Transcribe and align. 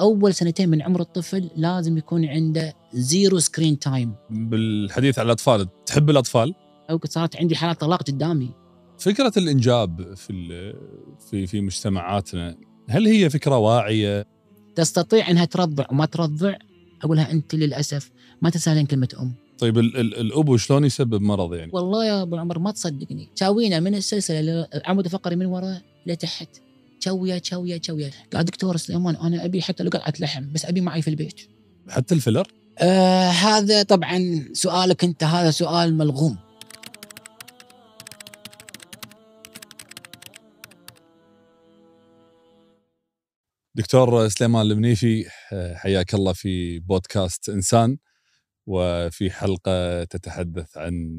أول 0.00 0.34
سنتين 0.34 0.68
من 0.68 0.82
عمر 0.82 1.00
الطفل 1.00 1.50
لازم 1.56 1.98
يكون 1.98 2.24
عنده 2.24 2.74
zero 2.92 3.38
screen 3.38 3.78
time 3.78 4.14
بالحديث 4.30 5.18
عن 5.18 5.26
الأطفال 5.26 5.68
تحب 5.86 6.10
الأطفال؟ 6.10 6.54
أو 6.90 7.00
صارت 7.04 7.36
عندي 7.36 7.56
حالات 7.56 7.80
طلاق 7.80 8.02
قدامي. 8.02 8.50
فكرة 8.98 9.32
الإنجاب 9.36 10.14
في 10.14 10.32
في 11.30 11.46
في 11.46 11.60
مجتمعاتنا 11.60 12.56
هل 12.88 13.06
هي 13.06 13.30
فكرة 13.30 13.58
واعية؟ 13.58 14.26
تستطيع 14.74 15.30
إنها 15.30 15.44
ترضع 15.44 15.84
وما 15.90 16.06
ترضع؟ 16.06 16.54
أقول 17.04 17.16
لها 17.16 17.30
أنت 17.32 17.54
للأسف 17.54 18.10
ما 18.42 18.50
تسالين 18.50 18.86
كلمة 18.86 19.08
أم. 19.20 19.34
طيب 19.58 19.78
ال- 19.78 19.96
ال- 19.96 20.20
الابو 20.20 20.56
شلون 20.56 20.84
يسبب 20.84 21.22
مرض 21.22 21.54
يعني؟ 21.54 21.70
والله 21.74 22.06
يا 22.06 22.22
أبو 22.22 22.36
عمر 22.36 22.58
ما 22.58 22.70
تصدقني. 22.70 23.28
تساوينا 23.36 23.80
من 23.80 23.94
السلسلة 23.94 24.66
العمود 24.74 25.04
الفقري 25.04 25.36
من 25.36 25.46
ورا 25.46 25.78
لتحت. 26.06 26.48
تشوية 27.04 27.38
تشوية 27.38 27.76
تشوية. 27.76 28.10
قال 28.32 28.44
دكتور 28.44 28.76
سليمان 28.76 29.16
أنا 29.16 29.44
أبي 29.44 29.62
حتى 29.62 29.82
لو 29.82 29.90
قطعه 29.90 30.12
لحم 30.20 30.52
بس 30.52 30.64
أبي 30.64 30.80
معي 30.80 31.02
في 31.02 31.10
البيت. 31.10 31.40
حتى 31.88 32.14
الفلر 32.14 32.48
آه 32.78 33.28
هذا 33.28 33.82
طبعا 33.82 34.48
سؤالك 34.52 35.04
أنت 35.04 35.24
هذا 35.24 35.50
سؤال 35.50 35.94
ملغوم. 35.94 36.38
دكتور 43.74 44.28
سليمان 44.28 44.66
المنيفي 44.66 45.26
آه، 45.52 45.74
حياك 45.74 46.14
الله 46.14 46.32
في 46.32 46.78
بودكاست 46.78 47.48
إنسان 47.48 47.98
وفي 48.66 49.30
حلقة 49.30 50.04
تتحدث 50.04 50.76
عن 50.76 51.18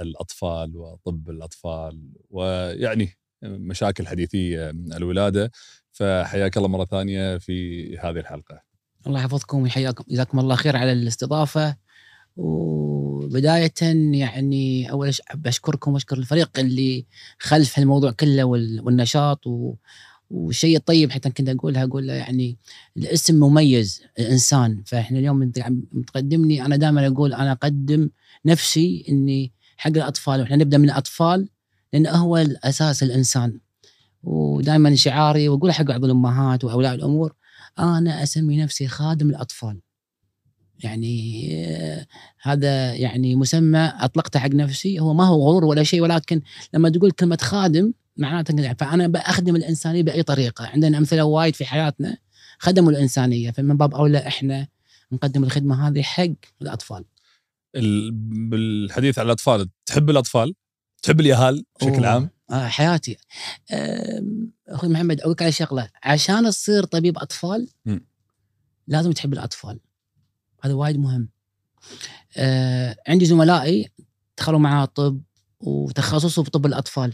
الأطفال 0.00 0.76
وطب 0.76 1.30
الأطفال 1.30 2.12
ويعني 2.30 3.23
مشاكل 3.44 4.06
حديثية 4.06 4.70
الولادة. 4.70 5.50
فحياك 5.92 6.56
الله 6.56 6.68
مرة 6.68 6.84
ثانية 6.84 7.38
في 7.38 7.88
هذه 7.98 8.18
الحلقة. 8.18 8.60
الله 9.06 9.20
يحفظكم 9.20 9.62
ويحياكم. 9.62 10.04
جزاكم 10.10 10.38
الله 10.38 10.54
خير 10.56 10.76
على 10.76 10.92
الاستضافة. 10.92 11.76
وبداية 12.36 13.72
يعني 14.12 14.90
أول 14.90 15.14
شيء 15.14 15.24
بشكركم 15.34 15.92
وأشكر 15.92 16.18
الفريق 16.18 16.58
اللي 16.58 17.06
خلف 17.38 17.78
هالموضوع 17.78 18.10
كله 18.10 18.44
وال- 18.44 18.80
والنشاط 18.80 19.46
و 19.46 19.74
والشيء 20.30 20.76
الطيب 20.76 21.10
حتى 21.12 21.30
كنت 21.30 21.48
أقولها. 21.48 21.84
أقول 21.84 22.08
يعني 22.08 22.58
الاسم 22.96 23.40
مميز 23.40 24.02
الإنسان. 24.18 24.82
فإحنا 24.86 25.18
اليوم 25.18 25.42
انت 25.42 25.58
عم 25.58 25.82
تقدمني 26.06 26.64
أنا 26.64 26.76
دائما 26.76 27.06
أقول 27.06 27.34
أنا 27.34 27.52
أقدم 27.52 28.10
نفسي 28.46 29.04
إني 29.08 29.52
حق 29.76 29.90
الأطفال. 29.90 30.40
وإحنا 30.40 30.56
نبدأ 30.56 30.78
من 30.78 30.84
الأطفال. 30.84 31.48
لأنه 31.94 32.10
هو 32.10 32.36
الأساس 32.36 33.02
الإنسان. 33.02 33.60
ودائما 34.22 34.94
شعاري 34.94 35.48
وأقول 35.48 35.72
حق 35.72 35.84
بعض 35.84 36.04
الأمهات 36.04 36.64
وأولياء 36.64 36.94
الأمور 36.94 37.34
أنا 37.78 38.22
أسمي 38.22 38.56
نفسي 38.62 38.88
خادم 38.88 39.30
الأطفال. 39.30 39.80
يعني 40.84 41.48
آه، 41.66 42.06
هذا 42.42 42.94
يعني 42.94 43.34
مسمى 43.36 43.92
أطلقته 44.00 44.40
حق 44.40 44.48
نفسي. 44.50 45.00
هو 45.00 45.14
ما 45.14 45.24
هو 45.26 45.48
غرور 45.48 45.64
ولا 45.64 45.82
شيء 45.82 46.00
ولكن 46.02 46.42
لما 46.74 46.88
تقول 46.88 47.10
كلمة 47.10 47.38
خادم 47.40 47.92
معناته 48.16 48.72
إن- 48.72 48.76
فأنا 48.78 49.06
بخدم 49.06 49.56
الإنسانية 49.56 50.02
بأي 50.02 50.22
طريقة. 50.22 50.66
عندنا 50.66 50.98
أمثلة 50.98 51.24
وايد 51.24 51.54
في 51.54 51.64
حياتنا 51.64 52.16
خدموا 52.58 52.90
الإنسانية. 52.90 53.50
فمن 53.50 53.76
باب 53.76 53.94
أولى 53.94 54.18
إحنا 54.26 54.68
نقدم 55.12 55.44
الخدمة 55.44 55.88
هذه 55.88 56.02
حق 56.02 56.26
الأطفال. 56.62 57.04
ال- 57.76 58.10
بالحديث 58.50 59.18
عن 59.18 59.26
الأطفال 59.26 59.68
تحب 59.86 60.10
الأطفال؟ 60.10 60.54
تحب 61.04 61.20
اليهال 61.20 61.64
بشكل. 61.80 62.04
عام؟ 62.04 62.30
آه 62.50 62.66
حياتي. 62.66 63.16
أخوي 64.68 64.90
محمد 64.90 65.20
أقول 65.20 65.32
لك 65.32 65.42
على 65.42 65.52
شغلة. 65.52 65.88
عشان 66.04 66.44
تصير 66.50 66.84
طبيب 66.84 67.18
أطفال 67.18 67.68
م. 67.86 67.98
لازم 68.88 69.12
تحب 69.12 69.32
الأطفال. 69.32 69.80
هذا 70.62 70.74
وايد 70.74 70.98
مهم. 70.98 71.28
آه 72.36 72.96
عندي 73.08 73.24
زملائي 73.24 73.90
دخلوا 74.38 74.58
معاه 74.58 74.84
طب 74.84 75.20
وتخصصوا 75.60 76.44
في 76.44 76.50
طب 76.50 76.66
الأطفال. 76.66 77.12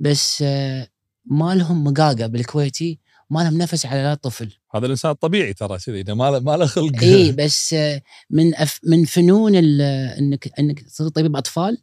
بس 0.00 0.42
آه 0.42 0.88
ما 1.24 1.54
لهم 1.54 1.84
مقاقة 1.84 2.26
بالكويتي 2.26 3.00
ما 3.30 3.40
لهم 3.40 3.58
نفس 3.58 3.86
على 3.86 4.02
لا 4.02 4.14
طفل. 4.14 4.52
هذا 4.74 4.86
الإنسان 4.86 5.10
الطبيعي 5.10 5.54
ترى 5.54 5.78
كذي 5.78 6.14
ما 6.14 6.30
له 6.30 6.40
ما 6.40 6.56
له 6.56 6.66
خلق. 6.66 7.02
اي 7.02 7.32
بس 7.38 7.72
آه، 7.74 8.02
من 8.30 8.54
أف 8.54 8.80
من 8.84 9.04
فنون 9.04 9.56
انك 9.56 10.58
إنك 10.58 10.80
تصير 10.80 11.08
طبيب 11.08 11.36
أطفال 11.36 11.78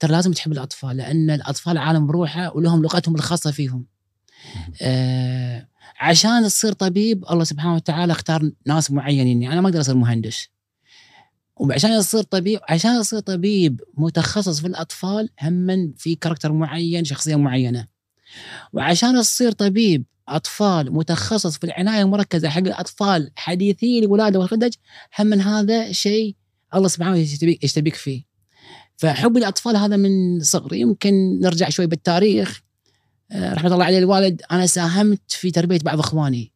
ترى 0.00 0.12
لازم 0.12 0.32
تحب 0.32 0.52
الأطفال 0.52 0.96
لأن 0.96 1.30
الأطفال 1.30 1.78
عالم 1.78 2.06
بروحه 2.06 2.56
ولهم 2.56 2.82
لغتهم 2.82 3.14
الخاصة 3.14 3.50
فيهم. 3.50 3.86
آه 4.82 5.66
عشان 6.00 6.44
تصير 6.44 6.72
طبيب 6.72 7.24
الله 7.30 7.44
سبحانه 7.44 7.74
وتعالى 7.74 8.12
اختار 8.12 8.50
ناس 8.66 8.90
معينين 8.90 9.42
يعني 9.42 9.54
أنا 9.54 9.60
ما 9.60 9.68
أقدر 9.68 9.80
أصير 9.80 9.94
مهندس. 9.94 10.48
وعشان 11.56 11.90
يصير 11.90 12.22
طبيب 12.22 12.60
عشان 12.68 13.00
يصير 13.00 13.20
طبيب 13.20 13.80
متخصص 13.94 14.60
في 14.60 14.66
الأطفال 14.66 15.28
هم 15.42 15.94
في 15.96 16.14
character 16.14 16.52
معين 16.52 17.04
شخصية 17.04 17.36
معينة. 17.36 17.86
وعشان 18.72 19.20
تصير 19.20 19.52
طبيب 19.52 20.04
أطفال 20.28 20.92
متخصص 20.92 21.58
في 21.58 21.64
العناية 21.64 22.02
المركزة 22.02 22.48
حق 22.48 22.58
الأطفال 22.58 23.30
حديثي 23.36 23.98
الولاده 23.98 24.38
والخدج 24.38 24.74
هم 25.18 25.26
من 25.26 25.40
هذا 25.40 25.92
شيء 25.92 26.36
الله 26.74 26.88
سبحانه 26.88 27.16
يجتبيك, 27.16 27.64
يجتبيك 27.64 27.94
فيه. 27.94 28.29
فحب 29.00 29.36
الاطفال 29.36 29.76
هذا 29.76 29.96
من 29.96 30.40
صغري 30.40 30.80
يمكن 30.80 31.40
نرجع 31.40 31.68
شوي 31.68 31.86
بالتاريخ. 31.86 32.62
آه، 33.30 33.54
رحمة 33.54 33.72
الله 33.72 33.84
عليه 33.84 33.98
الوالد 33.98 34.42
أنا 34.52 34.66
ساهمت 34.66 35.20
في 35.28 35.50
تربية 35.50 35.78
بعض 35.78 35.98
إخواني. 35.98 36.52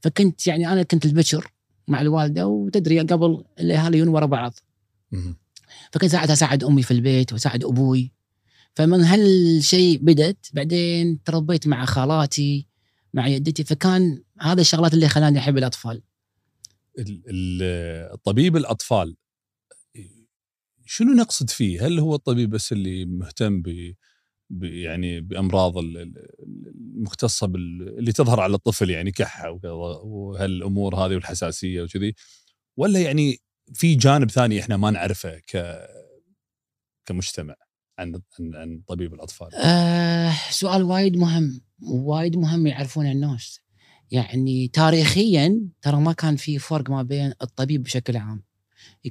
فكنت 0.00 0.46
يعني 0.46 0.72
أنا 0.72 0.82
كنت 0.82 1.04
البشر 1.04 1.52
مع 1.88 2.00
الوالدة 2.00 2.46
وتدري 2.46 3.00
قبل 3.00 3.44
الأهالي 3.60 4.02
ورا 4.02 4.26
بعض. 4.26 4.54
فكنت 5.92 6.10
ساعات 6.10 6.30
أساعد 6.30 6.64
أمي 6.64 6.82
في 6.82 6.90
البيت 6.90 7.32
وأساعد 7.32 7.64
أبوي. 7.64 8.12
فمن 8.74 9.04
هالشيء 9.04 9.98
بدت 10.02 10.50
بعدين 10.52 11.22
تربيت 11.22 11.66
مع 11.66 11.84
خالاتي 11.84 12.66
مع 13.14 13.26
يدتي 13.26 13.64
فكان 13.64 14.22
هذا 14.40 14.60
الشغلات 14.60 14.94
اللي 14.94 15.08
خلاني 15.08 15.38
أحب 15.38 15.58
الأطفال. 15.58 16.02
ال- 16.98 17.22
ال- 17.26 18.22
طبيب 18.22 18.56
الأطفال. 18.56 19.16
شنو 20.90 21.12
نقصد 21.12 21.50
فيه؟ 21.50 21.86
هل 21.86 21.98
هو 21.98 22.14
الطبيب 22.14 22.50
بس 22.50 22.72
اللي 22.72 23.04
مهتم 23.04 23.62
ب 23.62 23.94
يعني 24.62 25.20
بأمراض 25.20 25.78
ال- 25.78 25.96
ال- 25.98 26.28
المختصة 26.96 27.46
بال 27.46 27.98
اللي 27.98 28.12
تظهر 28.12 28.40
على 28.40 28.54
الطفل 28.54 28.90
يعني 28.90 29.10
كحة 29.10 29.60
وهالامور 30.04 30.96
هذه 30.96 31.14
والحساسية 31.14 31.82
وكذي 31.82 32.14
ولا 32.76 33.00
يعني 33.00 33.38
في 33.74 33.94
جانب 33.94 34.30
ثاني 34.30 34.60
إحنا 34.60 34.76
ما 34.76 34.90
نعرفه 34.90 35.38
ك 35.38 35.78
كمجتمع 37.06 37.54
عن 37.98 38.20
عن, 38.40 38.54
عن 38.54 38.82
طبيب 38.86 39.14
الأطفال؟ 39.14 39.54
آه 39.54 40.32
سؤال 40.50 40.82
وايد 40.82 41.16
مهم 41.16 41.60
وايد 41.82 42.36
مهم 42.36 42.66
يعرفونه 42.66 43.12
الناس 43.12 43.60
يعني 44.10 44.68
تاريخيا 44.68 45.60
ترى 45.82 46.00
ما 46.00 46.12
كان 46.12 46.36
في 46.36 46.58
فرق 46.58 46.90
ما 46.90 47.02
بين 47.02 47.32
الطبيب 47.42 47.82
بشكل 47.82 48.16
عام 48.16 48.42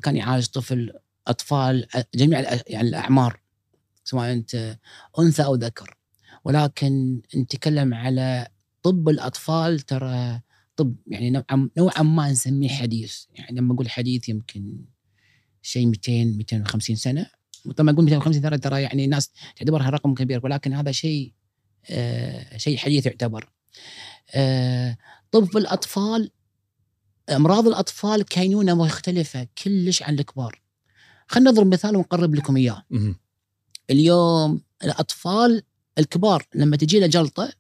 كان 0.02 0.16
يعالج 0.16 0.46
طفل 0.46 0.92
أطفال 1.28 1.88
جميع 2.16 2.40
يعني 2.68 2.88
الأعمار 2.88 3.40
سواء 4.04 4.34
أنت 4.34 4.78
أنثى 5.20 5.44
أو 5.44 5.56
ذكر. 5.56 5.98
ولكن 6.44 7.22
نتكلم 7.36 7.94
على 7.94 8.48
طب 8.84 9.10
الأطفال 9.10 9.80
ترى 9.80 10.42
طب 10.76 10.96
يعني 11.08 11.44
نوعا 11.78 12.04
ما 12.04 12.32
نسميه 12.32 12.70
حديث. 12.70 13.24
يعني 13.36 13.58
لما 13.58 13.74
أقول 13.74 13.90
حديث 13.90 14.30
يمكن 14.30 14.86
شيء 15.62 15.86
200 15.88 16.26
250 16.26 16.96
سنة. 16.96 17.30
طبعا 17.78 17.94
أقول 17.94 18.06
250 18.06 18.42
ترى 18.42 18.58
ترى 18.58 18.82
يعني 18.82 19.06
الناس 19.06 19.32
تعتبرها 19.56 19.90
رقم 19.90 20.14
كبير 20.14 20.42
ولكن 20.44 20.74
هذا 20.74 20.92
شيء 20.92 21.34
آه 21.90 22.58
شيء 22.58 22.78
حديث 22.78 23.06
يعتبر. 23.06 23.50
آه 24.36 24.98
طب 25.32 25.58
الأطفال 25.58 26.32
أمراض 27.30 27.68
الأطفال 27.68 28.26
كينونة 28.26 28.74
مختلفة 28.74 29.48
كلش 29.64 30.04
عن 30.04 30.20
الكبار. 30.20 30.62
خلينا 31.28 31.52
نضرب 31.52 31.68
مثال 31.68 31.96
ونقرب 31.96 32.36
لكم 32.36 32.58
إياه. 32.58 32.84
اليوم 33.90 34.62
الأطفال 34.84 35.64
الكبار 35.98 36.48
لما 36.56 36.78
تجي 36.78 37.00
له 37.00 37.08
جلطه 37.08 37.54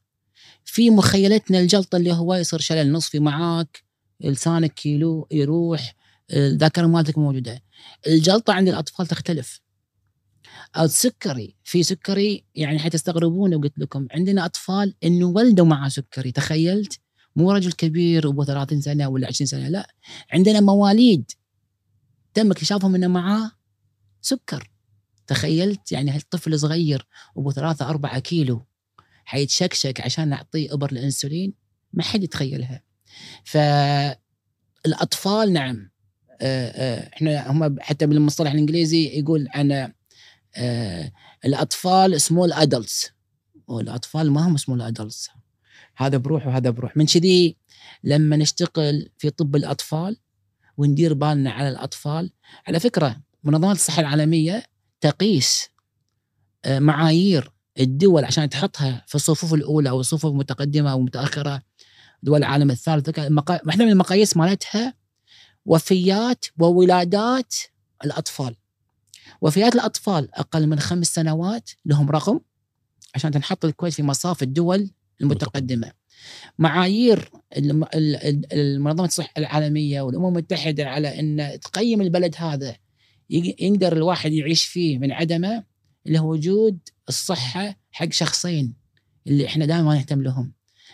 في 0.65 0.89
مخيلتنا 0.89 1.59
الجلطه 1.59 1.95
اللي 1.95 2.13
هو 2.13 2.33
يصير 2.35 2.59
شلل 2.59 2.91
نصفي 2.91 3.19
معاك 3.19 3.83
لسانك 4.21 4.73
كيلو 4.73 5.27
يروح 5.31 5.95
الذاكرة 6.33 6.87
مالتك 6.87 7.17
موجودة. 7.17 7.63
الجلطة 8.07 8.53
عند 8.53 8.67
الأطفال 8.67 9.07
تختلف. 9.07 9.61
السكري 10.79 11.55
في 11.63 11.83
سكري 11.83 12.43
يعني 12.55 12.79
حتستغربون 12.79 13.51
لو 13.51 13.59
قلت 13.59 13.79
لكم 13.79 14.07
عندنا 14.11 14.45
أطفال 14.45 14.95
إنه 15.03 15.25
ولدوا 15.25 15.65
معاه 15.65 15.89
سكري 15.89 16.31
تخيلت؟ 16.31 16.99
مو 17.35 17.51
رجل 17.51 17.71
كبير 17.71 18.29
ابو 18.29 18.43
30 18.43 18.81
سنة 18.81 19.07
ولا 19.07 19.27
20 19.27 19.47
سنة 19.47 19.69
لا. 19.69 19.87
عندنا 20.31 20.59
مواليد. 20.59 21.31
تم 22.33 22.51
اكتشافهم 22.51 22.95
إنه 22.95 23.07
معاه 23.07 23.51
سكر. 24.21 24.71
تخيلت 25.27 25.91
يعني 25.91 26.11
هالطفل 26.11 26.59
صغير 26.59 27.07
ابو 27.37 27.51
ثلاثة 27.51 27.89
أربعة 27.89 28.19
كيلو 28.19 28.65
حيتشكشك 29.25 30.01
عشان 30.01 30.27
نعطيه 30.27 30.73
إبر 30.73 30.91
الإنسولين؟ 30.91 31.53
ما 31.93 32.03
حد 32.03 32.23
يتخيلها. 32.23 32.83
فالأطفال 33.43 35.53
نعم 35.53 35.89
آه، 36.41 36.69
آه، 36.69 37.09
إحنا 37.13 37.51
هم 37.51 37.75
حتى 37.79 38.05
بالمصطلح 38.05 38.51
الإنجليزي 38.51 39.19
يقول 39.19 39.47
عن 39.49 39.93
آه، 40.55 41.11
الأطفال 41.45 42.21
small 42.21 42.53
adults 42.53 43.11
والاطفال 43.67 44.31
ما 44.31 44.47
هم 44.47 44.57
سمول 44.57 44.81
ادلتس 44.81 45.29
هذا 45.95 46.17
بروح 46.17 46.47
وهذا 46.47 46.69
بروح. 46.69 46.97
من 46.97 47.05
كذي 47.05 47.57
لما 48.03 48.35
نشتغل 48.35 49.09
في 49.17 49.29
طب 49.29 49.55
الأطفال 49.55 50.17
وندير 50.77 51.13
بالنا 51.13 51.51
على 51.51 51.69
الأطفال 51.69 52.31
على 52.67 52.79
فكرة 52.79 53.21
منظمة 53.47 53.71
الصحة 53.71 53.99
العالمية 53.99 54.63
تقيس 55.01 55.69
معايير 56.67 57.51
الدول 57.79 58.25
عشان 58.25 58.49
تحطها 58.49 59.03
في 59.07 59.15
الصفوف 59.15 59.53
الأولى 59.53 59.89
أو 59.89 59.99
الصفوف 59.99 60.31
المتقدمة 60.31 60.91
أو 60.91 60.97
المتاخره 60.97 61.61
دول 62.23 62.37
العالم 62.37 62.71
الثالث. 62.71 63.19
واحدة 63.19 63.85
من 63.85 63.91
المقاييس 63.91 64.37
مالتها 64.37 64.93
وفيات 65.65 66.45
وولادات 66.59 67.53
الأطفال. 68.05 68.55
وفيات 69.41 69.75
الأطفال 69.75 70.35
أقل 70.35 70.67
من 70.67 70.79
خمس 70.79 71.07
سنوات 71.07 71.69
لهم 71.85 72.09
رقم 72.09 72.39
عشان 73.15 73.31
تنحط 73.31 73.65
الكويت 73.65 73.93
في 73.93 74.03
مصاف 74.03 74.43
الدول 74.43 74.89
المتقدمة. 75.21 75.91
معايير 76.59 77.31
المنظمة 78.53 79.05
الصحة 79.05 79.33
العالمية 79.37 80.01
والأمم 80.01 80.27
المتحدة 80.27 80.85
على 80.85 81.19
إن 81.19 81.59
تقيم 81.59 82.01
البلد 82.01 82.35
هذا 82.37 82.75
يقدر 83.29 83.93
الواحد 83.93 84.31
يعيش 84.31 84.65
فيه 84.65 84.97
من 84.97 85.11
عدمه 85.11 85.63
اللي 86.05 86.19
هو 86.19 86.31
وجود 86.31 86.79
الصحة 87.09 87.75
حق 87.91 88.11
شخصين 88.11 88.73
اللي 89.27 89.45
إحنا 89.45 89.65
دائما 89.65 89.95
نهتم 89.95 90.21
لهم 90.21 90.53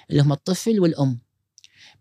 اللي 0.09 0.21
هم 0.21 0.31
الطفل 0.31 0.79
والأم. 0.79 1.19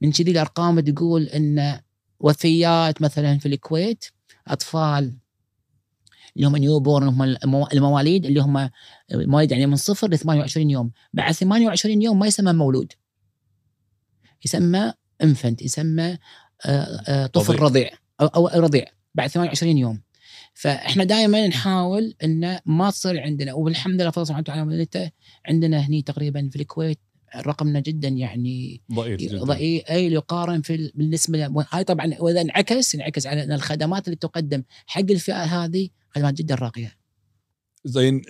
من 0.01 0.13
كذي 0.13 0.31
الأرقام 0.31 0.81
تقول 0.81 1.23
إن 1.23 1.81
وفيات 2.21 3.03
مثلا 3.03 3.39
في 3.39 3.47
الكويت 3.47 4.05
أطفال 4.49 5.17
اللي 6.37 6.47
هم 6.47 6.57
newborn 6.57 7.09
هم 7.09 7.23
المواليد 7.73 8.27
اللي 8.27 8.41
هم 8.41 8.71
مواليد 9.13 9.53
يعني 9.53 9.67
من 9.67 9.77
صفر 9.77 10.09
ل 10.11 10.19
28 10.19 10.71
يوم. 10.71 10.91
بعد 11.13 11.33
28 11.33 12.03
يوم 12.03 12.19
ما 12.19 12.27
يسمى 12.27 12.53
مولود. 12.53 12.93
يسمى 14.45 14.93
infant 15.23 15.63
يسمى 15.63 16.19
آه، 16.65 17.03
آه، 17.09 17.27
طفل 17.27 17.55
رضيع. 17.55 17.91
أو, 18.21 18.27
أو 18.27 18.61
رضيع. 18.61 18.85
بعد 19.15 19.31
28 19.31 19.79
يوم. 19.79 20.01
فإحنا 20.55 21.05
دائما 21.05 21.47
نحاول 21.47 22.15
إنه 22.25 22.61
ما 22.67 22.91
تصير 22.91 23.21
عندنا 23.21 23.55
والحمد 23.55 24.01
لله 24.01 24.11
فضل 24.11 24.27
سبحانه 24.27 24.45
وتعالى 24.49 25.11
عندنا 25.47 25.79
هني 25.79 26.03
تقريبا 26.03 26.49
في 26.49 26.57
الكويت 26.57 26.99
رقمنا 27.37 27.81
جدا 27.81 28.09
يعني 28.09 28.81
ضئيل 28.93 29.41
ضئيل 29.45 29.83
أي 29.91 30.13
يقارن 30.13 30.63
في 30.63 30.93
بالنسبة 30.95 31.67
هاي 31.71 31.85
طبعا 31.85 32.15
وإذا 32.19 32.41
انعكس 32.41 32.95
انعكس 32.95 33.27
على 33.27 33.45
إن 33.45 33.53
الخدمات 33.53 34.07
اللي 34.07 34.17
تقدم 34.17 34.63
حق 34.87 35.01
الفئة 35.11 35.43
هذه 35.43 35.89
خدمات 36.11 36.35
جدا 36.35 36.55
راقية. 36.55 36.99
زين 37.85 38.23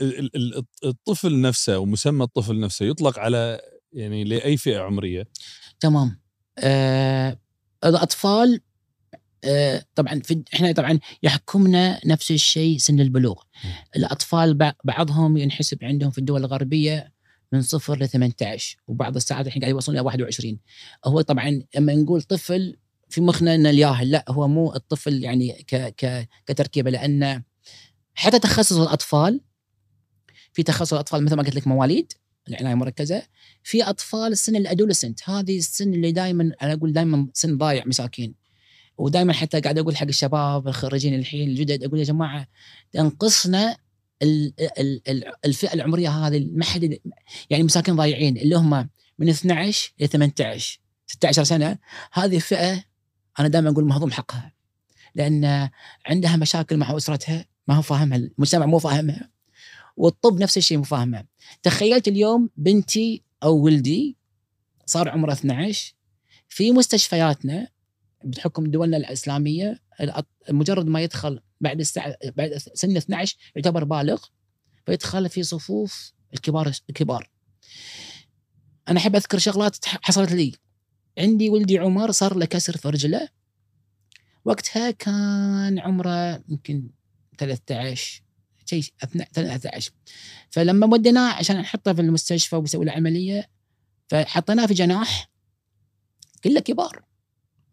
الطفل 0.85 1.41
نفسه 1.41 1.79
ومسمى 1.79 2.25
الطفل 2.25 2.61
نفسه 2.61 2.87
يطلق 2.87 3.19
على 3.19 3.61
يعني 3.93 4.25
لأي 4.25 4.57
فئة 4.57 4.79
عمرية؟ 4.79 5.29
تمام. 5.81 6.21
آه 6.59 7.39
الأطفال 7.85 8.61
طبعا 9.94 10.21
في 10.21 10.43
إحنا 10.55 10.73
طبعا 10.73 10.99
يحكمنا 11.23 12.00
نفس 12.06 12.31
الشيء 12.31 12.79
سن 12.79 13.00
البلوغ. 13.00 13.43
الأطفال 13.97 14.73
بعضهم 14.85 15.37
ينحسب 15.37 15.85
عندهم 15.85 16.11
في 16.11 16.19
الدول 16.19 16.41
الغربية 16.41 17.12
من 17.53 17.62
صفر 17.62 17.99
ل 17.99 18.09
18 18.09 18.77
وبعض 18.87 19.17
الساعات 19.17 19.47
الحين 19.47 19.62
قاعد 19.62 19.75
يوصلون 19.75 19.99
إلى 19.99 20.06
21 20.06 20.59
هو 21.05 21.21
طبعا 21.21 21.62
لما 21.77 21.94
نقول 21.94 22.23
طفل 22.23 22.77
في 23.09 23.21
مخنا 23.21 23.55
إنه 23.55 23.71
الياهل 23.71 24.11
لا 24.11 24.25
هو 24.29 24.49
مو 24.49 24.75
الطفل 24.75 25.25
يعني 25.25 25.53
ك 25.53 25.77
ك 25.77 26.29
كتركيبة 26.47 26.91
لأن 26.91 27.43
حتى 28.15 28.39
تخصص 28.39 28.77
الأطفال 28.77 29.41
في 30.53 30.62
تخصص 30.62 30.93
الأطفال 30.93 31.25
مثل 31.25 31.37
ما 31.37 31.43
قلت 31.43 31.55
لك 31.55 31.67
مواليد 31.67 32.12
العناية 32.49 32.73
المركزه 32.73 33.23
في 33.62 33.83
أطفال 33.83 34.33
السن 34.33 34.56
الأدولسنت 34.56 35.31
هذه 35.31 35.59
السن 35.59 35.94
اللي 35.94 36.12
دائما 36.12 36.53
أنا 36.62 36.73
أقول 36.73 36.93
دائما 36.93 37.29
سن 37.35 37.56
ضايع 37.59 37.85
مساكين. 37.87 38.42
ودائما 39.03 39.33
حتى 39.33 39.61
قاعد 39.61 39.79
أقول 39.79 39.97
حق 39.97 40.07
الشباب 40.07 40.69
الخريجين 40.69 41.15
الحين 41.15 41.49
الجدد 41.49 41.85
أقول 41.85 41.99
يا 41.99 42.05
جماعة 42.05 42.47
تنقصنا 42.93 43.77
الفئة 45.45 45.73
العمرية 45.75 46.09
هذه 46.09 46.49
ما 46.53 46.65
حد 46.65 46.99
يعني 47.51 47.63
مساكين 47.63 47.97
ضايعين 47.97 48.37
اللي 48.37 48.57
هم 48.57 48.89
من 49.19 49.29
12 49.29 49.93
ل 50.01 50.09
18 50.09 50.81
16 51.07 51.45
سنة 51.45 51.79
هذه 52.13 52.39
فئة 52.39 52.85
أنا 53.41 53.49
دائما 53.49 53.71
أقول 53.71 53.85
مهضوم 53.85 54.11
حقها 54.11 54.53
لأن 55.15 55.71
عندها 56.07 56.37
مشاكل 56.37 56.77
مع 56.77 56.97
أسرتها 56.97 57.45
ما 57.69 57.75
هو 57.75 57.83
فاهمها 57.83 58.19
المجتمع 58.19 58.67
مو 58.67 58.79
فاهمها 58.79 59.31
والطب 59.97 60.41
نفس 60.41 60.57
الشيء 60.57 60.79
مو 60.79 60.85
فاهمها 60.85 61.27
تخيلت 61.63 62.09
اليوم 62.09 62.51
بنتي 62.57 63.23
أو 63.43 63.57
ولدي 63.57 64.17
صار 64.87 65.09
عمره 65.09 65.33
12 65.33 65.95
في 66.49 66.71
مستشفياتنا 66.71 67.69
بحكم 68.25 68.71
دولنا 68.71 68.97
الإسلامية 68.97 69.81
مجرد 70.51 70.87
ما 70.87 71.01
يدخل 71.01 71.41
بعد 71.61 71.81
الساعة 71.81 72.17
بعد 72.37 72.57
سن 72.57 72.97
12 72.97 73.37
يعتبر 73.57 73.85
بالغ 73.85 74.25
فيدخل 74.87 75.29
في 75.29 75.43
صفوف 75.43 76.13
الكبار 76.35 76.73
الكبار. 76.91 77.31
أنا 78.89 78.99
أحب 78.99 79.17
أذكر 79.17 79.39
شغلات 79.39 79.77
حصلت 79.85 80.33
لي. 80.33 80.53
عندي 81.19 81.51
ولدي 81.51 81.79
عمر 81.79 82.11
صار 82.11 82.37
له 82.37 82.47
كسر 82.47 82.77
في 82.77 82.89
رجله. 82.89 83.29
وقتها 84.45 84.91
كان 84.91 85.79
عمره 85.79 86.45
يمكن 86.49 86.91
13 87.39 88.23
شيء 88.67 88.85
13 89.33 89.93
فلما 90.51 90.87
وديناه 90.87 91.33
عشان 91.33 91.57
نحطه 91.61 91.93
في 91.93 92.01
المستشفى 92.01 92.57
وبيسوي 92.57 92.85
له 92.85 92.93
عملية 92.93 93.49
فحطيناه 94.09 94.67
في 94.67 94.75
جناح 94.75 95.31
كله 96.45 96.61
كبار. 96.61 97.05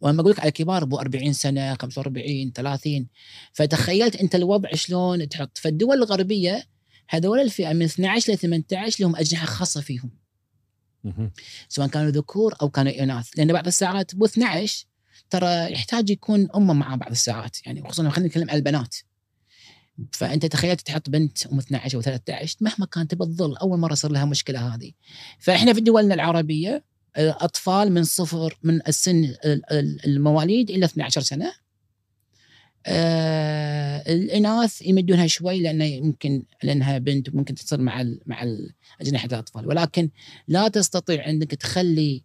ولما 0.01 0.22
أقول 0.22 0.31
لك 0.31 0.40
على 0.40 0.51
كبار 0.51 0.84
أبو 0.84 1.00
40 1.00 1.34
سنة 1.34 1.75
45 1.75 2.51
30 2.51 3.07
فتخيلت 3.54 4.16
أنت 4.16 4.36
الوضع 4.36 4.69
شلون 4.74 5.30
تحط. 5.30 5.57
فالدول 5.57 5.98
الغربية 5.98 6.63
هذول 7.10 7.40
الفئة 7.40 7.74
من 7.74 7.81
12 7.86 8.34
ل 8.34 8.38
18 8.38 9.04
لهم 9.04 9.16
أجنحة 9.16 9.46
خاصة 9.46 9.81
فيهم. 9.81 10.12
سواء 11.69 11.88
كانوا 11.88 12.12
ذكور 12.12 12.56
أو 12.62 12.69
كانوا 12.69 13.04
إناث. 13.04 13.30
لأن 13.38 13.54
بعض 13.54 13.68
الساعات 13.68 14.13
أبو 14.13 14.25
12 14.25 14.86
ترى 15.30 15.72
يحتاج 15.72 16.10
يكون 16.10 16.47
أمة 16.56 16.73
معاه 16.73 16.95
بعض 16.95 17.12
الساعات 17.12 17.57
يعني 17.68 17.83
خصوصا 17.83 18.09
خلينا 18.09 18.28
نتكلم 18.28 18.50
عن 18.50 18.56
البنات. 18.56 18.95
فأنت 20.12 20.45
تخيلت 20.45 20.81
تحط 20.81 21.09
بنت 21.09 21.47
أم 21.47 21.57
12 21.59 21.97
أو 21.97 22.02
13 22.02 22.57
مهما 22.62 22.85
كانت 22.85 23.16
بتظل 23.16 23.57
أول 23.57 23.80
مرة 23.80 23.94
يصير 23.94 24.12
لها 24.12 24.26
مشكلة 24.26 24.76
هذه. 24.76 24.92
فإحنا 25.40 25.73
في 25.73 25.81
دولنا 25.81 26.14
العربية 26.14 26.83
أطفال 27.18 27.92
من 27.92 28.04
صفر 28.04 28.57
من 28.63 28.80
السن 28.87 29.35
المواليد 30.06 30.69
إلى 30.69 30.85
12 30.85 31.21
سنة. 31.21 31.54
آه 32.85 34.04
الإناث 34.13 34.81
يمدونها 34.81 35.28
شوي 35.28 35.59
لأنه 35.59 35.85
يمكن 35.85 36.44
لأنها 36.63 36.97
بنت 36.97 37.35
ممكن 37.35 37.56
تصير 37.56 37.81
مع 37.81 38.01
ال 38.01 38.21
مع 38.25 38.47
أجنحة 39.01 39.25
الأطفال. 39.25 39.68
ولكن 39.68 40.09
لا 40.47 40.68
تستطيع 40.68 41.30
انك 41.30 41.56
تخلي 41.56 42.23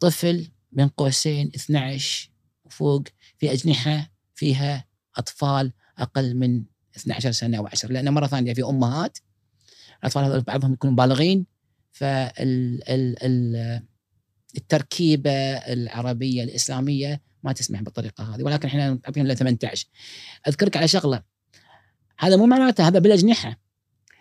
طفل 0.00 0.50
بين 0.72 0.88
قوسين 0.88 1.50
12 1.54 2.30
وفوق 2.64 3.02
في 3.38 3.52
أجنحة 3.52 4.10
فيها 4.34 4.84
أطفال 5.16 5.72
أقل 5.98 6.34
من 6.34 6.64
12 6.96 7.32
سنة 7.32 7.58
أو 7.58 7.66
10 7.66 7.92
لأن 7.92 8.12
مرة 8.12 8.26
ثانية 8.26 8.54
في 8.54 8.62
أمهات 8.62 9.18
الأطفال 10.00 10.24
هذول 10.24 10.40
بعضهم 10.40 10.72
يكونوا 10.72 10.96
بالغين 10.96 11.46
فال 11.92 12.90
ال 12.90 13.24
ال 13.24 13.82
التركيبة 14.56 15.30
العربية 15.56 16.42
الإسلامية 16.42 17.22
ما 17.42 17.52
تسمح 17.52 17.82
بالطريقة 17.82 18.34
هذه 18.34 18.42
ولكن 18.42 18.68
إحنا 18.68 18.90
نعطيهم 18.90 19.26
ل 19.26 19.36
18 19.36 19.86
أذكرك 20.48 20.76
على 20.76 20.88
شغلة. 20.88 21.22
هذا 22.18 22.36
مو 22.36 22.46
معناته 22.46 22.88
هذا 22.88 22.98
بالاجنحه 22.98 23.60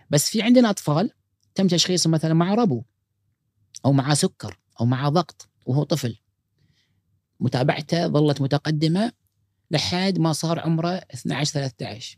بس 0.09 0.29
في 0.29 0.41
عندنا 0.41 0.69
أطفال 0.69 1.11
تم 1.55 1.67
تشخيصه 1.67 2.09
مثلا 2.09 2.33
مع 2.33 2.53
ربو 2.53 2.83
أو 3.85 3.93
مع 3.93 4.13
سكر 4.13 4.59
أو 4.81 4.85
مع 4.85 5.09
ضغط 5.09 5.49
وهو 5.65 5.83
طفل. 5.83 6.19
متابعته 7.39 8.07
ظلت 8.07 8.41
متقدمة 8.41 9.11
لحد 9.71 10.19
ما 10.19 10.33
صار 10.33 10.59
عمره 10.59 10.89
12 10.89 11.53
13 11.53 12.17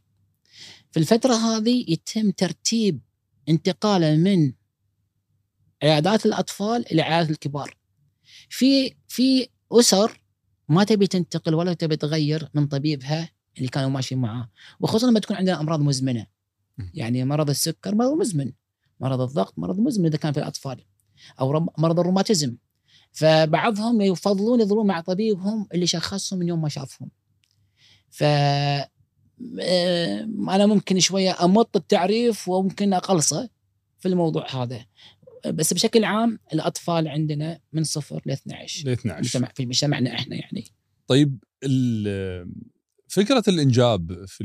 في 0.92 1.00
الفترة 1.00 1.34
هذه 1.34 1.86
يتم 1.88 2.32
ترتيب 2.32 3.00
انتقاله 3.50 4.16
من 4.16 4.54
عيادات 5.84 6.26
الأطفال 6.26 6.92
إلى 6.92 7.02
عيادات 7.02 7.30
الكبار. 7.30 7.77
في 8.50 8.96
في 9.08 9.48
أسر 9.72 10.22
ما 10.70 10.84
تبي 10.84 11.08
تنتقل 11.08 11.56
ولا 11.56 11.74
تبي 11.74 11.96
تغير 11.96 12.50
من 12.54 12.68
طبيبها 12.68 13.30
اللي 13.58 13.68
كانوا 13.68 13.90
ماشيين 13.90 14.22
معاه. 14.22 14.50
وخصوصا 14.80 15.08
لما 15.08 15.20
تكون 15.20 15.38
عندنا 15.38 15.60
أمراض 15.60 15.80
مزمنة. 15.80 16.26
يعني 16.94 17.26
مرض 17.26 17.50
السكر 17.50 17.96
مرض 17.96 18.12
مزمن. 18.12 18.52
مرض 19.00 19.22
الضغط 19.22 19.54
مرض 19.60 19.80
مزمن 19.80 20.06
إذا 20.06 20.18
كان 20.18 20.32
في 20.32 20.40
الأطفال. 20.40 20.84
أو 21.40 21.68
مرض 21.78 22.00
الروماتيزم. 22.00 22.56
فبعضهم 23.12 24.02
يفضلون 24.02 24.62
يظلون 24.62 24.88
مع 24.88 25.02
طبيبهم 25.02 25.68
اللي 25.74 25.88
شخصهم 25.88 26.40
من 26.40 26.48
يوم 26.48 26.62
ما 26.62 26.70
شافهم. 26.70 27.10
ف 28.10 28.24
آه، 29.62 30.24
أنا 30.50 30.66
ممكن 30.66 31.00
شوية 31.00 31.44
أمط 31.44 31.76
التعريف 31.76 32.48
وممكن 32.48 32.94
أقلصه 32.94 33.50
في 34.00 34.08
الموضوع 34.08 34.64
هذا. 34.64 34.86
بس 35.46 35.74
بشكل 35.74 36.04
عام 36.04 36.40
الأطفال 36.54 37.08
عندنا 37.08 37.60
من 37.74 37.84
صفر 37.84 38.22
ل 38.26 38.32
12 38.32 38.90
ل 38.90 38.92
12 38.92 39.20
مجتمع 39.20 39.52
في 39.56 39.66
مجتمعنا 39.66 40.14
إحنا 40.14 40.36
يعني. 40.36 40.66
طيب 41.08 41.44
فكرة 43.08 43.44
الإنجاب 43.48 44.26
في 44.26 44.44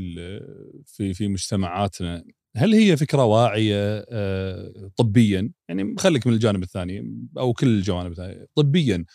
في 0.85 1.13
في 1.13 1.27
مجتمعاتنا 1.27 2.23
هل 2.55 2.73
هي 2.73 2.97
فكرة 2.97 3.25
واعية 3.25 4.05
آه، 4.09 4.91
طبيا؟ 4.97 5.51
يعني 5.69 5.95
خليك 5.97 6.27
من 6.27 6.33
الجانب 6.33 6.63
الثاني 6.63 7.27
أو 7.37 7.53
كل 7.53 7.67
الجوانب 7.67 8.11
الثانية. 8.11 8.47
طبيا 8.55 9.05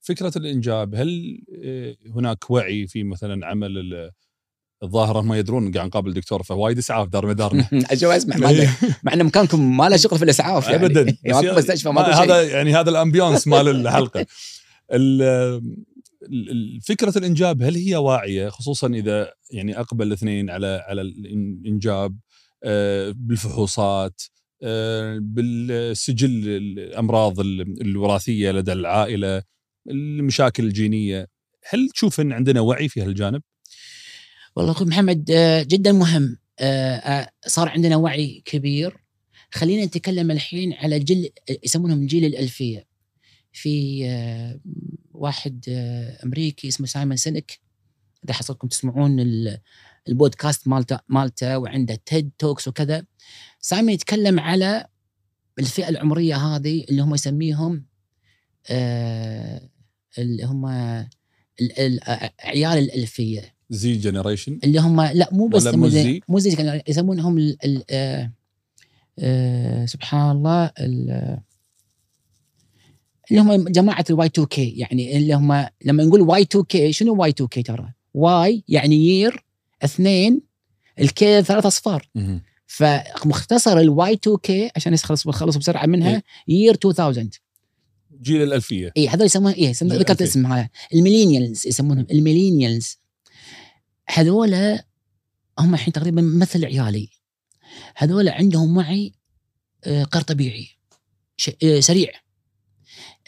فكرة 0.00 0.32
الإنجاب 0.36 0.94
هل 0.94 1.40
آه، 1.64 1.96
هناك 2.06 2.50
وعي 2.50 2.86
في 2.86 3.04
مثلا 3.04 3.46
عمل 3.46 4.10
ال- 4.82 4.86
الظاهره 4.86 5.20
ما 5.20 5.38
يدرون 5.38 5.72
قاعد 5.72 5.86
نقابل 5.86 6.12
دكتور 6.12 6.42
فوايد 6.42 6.78
إسعاف 6.78 7.08
دار 7.08 7.26
مدارنا. 7.26 7.68
اجو 7.92 8.10
اسمع 8.10 8.36
ما 8.36 8.68
مع 9.04 9.12
ان 9.12 9.24
مكانكم 9.24 9.76
ما 9.76 9.88
له 9.88 9.96
شغل 9.96 10.18
في 10.18 10.24
الإسعاف 10.24 10.68
يعني. 10.68 10.86
ابدا. 10.86 11.16
يعني 11.24 11.52
مستشفى 11.52 11.88
ما- 11.88 12.02
هذا 12.02 12.42
يعني 12.42 12.74
هذا 12.74 12.90
الامبيونس 12.90 13.46
مال 13.48 13.68
الحلقة. 13.68 14.26
ال- 14.92 15.22
ال- 16.22 16.50
ال- 16.50 16.80
فكره 16.80 17.18
الإنجاب 17.18 17.62
هل 17.62 17.74
هي 17.76 17.96
واعية؟ 17.96 18.48
خصوصا 18.48 18.86
إذا 18.86 19.32
يعني 19.50 19.80
أقبل 19.80 20.06
الاثنين 20.06 20.50
على 20.50 20.84
على 20.88 21.00
الإنجاب 21.02 22.18
آه، 22.64 23.14
بالفحوصات 23.16 24.22
آه، 24.62 25.18
بالسجل 25.22 26.48
الأمراض 26.48 27.40
ال- 27.40 27.80
الوراثية 27.82 28.50
لدى 28.50 28.72
العائلة 28.72 29.42
المشاكل 29.90 30.64
الجينية. 30.64 31.26
هل 31.70 31.88
تشوف 31.94 32.20
إن 32.20 32.32
عندنا 32.32 32.60
وعي 32.60 32.88
في 32.88 33.02
هالجانب؟ 33.02 33.42
والله 34.56 34.72
أخوي 34.72 34.86
محمد 34.86 35.30
آه، 35.30 35.62
جدا 35.62 35.92
مهم. 35.92 36.36
آه، 36.60 36.96
آه، 36.96 37.30
صار 37.46 37.68
عندنا 37.68 37.96
وعي 37.96 38.42
كبير. 38.44 38.96
خلينا 39.50 39.84
نتكلم 39.84 40.30
الحين 40.30 40.72
على 40.72 40.98
جيل 40.98 41.30
يسمونهم 41.64 42.06
جيل 42.06 42.24
الألفية. 42.24 42.86
في 43.52 44.04
واحد 45.14 45.64
أمريكي 46.24 46.68
اسمه 46.68 46.86
سايمون 46.86 47.16
سينك 47.16 47.58
إذا 48.24 48.34
حصلكم 48.34 48.68
تسمعون 48.68 49.20
ال- 49.20 49.58
البودكاست 50.08 50.68
مالته 50.68 50.98
مالته 51.08 51.58
وعنده 51.58 51.94
TED 52.06 52.30
Talks 52.38 52.68
وكذا. 52.68 53.04
سايمون 53.60 53.90
يتكلم 53.92 54.40
على 54.40 54.86
الفئة 55.58 55.88
العمرية 55.88 56.36
هذه 56.36 56.84
اللي 56.90 57.02
هم 57.02 57.14
يسميهم 57.14 57.86
اللي 60.18 60.44
هم 60.44 60.66
ال- 60.66 61.78
ال- 61.78 62.00
عيال 62.40 62.78
الألفية. 62.78 63.51
زي 63.72 63.96
generation 63.96 64.58
اللي 64.64 64.78
هم 64.80 65.00
لا 65.00 65.28
مو 65.32 65.46
بس 65.46 65.66
مو 65.66 65.88
زي؟ 65.88 66.20
مو 66.28 66.38
زي 66.38 66.80
يسمونهم 66.88 67.38
ال 67.38 67.56
ال 67.64 67.82
آه 67.90 68.32
آه 69.18 69.86
سبحان 69.86 70.30
الله 70.36 70.64
ال- 70.80 71.38
اللي 73.30 73.42
هم 73.42 73.68
جماعة 73.68 74.04
ال 74.10 74.26
Y2K 74.26 74.70
يعني 74.70 75.16
اللي 75.16 75.34
هم 75.34 75.66
لما 75.84 76.04
نقول 76.04 76.20
واي 76.20 76.42
2 76.42 76.64
كي 76.64 76.92
شنو 76.92 77.14
واي 77.14 77.30
2 77.30 77.48
كي 77.48 77.62
ترى؟ 77.62 77.92
واي 78.14 78.64
يعني 78.68 78.96
يير 78.96 79.44
اثنين 79.84 80.40
ال 81.00 81.21
K 81.21 81.42
ثلاث 81.42 81.66
أصفار. 81.66 82.08
فمختصر 82.66 83.78
ال 83.78 84.12
Y2K 84.12 84.70
عشان 84.76 84.94
يخلص 84.94 85.26
بخلص 85.26 85.56
بسرعة 85.56 85.86
منها 85.86 86.22
year 86.48 86.78
2000 86.84 87.30
جيل 88.22 88.42
الألفية. 88.42 88.92
اي 88.96 89.08
هذول 89.08 89.26
يسمون 89.26 89.52
اي 89.52 89.72
ذكرت 89.72 90.10
ألفين. 90.10 90.26
اسم 90.26 90.46
هذا 90.46 90.68
ال 90.94 91.00
millennials 91.00 91.66
يسمونهم. 91.66 92.06
ال 92.10 92.17
millennials. 92.17 92.98
هذول 94.08 94.54
هم 95.58 95.74
الحين 95.74 95.92
تقريبا 95.92 96.22
مثل 96.22 96.64
عيالي. 96.64 97.08
هذول 97.96 98.28
عندهم 98.28 98.76
وعي 98.76 99.12
آه، 99.84 100.06
غير 100.14 100.22
طبيعي. 100.22 100.68
آه، 101.64 101.80
سريع. 101.80 102.10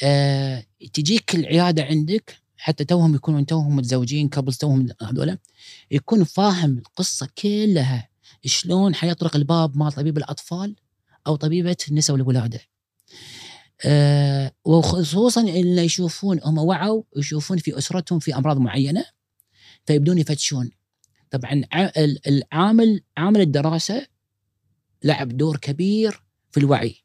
آه، 0.02 0.64
تجيك 0.92 1.34
العيادة 1.34 1.82
عندك 1.82 2.36
حتى 2.56 2.84
توهم 2.84 3.14
يكونون 3.14 3.46
توهم 3.46 3.76
متزوجين 3.76 4.28
كابلز 4.28 4.56
توهم 4.56 4.88
هذول 5.02 5.38
يكون 5.90 6.24
فاهم 6.24 6.78
القصة 6.78 7.28
كلها. 7.38 8.08
شلون 8.46 8.94
حيطرق 8.94 9.36
الباب 9.36 9.76
مع 9.76 9.90
طبيب 9.90 10.18
الأطفال 10.18 10.76
أو 11.26 11.36
طبيبة 11.36 11.76
النساء 11.88 12.16
والولاده. 12.16 12.60
وخصوصا 14.64 15.40
اللي 15.40 15.84
يشوفون 15.84 16.40
هم 16.44 16.58
وعوا 16.58 17.02
يشوفون 17.16 17.58
في 17.58 17.78
أسرتهم 17.78 18.18
في 18.18 18.34
أمراض 18.36 18.58
معينة. 18.58 19.04
فيبدون 19.86 20.18
يفتشون. 20.18 20.70
طبعا 21.30 21.62
العامل 22.26 23.00
عامل 23.16 23.40
الدراسة 23.40 24.06
لعب 25.04 25.36
دور 25.36 25.56
كبير 25.56 26.22
في 26.50 26.60
الوعي. 26.60 26.96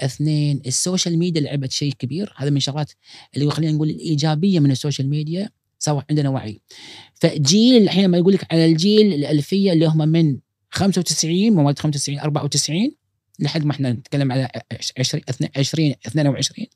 اثنين 0.00 0.62
ال 0.66 0.73
social 0.73 1.18
media 1.18 1.40
لعبت 1.40 1.72
شيء 1.72 1.92
كبير 1.92 2.34
هذا 2.36 2.50
من 2.50 2.56
الشغلات 2.56 2.92
اللي 3.36 3.50
خلينا 3.50 3.72
نقول 3.72 3.90
الإيجابية 3.90 4.60
من 4.60 4.70
ال 4.70 4.75
social 4.75 5.08
media 5.10 5.50
سوى 5.78 6.02
عندنا 6.10 6.28
وعي. 6.28 6.60
فجيل 7.14 7.82
الحين 7.82 8.04
لما 8.04 8.18
يقول 8.18 8.34
لك 8.34 8.52
على 8.52 8.66
الجيل 8.66 9.14
الألفية 9.14 9.72
اللي 9.72 9.86
هم 9.86 10.08
من 10.08 10.38
95 10.70 11.52
مواليد 11.52 11.78
95 11.78 12.18
94 12.18 12.90
لحد 13.38 13.64
ما 13.64 13.72
إحنا 13.72 13.92
نتكلم 13.92 14.32
على 14.32 14.48
20 14.98 15.22
20 15.56 15.94
22 16.06 16.66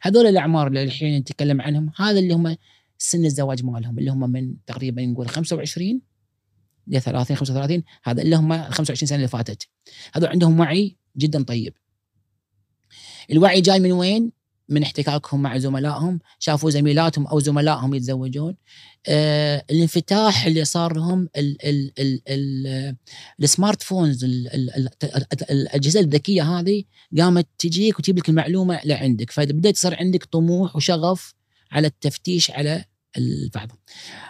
هذول 0.00 0.26
الأعمار 0.26 0.66
اللي 0.66 0.82
الحين 0.82 1.18
نتكلم 1.18 1.60
عنهم 1.60 1.90
هذا 1.96 2.18
اللي 2.18 2.34
هم 2.34 2.56
سن 3.02 3.24
الزواج 3.24 3.64
مالهم 3.64 3.98
اللي 3.98 4.10
هم 4.10 4.30
من 4.30 4.54
تقريبا 4.66 5.06
نقول 5.06 5.28
25 5.28 6.00
ل 6.86 7.00
30 7.00 7.36
35 7.36 7.82
هذا 8.04 8.22
اللي 8.22 8.36
هم 8.36 8.62
25 8.70 9.08
سنة 9.08 9.16
اللي 9.16 9.28
فاتت. 9.28 9.68
هذول 10.14 10.28
عندهم 10.28 10.60
وعي 10.60 10.96
جدا 11.16 11.42
طيب. 11.42 11.74
الوعي 13.30 13.60
جاي 13.60 13.80
من 13.80 13.92
وين؟ 13.92 14.32
من 14.68 14.82
احتكاكهم 14.82 15.42
مع 15.42 15.58
زملائهم 15.58 16.20
شافوا 16.38 16.70
زميلاتهم 16.70 17.26
أو 17.26 17.40
زملائهم 17.40 17.94
يتزوجون. 17.94 18.56
آه 19.06 19.64
الانفتاح 19.70 20.44
اللي 20.44 20.64
صار 20.64 20.96
لهم 20.96 21.28
ال 21.36 21.66
ال 21.66 21.92
ال 21.98 22.22
ال 22.28 22.96
السمارت 23.40 23.82
فونز 23.82 24.24
ال 24.24 24.54
ال 24.54 24.70
ال 24.76 24.88
ال 25.04 25.50
الأجهزة 25.50 26.00
الذكية 26.00 26.42
هذه 26.42 26.84
قامت 27.18 27.48
تجيك 27.58 27.98
وتجيب 27.98 28.18
لك 28.18 28.28
المعلومة 28.28 28.80
لعندك. 28.84 29.30
فبدأت 29.30 29.76
يصير 29.76 29.96
عندك 30.00 30.24
طموح 30.24 30.76
وشغف 30.76 31.34
على 31.70 31.86
التفتيش 31.86 32.50
على 32.50 32.84
البعض 33.16 33.72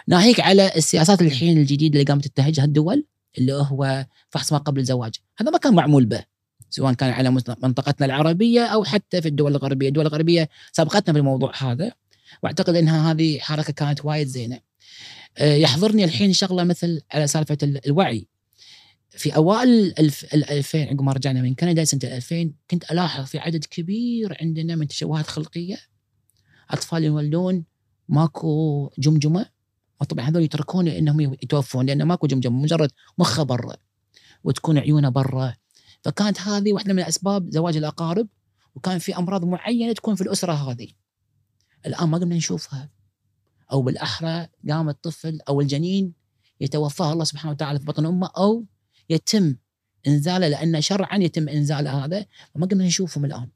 ناهيك 0.07 0.39
على 0.39 0.71
السياسات 0.75 1.21
الحين 1.21 1.57
الجديدة 1.57 1.99
اللي 1.99 2.11
قامت 2.11 2.27
تتهجها 2.27 2.65
الدول 2.65 3.05
اللي 3.37 3.53
هو 3.53 4.05
فحص 4.29 4.53
ما 4.53 4.59
قبل 4.59 4.79
الزواج 4.79 5.15
هذا 5.37 5.51
ما 5.51 5.57
كان 5.57 5.73
معمول 5.75 6.05
به 6.05 6.23
سواء 6.71 6.93
كان 6.93 7.09
على 7.09 7.29
منطقتنا 7.63 8.05
العربية 8.05 8.65
أو 8.65 8.83
حتى 8.83 9.21
في 9.21 9.27
الدول 9.27 9.51
الغربية، 9.51 9.87
الدول 9.87 10.07
الغربية 10.07 10.49
سبقتنا 10.71 11.13
في 11.13 11.19
الموضوع 11.19 11.51
هذا 11.63 11.91
وأعتقد 12.43 12.75
إنها 12.75 13.11
هذه 13.11 13.39
حركة 13.39 13.73
كانت 13.73 14.05
وايد 14.05 14.27
زينة. 14.27 14.59
يحضرني 15.41 16.03
الحين 16.03 16.33
شغلة 16.33 16.63
مثل 16.63 17.01
على 17.11 17.27
سالفة 17.27 17.57
الوعي. 17.63 18.27
في 19.09 19.35
أوائل 19.35 19.93
ال 20.33 20.49
2000 20.49 20.79
عقب 20.79 21.01
ما 21.01 21.13
رجعنا 21.13 21.41
من 21.41 21.55
كندا 21.55 21.83
سنة 21.83 22.01
2000 22.03 22.53
كنت 22.71 22.91
ألاحظ 22.91 23.25
في 23.25 23.39
عدد 23.39 23.65
كبير 23.65 24.37
عندنا 24.41 24.75
من 24.75 24.87
تشوهات 24.87 25.27
خلقية 25.27 25.77
أطفال 26.69 27.03
يولدون 27.03 27.63
ماكو 28.09 28.89
جمجمة 28.99 29.45
وطبعا 30.01 30.25
هذول 30.25 30.43
يتركون 30.43 30.87
إنهم 30.87 31.21
يتوفون 31.21 31.85
لأن 31.85 32.03
ماكو 32.03 32.27
جمجمة 32.27 32.61
مجرد 32.61 32.91
مخة 33.17 33.43
برا 33.43 33.75
وتكون 34.43 34.77
عيونه 34.77 35.09
برا 35.09 35.53
فكانت 36.01 36.41
هذه 36.41 36.73
واحدة 36.73 36.93
من 36.93 37.03
أسباب 37.03 37.49
زواج 37.49 37.77
الأقارب 37.77 38.27
وكان 38.75 38.99
في 38.99 39.17
أمراض 39.17 39.45
معينة 39.45 39.93
تكون 39.93 40.15
في 40.15 40.21
الأسرة 40.21 40.53
هذه. 40.53 40.87
الآن 41.85 42.09
ما 42.09 42.17
قمنا 42.17 42.35
نشوفها 42.35 42.89
أو 43.71 43.81
بالأحرى 43.81 44.47
قام 44.69 44.89
الطفل 44.89 45.39
أو 45.49 45.61
الجنين 45.61 46.13
يتوفاه 46.61 47.13
الله 47.13 47.23
سبحانه 47.23 47.51
وتعالى 47.51 47.79
في 47.79 47.85
بطن 47.85 48.05
أمه 48.05 48.29
أو 48.37 48.65
يتم 49.09 49.55
إنزاله 50.07 50.47
لأن 50.47 50.81
شرعا 50.81 51.17
يتم 51.17 51.49
إنزال 51.49 51.87
هذا 51.87 52.25
وما 52.55 52.65
قمنا 52.65 52.85
نشوفهم 52.85 53.25
الآن. 53.25 53.49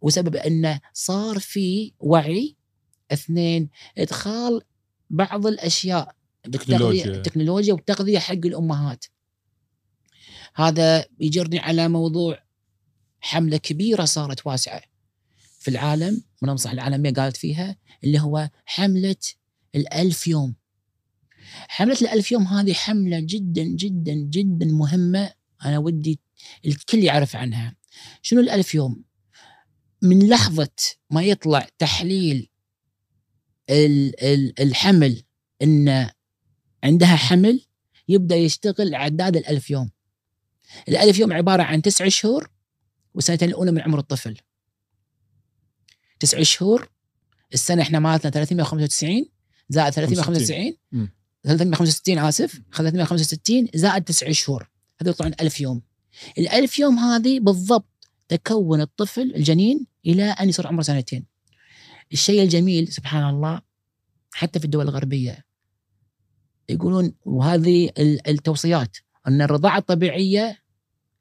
وسبب 0.00 0.36
انه 0.36 0.80
صار 0.92 1.38
في 1.38 1.92
وعي 2.00 2.56
اثنين 3.12 3.68
إدخال 3.98 4.62
بعض 5.10 5.46
الأشياء 5.46 6.14
تكنولوجيا. 6.52 7.04
التكنولوجيا 7.04 7.74
والتغذية 7.74 8.18
حق 8.18 8.32
الأمهات. 8.32 9.04
هذا 10.54 11.04
يجرني 11.20 11.58
على 11.58 11.88
موضوع 11.88 12.42
حملة 13.20 13.56
كبيرة 13.56 14.04
صارت 14.04 14.46
واسعة 14.46 14.82
في 15.58 15.68
العالم 15.68 16.22
المنظمه 16.42 16.72
العالمية 16.72 17.12
قالت 17.12 17.36
فيها 17.36 17.76
اللي 18.04 18.20
هو 18.20 18.50
حملة 18.64 19.16
الألف 19.74 20.26
يوم 20.26 20.54
حملة 21.68 21.96
الألف 22.02 22.32
يوم 22.32 22.46
هذه 22.46 22.72
حملة 22.72 23.20
جدا 23.20 23.62
جدا 23.62 24.14
جدا 24.14 24.66
مهمة 24.66 25.32
أنا 25.64 25.78
ودي 25.78 26.20
الكل 26.66 26.98
يعرف 26.98 27.36
عنها 27.36 27.76
شنو 28.22 28.40
الألف 28.40 28.74
يوم 28.74 29.04
من 30.02 30.28
لحظة 30.28 30.76
ما 31.10 31.22
يطلع 31.22 31.68
تحليل 31.78 32.49
الحمل 34.60 35.22
إن 35.62 36.10
عندها 36.84 37.16
حمل 37.16 37.60
يبدأ 38.08 38.36
يشتغل 38.36 38.94
عداد 38.94 39.36
الألف 39.36 39.70
يوم. 39.70 39.90
الألف 40.88 41.18
يوم 41.18 41.32
عبارة 41.32 41.62
عن 41.62 41.82
تسع 41.82 42.08
شهور 42.08 42.50
والسنتين 43.14 43.48
الأولى 43.48 43.72
من 43.72 43.80
عمر 43.80 43.98
الطفل. 43.98 44.36
تسع 46.20 46.42
شهور 46.42 46.88
السنة 47.54 47.82
إحنا 47.82 47.98
مالتنا 47.98 48.30
395 48.30 49.26
زائد 49.68 49.92
395 49.92 50.76
مم. 50.92 51.12
365 51.44 52.18
آسف. 52.18 52.60
365 52.72 53.68
زائد 53.74 54.04
تسع 54.04 54.30
شهور. 54.30 54.70
هذول 55.00 55.12
يطلعون 55.14 55.34
1000 55.40 55.60
يوم. 55.60 55.82
ال1000 56.40 56.78
يوم 56.78 56.98
هذه 56.98 57.40
بالضبط 57.40 58.08
تكون 58.28 58.80
الطفل 58.80 59.34
الجنين 59.36 59.86
إلى 60.06 60.24
أن 60.24 60.48
يصير 60.48 60.66
عمره 60.66 60.82
سنتين. 60.82 61.29
الشيء 62.12 62.42
الجميل 62.42 62.88
سبحان 62.88 63.28
الله 63.34 63.60
حتى 64.32 64.58
في 64.58 64.64
الدول 64.64 64.84
الغربية 64.88 65.44
يقولون 66.68 67.14
وهذه 67.24 67.90
ال- 67.98 68.28
التوصيات 68.28 68.96
أن 69.28 69.42
الرضاعة 69.42 69.78
الطبيعية 69.78 70.58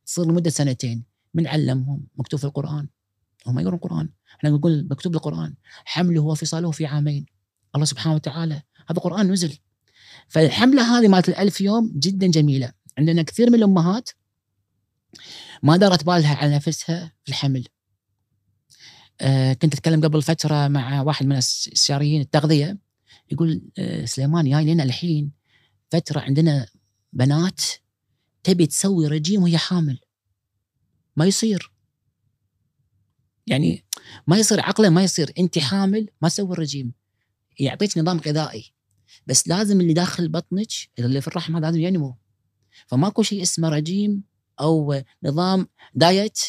تصير 0.05 0.25
لمدة 0.25 0.49
سنتين. 0.49 1.03
من 1.33 1.47
علمهم؟ 1.47 2.07
مكتوب 2.15 2.39
في 2.39 2.45
القرآن. 2.45 2.87
هم 3.47 3.59
يقرون 3.59 3.73
القرآن. 3.73 4.09
إحنا 4.37 4.49
نقول 4.49 4.87
مكتوب 4.91 5.11
بالقرآن. 5.11 5.55
حمله 5.85 6.21
وفصاله 6.21 6.71
في 6.71 6.85
عامين. 6.85 7.25
الله 7.75 7.85
سبحانه 7.85 8.15
وتعالى 8.15 8.61
هذا 8.87 8.99
قرآن 8.99 9.31
نزل. 9.31 9.57
فالحملة 10.27 10.99
هذه 10.99 11.07
مالت 11.07 11.29
الألف 11.29 11.61
يوم 11.61 11.91
جدا 11.95 12.27
جميلة. 12.27 12.73
عندنا 12.97 13.21
كثير 13.21 13.49
من 13.49 13.55
الأمهات 13.55 14.09
ما 15.63 15.77
دارت 15.77 16.03
بالها 16.03 16.35
على 16.35 16.55
نفسها 16.55 17.11
في 17.23 17.29
الحمل. 17.29 17.67
كنت 19.61 19.73
أتكلم 19.73 20.01
قبل 20.01 20.21
فترة 20.21 20.67
مع 20.67 21.01
واحد 21.01 21.25
من 21.25 21.35
استشاريين 21.35 22.21
التغذية 22.21 22.77
يقول 23.31 23.61
آه 23.79 24.05
سليمان 24.05 24.49
جاي 24.49 24.73
لنا 24.73 24.83
الحين 24.83 25.31
فترة 25.89 26.19
عندنا 26.19 26.67
بنات 27.13 27.61
تبي 28.43 28.65
تسوي 28.65 29.07
رجيم 29.07 29.43
وهي 29.43 29.57
حامل. 29.57 29.99
ما 31.15 31.25
يصير. 31.25 31.71
يعني 33.47 33.85
ما 34.27 34.37
يصير 34.37 34.61
عقلا 34.61 34.89
ما 34.89 35.03
يصير. 35.03 35.33
أنت 35.39 35.59
حامل 35.59 36.09
ما 36.21 36.29
تسوي 36.29 36.53
الرجيم. 36.53 36.93
يعطيك 37.59 37.97
نظام 37.97 38.17
غذائي. 38.17 38.73
بس 39.27 39.47
لازم 39.47 39.81
اللي 39.81 39.93
داخل 39.93 40.29
بطنك 40.29 40.67
اللي 40.99 41.21
في 41.21 41.27
الرحم 41.27 41.55
هذا 41.55 41.65
لازم 41.65 41.79
ينمو. 41.79 42.17
فماكو 42.87 43.23
شيء 43.23 43.41
اسمه 43.41 43.69
رجيم 43.69 44.23
أو 44.61 45.01
نظام 45.23 45.67
دايت 45.93 46.39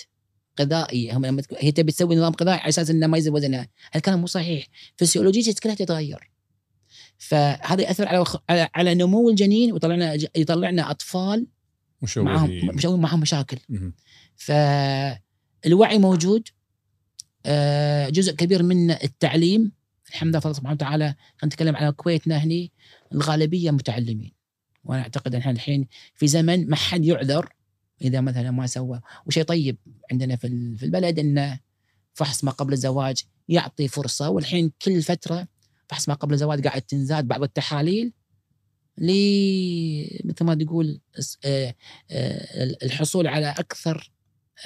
غذائي 0.61 1.13
هم 1.13 1.27
لما 1.27 1.43
تكون- 1.43 1.59
هي 1.61 1.73
تبي 1.73 1.93
تسوي 1.93 2.17
نظام 2.17 2.33
غذائي 2.41 2.59
على 2.59 2.69
أساس 2.69 2.91
إنه 2.91 3.07
ما 3.07 3.19
يزيد 3.19 3.33
وزنها 3.33 3.69
هالكلام 3.93 4.21
مو 4.21 4.27
صحيح. 4.27 4.67
فسيولوجيتك 4.97 5.63
كلها 5.63 5.75
تتغير. 5.75 6.31
فهذا 7.19 7.83
يأثر 7.83 8.09
على 8.09 8.25
على, 8.49 8.69
على 8.75 8.95
نمو 8.95 9.31
الجنين 9.31 9.73
ويطلعنا 9.73 10.15
يطلعنا 10.37 10.91
أطفال 10.91 11.47
معهم 12.17 12.51
مشوهين 12.51 12.77
مسوي 12.77 12.99
معهم 12.99 13.21
مشاكل. 13.21 13.59
فالوعي 14.37 15.99
موجود. 15.99 16.49
آه، 17.47 18.09
جزء 18.09 18.33
كبير 18.33 18.63
منه 18.63 18.99
التعليم. 19.05 19.73
الحمد 20.09 20.37
لله 20.37 20.53
سبحانه 20.53 20.75
وتعالى 20.75 21.05
خلينا 21.39 21.47
نتكلم 21.55 21.77
على 21.77 21.93
كويتنا 21.93 22.37
هني 22.37 22.73
الغالبية 23.13 23.71
متعلمين. 23.71 24.33
وأنا 24.85 25.03
أعتقد 25.03 25.35
إن 25.35 25.41
إحنا 25.41 25.53
الحين 25.53 25.89
في 26.15 26.27
زمن 26.27 26.69
ما 26.69 26.77
حد 26.77 27.05
يعذر. 27.05 27.53
إذا 28.03 28.21
مثلا 28.21 28.51
ما 28.51 28.67
سوى 28.67 29.01
وشيء 29.27 29.43
طيب 29.43 29.77
عندنا 30.13 30.37
في 30.37 30.77
في 30.77 30.83
البلد 30.83 31.19
انه 31.19 31.61
فحص 32.15 32.45
ما 32.45 32.51
قبل 32.51 32.73
الزواج 32.73 33.23
يعطي 33.49 33.89
فرصة 33.89 34.31
والحين 34.31 34.73
كل 34.83 35.03
فترة 35.03 35.49
فحص 35.89 36.09
ما 36.09 36.15
قبل 36.15 36.35
الزواج 36.35 36.67
قاعد 36.67 36.83
تنزاد 36.83 37.29
بعض 37.29 37.43
التحاليل 37.43 38.13
ل 38.99 39.11
مثل 40.25 40.45
ما 40.45 40.55
تقول 40.55 41.01
آه، 41.45 41.75
آه، 42.11 42.77
الحصول 42.83 43.27
على 43.27 43.51
أكثر 43.51 44.13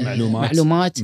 آه، 0.01 0.03
معلومات. 0.03 0.51
معلومات. 0.51 0.99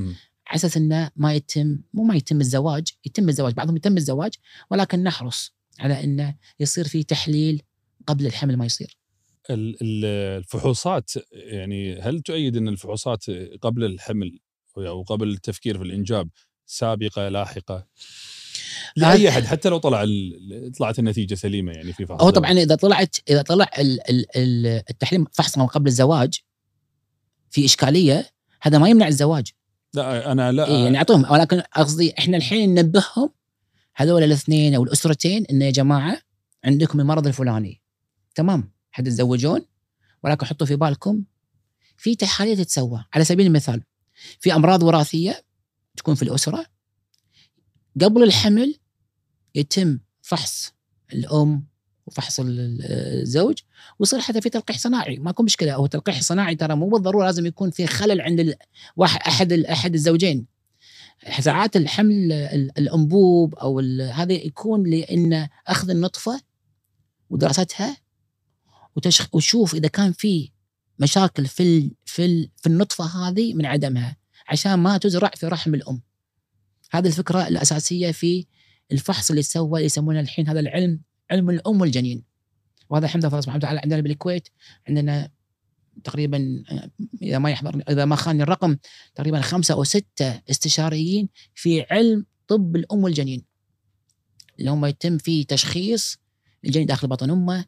على 0.47 0.57
أساس 0.57 0.77
إنه 0.77 1.11
ما 1.17 1.35
يتم 1.35 1.79
مو 1.95 2.05
ما 2.05 2.17
يتم 2.17 2.41
الزواج 2.41 2.89
يتم 3.05 3.29
الزواج 3.29 3.55
بعضهم 3.55 3.77
يتم 3.77 3.97
الزواج 3.97 4.35
ولكن 4.71 5.03
نحرص 5.03 5.55
على 5.81 6.05
إنه 6.05 6.35
يصير 6.61 6.89
في 6.89 7.03
تحليل 7.03 7.63
قبل 8.07 8.27
الحمل 8.27 8.57
ما 8.57 8.67
يصير 8.67 9.00
الفحوصات 9.51 11.13
يعني 11.33 12.01
هل 12.01 12.21
تؤيد 12.21 12.57
إن 12.57 12.69
الفحوصات 12.69 13.25
قبل 13.63 13.85
الحمل 13.85 14.39
أو 14.79 15.03
قبل 15.03 15.29
التفكير 15.29 15.79
في 15.79 15.85
الإنجاب 15.85 16.29
سابقة 16.67 17.29
لاحقة؟ 17.29 17.87
لاي 18.97 19.29
أحد 19.29 19.45
حتى 19.45 19.69
لو 19.69 19.79
طلع 19.79 20.07
طلعت 20.79 20.99
النتيجة 20.99 21.35
سليمة 21.35 21.73
يعني 21.73 21.93
في 21.93 22.07
فحص 22.07 22.23
هو. 22.23 22.31
طبعا 22.31 22.51
إذا 22.53 22.75
طلعت 22.75 23.17
إذا 23.31 23.43
طلع 23.43 23.71
ال- 23.79 24.11
ال- 24.11 24.37
ال- 24.37 24.83
التحليل 24.91 25.25
فحص 25.33 25.59
ما 25.59 25.67
قبل 25.67 25.87
الزواج 25.87 26.35
في 27.51 27.65
إشكالية 27.65 28.31
هذا 28.63 28.79
ما 28.79 28.89
يمنع 28.89 29.09
الزواج. 29.09 29.47
لا 29.95 30.33
أنا 30.33 30.53
لا 30.53 30.69
إيه 30.69 30.85
يعني 30.85 30.99
أعطوهم 30.99 31.31
ولكن 31.33 31.61
قصدي 31.61 32.15
إحنا 32.19 32.37
الحين 32.37 32.75
ننبههم 32.75 33.31
هذول 33.97 34.23
الاثنين 34.23 34.75
أو 34.75 34.83
الأسرتين 34.85 35.47
انه 35.47 35.65
يا 35.65 35.71
جماعة 35.71 36.21
عندكم 36.65 37.01
المرض 37.01 37.27
الفلاني. 37.27 37.83
تمام؟ 38.35 38.73
حتتزوجون؟ 38.91 39.61
ولكن 40.25 40.47
حطوا 40.47 40.67
في 40.67 40.77
بالكم 40.77 41.23
في 41.97 42.15
تحاليل 42.15 42.57
تتسوى. 42.57 43.05
على 43.15 43.25
سبيل 43.25 43.47
المثال 43.47 43.83
في 44.41 44.55
أمراض 44.55 44.83
وراثية 44.83 45.45
تكون 45.97 46.15
في 46.15 46.23
الأسرة 46.23 46.67
قبل 48.01 48.23
الحمل 48.23 48.75
يتم 49.55 49.99
فحص 50.23 50.73
الأم 51.13 51.67
وفحص 52.07 52.41
ال- 52.41 52.61
ال- 52.61 52.85
الزوج 53.23 53.59
ويصير 53.99 54.21
حتى 54.21 54.41
في 54.41 54.49
تلقيح 54.51 54.79
صناعي. 54.79 55.17
ماكو 55.17 55.43
مشكلة 55.43 55.75
هو 55.75 55.85
التلقيح 55.85 56.17
الصناعي 56.17 56.55
ترى 56.55 56.75
مو 56.77 56.89
بالضرورة 56.89 57.27
لازم 57.27 57.47
يكون 57.47 57.71
في 57.71 57.87
خلل 57.87 58.21
عند 58.21 58.55
واحد 58.97 59.21
أحد 59.21 59.53
أحد 59.53 59.95
الزوجين. 59.95 60.47
ساعات 61.41 61.77
الحمل 61.77 62.33
ال- 62.33 62.79
الأنبوب 62.79 63.55
أو 63.55 63.81
هذا 64.13 64.33
يكون 64.33 64.91
لأن 64.91 65.49
أخذ 65.67 65.91
النطفة 65.91 66.41
ودراستها 67.31 67.97
وتشخ 68.97 69.29
إذا 69.75 69.89
كان 69.89 70.13
في 70.13 70.51
مشاكل 70.99 71.47
في 71.47 71.63
ال 71.63 71.91
في 72.05 72.25
ال 72.25 72.51
في 72.57 72.67
النطفة 72.67 73.05
هذه 73.05 73.55
من 73.55 73.67
عدمها 73.67 74.17
عشان 74.49 74.75
ما 74.75 74.99
تزرع 74.99 75.31
في 75.37 75.47
رحم 75.47 75.75
الأم. 75.75 76.03
هذه 76.91 77.07
الفكرة 77.07 77.49
الأساسية 77.49 78.13
في 78.13 78.47
الفحص 78.93 79.31
اللي 79.31 79.43
سوى 79.43 79.79
اللي 79.79 79.87
يسمونه 79.87 80.21
الحين 80.21 80.49
هذا 80.49 80.61
العلم 80.61 81.01
علم 81.31 81.51
الأم 81.51 81.81
والجنين. 81.81 82.25
وهذا 82.91 83.07
الحمد 83.07 83.27
لله 83.27 83.41
سبحانه 83.41 83.59
وتعالى 83.59 83.81
عندنا 83.81 84.01
بالكويت 84.01 84.49
عندنا 84.89 85.31
تقريبا 86.05 86.65
آه، 86.71 86.91
إذا 87.23 87.39
ما 87.39 87.51
يحضرني 87.51 87.85
إذا 87.89 88.05
ما 88.05 88.17
خاني 88.17 88.43
الرقم 88.43 88.77
تقريبا 89.15 89.41
خمسة 89.41 89.75
أو 89.75 89.85
ستة 89.85 90.41
استشاريين 90.51 91.29
في 91.55 91.87
علم 91.91 92.27
طب 92.49 92.77
الأم 92.77 93.05
والجنين. 93.05 93.45
اللي 94.59 94.71
هم 94.71 94.87
يتم 94.87 95.19
فيه 95.19 95.47
تشخيص 95.47 96.19
الجنين 96.65 96.87
داخل 96.87 97.09
بطن 97.09 97.31
أمه 97.31 97.65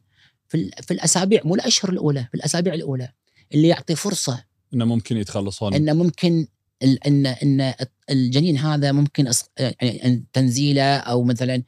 في 0.49 0.71
في 0.81 0.91
الأسابيع 0.91 1.41
مو 1.45 1.55
الأشهر 1.55 1.91
الأولى 1.91 2.27
في 2.31 2.35
الأسابيع 2.35 2.73
الأولى 2.73 3.09
اللي 3.53 3.67
يعطي 3.67 3.95
فرصة 3.95 4.43
إنه 4.73 4.85
ممكن 4.85 5.17
يتخلصون. 5.17 5.73
ان 5.73 5.97
ممكن 5.97 6.47
ان 6.83 7.25
إن 7.25 7.73
الجنين 8.09 8.57
هذا 8.57 8.91
ممكن 8.91 9.31
يعني 9.57 10.25
تنزيله 10.33 10.97
أو 10.97 11.23
مثلا 11.23 11.63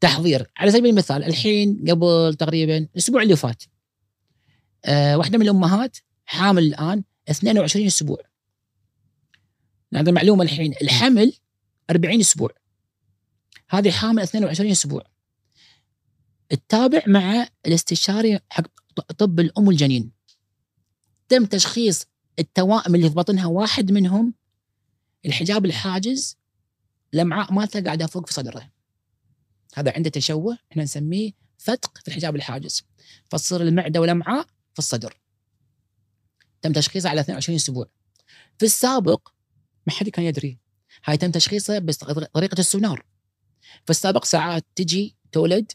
تحضير. 0.00 0.50
على 0.56 0.70
سبيل 0.70 0.86
المثال 0.86 1.24
الحين 1.24 1.84
قبل 1.88 2.34
تقريبا 2.38 2.78
الأسبوع 2.78 3.22
اللي 3.22 3.36
فات 3.36 3.62
آه 4.84 5.18
واحدة 5.18 5.38
من 5.38 5.44
الأمهات 5.44 5.96
حامل 6.24 6.62
الآن 6.62 7.04
22 7.30 7.86
أسبوع. 7.86 8.18
هذا 9.94 10.12
معلومة 10.12 10.42
الحين. 10.42 10.74
الحمل 10.82 11.32
40 11.90 12.20
أسبوع. 12.20 12.50
هذه 13.68 13.90
حامل 13.90 14.22
22 14.22 14.70
أسبوع. 14.70 15.13
التابع 16.54 17.02
مع 17.06 17.48
الاستشاري 17.66 18.40
حق 18.50 18.66
طب 19.18 19.40
الأم 19.40 19.66
والجنين. 19.66 20.12
تم 21.28 21.44
تشخيص 21.44 22.06
التوائم 22.38 22.94
اللي 22.94 23.08
في 23.08 23.14
بطنها 23.14 23.46
واحد 23.46 23.92
منهم 23.92 24.34
الحجاب 25.26 25.64
الحاجز 25.64 26.36
الأمعاء 27.14 27.52
مالته 27.52 27.80
قاعدة 27.80 28.06
فوق 28.06 28.26
في 28.26 28.32
صدره. 28.32 28.70
هذا 29.74 29.92
عنده 29.96 30.10
تشوه 30.10 30.58
إحنا 30.72 30.82
نسميه 30.82 31.32
فتق 31.58 31.98
في 31.98 32.08
الحجاب 32.08 32.36
الحاجز. 32.36 32.82
فتصير 33.30 33.62
المعدة 33.62 34.00
والأمعاء 34.00 34.46
في 34.72 34.78
الصدر. 34.78 35.20
تم 36.62 36.72
تشخيصه 36.72 37.10
على 37.10 37.20
22 37.20 37.56
أسبوع. 37.56 37.86
في 38.58 38.64
السابق 38.64 39.28
ما 39.86 39.92
حد 39.92 40.08
كان 40.08 40.24
يدري. 40.24 40.58
هاي 41.04 41.16
تم 41.16 41.30
تشخيصه 41.30 41.78
بطريقه 41.78 42.58
السونار. 42.58 43.06
في 43.84 43.90
السابق 43.90 44.24
ساعات 44.24 44.66
تجي 44.74 45.16
تولد 45.32 45.72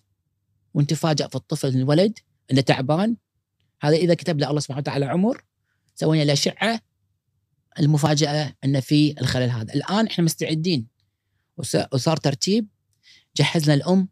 وانت 0.74 0.94
فاجأ 0.94 1.28
في 1.28 1.36
الطفل 1.36 1.68
الولد 1.68 2.20
إنه 2.52 2.62
تعبان. 2.62 3.18
هذا 3.82 3.96
إذا 3.96 4.14
كتب 4.14 4.40
له 4.40 4.50
الله 4.50 4.60
سبحانه 4.60 4.80
وتعالى 4.80 5.06
عمر 5.06 5.44
سوينا 5.96 6.24
له 6.24 6.34
اشعه 6.34 6.82
المفاجأة 7.80 8.56
إن 8.66 8.80
في 8.80 9.22
الخلل 9.22 9.50
هذا. 9.50 9.74
الآن 9.74 10.08
إحنا 10.08 10.24
مستعدين. 10.24 10.88
وصار 11.92 12.18
ترتيب. 12.18 12.68
جهزنا 13.38 13.74
الأم 13.74 14.08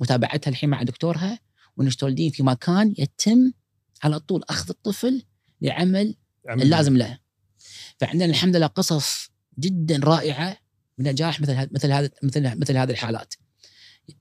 متابعتها 0.00 0.50
الحين 0.50 0.70
مع 0.70 0.82
دكتورها 0.82 1.38
ونشتغلين 1.76 2.30
في 2.30 2.42
مكان 2.42 2.94
يتم 2.98 3.52
على 4.02 4.20
طول 4.20 4.44
أخذ 4.48 4.68
الطفل 4.70 5.22
لعمل 5.60 6.16
اللازم 6.50 6.96
له. 6.96 7.18
فعندنا 7.98 8.24
الحمد 8.24 8.56
لله 8.56 8.66
قصص 8.66 9.30
جدا 9.58 10.00
رائعة 10.04 10.56
بنجاح 10.98 11.40
مثل 11.40 11.68
مثل 11.72 11.92
هذا 11.92 12.10
مثل 12.22 12.58
مثل 12.58 12.76
هذه 12.76 12.90
الحالات. 12.90 13.34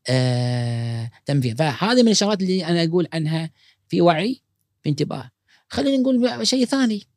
آه 0.10 1.12
تم 1.26 1.42
فيها 1.42 1.54
فهذه 1.56 2.04
من 2.04 2.12
الشغلات 2.12 2.42
اللي 2.42 2.66
أنا 2.66 2.84
أقول 2.84 3.08
عنها 3.14 3.52
في 3.88 4.02
وعي 4.02 4.42
في 4.84 4.90
انتباه. 4.90 5.32
خلينا 5.70 5.98
نقول 5.98 6.48
شيء 6.48 6.66
ثاني. 6.66 7.08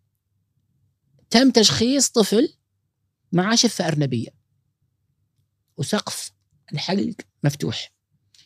تم 1.31 1.51
تشخيص 1.51 2.09
طفل 2.09 2.55
معاه 3.33 3.55
شفه 3.55 3.89
ارنبيه 3.89 4.29
وسقف 5.77 6.33
الحلق 6.73 7.15
مفتوح. 7.45 7.93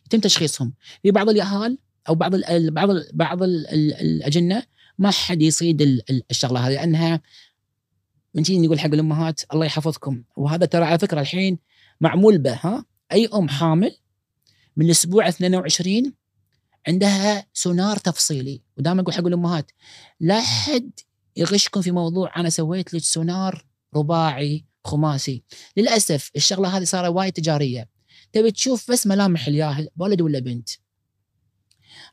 يتم 0.07 0.21
تشخيصهم. 0.21 0.75
في 1.03 1.11
بعض 1.11 1.29
الاهال 1.29 1.79
أو 2.09 2.15
بعض 2.15 2.35
ال 2.35 2.71
بعض 2.71 2.91
ال 2.91 3.11
بعض 3.15 3.43
ال 3.43 3.67
الأجنة 3.95 4.63
ما 4.99 5.11
حد 5.11 5.43
يصيد 5.43 5.83
ال- 5.83 6.11
ال- 6.11 6.23
الشغلة 6.31 6.61
هذه 6.69 6.73
لأنها 6.75 7.21
من 8.35 8.45
شيء 8.45 8.63
نقول 8.63 8.81
حق 8.81 8.87
الأمهات 8.87 9.41
الله 9.53 9.67
يحفظكم. 9.67 10.25
وهذا 10.37 10.67
ترى 10.67 10.85
على 10.85 10.99
فكرة 10.99 11.21
الحين 11.21 11.59
معمول 12.01 12.39
به 12.39 12.55
ها؟ 12.55 12.85
أي 13.13 13.27
أم 13.27 13.49
حامل 13.49 13.97
من 14.77 14.87
الأسبوع 14.87 15.29
22 15.29 16.13
عندها 16.89 17.47
سونار 17.53 17.97
تفصيلي. 17.97 18.63
ودائما 18.79 19.01
أقول 19.03 19.15
حق 19.15 19.27
الأمهات 19.27 19.73
لا 20.21 20.41
حد 20.41 20.91
يغشكم 21.37 21.81
في 21.81 21.91
موضوع 21.91 22.37
أنا 22.37 22.49
سويت 22.49 22.95
لك 22.95 23.03
سونار 23.03 23.67
رباعي 23.97 24.65
خماسي. 24.85 25.43
للأسف 25.77 26.31
الشغلة 26.37 26.77
هذه 26.77 26.85
صارت 26.85 27.09
وايد 27.09 27.33
تجارية. 27.33 27.89
تبي 28.33 28.51
تشوف 28.51 28.91
بس 28.91 29.07
ملامح 29.07 29.47
الياهل 29.47 29.89
ولد 29.97 30.21
ولا 30.21 30.39
بنت. 30.39 30.69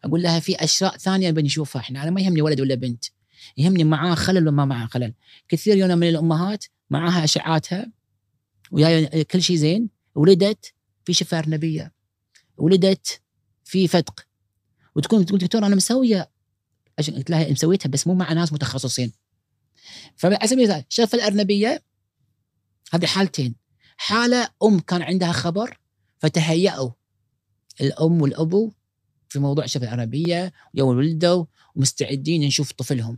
أقول 0.03 0.21
لها 0.21 0.39
في 0.39 0.55
أشياء 0.55 0.97
ثانية 0.97 1.31
بنشوفها 1.31 1.79
إحنا 1.79 2.03
أنا 2.03 2.11
ما 2.11 2.21
يهمني 2.21 2.41
ولد 2.41 2.61
ولا 2.61 2.75
بنت. 2.75 3.05
يهمني 3.57 3.83
معاه 3.83 4.15
خلل 4.15 4.37
ولا 4.37 4.51
ما 4.51 4.65
معاه 4.65 4.87
خلل. 4.87 5.13
كثير 5.47 5.77
يوم 5.77 5.97
من 5.97 6.09
الأمهات 6.09 6.65
معاها 6.89 7.23
اشعاعاتها 7.23 7.91
ويا 8.71 9.23
كل 9.23 9.41
شيء 9.41 9.55
زين 9.55 9.89
ولدت 10.15 10.73
في 11.05 11.13
شفه 11.13 11.39
ارنبيه 11.39 11.98
ولدت 12.59 13.21
في 13.63 13.87
فتق 13.87 14.27
وتكون 14.95 15.25
تقول 15.25 15.39
دكتور 15.39 15.65
أنا 15.65 15.75
مسوية 15.75 16.31
عشان 16.99 17.15
قلت 17.15 17.29
لها 17.29 17.51
مسويتها 17.51 17.89
بس 17.89 18.07
مو 18.07 18.13
مع 18.13 18.33
ناس 18.33 18.53
متخصصين. 18.53 19.11
فعلى 20.15 20.47
سبيل 20.47 20.59
المثال 20.59 20.85
الشفه 20.89 21.15
الأرنبية 21.15 21.83
هذه 22.93 23.05
حالتين. 23.05 23.55
حالة 23.97 24.49
أم 24.63 24.79
كان 24.79 25.01
عندها 25.01 25.31
خبر 25.31 25.79
فتهيأوا. 26.19 26.91
الأم 27.81 28.21
والأبو 28.21 28.71
في 29.29 29.39
موضوع 29.39 29.63
الشفه 29.63 29.83
الأرنبية 29.83 30.53
يوم 30.73 30.97
ولدوا 30.97 31.45
ومستعدين 31.75 32.41
نشوف 32.41 32.71
طفلهم. 32.71 33.17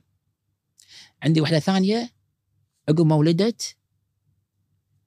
عندي 1.24 1.42
واحدة 1.42 1.60
ثانية 1.60 2.10
عقب 2.90 3.06
ما 3.06 3.16
ولدت 3.16 3.76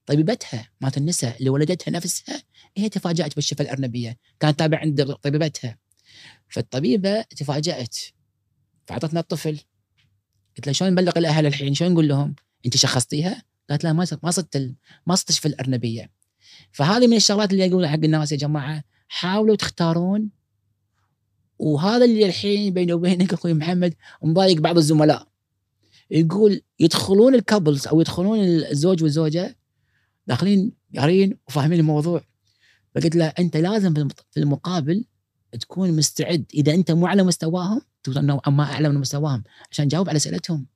طبيبتها 0.07 0.71
مالت 0.81 0.97
النساء 0.97 1.38
اللي 1.38 1.51
ولدتها 1.51 1.90
نفسها 1.93 2.43
هي 2.77 2.88
تفاجأت 2.88 3.35
بالشفة 3.35 3.62
الأرنبية. 3.62 4.19
كانت 4.40 4.59
تابعة 4.59 4.79
عند 4.79 5.12
طبيبتها. 5.12 5.79
فالطبيبة 6.49 7.23
تفاجأت 7.23 7.97
فأعطتنا 8.87 9.21
الطفل. 9.21 9.61
قلت 10.57 10.67
لها 10.67 10.73
شلون 10.73 10.90
نبلغ 10.90 11.12
الأهل 11.19 11.47
الحين؟ 11.47 11.75
شلون 11.75 11.93
نقول 11.93 12.09
لهم؟ 12.09 12.35
أنت 12.67 12.77
شخصتيها؟ 12.77 13.43
قالت 13.71 13.85
لا 13.85 13.93
ما 13.93 14.07
ما 14.23 14.31
صدت 14.31 14.75
ما 15.07 15.14
صدت 15.14 15.29
الشفه 15.31 15.49
الأرنبية. 15.49 16.11
فهذه 16.73 17.07
من 17.07 17.17
الشغلات 17.17 17.53
اللي 17.53 17.67
اقولها 17.67 17.90
حق 17.90 18.05
الناس 18.05 18.33
يا 18.33 18.37
جماعة 18.37 18.85
حاولوا 19.09 19.57
تختارون. 19.57 20.31
وهذا 21.59 22.05
اللي 22.05 22.27
الحين 22.27 22.75
بيني 22.75 22.93
وبينك 22.93 23.33
أخوي 23.33 23.55
محمد 23.55 23.95
مضايق 24.23 24.61
بعض 24.61 24.77
الزملاء. 24.77 25.29
يقول 26.11 26.62
يدخلون 26.81 27.35
الكابلز 27.35 27.87
أو 27.87 28.01
يدخلون 28.01 28.38
الزوج 28.40 29.03
والزوجة 29.03 29.57
داخلين 30.27 30.73
قارين 30.97 31.39
وفاهمين 31.49 31.81
الموضوع. 31.81 32.25
فقلت 32.95 33.17
له 33.17 33.27
أنت 33.27 33.57
لازم 33.57 33.95
في 34.31 34.41
المقابل 34.41 35.05
تكون 35.61 35.97
مستعد. 35.97 36.45
إذا 36.55 36.75
أنت 36.75 36.91
مو 36.91 37.07
على 37.07 37.23
مستواهم 37.23 37.81
تكون 38.03 38.25
نوعا 38.25 38.51
ما 38.51 38.65
اعلى 38.65 38.89
من 38.89 38.99
مستواهم 38.99 39.45
عشان 39.71 39.89
تجاوب 39.89 40.09
على 40.09 40.17
أسئلتهم. 40.17 40.67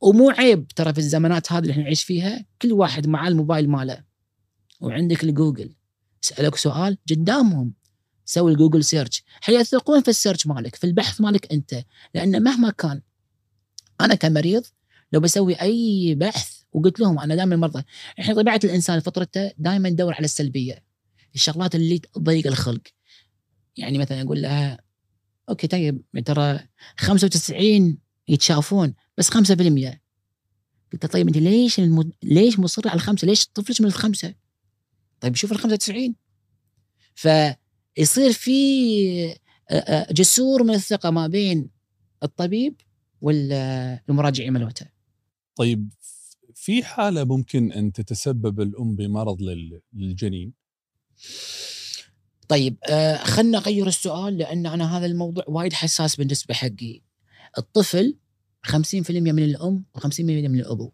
ومو 0.00 0.30
عيب 0.30 0.68
ترى 0.68 0.92
في 0.92 0.98
الزمانات 0.98 1.52
هذه 1.52 1.62
اللي 1.62 1.72
إحنا 1.72 1.82
نعيش 1.82 2.02
فيها 2.02 2.44
كل 2.62 2.72
واحد 2.72 3.06
معاه 3.06 3.28
الموبايل 3.28 3.70
ماله. 3.70 4.04
وعندك 4.80 5.24
الجوجل. 5.24 5.74
سألك 6.20 6.56
سؤال 6.56 6.98
قدامهم. 7.10 7.74
سوي 8.24 8.52
ال 8.52 8.57
Google 8.57 8.84
search 8.84 9.22
حيثقون 9.40 10.02
في 10.02 10.08
ال 10.08 10.13
search 10.13 10.46
مالك 10.46 10.76
في 10.76 10.84
البحث 10.84 11.20
مالك 11.20 11.52
أنت. 11.52 11.84
لأن 12.14 12.42
مهما 12.42 12.70
كان 12.70 13.02
أنا 14.00 14.14
كمريض 14.14 14.62
لو 15.12 15.20
بسوي 15.20 15.54
أي 15.54 16.14
بحث 16.14 16.61
وقلت 16.72 17.00
لهم 17.00 17.18
أنا 17.18 17.34
دائما 17.34 17.54
المرضى 17.54 17.82
إحنا 18.20 18.34
طبيعة 18.34 18.60
الإنسان 18.64 19.00
فطرته 19.00 19.52
دائما 19.58 19.88
يدور 19.88 20.14
على 20.14 20.24
السلبية 20.24 20.84
الشغلات 21.34 21.74
اللي 21.74 21.98
تضيق 21.98 22.46
الخلق 22.46 22.82
يعني 23.76 23.98
مثلا 23.98 24.22
أقول 24.22 24.42
لها 24.42 24.78
أوكي 25.48 25.66
طيب 25.66 26.02
ترى 26.24 26.60
95 26.98 27.98
يتشافون 28.28 28.94
بس 29.18 29.30
5% 29.30 29.36
قلت 30.92 31.06
طيب 31.06 31.26
أنت 31.26 31.36
ليش 31.36 31.78
الم... 31.78 32.12
ليش 32.22 32.58
مصر 32.58 32.88
على 32.88 32.94
الخمسة؟ 32.96 33.26
ليش 33.26 33.46
طفلك 33.46 33.80
من 33.80 33.86
الخمسة؟ 33.86 34.34
طيب 35.20 35.34
شوف 35.34 35.52
ال 35.52 35.58
95 35.58 36.14
فيصير 37.14 38.32
في 38.32 39.36
جسور 40.10 40.62
من 40.62 40.74
الثقة 40.74 41.10
ما 41.10 41.26
بين 41.26 41.68
الطبيب 42.22 42.80
والمراجعين 43.20 44.52
مالته. 44.52 44.86
طيب 45.56 45.90
في 46.64 46.84
حالة 46.84 47.24
ممكن 47.24 47.72
أن 47.72 47.92
تتسبب 47.92 48.60
الأم 48.60 48.96
بمرض 48.96 49.42
لل- 49.42 49.80
للجنين 49.92 50.52
طيب 52.48 52.76
آه 52.90 53.16
خلنا 53.16 53.58
نغير 53.58 53.86
السؤال 53.86 54.38
لأن 54.38 54.66
أنا 54.66 54.98
هذا 54.98 55.06
الموضوع 55.06 55.44
وايد 55.48 55.72
حساس 55.72 56.16
بالنسبة 56.16 56.54
حقي. 56.54 57.02
الطفل 57.58 58.16
50% 58.66 59.10
من 59.32 59.44
الأم 59.44 59.84
و50% 59.98 60.20
من 60.20 60.60
الأبو 60.60 60.92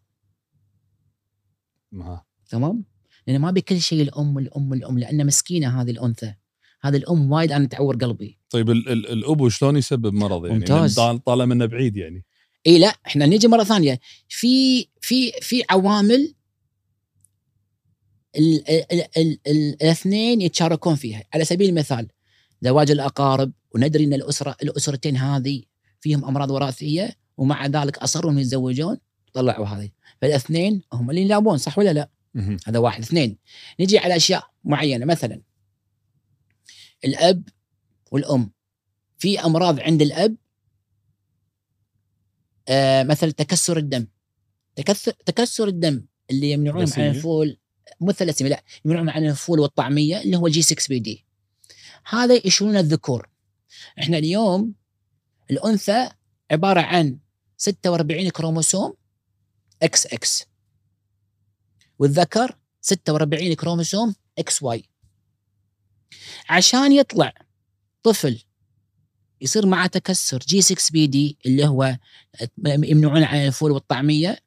ها. 1.94 2.26
تمام؟ 2.50 2.84
لأن 3.26 3.40
ما 3.40 3.50
بكل 3.50 3.80
شيء 3.80 4.02
الأم 4.02 4.36
والأم 4.36 4.70
والأم 4.70 4.98
لأن 4.98 5.26
مسكينة 5.26 5.80
هذه 5.82 5.90
الأنثى. 5.90 6.34
هذه 6.82 6.96
الأم 6.96 7.32
وايد 7.32 7.52
أنا 7.52 7.66
تعور 7.66 7.96
قلبي. 7.96 8.38
طيب 8.50 8.70
ال- 8.70 8.88
ال- 8.88 9.06
الأبو 9.12 9.48
شلون 9.48 9.76
يسبب 9.76 10.12
مرض 10.14 10.46
يعني 10.46 10.58
ممتاز. 10.58 10.94
طال- 10.96 11.24
طالما 11.24 11.54
إنه 11.54 11.66
بعيد 11.66 11.96
يعني 11.96 12.24
اي 12.68 12.78
لا 12.78 12.94
إحنا 13.06 13.26
نجي 13.26 13.48
مرة 13.48 13.64
ثانية. 13.64 14.00
في 14.28 14.86
في 15.00 15.32
في 15.32 15.62
عوامل 15.70 16.34
ال 18.36 18.70
ال 18.70 18.92
ال 18.92 19.02
ال 19.16 19.38
ال 19.46 19.82
الاثنين 19.82 20.40
يتشاركون 20.40 20.94
فيها. 20.94 21.24
على 21.34 21.44
سبيل 21.44 21.68
المثال 21.68 22.08
زواج 22.62 22.90
الأقارب 22.90 23.52
وندري 23.74 24.04
إن 24.04 24.14
الأسرة 24.14 24.56
الأسرتين 24.62 25.16
هذه 25.16 25.62
فيهم 26.00 26.24
أمراض 26.24 26.50
وراثية 26.50 27.16
ومع 27.36 27.66
ذلك 27.66 27.98
أصروا 27.98 28.30
إنهم 28.30 28.42
يتزوجون 28.42 28.98
طلعوا 29.32 29.66
هذه. 29.66 29.90
فالاثنين 30.20 30.82
هم 30.92 31.10
اللي 31.10 31.22
يلعبون 31.22 31.58
صح 31.58 31.78
ولا 31.78 31.92
لا؟ 31.92 32.10
هذا 32.66 32.78
واحد. 32.78 33.02
اثنين 33.02 33.38
نجي 33.80 33.98
على 33.98 34.16
أشياء 34.16 34.50
معينة. 34.64 35.06
مثلا 35.06 35.42
الأب 37.04 37.48
والأم. 38.10 38.50
في 39.18 39.40
أمراض 39.40 39.80
عند 39.80 40.02
الأب 40.02 40.36
مثل 43.02 43.32
تكسر 43.32 43.76
الدم. 43.76 44.06
تكسر 44.76 45.12
تكسر 45.12 45.68
الدم 45.68 46.04
اللي 46.30 46.50
يمنعونهم 46.50 46.92
عن؟ 46.96 47.08
الفول 47.08 47.58
مو 48.00 48.10
الثلاسيميا 48.10 48.50
لا 48.50 48.62
يمنعونهم 48.84 49.10
عن 49.14 49.26
الفول 49.26 49.60
والطعمية 49.60 50.20
اللي 50.20 50.36
هو 50.36 50.48
G 50.48 50.62
6 50.62 50.88
PD 50.88 51.24
هذا 52.08 52.46
يشيلون 52.46 52.76
الذكور. 52.76 53.28
إحنا 53.98 54.18
اليوم 54.18 54.74
الأنثى 55.50 56.08
عبارة 56.50 56.80
عن 56.80 57.18
46 57.56 58.28
كروموسوم 58.28 58.94
X 59.82 60.06
X. 60.06 60.44
والذكر 61.98 62.58
46 62.80 63.54
كروموسوم 63.54 64.14
X 64.38 64.62
Y. 64.62 64.84
عشان 66.48 66.92
يطلع 66.92 67.32
طفل 68.02 68.44
يصير 69.40 69.66
معه 69.66 69.86
تكسر. 69.86 70.38
G 70.38 70.62
6 70.62 70.92
PD 70.92 71.38
اللي 71.46 71.66
هو 71.66 71.98
يمنعون 72.66 73.22
عن 73.22 73.46
الفول 73.46 73.70
والطعمية. 73.70 74.38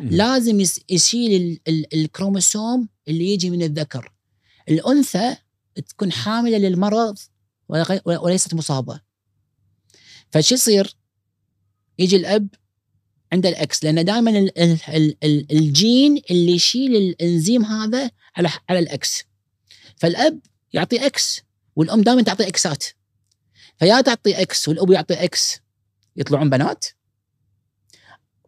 لازم 0.00 0.60
يشيل 0.88 1.42
ال- 1.42 1.60
ال- 1.68 1.94
الكروموسوم 1.94 2.88
اللي 3.08 3.32
يجي 3.32 3.50
من 3.50 3.62
الذكر. 3.62 4.12
الأنثى 4.68 5.36
تكون 5.88 6.12
حاملة 6.12 6.58
للمرض 6.58 7.18
وليست 8.04 8.54
مصابة. 8.54 9.00
فشو 10.30 10.54
يصير؟ 10.54 10.96
يجي 11.98 12.16
الأب 12.16 12.48
عنده 13.32 13.48
ال 13.48 13.66
X 13.66 13.84
لأن 13.84 14.04
دائما 14.04 14.30
ال- 14.30 14.58
ال- 14.58 14.78
ال- 14.88 15.16
ال- 15.24 15.52
الجين 15.52 16.22
اللي 16.30 16.52
يشيل 16.52 16.96
الإنزيم 16.96 17.64
هذا 17.64 18.10
على 18.36 18.50
على 18.68 18.78
ال 18.78 18.93
X. 18.93 19.24
فالأب 19.96 20.40
يعطي 20.72 21.06
X 21.06 21.40
والأم 21.76 22.02
دائما 22.02 22.22
تعطي 22.22 22.48
إكسات. 22.48 22.84
فيا 23.78 24.00
تعطي 24.00 24.42
X 24.42 24.68
والاب 24.68 24.90
يعطي 24.90 25.24
X 25.24 25.60
يطلعون 26.16 26.50
بنات. 26.50 26.84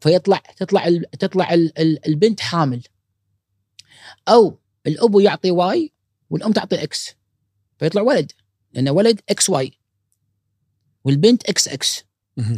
فيطلع 0.00 0.42
تطلع 0.56 0.88
تطلع 1.18 1.54
ال- 1.54 1.78
ال- 1.78 2.06
البنت 2.08 2.40
حامل. 2.40 2.82
أو 4.28 4.58
الاب 4.86 5.20
يعطي 5.20 5.50
Y 5.50 5.92
والأم 6.30 6.52
تعطي 6.52 6.82
X 6.82 7.14
فيطلع 7.78 8.02
ولد 8.02 8.32
لأنه 8.72 8.90
ولد 8.90 9.20
X 9.30 9.50
Y 9.50 9.72
والبنت 11.04 11.44
X 11.48 11.68
X. 11.68 12.04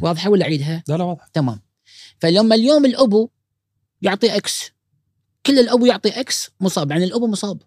واضحة 0.02 0.30
ولا 0.30 0.44
أعيدها؟ 0.44 0.84
لا 0.88 0.96
لا 0.96 1.04
واضح 1.04 1.26
تمام. 1.26 1.60
فلما 2.18 2.54
اليوم 2.54 2.84
الأبو 2.84 3.30
يعطي 4.02 4.36
X 4.36 4.70
كل 5.46 5.58
الأبو 5.58 5.86
يعطي 5.86 6.08
X 6.20 6.50
مصاب 6.60 6.90
يعني 6.90 7.04
الأبو 7.04 7.26
مصاب. 7.26 7.62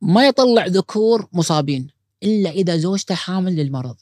ما 0.00 0.26
يطلع 0.28 0.66
ذكور 0.66 1.28
مصابين. 1.32 1.90
إلا 2.22 2.50
إذا 2.50 2.76
زوجته 2.76 3.14
حامل 3.14 3.56
للمرض. 3.56 3.96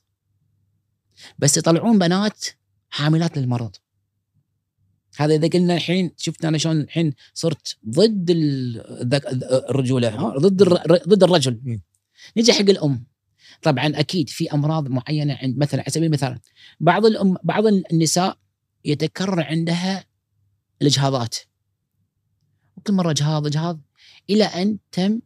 بس 1.39 1.57
يطلعون 1.57 1.99
بنات 1.99 2.45
حاملات 2.91 3.39
للمرض. 3.39 3.77
هذا 5.17 5.35
إذا 5.35 5.49
قلنا 5.49 5.75
الحين 5.75 6.11
شفت 6.17 6.45
أنا 6.45 6.59
شلون 6.59 6.81
الحين 6.81 7.15
صرت 7.35 7.77
ضد 7.89 8.31
الرجولة؟ 9.71 10.39
ضد 10.39 10.63
ضد 11.09 11.23
الرجل. 11.23 11.81
نجي 12.37 12.53
حق 12.53 12.61
الأم. 12.61 13.07
طبعا 13.63 13.87
أكيد 13.87 14.29
في 14.29 14.53
أمراض 14.53 14.89
معينة 14.89 15.35
عند 15.35 15.59
مثلا 15.59 15.81
على 15.81 15.91
سبيل 15.91 16.05
المثال 16.05 16.41
بعض 16.81 17.07
الأم 17.07 17.37
بعض 17.45 17.67
النساء 17.67 18.39
يتكرر 18.85 19.43
عندها 19.43 20.05
الإجهاضات. 20.83 21.37
وكل 22.77 22.93
مرة 22.93 23.11
إجهاض 23.11 23.47
إجهاض 23.47 23.81
إلى 24.31 24.45
أن 24.45 24.79
تم 24.93 25.21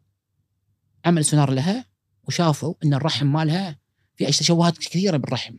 عمل 1.05 1.25
سونار 1.25 1.51
لها 1.51 1.92
وشافوا 2.29 2.75
إن 2.85 2.95
الرحم 2.95 3.27
مالها 3.27 3.79
في 4.17 4.27
تشوهات 4.27 4.79
كثيرة 4.79 5.17
بالرحم. 5.17 5.55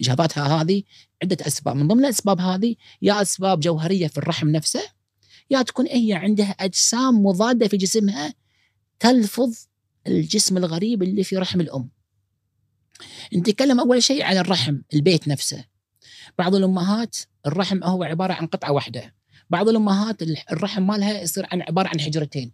اجهاضاتها 0.00 0.62
هذه 0.62 0.82
عدة 1.22 1.46
أسباب. 1.46 1.76
من 1.76 1.88
ضمن 1.88 2.04
الأسباب 2.04 2.40
هذه 2.40 2.76
يا 3.02 3.22
أسباب 3.22 3.60
جوهرية 3.60 4.06
في 4.06 4.18
الرحم 4.18 4.48
نفسه 4.48 4.82
يا 5.50 5.62
تكون 5.62 5.86
هي 5.86 6.12
عندها 6.12 6.50
أجسام 6.50 7.22
مضادة 7.22 7.68
في 7.68 7.76
جسمها 7.76 8.34
تلفظ 9.00 9.56
الجسم 10.06 10.56
الغريب 10.56 11.02
اللي 11.02 11.24
في 11.24 11.36
رحم 11.36 11.60
الأم. 11.60 11.90
نتكلم 13.34 13.80
أول 13.80 14.02
شيء 14.02 14.22
عن 14.22 14.36
الرحم 14.36 14.78
البيت 14.94 15.28
نفسه. 15.28 15.64
بعض 16.38 16.54
الأمهات 16.54 17.16
الرحم 17.46 17.84
هو 17.84 18.02
عبارة 18.02 18.32
عن 18.32 18.46
قطعة 18.46 18.72
واحدة. 18.72 19.14
بعض 19.50 19.68
الأمهات 19.68 20.22
الرحم 20.52 20.86
مالها 20.86 21.20
يصير 21.22 21.46
عن 21.52 21.62
عبارة 21.62 21.88
عن 21.88 22.00
حجرتين. 22.00 22.52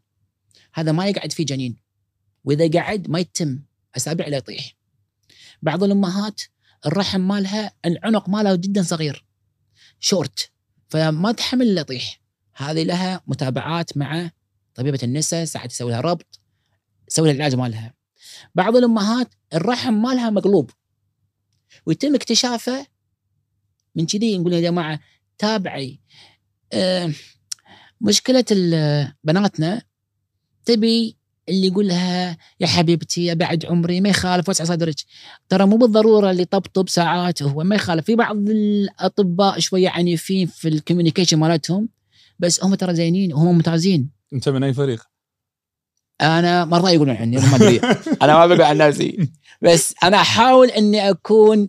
هذا 0.74 0.92
ما 0.92 1.06
يقعد 1.06 1.32
فيه 1.32 1.46
جنين. 1.46 1.83
وإذا 2.44 2.80
قعد 2.80 3.10
ما 3.10 3.18
يتم 3.18 3.60
أسابيع 3.96 4.28
لا 4.28 4.36
يطيح. 4.36 4.76
بعض 5.62 5.82
الأمهات 5.82 6.40
الرحم 6.86 7.20
مالها 7.20 7.72
العنق 7.84 8.28
مالها 8.28 8.54
جدا 8.54 8.82
صغير 8.82 9.26
شورت 10.00 10.50
فما 10.88 11.32
تحمل 11.32 11.66
إلا 11.66 11.80
يطيح. 11.80 12.20
هذه 12.54 12.82
لها 12.82 13.20
متابعات 13.26 13.96
مع 13.96 14.30
طبيبة 14.74 14.98
النساء 15.02 15.44
ساعات 15.44 15.70
تسوي 15.70 15.90
لها 15.90 16.00
ربط 16.00 16.40
تسوي 17.08 17.28
لها 17.28 17.36
العلاج 17.36 17.54
مالها. 17.54 17.94
بعض 18.54 18.76
الأمهات 18.76 19.34
الرحم 19.54 19.94
مالها 19.94 20.30
مقلوب. 20.30 20.70
ويتم 21.86 22.14
اكتشافه 22.14 22.86
من 23.94 24.06
كذي 24.06 24.38
نقول 24.38 24.52
يا 24.52 24.60
جماعة 24.60 25.00
تابعي. 25.38 26.00
آه، 26.72 27.12
مشكلة 28.00 28.44
بناتنا 29.24 29.82
تبي 30.64 31.16
اللي 31.48 31.66
يقول 31.66 31.88
لها 31.88 32.36
يا 32.60 32.66
حبيبتي 32.66 33.24
يا 33.24 33.34
بعد 33.34 33.66
عمري 33.66 34.00
ما 34.00 34.08
يخالف 34.08 34.48
وسع 34.48 34.64
صدرك. 34.64 34.94
ترى 35.48 35.66
مو 35.66 35.76
بالضرورة 35.76 36.30
اللي 36.30 36.42
يطبطب 36.42 36.88
ساعات 36.88 37.42
هو 37.42 37.64
ما 37.64 37.74
يخالف. 37.74 38.04
في 38.04 38.16
بعض 38.16 38.36
الأطباء 38.36 39.58
شوية 39.58 39.88
عنيفين 39.88 40.46
في 40.46 40.68
ال 40.68 40.73
communication 40.73 41.38
مالتهم 41.38 41.88
بس 42.38 42.64
هم 42.64 42.74
ترى 42.74 42.94
زينين 42.94 43.32
وهم 43.32 43.54
ممتازين. 43.54 44.10
أنت 44.32 44.48
من 44.48 44.62
أي 44.62 44.72
فريق؟ 44.72 45.02
أنا 46.20 46.64
مرة 46.64 46.90
يقولون 46.90 47.16
عني 47.16 47.38
أنا 47.38 47.50
ما 47.50 47.56
أدري. 47.56 47.80
أنا 48.22 48.34
ما 48.38 48.46
بقول 48.46 48.62
عن 48.62 48.76
نفسي 48.76 49.28
بس 49.62 49.94
أنا 50.02 50.16
أحاول 50.16 50.68
إني 50.68 51.10
أكون 51.10 51.68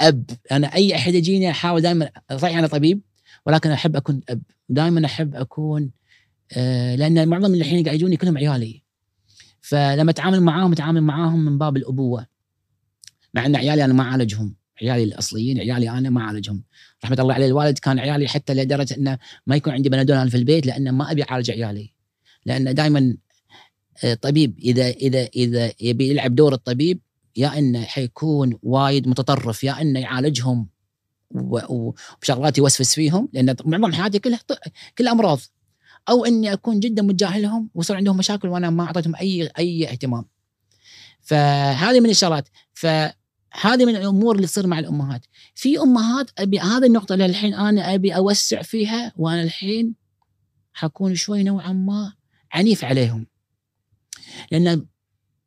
أب. 0.00 0.30
أنا 0.52 0.74
أي 0.74 0.94
أحد 0.96 1.14
يجيني 1.14 1.50
أحاول 1.50 1.80
دائما 1.80 2.10
صحيح 2.36 2.56
أنا 2.58 2.66
طبيب 2.66 3.00
ولكن 3.46 3.70
أحب 3.70 3.96
أكون 3.96 4.20
أب. 4.28 4.42
دائما 4.68 5.06
أحب 5.06 5.34
أكون 5.34 5.90
آه 6.52 6.94
لأن 6.96 7.28
معظم 7.28 7.46
اللي 7.46 7.60
الحين 7.60 7.84
قاعد 7.84 7.96
يجوني 7.96 8.16
كلهم 8.16 8.38
عيالي. 8.38 8.83
فلما 9.64 10.10
أتعامل 10.10 10.40
معاهم 10.40 10.72
أتعامل 10.72 11.00
معاهم 11.00 11.44
من 11.44 11.58
باب 11.58 11.76
الأبوة. 11.76 12.26
مع 13.34 13.46
إن 13.46 13.56
عيالي 13.56 13.84
أنا 13.84 13.92
ما 13.92 14.02
أعالجهم. 14.02 14.54
عيالي 14.82 15.04
الأصليين 15.04 15.58
عيالي 15.58 15.90
أنا 15.90 16.10
ما 16.10 16.20
أعالجهم. 16.20 16.62
رحمة 17.04 17.16
الله 17.20 17.34
عليه 17.34 17.46
الوالد 17.46 17.78
كان 17.78 17.98
عيالي 17.98 18.28
حتى 18.28 18.54
لدرجة 18.54 18.96
إنه 18.96 19.18
ما 19.46 19.56
يكون 19.56 19.72
عندي 19.72 19.88
بنادول 19.88 20.30
في 20.30 20.36
البيت 20.36 20.66
لأنه 20.66 20.90
ما 20.90 21.12
أبي 21.12 21.22
أعالج 21.22 21.50
عيالي. 21.50 21.94
لأن 22.46 22.74
دائما 22.74 23.16
طبيب. 24.20 24.58
إذا 24.58 24.88
إذا 24.88 25.26
إذا 25.26 25.72
يبي 25.80 26.10
يلعب 26.10 26.34
دور 26.34 26.54
الطبيب 26.54 27.00
يا 27.36 27.58
إنه 27.58 27.82
حيكون 27.82 28.58
وايد 28.62 29.08
متطرف 29.08 29.64
يا 29.64 29.80
إنه 29.80 30.00
يعالجهم 30.00 30.68
وبشغلات 31.30 32.58
يوسوس 32.58 32.94
فيهم 32.94 33.28
لأن 33.32 33.56
معظم 33.64 33.92
حياتي 33.92 34.18
كلها 34.18 34.40
كلها 34.98 35.12
أمراض. 35.12 35.40
أو 36.08 36.24
إني 36.24 36.52
أكون 36.52 36.80
جدا 36.80 37.02
متجاهلهم 37.02 37.70
ويصير 37.74 37.96
عندهم 37.96 38.16
مشاكل 38.16 38.48
وأنا 38.48 38.70
ما 38.70 38.84
أعطيتهم 38.84 39.14
أي 39.16 39.50
أي 39.58 39.90
اهتمام. 39.90 40.24
فهذه 41.20 42.00
من 42.00 42.10
الشغلات 42.10 42.48
فهذه 42.72 43.84
من 43.86 43.96
الأمور 43.96 44.36
اللي 44.36 44.46
تصير 44.46 44.66
مع 44.66 44.78
الأمهات. 44.78 45.26
في 45.54 45.78
أمهات 45.78 46.30
أبي 46.38 46.60
هذه 46.60 46.86
النقطة 46.86 47.12
اللي 47.12 47.26
الحين 47.26 47.54
أنا 47.54 47.94
أبي 47.94 48.16
أوسع 48.16 48.62
فيها 48.62 49.12
وأنا 49.16 49.42
الحين 49.42 49.94
حكون 50.72 51.14
شوي 51.14 51.42
نوعا 51.42 51.72
ما 51.72 52.12
عنيف 52.52 52.84
عليهم. 52.84 53.26
لأن 54.50 54.86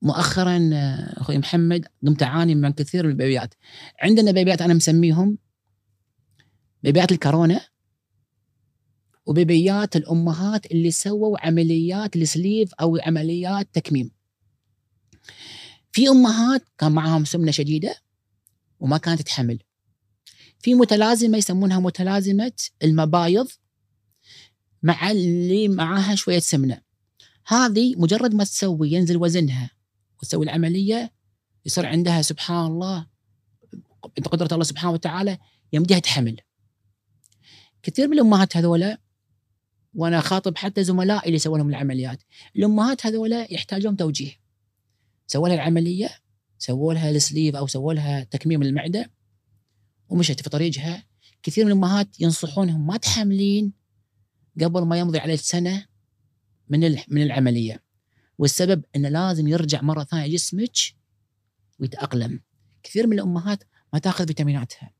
مؤخرا 0.01 0.69
أخوي 1.17 1.37
محمد 1.37 1.85
قمت 2.07 2.23
أعاني 2.23 2.55
من 2.55 2.71
كثير 2.71 3.03
من 3.03 3.09
البيبيات 3.09 3.53
عندنا 4.01 4.31
بيبيات 4.31 4.61
أنا 4.61 4.73
مسميهم 4.73 5.37
بيبيات 6.83 7.11
الكورونا 7.11 7.61
وبيبيات 9.27 9.95
الأمهات 9.95 10.65
اللي 10.65 10.91
سووا 10.91 11.45
عمليات 11.45 12.15
السليف 12.15 12.73
أو 12.73 12.97
عمليات 12.97 13.67
تكميم. 13.73 14.11
في 15.91 16.09
أمهات 16.09 16.63
كان 16.77 16.91
معاهم 16.91 17.25
سمنة 17.25 17.51
شديدة 17.51 17.95
وما 18.79 18.97
كانت 18.97 19.21
تحمل. 19.21 19.59
في 20.59 20.73
متلازمة 20.73 21.37
يسمونها 21.37 21.79
متلازمة 21.79 22.51
المبايض 22.83 23.47
مع 24.83 25.11
اللي 25.11 25.67
معاها 25.67 26.15
شوية 26.15 26.39
سمنة. 26.39 26.81
هذه 27.47 27.95
مجرد 27.95 28.33
ما 28.33 28.43
تسوي 28.43 28.91
ينزل 28.91 29.17
وزنها 29.17 29.69
وتسوي 30.19 30.45
العملية 30.45 31.13
يصير 31.65 31.85
عندها 31.85 32.21
سبحان 32.21 32.65
الله 32.65 33.07
بقدرة 34.17 34.53
الله 34.53 34.63
سبحانه 34.63 34.91
وتعالى 34.91 35.37
يمديها 35.73 35.99
تحمل. 35.99 36.41
كثير 37.83 38.07
من 38.07 38.13
الأمهات 38.13 38.57
هذولا 38.57 39.06
وأنا 39.97 40.21
خاطب 40.21 40.57
حتى 40.57 40.83
زملائي 40.83 41.27
اللي 41.27 41.39
سووا 41.39 41.57
لهم 41.57 41.69
العمليات، 41.69 42.23
الأمهات 42.55 43.05
هذولا 43.05 43.53
يحتاجون 43.53 43.97
توجيه. 43.97 44.31
سووا 45.27 45.47
لها 45.47 45.55
العملية 45.55 46.09
سووا 46.57 46.93
لها 46.93 47.09
السليف 47.09 47.55
أو 47.55 47.67
سووا 47.67 47.93
لها 47.93 48.23
تكميم 48.23 48.61
المعدة 48.61 49.11
ومشت 50.09 50.41
في 50.41 50.49
طريقها. 50.49 51.03
كثير 51.43 51.65
من 51.65 51.71
الأمهات 51.71 52.21
ينصحونهم 52.21 52.87
ما 52.87 52.97
تحملين 52.97 53.73
قبل 54.61 54.81
ما 54.81 54.99
يمضي 54.99 55.19
عليك 55.19 55.39
سنة 55.39 55.85
من 56.69 56.97
من 57.07 57.21
العملية. 57.21 57.83
والسبب 58.37 58.83
انه 58.95 59.09
لازم 59.09 59.47
يرجع 59.47 59.81
مرة 59.81 60.03
ثانية 60.03 60.33
جسمك 60.33 60.77
ويتأقلم. 61.79 62.41
كثير 62.83 63.07
من 63.07 63.13
الأمهات 63.13 63.63
ما 63.93 63.99
تأخذ 63.99 64.27
فيتاميناتها. 64.27 64.93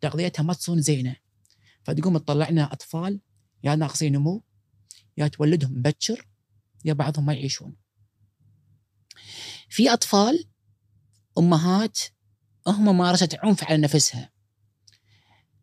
تغذيتها 0.00 0.42
ما 0.42 0.52
تصون 0.54 0.80
زينة. 0.80 1.16
فتقوم 1.82 2.18
تطلع 2.18 2.50
لنا 2.50 2.72
أطفال 2.72 3.20
يا 3.64 3.74
ناقصين 3.74 4.12
نمو 4.12 4.44
يا 5.16 5.28
تولدهم 5.28 5.78
مبكر 5.78 6.28
يا 6.84 6.92
بعضهم 6.92 7.26
ما 7.26 7.34
يعيشون. 7.34 7.76
في 9.68 9.92
أطفال 9.92 10.44
أمهات 11.38 11.98
هم 12.66 12.98
مارست 12.98 13.34
عنف 13.34 13.64
على 13.64 13.78
نفسها. 13.78 14.30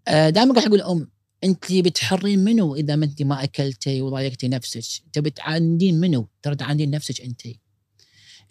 دائما 0.08 0.54
قاعد 0.54 0.68
أقول 0.68 0.80
الام 0.80 1.12
أنت 1.44 1.74
بتحرين 1.74 2.40
منو 2.40 2.76
إذا 2.76 2.96
ما 2.96 3.06
أنت 3.06 3.22
ما 3.22 3.44
أكلتي 3.44 4.02
وضايقتي 4.02 4.48
نفسك؟ 4.48 5.04
تبي 5.14 5.30
تعاندين 5.30 6.00
منو؟ 6.00 6.30
ترى 6.42 6.56
تعاندين 6.56 6.92
نفسك 6.92 7.22
أنت. 7.22 7.42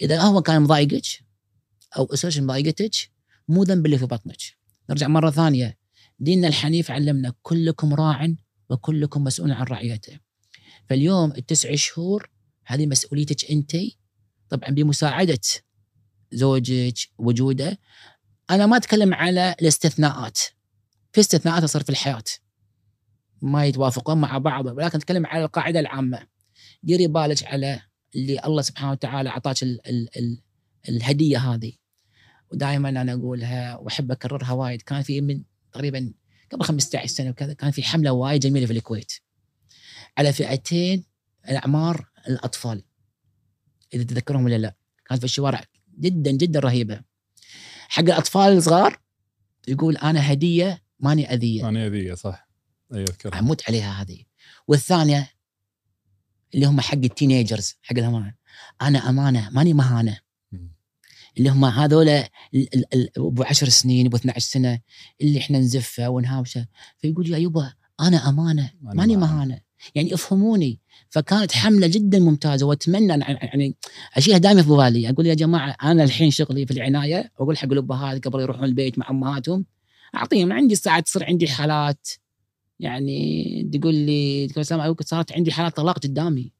إذا 0.01 0.21
هو 0.21 0.43
كان 0.43 0.63
مضايقك 0.63 1.07
أو 1.97 2.05
أسرتك 2.05 2.39
مضايقتك 2.39 2.95
مو 3.49 3.63
ذنب 3.63 3.87
اللي 3.87 3.99
في 3.99 4.07
بطنك. 4.07 4.37
نرجع 4.91 5.09
مرة 5.09 5.31
ثانية. 5.31 5.79
ديننا 6.19 6.49
الحنيف 6.49 6.91
علمنا 6.91 7.35
كلكم 7.43 7.95
راع 7.95 8.35
وكلكم 8.71 9.25
مسؤول 9.25 9.53
عن 9.53 9.65
رعيته. 9.65 10.19
فاليوم 10.89 11.33
التسع 11.33 11.75
شهور 11.75 12.31
هذه 12.65 12.87
مسؤوليتك 12.87 13.51
أنت. 13.51 13.77
طبعا 14.49 14.69
بمساعدة 14.71 15.41
زوجك 16.33 16.99
وجوده. 17.19 17.79
أنا 18.51 18.67
ما 18.67 18.77
أتكلم 18.77 19.15
على 19.15 19.55
الاستثناءات. 19.63 20.39
في 21.13 21.21
استثناءات 21.21 21.63
تصير 21.63 21.83
في 21.83 21.91
الحياة. 21.91 22.25
ما 23.43 23.67
يتوافقون 23.67 24.21
مع 24.21 24.39
بعض 24.39 24.67
ولكن 24.67 24.99
أتكلم 24.99 25.27
على 25.27 25.45
القاعدة 25.45 25.81
العامة. 25.81 26.27
ديري 26.83 27.07
بالك 27.07 27.45
على 27.45 27.83
اللي 28.15 28.45
الله 28.45 28.63
سبحانه 28.63 28.91
وتعالى 28.91 29.29
أعطاك 29.29 29.63
ال 29.63 29.87
ال 29.87 30.09
ال 30.19 30.43
الهدية 30.89 31.39
هذه. 31.39 31.73
ودائما 32.53 32.89
أنا 32.89 33.13
أقولها 33.13 33.77
وأحب 33.77 34.11
أكررها 34.11 34.53
وايد. 34.53 34.83
كان 34.83 35.03
في 35.03 35.21
من 35.21 35.43
تقريبا 35.73 36.13
قبل 36.53 36.65
15 36.65 37.07
سنة 37.07 37.31
وكذا 37.31 37.53
كان 37.53 37.71
في 37.71 37.83
حملة 37.83 38.13
وايد 38.13 38.41
جميلة 38.41 38.67
في 38.67 38.73
الكويت. 38.73 39.13
على 40.19 40.33
فئتين 40.33 41.05
الأعمار 41.49 42.09
الأطفال 42.29 42.85
إذا 43.95 44.03
تذكرهم 44.03 44.45
ولا 44.45 44.59
لا. 44.59 44.77
كانت 45.07 45.21
في 45.21 45.25
الشوارع 45.25 45.65
جدا 45.99 46.31
جدا 46.31 46.61
رهيبة. 46.61 47.01
حق 47.89 48.03
الأطفال 48.03 48.57
الصغار 48.57 49.01
يقول 49.69 49.97
أنا 49.97 50.33
هدية 50.33 50.83
ماني 51.01 51.35
أذية. 51.35 51.63
ماني 51.63 51.87
أذية 51.87 52.15
صح. 52.15 52.49
أي 52.95 53.03
أذكرها. 53.03 53.39
أموت 53.39 53.63
عليها 53.69 54.03
هذه. 54.03 54.25
والثانية 54.69 55.31
اللي 56.55 56.67
هم 56.67 56.81
حق 56.81 56.95
التينيجرز 56.95 57.77
حق 57.83 57.99
الامانه 57.99 58.35
أنا 58.83 59.09
أمانة 59.09 59.51
ماني 59.51 59.75
مهانة. 59.75 60.19
اللي 61.39 61.49
هم 61.51 61.65
هذول 61.65 62.09
أبو 63.17 63.43
10 63.43 63.69
سنين 63.69 64.07
أبو 64.07 64.17
12 64.17 64.41
سنة 64.41 64.81
اللي 65.21 65.39
إحنا 65.39 65.59
نزفه 65.59 66.09
ونهاوشه 66.09 66.67
فيقول 66.99 67.31
يا 67.31 67.39
يبا 67.39 67.73
أنا 68.01 68.29
أمانة 68.29 68.71
ماني 68.83 69.17
مهانة. 69.17 69.61
يعني 69.95 70.15
افهموني 70.15 70.81
فكانت 71.09 71.53
حملة 71.53 71.87
جدا 71.87 72.19
ممتازة. 72.19 72.67
وأتمنى 72.67 73.25
يعني 73.29 73.77
اشياء 74.15 74.39
دائما 74.39 74.63
في 74.63 74.69
بالي. 74.69 75.11
أقول 75.11 75.27
يا 75.27 75.35
جماعة 75.35 75.77
أنا 75.83 76.05
الحين 76.05 76.31
شغلي 76.31 76.67
في 76.67 76.73
العناية 76.73 77.33
وأقول 77.39 77.59
حق 77.59 77.73
الابهات 77.73 78.29
قبل 78.29 78.41
يروحون 78.41 78.65
البيت 78.65 78.99
مع 78.99 79.11
أمهاتهم. 79.11 79.67
أعطيهم 80.15 80.53
عندي 80.53 80.75
ساعات 80.75 81.05
تصير 81.05 81.25
عندي 81.25 81.49
حالات. 81.49 82.09
يعني 82.81 83.71
تقول 83.73 83.95
لي 83.95 84.47
تقول 84.47 84.67
سلام 84.67 84.97
صارت 85.01 85.33
عندي 85.33 85.53
حالات 85.53 85.77
طلاق 85.77 85.99
قدامي. 85.99 86.53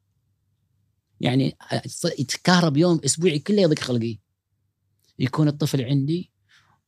يعني 1.21 1.57
يتكهرب 2.19 2.77
يوم 2.77 3.01
أسبوعي 3.05 3.39
كله 3.39 3.63
يضيق 3.63 3.79
خلقي. 3.79 4.19
يكون 5.21 5.49
الطفل 5.49 5.85
عندي 5.85 6.31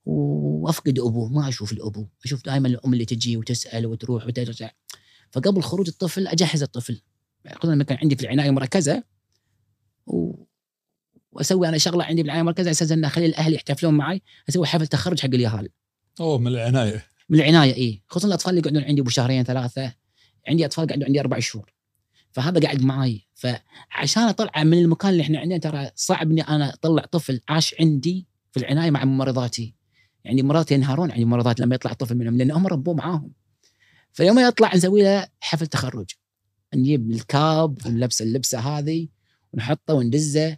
وأفقد 0.04 0.98
أبوه 0.98 1.28
ما 1.28 1.48
أشوف 1.48 1.72
الأبو. 1.72 2.08
أشوف 2.24 2.44
دائما 2.44 2.68
الأم 2.68 2.92
اللي 2.92 3.04
تجي 3.04 3.36
وتسأل 3.36 3.86
وتروح 3.86 4.26
وترجع. 4.26 4.70
فقبل 5.30 5.62
خروج 5.62 5.88
الطفل 5.88 6.26
أجهز 6.26 6.62
الطفل. 6.62 7.02
خصوصا 7.52 7.74
لما 7.74 7.84
كان 7.84 7.98
عندي 8.02 8.16
في 8.16 8.22
العناية 8.22 8.48
المركزه 8.48 9.02
و... 10.06 10.44
وأسوي 11.32 11.68
أنا 11.68 11.78
شغلة 11.78 12.04
عندي 12.04 12.22
بالعنايه 12.22 12.40
المركزه 12.40 12.64
على 12.64 12.70
أساس 12.70 12.92
إن 12.92 13.04
أخلي 13.04 13.26
الأهل 13.26 13.54
يحتفلون 13.54 13.94
معي 13.94 14.22
أسوي 14.48 14.66
حفل 14.66 14.86
تخرج 14.86 15.20
حق 15.20 15.28
اليهال. 15.28 15.68
أوه 16.20 16.38
من 16.38 16.46
العناية. 16.46 17.06
من 17.28 17.38
العناية 17.38 17.74
اي 17.74 18.02
خصوصا 18.08 18.28
الأطفال 18.28 18.50
اللي 18.50 18.60
يقعدون 18.60 18.84
عندي 18.84 19.00
ابو 19.00 19.10
شهرين 19.10 19.42
ثلاثة. 19.42 19.94
عندي 20.48 20.66
أطفال 20.66 20.86
قعدوا 20.86 21.06
عندي 21.06 21.20
أربع 21.20 21.38
شهور. 21.38 21.72
فهذا 22.32 22.60
قاعد 22.60 22.82
معي 22.82 23.26
فعشان 23.34 24.22
أطلع 24.22 24.64
من 24.64 24.78
المكان 24.78 25.10
اللي 25.10 25.22
إحنا 25.22 25.38
عندنا 25.38 25.58
ترى 25.58 25.90
صعب 25.94 26.30
إني 26.30 26.42
أنا 26.42 26.74
أطلع 26.74 27.04
طفل 27.04 27.40
عاش 27.48 27.74
عندي 27.80 28.26
في 28.52 28.60
العناية 28.60 28.90
مع 28.90 29.04
ممرضاتي 29.04 29.74
يعني 30.24 30.42
مرات 30.42 30.72
ينهارون 30.72 31.10
عن 31.10 31.18
الممرضات 31.18 31.60
لما 31.60 31.74
يطلع 31.74 31.92
طفل 31.92 32.14
منهم 32.14 32.36
لأن 32.36 32.50
هم 32.50 32.66
ربوه 32.66 32.94
معاهم. 32.94 33.32
فيوم 34.12 34.38
يطلع 34.38 34.74
نسوي 34.74 35.02
له 35.02 35.28
حفل 35.40 35.66
تخرج. 35.66 36.10
نجيب 36.74 37.10
الكاب 37.10 37.86
ونلبس 37.86 38.22
اللبسة 38.22 38.58
هذه 38.58 39.08
ونحطه 39.52 39.94
وندزه. 39.94 40.56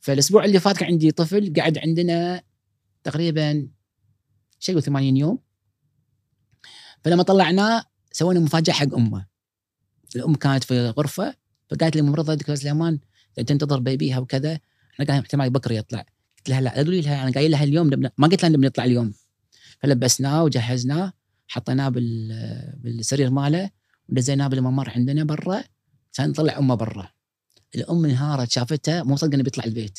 فالأسبوع 0.00 0.44
اللي 0.44 0.60
فات 0.60 0.76
كان 0.76 0.88
عندي 0.88 1.10
طفل 1.10 1.52
قاعد 1.56 1.78
عندنا 1.78 2.42
تقريبا 3.04 3.68
شيء 4.58 4.80
80 4.80 5.16
يوم. 5.16 5.38
فلما 7.04 7.22
طلعناه 7.22 7.84
سوينا 8.12 8.40
مفاجأة 8.40 8.72
حق 8.72 8.94
أمه. 8.94 9.29
الأم 10.16 10.34
كانت 10.34 10.64
في 10.64 10.88
غرفة 10.88 11.34
فقالت 11.70 11.94
لي 11.94 12.00
الممرضه 12.00 12.34
دكتور 12.34 12.54
سليمان 12.54 12.98
تنتظر 13.46 13.80
بيبيها 13.80 14.18
وكذا. 14.18 14.52
إحنا 14.92 15.04
قاعدين 15.06 15.22
احتمال 15.22 15.50
بكره 15.50 15.74
يطلع. 15.74 16.06
قلت 16.38 16.48
لها 16.48 16.60
لا 16.60 16.76
قولي 16.76 17.00
لها 17.00 17.22
أنا 17.22 17.32
قايل 17.32 17.50
لها 17.50 17.64
اليوم 17.64 17.86
نبنى. 17.86 18.12
ما 18.18 18.28
قلت 18.28 18.42
لها 18.42 18.50
نبي 18.50 18.66
نطلع 18.66 18.84
اليوم. 18.84 19.12
فلبسناه 19.80 20.44
وجهزناه 20.44 21.12
حطيناه 21.48 21.88
بال... 21.88 22.28
بالسرير 22.76 23.30
ماله 23.30 23.70
ونزلناه 24.08 24.48
بالممر 24.48 24.90
عندنا 24.90 25.24
برا 25.24 25.64
عشان 26.12 26.28
نطلع 26.28 26.58
أمه 26.58 26.74
برا. 26.74 27.10
الأم 27.74 28.04
انهارت 28.04 28.50
شافته 28.50 29.02
مو 29.02 29.16
صدق 29.16 29.34
إنه 29.34 29.42
بيطلع 29.42 29.64
البيت. 29.64 29.98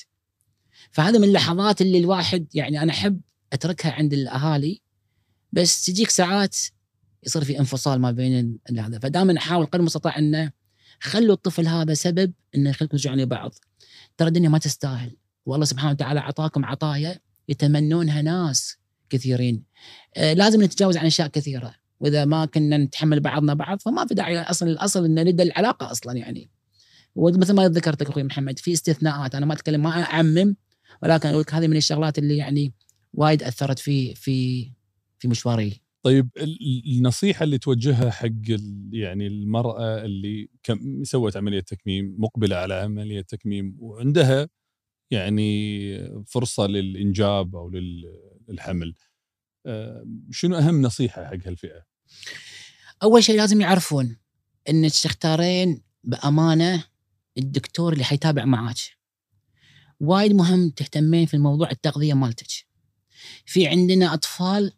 فهذا 0.92 1.18
من 1.20 1.24
اللحظات 1.28 1.82
اللي 1.82 1.98
الواحد 1.98 2.48
يعني 2.54 2.82
أنا 2.82 2.92
أحب 2.92 3.22
أتركها 3.54 3.92
عند 3.92 4.14
الأهالي 4.14 4.82
بس 5.52 5.86
تجيك 5.86 6.10
ساعات 6.10 6.58
يصير 7.24 7.44
في 7.44 7.60
انفصال 7.60 8.02
ما 8.02 8.12
بين 8.12 8.60
هذا. 8.78 9.00
فدائما 9.00 9.38
أحاول 9.38 9.66
قدر 9.66 9.80
المستطاع 9.80 10.18
أنه 10.18 10.52
خلوا 11.00 11.36
الطفل 11.36 11.68
هذا 11.68 11.94
سبب 11.94 12.34
أنه 12.56 12.70
يخليكم 12.70 12.98
ترجعون 12.98 13.20
لبعض 13.20 13.52
ترى 14.18 14.28
الدنيا 14.28 14.50
ما 14.50 14.58
تستاهل. 14.58 15.18
والله 15.46 15.66
سبحانه 15.66 15.92
وتعالى 15.92 16.20
أعطاكم 16.20 16.66
عطايا 16.66 17.20
يتمنونها 17.50 18.22
ناس 18.22 18.78
كثيرين. 19.10 19.64
آه 20.18 20.34
لازم 20.34 20.64
نتجاوز 20.64 20.98
عن 20.98 21.06
أشياء 21.06 21.28
كثيرة. 21.28 21.76
وإذا 22.00 22.26
ما 22.26 22.46
كنا 22.46 22.78
نتحمل 22.78 23.20
بعضنا 23.20 23.54
بعض 23.54 23.82
فما 23.82 24.06
في 24.06 24.14
داعي 24.14 24.42
أصلا 24.42 24.70
الأصل 24.70 25.06
ان 25.06 25.28
ندى 25.28 25.44
العلاقة 25.44 25.92
أصلا 25.92 26.14
يعني. 26.14 26.50
ومثل 27.16 27.54
ما 27.54 27.70
ذكرت 27.70 28.02
أخوي 28.02 28.24
محمد 28.24 28.60
في 28.60 28.74
استثناءات. 28.74 29.36
أنا 29.36 29.46
ما 29.46 29.54
اتكلم 29.54 29.84
ما 29.84 30.04
أعمم 30.04 30.56
ولكن 31.04 31.30
أقول 31.30 31.46
هذه 31.52 31.68
من 31.68 31.78
الشغلات 31.78 32.18
اللي 32.18 32.38
يعني 32.38 32.74
وايد 33.14 33.44
أثرت 33.44 33.80
في 33.80 34.16
في 34.16 34.70
في 35.20 35.28
مشواري. 35.28 35.82
طيب 36.04 36.30
النصيحة 36.88 37.44
اللي 37.44 37.58
توجهها 37.58 38.12
حق 38.12 38.28
يعني 38.92 39.28
المرأة 39.28 40.06
اللي 40.06 40.50
سوت 41.04 41.38
عملية 41.38 41.60
تكميم 41.60 42.16
مقبلة 42.20 42.56
على 42.56 42.74
عملية 42.74 43.22
تكميم 43.22 43.76
وعندها 43.80 44.50
يعني 45.12 46.24
فرصة 46.28 46.68
للإنجاب 46.68 47.56
أو 47.56 47.70
للحمل 48.50 48.96
آه، 49.66 50.06
شنو 50.32 50.56
أهم 50.56 50.82
نصيحة 50.82 51.26
حق 51.26 51.48
هالفئة؟ 51.48 51.86
أول 53.04 53.24
شيء 53.24 53.38
لازم 53.38 53.62
يعرفون 53.62 54.18
انك 54.70 54.92
تختارين 54.92 55.82
بأمانة 56.04 56.84
الدكتور 57.38 57.94
اللي 57.94 58.04
حيتابع 58.04 58.46
معاك. 58.46 58.78
وايد 60.00 60.34
مهم 60.34 60.70
تهتمين 60.70 61.26
في 61.26 61.34
الموضوع 61.34 61.72
التغذية 61.72 62.14
مالتك. 62.14 62.48
في 63.46 63.68
عندنا 63.68 64.14
أطفال 64.14 64.74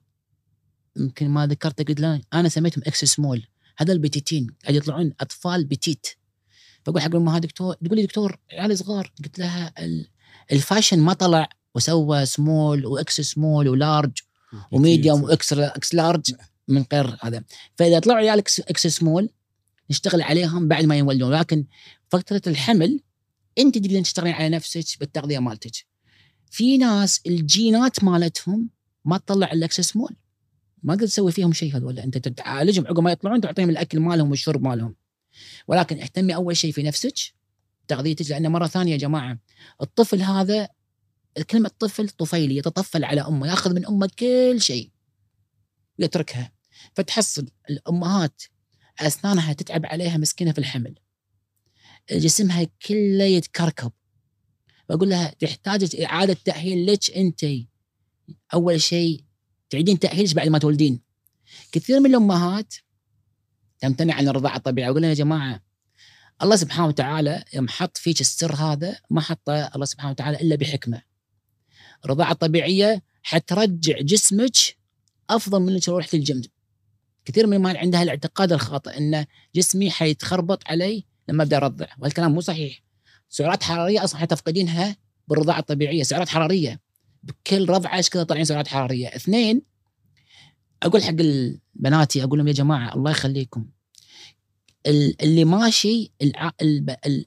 يمكن 0.97 1.29
ما 1.29 1.47
ذكرت 1.47 1.87
قلت 1.87 2.21
أنا 2.33 2.49
سميتهم 2.49 2.83
إكس 2.87 3.05
سمول. 3.05 3.47
هذا 3.77 3.93
ال 3.93 3.99
petite 3.99 4.35
ين 4.35 4.47
قاعد 4.63 4.75
يطلعون 4.75 5.13
أطفال 5.21 5.65
petite. 5.65 6.07
فأقول 6.85 7.01
حق 7.01 7.15
امها 7.15 7.39
دكتور 7.39 7.73
تقول 7.73 7.97
لي 7.97 8.05
دكتور 8.05 8.37
عيالي 8.51 8.75
صغار. 8.75 9.13
قلت 9.23 9.39
لها 9.39 9.73
ال 10.51 10.57
fashion 10.57 10.99
ما 10.99 11.13
طلع 11.13 11.49
وسوى 11.75 12.25
سمول 12.25 12.85
وإكس 12.85 13.21
سمول 13.21 13.67
ولارج 13.67 14.11
وميديوم 14.71 15.23
وإكس 15.23 15.53
إكس 15.53 15.95
لارج 15.95 16.33
من 16.67 16.85
غير 16.93 17.17
هذا. 17.21 17.43
فإذا 17.75 17.99
طلعوا 17.99 18.19
عيال 18.19 18.39
إكس 18.39 18.87
سمول 18.87 19.29
نشتغل 19.89 20.21
عليهم 20.21 20.67
بعد 20.67 20.85
ما 20.85 20.97
يولدون. 20.97 21.31
لكن 21.31 21.65
فترة 22.09 22.41
الحمل 22.47 22.99
أنت 23.57 23.77
تقدرين 23.77 24.03
تشتغلين 24.03 24.33
على 24.33 24.49
نفسك 24.49 24.99
بالتغذية 24.99 25.39
مالتك. 25.39 25.85
في 26.51 26.77
ناس 26.77 27.21
الجينات 27.27 28.03
مالتهم 28.03 28.69
ما 29.05 29.17
تطلع 29.17 29.51
الاكس 29.51 29.81
سمول. 29.81 30.15
ما 30.83 30.93
قد 30.93 30.99
تسوي 30.99 31.31
فيهم 31.31 31.53
شيء 31.53 31.77
هذول. 31.77 31.99
أنت 31.99 32.17
تعالجهم 32.17 32.87
عقب 32.87 32.99
ما 32.99 33.11
يطلعون 33.11 33.41
تعطيهم 33.41 33.69
الأكل 33.69 33.99
مالهم 33.99 34.29
والشرب 34.29 34.61
مالهم. 34.61 34.95
ولكن 35.67 35.99
اهتمي 35.99 36.35
أول 36.35 36.57
شيء 36.57 36.71
في 36.71 36.83
نفسك 36.83 37.15
تغذيتك 37.87 38.29
لأن 38.29 38.51
مرة 38.51 38.67
ثانية 38.67 38.91
يا 38.91 38.97
جماعة 38.97 39.39
الطفل 39.81 40.21
هذا 40.21 40.69
كلمة 41.49 41.71
طفل 41.79 42.09
طفيلي 42.09 42.57
يتطفل 42.57 43.03
على 43.03 43.21
أمه 43.21 43.47
يأخذ 43.47 43.73
من 43.73 43.85
أمه 43.85 44.09
كل 44.19 44.61
شيء 44.61 44.91
يتركها. 45.99 46.51
فتحصل 46.95 47.47
الأمهات 47.69 48.41
أسنانها 48.99 49.53
تتعب 49.53 49.85
عليها 49.85 50.17
مسكينة 50.17 50.51
في 50.51 50.57
الحمل. 50.57 50.95
جسمها 52.11 52.67
كله 52.87 53.23
يتكركب. 53.23 53.91
بقول 54.89 55.09
لها 55.09 55.35
تحتاج 55.39 56.01
إعادة 56.01 56.37
تأهيل 56.45 56.85
لك 56.85 57.11
أنت. 57.17 57.45
أول 58.53 58.81
شيء 58.81 59.23
تعيدين 59.73 59.99
تاهيلك 59.99 60.35
بعد 60.35 60.47
ما 60.47 60.59
تولدين. 60.59 61.01
كثير 61.71 61.99
من 61.99 62.09
الأمهات 62.09 62.73
تمتنع 63.79 64.13
عن 64.13 64.27
الرضاعة 64.27 64.57
الطبيعية 64.57 64.91
لها 64.91 65.09
يا 65.09 65.13
جماعة 65.13 65.63
الله 66.41 66.55
سبحانه 66.55 66.87
وتعالى 66.87 67.43
يوم 67.53 67.67
حط 67.67 67.97
فيك 67.97 68.21
السر 68.21 68.55
هذا 68.55 68.97
ما 69.09 69.21
حطه 69.21 69.67
الله 69.75 69.85
سبحانه 69.85 70.11
وتعالى 70.11 70.41
إلا 70.41 70.55
بحكمة. 70.55 71.01
الرضاعة 72.05 72.31
الطبيعية 72.31 73.03
حترجع 73.23 74.01
جسمك 74.01 74.55
أفضل 75.29 75.59
من 75.59 75.73
إنك 75.73 75.89
رحت 75.89 76.13
الجيم 76.13 76.41
كثير 77.25 77.47
من 77.47 77.53
الأمهات 77.53 77.75
عندها 77.75 78.03
الاعتقاد 78.03 78.53
الخاطئ 78.53 78.97
إن 78.97 79.25
جسمي 79.55 79.91
حيتخربط 79.91 80.67
علي 80.67 81.05
لما 81.29 81.43
أبدأ 81.43 81.57
أرضع 81.57 81.87
والكلام 81.99 82.31
مو 82.31 82.41
صحيح. 82.41 82.83
سعرات 83.29 83.63
حرارية 83.63 84.03
أصلا 84.03 84.19
حتفقدينها 84.19 84.95
بالرضاعة 85.27 85.59
الطبيعية 85.59 86.03
سعرات 86.03 86.29
حرارية. 86.29 86.79
بكل 87.23 87.69
رضعة 87.69 87.97
إيش 87.97 88.09
كذا 88.09 88.23
طالعين 88.23 88.45
سعرات 88.45 88.67
حرارية. 88.67 89.07
اثنين 89.07 89.61
أقول 90.83 91.03
حق 91.03 91.15
بناتي 91.73 92.23
أقول 92.23 92.39
لهم 92.39 92.47
يا 92.47 92.53
جماعة 92.53 92.95
الله 92.95 93.11
يخليكم. 93.11 93.65
اللي 95.21 95.45
ماشي 95.45 96.11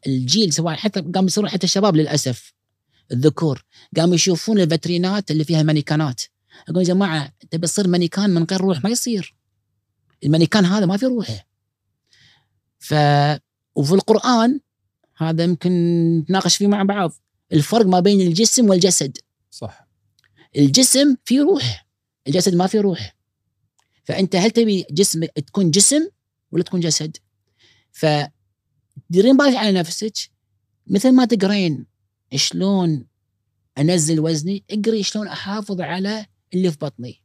الجيل 0.06 0.52
سواء 0.52 0.74
حتى 0.74 1.00
قام 1.00 1.26
يصيرون 1.26 1.50
حتى 1.50 1.64
الشباب 1.64 1.96
للأسف 1.96 2.52
الذكور 3.12 3.64
قاموا 3.96 4.14
يشوفون 4.14 4.60
الفاترينات 4.60 5.30
اللي 5.30 5.44
فيها 5.44 5.62
مانيكانات 5.62 6.22
أقول 6.68 6.78
يا 6.78 6.84
جماعة 6.84 7.32
تبي 7.50 7.66
تصير 7.66 7.88
مانيكان 7.88 8.30
من 8.30 8.44
غير 8.44 8.60
روح؟ 8.60 8.84
ما 8.84 8.90
يصير. 8.90 9.36
المانيكان 10.24 10.64
هذا 10.64 10.86
ما 10.86 10.96
في 10.96 11.06
روح 11.06 11.46
ف 12.78 12.94
وفي 13.74 13.92
القرآن 13.92 14.60
هذا 15.16 15.44
يمكن 15.44 15.70
نتناقش 16.18 16.56
فيه 16.56 16.66
مع 16.66 16.82
بعض. 16.82 17.12
الفرق 17.52 17.86
ما 17.86 18.00
بين 18.00 18.20
الجسم 18.20 18.68
والجسد. 18.68 19.18
الجسم 20.56 21.16
فيه 21.24 21.42
روح. 21.42 21.86
الجسد 22.26 22.54
ما 22.54 22.66
فيه 22.66 22.80
روح. 22.80 23.16
فأنت 24.04 24.36
هل 24.36 24.50
تبي 24.50 24.86
جسم 24.90 25.24
تكون 25.24 25.70
جسم 25.70 26.08
ولا 26.52 26.62
تكون 26.62 26.80
جسد؟ 26.80 27.16
ف 27.92 28.06
ديرين 29.10 29.36
بالك 29.36 29.56
على 29.56 29.72
نفسك 29.72 30.12
مثل 30.86 31.12
ما 31.12 31.24
تقرين 31.24 31.86
شلون 32.34 33.06
أنزل 33.78 34.20
وزني 34.20 34.64
اقري 34.70 35.02
شلون 35.02 35.28
أحافظ 35.28 35.80
على 35.80 36.26
اللي 36.54 36.70
في 36.70 36.78
بطني. 36.80 37.22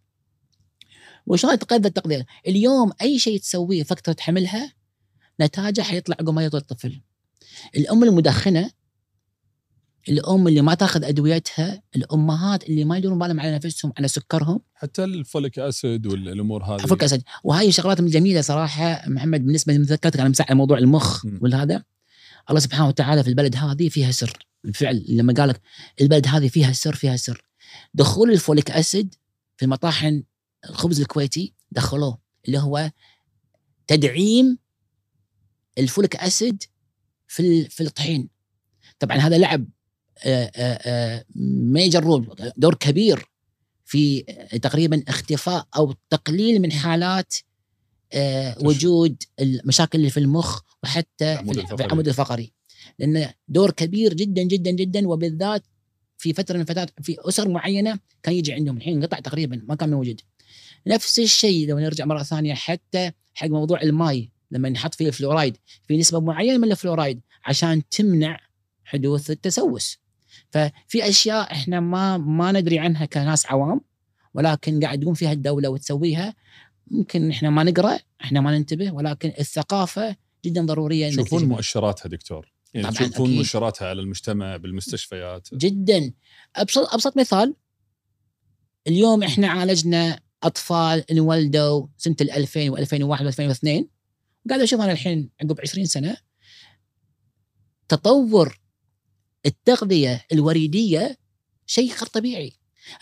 وشلون 1.25 1.53
اتقدر 1.53 1.87
التقدير؟ 1.87 2.25
اليوم 2.47 2.91
أي 3.01 3.19
شيء 3.19 3.39
تسويه 3.39 3.83
فترة 3.83 4.15
حملها 4.19 4.73
نتاجه 5.41 5.81
حيطلع 5.81 6.15
عقب 6.19 6.29
ما 6.29 6.45
يطول 6.45 6.61
الطفل 6.61 7.01
الأم 7.75 8.03
المدخنة 8.03 8.71
الأم 10.09 10.47
اللي 10.47 10.61
ما 10.61 10.73
تأخذ 10.73 11.03
أدويتها 11.03 11.83
الأمهات 11.95 12.69
اللي 12.69 12.85
ما 12.85 12.97
يدورون 12.97 13.19
بالهم 13.19 13.39
على 13.39 13.55
نفسهم 13.55 13.93
على 13.97 14.07
سكرهم. 14.07 14.59
حتى 14.75 15.03
الفوليك 15.03 15.59
أسيد 15.59 16.07
والأمور 16.07 16.63
هذه. 16.63 16.83
الفوليك 16.83 17.03
أسيد. 17.03 17.23
وهاي 17.43 17.71
شغلات 17.71 17.99
الجميله 17.99 18.41
صراحة 18.41 19.09
محمد 19.09 19.45
بالنسبة 19.45 19.73
لمذكرتك 19.73 20.19
أنا 20.19 20.29
مساعد 20.29 20.51
موضوع 20.51 20.77
المخ 20.77 21.25
والهذا. 21.41 21.83
الله 22.49 22.59
سبحانه 22.59 22.87
وتعالى 22.87 23.23
في 23.23 23.29
البلد 23.29 23.55
هذه 23.55 23.89
فيها 23.89 24.11
سر. 24.11 24.47
بالفعل 24.63 25.05
لما 25.09 25.33
قال 25.33 25.49
لك 25.49 25.61
البلد 26.01 26.27
هذه 26.27 26.47
فيها 26.47 26.71
سر 26.71 26.95
فيها 26.95 27.15
سر. 27.15 27.45
دخول 27.93 28.31
الفوليك 28.31 28.71
أسيد 28.71 29.15
في 29.57 29.67
مطاحن 29.67 30.23
الخبز 30.69 31.01
الكويتي 31.01 31.53
دخلوه 31.71 32.17
اللي 32.45 32.59
هو 32.59 32.91
تدعيم 33.87 34.57
ال 35.77 35.83
folic 35.83 36.15
acid 36.15 36.63
في 37.27 37.65
في 37.65 37.83
الطحين. 37.83 38.29
طبعا 38.99 39.17
هذا 39.17 39.37
لعب 39.37 39.67
major 41.73 42.03
role 42.03 42.35
دور 42.57 42.75
كبير 42.75 43.25
في 43.85 44.21
تقريبا 44.61 45.03
اختفاء 45.07 45.67
أو 45.75 45.93
تقليل 46.09 46.61
من 46.61 46.71
حالات 46.71 47.33
وجود 48.63 49.23
المشاكل 49.39 49.97
اللي 49.97 50.09
في 50.09 50.19
المخ 50.19 50.61
وحتى 50.83 51.37
في 51.37 51.73
العمود 51.73 52.07
الفقري. 52.07 52.53
لأنه 52.99 53.33
دور 53.47 53.71
كبير 53.71 54.13
جدا 54.13 54.43
جدا 54.43 54.71
جدا 54.71 55.07
وبالذات 55.07 55.63
في 56.17 56.33
فترة 56.33 56.55
من 56.55 56.61
الفترات 56.61 56.89
في 57.01 57.17
أسر 57.19 57.49
معينة 57.49 57.99
كان 58.23 58.35
يجي 58.35 58.53
عندهم. 58.53 58.77
الحين 58.77 58.97
انقطع 58.97 59.19
تقريبا 59.19 59.61
ما 59.67 59.75
كان 59.75 59.89
موجود. 59.89 60.21
نفس 60.87 61.19
الشيء 61.19 61.69
لو 61.69 61.79
نرجع 61.79 62.05
مرة 62.05 62.23
ثانية 62.23 62.53
حتى 62.53 63.11
حق 63.33 63.47
موضوع 63.47 63.81
الماي. 63.81 64.31
لما 64.51 64.69
نحط 64.69 64.95
فيه 64.95 65.07
الفلورايد 65.07 65.57
في 65.87 65.97
نسبة 65.97 66.19
معينة 66.19 66.57
من 66.57 66.71
الفلورايد 66.71 67.21
عشان 67.45 67.89
تمنع 67.89 68.39
حدوث 68.85 69.31
التسوس. 69.31 69.97
ففي 70.51 71.09
أشياء 71.09 71.51
إحنا 71.51 71.79
ما 71.79 72.17
ما 72.17 72.51
ندري 72.51 72.79
عنها 72.79 73.05
كناس 73.05 73.45
عوام 73.45 73.81
ولكن 74.33 74.79
قاعد 74.79 74.99
تقوم 74.99 75.13
فيها 75.13 75.31
الدولة 75.31 75.69
وتسويها. 75.69 76.35
ممكن 76.87 77.31
إحنا 77.31 77.49
ما 77.49 77.63
نقرأ 77.63 77.99
إحنا 78.21 78.41
ما 78.41 78.57
ننتبه 78.57 78.91
ولكن 78.91 79.33
الثقافة 79.39 80.15
جدا 80.45 80.65
ضرورية 80.65 81.09
تشوفون 81.09 81.45
مؤشراتها 81.45 82.09
دكتور؟ 82.09 82.51
يعني 82.73 82.91
تشوفون 82.91 83.35
مؤشراتها 83.35 83.87
على 83.87 84.01
المجتمع 84.01 84.57
بالمستشفيات؟ 84.57 85.47
جدا. 85.53 86.13
أبسط 86.55 86.93
أبسط 86.93 87.17
مثال 87.17 87.55
اليوم 88.87 89.23
إحنا 89.23 89.47
عالجنا 89.47 90.19
أطفال 90.43 91.11
انولدوا 91.11 91.87
سنة 91.97 92.15
2000 92.21 92.75
و2001 92.75 93.19
و2002 93.19 93.83
قاعد 94.49 94.61
أشوف 94.61 94.81
أنا 94.81 94.91
الحين 94.91 95.29
عقب 95.41 95.61
20 95.61 95.85
سنة 95.85 96.17
تطور 97.87 98.60
التغذية 99.45 100.25
الوريدية 100.31 101.17
شيء 101.65 101.89
غير 101.89 102.05
طبيعي. 102.05 102.53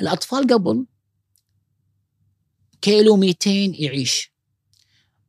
الأطفال 0.01 0.47
قبل 0.47 0.85
كيلو 2.81 3.17
200 3.17 3.49
يعيش. 3.49 4.33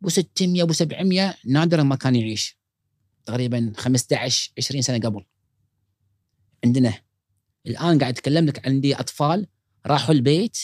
أبو 0.01 0.09
600 0.09 0.63
أبو 0.63 0.73
700 0.73 1.35
نادرا 1.47 1.83
ما 1.83 1.97
كان 1.97 2.17
يعيش. 2.17 2.57
تقريبا 3.25 3.73
15 3.77 4.53
20 4.59 4.83
سنة 4.83 4.99
قبل. 4.99 5.25
عندنا 6.65 7.03
الآن 7.67 7.99
قاعد 7.99 8.13
أتكلم 8.13 8.47
لك 8.47 8.67
عندي 8.67 8.95
أطفال 8.95 9.47
راحوا 9.87 10.15
البيت 10.15 10.59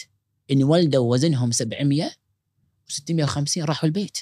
انولدوا 0.50 1.12
وزنهم 1.12 1.50
700 1.50 2.10
و650 2.90 3.58
راحوا 3.58 3.86
البيت. 3.88 4.18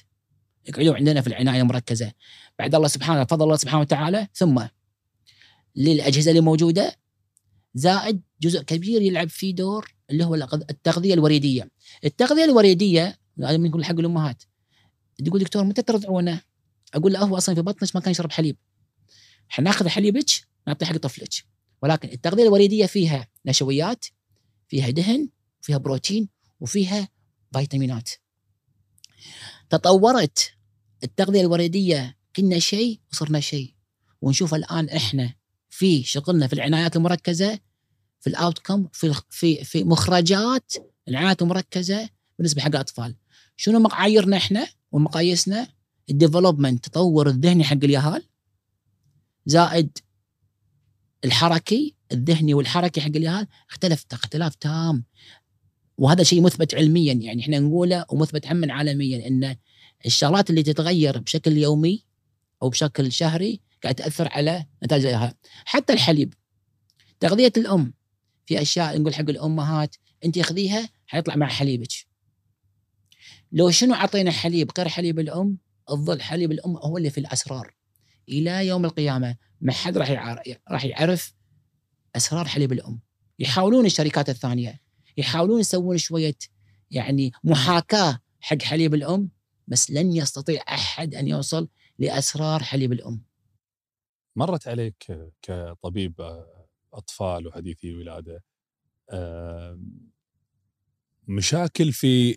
يقعدوا 0.68 0.94
عندنا 0.94 1.20
في 1.20 1.26
العناية 1.26 1.60
المركزة. 1.60 2.12
بعد 2.58 2.74
الله 2.74 2.88
سبحانه 2.88 3.24
فضل 3.24 3.44
الله 3.44 3.56
سبحانه 3.56 3.80
وتعالى 3.80 4.28
ثم 4.34 4.66
للأجهزة 5.76 6.30
اللي 6.30 6.40
موجودة 6.40 6.96
زائد 7.74 8.22
جزء 8.40 8.62
كبير 8.62 9.02
يلعب 9.02 9.28
فيه 9.28 9.54
دور 9.54 9.94
اللي 10.10 10.24
هو 10.24 10.34
التغذية 10.70 11.14
الوريدية. 11.14 11.70
التغذية 12.04 12.44
الوريدية 12.44 13.18
هذا 13.42 13.56
من 13.56 13.66
يقول 13.66 13.84
حق 13.84 13.98
الأمهات 13.98 14.42
تقول 15.24 15.40
دكتور 15.40 15.64
متى 15.64 15.82
ترضعونه؟ 15.82 16.40
أقول 16.94 17.12
له 17.12 17.18
هو 17.18 17.36
أصلا 17.36 17.54
في 17.54 17.62
بطنك 17.62 17.88
ما 17.94 18.00
كان 18.00 18.10
يشرب 18.10 18.32
حليب. 18.32 18.56
حناخذ 19.48 19.88
حليبك 19.88 20.26
نعطيه 20.66 20.86
حق 20.86 20.96
طفلك 20.96 21.30
ولكن 21.82 22.08
التغذية 22.08 22.42
الوريدية 22.42 22.86
فيها 22.86 23.28
نشويات 23.46 24.06
فيها 24.68 24.90
دهن 24.90 25.28
فيها 25.60 25.78
بروتين 25.78 26.28
وفيها 26.60 27.08
فيتامينات. 27.52 28.10
تطورت 29.70 30.52
التغذية 31.04 31.40
الوريدية 31.40 32.16
كنا 32.36 32.58
شيء 32.58 33.00
وصرنا 33.12 33.40
شيء 33.40 33.74
ونشوف 34.20 34.54
الآن 34.54 34.88
إحنا 34.88 35.34
في 35.74 36.02
شغلنا 36.02 36.46
في 36.46 36.52
العنايات 36.52 36.96
المركزة 36.96 37.58
في 38.20 38.26
الاوتكم 38.26 38.88
في 38.92 39.14
في 39.30 39.64
في 39.64 39.84
مخرجات 39.84 40.72
العنايات 41.08 41.42
المركزة 41.42 42.08
بالنسبة 42.38 42.62
حق 42.62 42.68
الأطفال. 42.68 43.16
شنو 43.56 43.80
معاييرنا 43.80 44.36
إحنا 44.36 44.66
ومقاييسنا؟ 44.92 45.68
الديفلوبمنت 46.10 46.88
تطور 46.88 47.28
الذهني 47.28 47.64
حق 47.64 47.76
اليهال 47.84 48.22
زائد 49.46 49.98
الحركي 51.24 51.94
الذهني 52.12 52.54
والحركي 52.54 53.00
حق 53.00 53.16
اليهال. 53.16 53.46
اختلف 53.70 54.06
اختلاف 54.12 54.54
تام. 54.54 55.04
وهذا 55.98 56.22
شيء 56.22 56.42
مثبت 56.42 56.74
علميا 56.74 57.12
يعني 57.12 57.42
إحنا 57.42 57.58
نقوله 57.58 58.04
ومثبت 58.10 58.46
هم 58.46 58.70
عالميا 58.70 59.28
إن 59.28 59.56
الشغلات 60.06 60.50
اللي 60.50 60.62
تتغير 60.62 61.18
بشكل 61.18 61.56
يومي 61.56 62.04
أو 62.62 62.68
بشكل 62.68 63.12
شهري 63.12 63.60
قاعد 63.84 63.94
تأثر 63.94 64.28
على 64.32 64.66
نتائج 64.84 65.32
حتى 65.64 65.92
الحليب. 65.92 66.34
تغذية 67.20 67.52
الأم. 67.56 67.94
في 68.46 68.62
أشياء 68.62 69.00
نقول 69.00 69.14
حق 69.14 69.30
الأمهات 69.30 69.96
انت 70.24 70.38
خذيها 70.38 70.88
حيطلع 71.06 71.36
مع 71.36 71.46
حليبك. 71.46 71.92
لو 73.52 73.70
شنو 73.70 73.94
عطينا 73.94 74.30
حليب 74.30 74.70
غير 74.78 74.88
حليب 74.88 75.18
الأم 75.18 75.58
الظل 75.90 76.22
حليب 76.22 76.52
الأم 76.52 76.76
هو 76.76 76.98
اللي 76.98 77.10
في 77.10 77.18
الأسرار. 77.18 77.74
إلى 78.28 78.66
يوم 78.66 78.84
القيامة 78.84 79.36
ما 79.60 79.72
حد 79.72 79.98
راح 79.98 80.10
راح 80.70 80.84
يعرف 80.84 81.34
أسرار 82.16 82.48
حليب 82.48 82.72
الأم. 82.72 83.00
يحاولون 83.38 83.86
الشركات 83.86 84.28
الثانية. 84.28 84.80
يحاولون 85.16 85.60
يسوون 85.60 85.98
شوية 85.98 86.36
يعني 86.90 87.32
محاكاة 87.44 88.18
حق 88.40 88.62
حليب 88.62 88.94
الأم 88.94 89.30
بس 89.68 89.90
لن 89.90 90.12
يستطيع 90.12 90.62
أحد 90.68 91.14
أن 91.14 91.28
يوصل 91.28 91.68
لأسرار 91.98 92.62
حليب 92.62 92.92
الأم. 92.92 93.33
مرت 94.36 94.68
عليك 94.68 95.30
كطبيب 95.42 96.14
أطفال 96.92 97.46
وحديثي 97.46 97.94
ولادة 97.94 98.44
مشاكل 101.28 101.92
في 101.92 102.32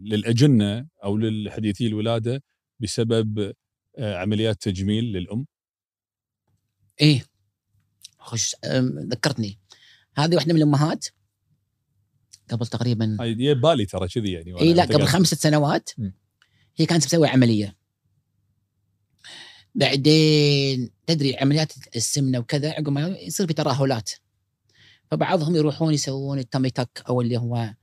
للأجنة 0.00 0.88
أو 1.04 1.16
للحديثي 1.16 1.86
الولادة 1.86 2.42
بسبب 2.80 3.52
عمليات 3.98 4.62
تجميل 4.62 5.04
للأم؟ 5.04 5.46
إيه 7.00 7.24
خش 8.18 8.56
ذكرتني 9.12 9.58
هذه 10.14 10.34
واحدة 10.34 10.52
من 10.52 10.58
الأمهات 10.58 11.06
قبل 12.50 12.66
تقريبا 12.66 13.16
هاي 13.20 13.36
يبالي 13.38 13.86
ترى 13.86 14.08
كذي 14.08 14.32
يعني 14.32 14.60
اي 14.60 14.74
لا. 14.74 14.84
قبل 14.84 15.06
خمسة 15.06 15.36
سنوات. 15.36 15.90
هي 16.76 16.86
كانت 16.86 17.04
مسوي 17.04 17.28
عملية 17.28 17.75
بعدين 19.76 20.90
تدري 21.06 21.36
عمليات 21.36 21.72
السمنة 21.96 22.38
وكذا 22.38 22.70
عقب 22.70 22.88
ما 22.88 23.08
يصير 23.08 23.46
في 23.46 23.54
ترهلات. 23.54 24.10
فبعضهم 25.10 25.56
يروحون 25.56 25.94
يسوون 25.94 26.38
التامي 26.38 26.70
تاك 26.70 27.02
أو 27.08 27.20
اللي 27.20 27.36
هو 27.36 27.74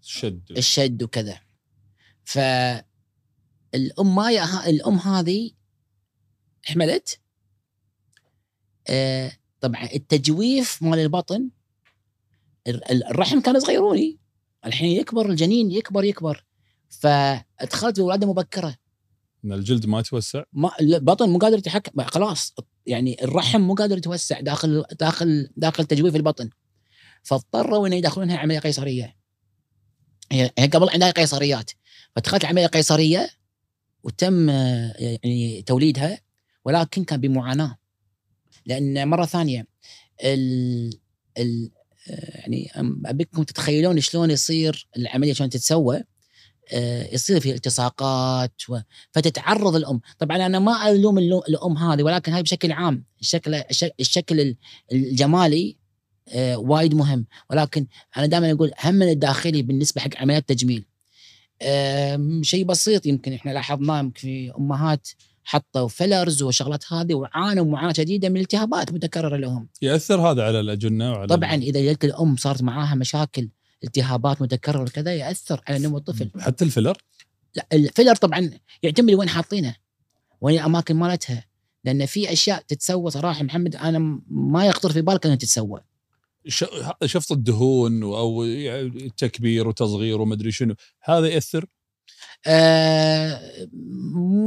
شد 0.00 0.42
الشد 0.50 1.02
وكذا. 1.02 1.40
فالام 2.24 2.84
ما 4.14 4.28
الأم 4.66 4.98
هذه 4.98 5.50
حملت. 6.64 7.20
آه 8.88 9.32
طبعا 9.60 9.88
التجويف 9.94 10.82
مال 10.82 10.98
البطن 10.98 11.50
ال- 12.66 12.90
ال- 12.90 13.04
الرحم 13.04 13.40
كان 13.40 13.60
صغيروني 13.60 14.18
الحين 14.64 14.90
يكبر 15.00 15.30
الجنين 15.30 15.70
يكبر 15.70 16.04
يكبر. 16.04 16.44
فأدخلت 16.88 18.00
بولادة 18.00 18.26
مبكرة. 18.26 18.76
إن 19.44 19.52
الجلد 19.52 19.86
ما 19.86 20.00
يتوسع؟ 20.00 20.42
ما 20.52 20.70
البطن 20.80 21.28
مو 21.28 21.38
قادر 21.38 21.58
يتحكم. 21.58 22.02
خلاص 22.02 22.54
يعني 22.86 23.24
الرحم 23.24 23.60
مو 23.60 23.74
قادر 23.74 23.98
يتوسع 23.98 24.40
داخل 24.40 24.84
داخل 25.00 25.48
داخل 25.56 25.84
تجويف 25.84 26.16
البطن. 26.16 26.50
فاضطروا 27.22 27.86
إنه 27.86 27.96
يدخلونها 27.96 28.36
عملية 28.36 28.58
قيصرية. 28.58 29.16
هي 30.32 30.48
قبل 30.72 30.90
عندها 30.90 31.10
قيصريات. 31.10 31.70
فدخلت 32.16 32.44
عملية 32.44 32.66
قيصرية 32.66 33.30
وتم 34.02 34.48
يعني 34.48 35.62
توليدها 35.66 36.20
ولكن 36.64 37.04
كان 37.04 37.20
بمعاناة. 37.20 37.76
لأن 38.66 39.08
مرة 39.08 39.24
ثانية 39.24 39.66
ال 40.24 40.90
ال 41.38 41.70
يعني 42.08 42.70
أبيكم 43.06 43.42
تتخيلون 43.42 44.00
شلون 44.00 44.30
يصير 44.30 44.88
العملية 44.96 45.32
شلون 45.32 45.50
تتسوى؟ 45.50 46.02
يصير 47.12 47.40
في 47.40 47.54
التصاقات. 47.54 48.62
فتتعرض 49.12 49.76
الأم. 49.76 50.00
طبعا 50.18 50.46
أنا 50.46 50.58
ما 50.58 50.90
ألوم 50.90 51.18
الأم 51.18 51.78
هذه 51.78 52.02
ولكن 52.02 52.32
هاي 52.32 52.42
بشكل 52.42 52.72
عام 52.72 53.04
الشكل 53.20 53.54
الش- 53.54 53.84
الشكل 54.00 54.40
ال- 54.40 54.56
الجمالي 54.92 55.76
آه، 56.28 56.56
وايد 56.58 56.94
مهم. 56.94 57.26
ولكن 57.50 57.86
أنا 58.16 58.26
دائما 58.26 58.52
أقول 58.52 58.70
هم 58.84 59.02
الداخلي 59.02 59.62
بالنسبة 59.62 60.00
حق 60.00 60.10
عمليات 60.16 60.48
تجميل 60.48 60.84
آم، 61.62 62.42
شيء 62.42 62.64
بسيط 62.64 63.06
يمكن 63.06 63.32
إحنا 63.32 63.50
لاحظناه 63.50 63.98
يمكن 63.98 64.20
في 64.20 64.52
أمهات 64.58 65.08
حطوا 65.44 65.88
fillers 65.88 66.42
وشغلات 66.42 66.92
هذه 66.92 67.14
وعانوا 67.14 67.64
معاناة 67.64 67.92
شديدة 67.92 68.28
من 68.28 68.40
التهابات 68.40 68.92
متكررة 68.92 69.36
لهم. 69.36 69.68
يأثر 69.82 70.20
هذا 70.30 70.42
على 70.42 70.60
الأجنة 70.60 71.12
وعلى 71.12 71.26
طبعا 71.26 71.54
إذا 71.54 71.92
جت 71.92 72.04
الأم 72.04 72.36
صارت 72.36 72.62
معاها 72.62 72.94
مشاكل 72.94 73.48
التهابات 73.84 74.42
متكررة 74.42 74.82
وكذا 74.82 75.14
يأثر 75.14 75.62
على 75.68 75.78
نمو 75.78 75.96
الطفل. 75.96 76.30
حتى 76.38 76.64
ال 76.64 76.68
filler؟ 76.68 76.98
لا 77.54 77.66
ال 77.72 77.78
filler 77.78 78.14
طبعا 78.14 78.50
يعتمد 78.82 79.14
وين 79.14 79.28
حاطينه 79.28 79.76
وين 80.40 80.58
الأماكن 80.58 80.96
مالتها. 80.96 81.46
لأن 81.84 82.06
في 82.06 82.32
أشياء 82.32 82.64
تتسوى 82.68 83.10
صراحة 83.10 83.42
محمد 83.42 83.76
أنا 83.76 84.20
ما 84.28 84.66
يخطر 84.66 84.92
في 84.92 85.00
بالك 85.02 85.26
إنها 85.26 85.36
تتسوى. 85.36 85.80
شفط 87.04 87.32
الدهون 87.32 88.02
أو 88.02 88.44
يعني 88.44 89.12
تكبير 89.16 89.68
وتصغير 89.68 90.20
ومدري 90.20 90.52
شنو 90.52 90.74
هذا 91.02 91.26
يأثر؟ 91.26 91.66
آه 92.46 93.68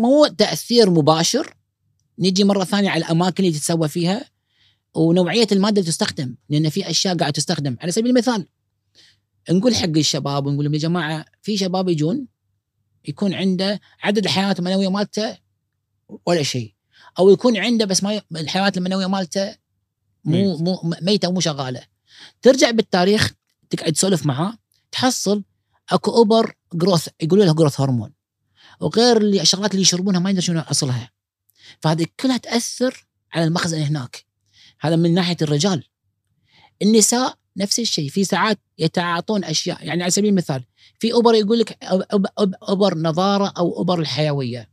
مو 0.01 0.27
تأثير 0.27 0.89
مباشر. 0.89 1.53
نجي 2.19 2.43
مرة 2.43 2.63
ثانية 2.63 2.89
على 2.89 3.05
الأماكن 3.05 3.43
اللي 3.43 3.57
تتسوى 3.57 3.87
فيها 3.87 4.29
ونوعية 4.93 5.47
المادة 5.51 5.81
اللي 5.81 5.91
تستخدم 5.91 6.35
لأن 6.49 6.69
في 6.69 6.89
أشياء 6.89 7.17
قاعدة 7.17 7.33
تستخدم. 7.33 7.75
على 7.81 7.91
سبيل 7.91 8.09
المثال 8.09 8.47
نقول 9.51 9.75
حق 9.75 9.97
الشباب 9.97 10.45
ونقول 10.45 10.65
لهم 10.65 10.73
يا 10.73 10.79
جماعة 10.79 11.25
في 11.41 11.57
شباب 11.57 11.89
يجون 11.89 12.27
يكون 13.07 13.33
عنده 13.33 13.79
عدد 14.03 14.25
الحيوانات 14.25 14.59
المنوية 14.59 14.89
مالته 14.89 15.37
ولا 16.25 16.43
شيء 16.43 16.73
أو 17.19 17.29
يكون 17.29 17.57
عنده 17.57 17.85
بس 17.85 18.03
ما 18.03 18.13
ي... 18.13 18.21
الحيوانات 18.35 18.77
المنوية 18.77 19.07
مالته 19.07 19.55
مو. 20.25 20.57
مو 20.57 20.93
ميتة 21.01 21.27
ومو 21.27 21.39
شغالة. 21.39 21.81
ترجع 22.41 22.71
بالتاريخ 22.71 23.33
تقعد 23.69 23.93
تسولف 23.93 24.25
معاه 24.25 24.57
تحصل 24.91 25.43
أكو 25.89 26.11
إبر 26.11 26.55
growth 26.73 27.07
يقولوا 27.21 27.45
له 27.45 27.53
growth 27.53 27.81
hormone 27.81 28.13
وغير 28.79 29.17
اللي 29.17 29.41
الشغلات 29.41 29.71
اللي 29.71 29.81
يشربونها 29.81 30.19
ما 30.19 30.29
يدري 30.29 30.41
شنو 30.41 30.59
أصلها. 30.59 31.11
فهذه 31.79 32.05
كلها 32.19 32.37
تأثر 32.37 33.07
على 33.33 33.43
المخزن 33.45 33.81
هناك. 33.81 34.25
هذا 34.79 34.95
من 34.95 35.13
ناحية 35.13 35.37
الرجال. 35.41 35.83
النساء 36.81 37.37
نفس 37.57 37.79
الشيء. 37.79 38.09
في 38.09 38.23
ساعات 38.23 38.59
يتعاطون 38.77 39.43
أشياء. 39.43 39.85
يعني 39.85 40.03
على 40.03 40.11
سبيل 40.11 40.29
المثال 40.29 40.63
في 40.99 41.13
إبر 41.13 41.33
يقول 41.33 41.59
لك 41.59 41.77
إبر 42.69 42.97
نضارة 42.97 43.53
أو 43.57 43.77
إبر 43.77 43.99
الحيوية. 43.99 44.69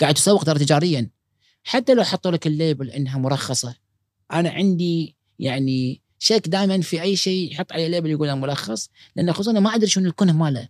قاعد 0.00 0.14
تسوق 0.14 0.44
ترى 0.44 0.58
تجاريا. 0.58 1.10
حتى 1.64 1.94
لو 1.94 2.02
حطوا 2.02 2.30
لك 2.30 2.46
ال 2.46 2.53
label 2.53 2.90
إنها 2.90 3.18
مرخصة 3.18 3.74
أنا 4.32 4.50
عندي 4.50 5.16
يعني 5.38 6.02
شك 6.18 6.48
دائما 6.48 6.80
في 6.80 7.02
أي 7.02 7.16
شيء 7.16 7.52
يحط 7.52 7.72
عليه 7.72 7.88
label 7.88 8.10
يقول 8.10 8.34
مرخص 8.36 8.90
لأن 9.16 9.32
خصوصا 9.32 9.52
ما 9.52 9.74
أدري 9.74 9.86
شنو 9.86 10.08
الكنه 10.08 10.32
ماله. 10.32 10.68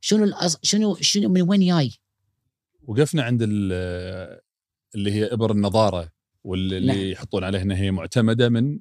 شنو 0.00 0.24
الأص... 0.24 0.58
شنو 0.62 0.94
شنو 1.00 1.28
من 1.28 1.42
وين 1.42 1.66
جاي؟ 1.66 1.92
وقفنا 2.86 3.22
عند 3.22 3.40
ال- 3.42 4.40
اللي 4.94 5.12
هي 5.12 5.24
إبر 5.24 5.52
النضارة. 5.52 6.12
واللي 6.48 6.80
نعم. 6.80 6.98
يحطون 6.98 7.44
عليها 7.44 7.62
إنها 7.62 7.76
هي 7.76 7.90
معتمدة 7.90 8.48
من 8.48 8.78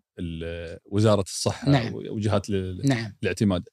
وزارة 0.86 1.22
الصحة 1.22 1.70
نعم. 1.70 1.94
وجهات 1.94 2.50
نعم 2.84 3.16
الاعتماد 3.24 3.64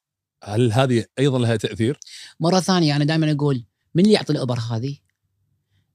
هل 0.45 0.73
هذه 0.73 1.05
أيضا 1.19 1.39
لها 1.39 1.57
تأثير؟ 1.57 1.99
مرة 2.41 2.61
ثانية 2.61 2.97
أنا 2.97 3.05
دائما 3.05 3.33
أقول 3.33 3.65
من 3.95 4.03
اللي 4.03 4.15
يعطي 4.15 4.33
الأبر 4.33 4.59
هذه؟ 4.59 4.97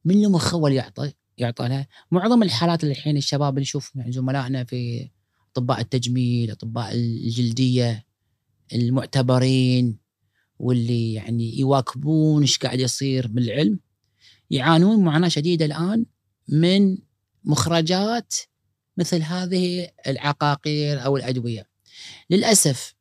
من 0.05 0.15
اللي 0.15 0.27
مخول 0.27 0.73
يعطي 0.73 1.13
يعطى 1.37 1.67
لها؟ 1.67 1.87
معظم 2.11 2.43
الحالات 2.43 2.83
اللي 2.83 2.91
الحين 2.91 3.17
الشباب 3.17 3.53
اللي 3.53 3.61
نشوف 3.61 3.95
يعني 3.95 4.11
زملائنا 4.11 4.63
في 4.63 5.09
أطباء 5.51 5.81
التجميل، 5.81 6.51
أطباء 6.51 6.93
الجلدية 6.93 8.05
المعتبرين 8.73 9.97
واللي 10.59 11.13
يعني 11.13 11.59
يواكبون 11.59 12.41
إيش 12.41 12.57
قاعد 12.57 12.79
يصير 12.79 13.27
بالعلم 13.27 13.79
يعانون 14.49 15.03
معاناة 15.03 15.27
شديدة 15.27 15.65
الآن 15.65 16.05
من 16.47 16.97
مخرجات 17.43 18.33
مثل 18.97 19.21
هذه 19.21 19.89
العقاقير 20.07 21.05
أو 21.05 21.17
الأدوية. 21.17 21.69
للأسف 22.29 22.95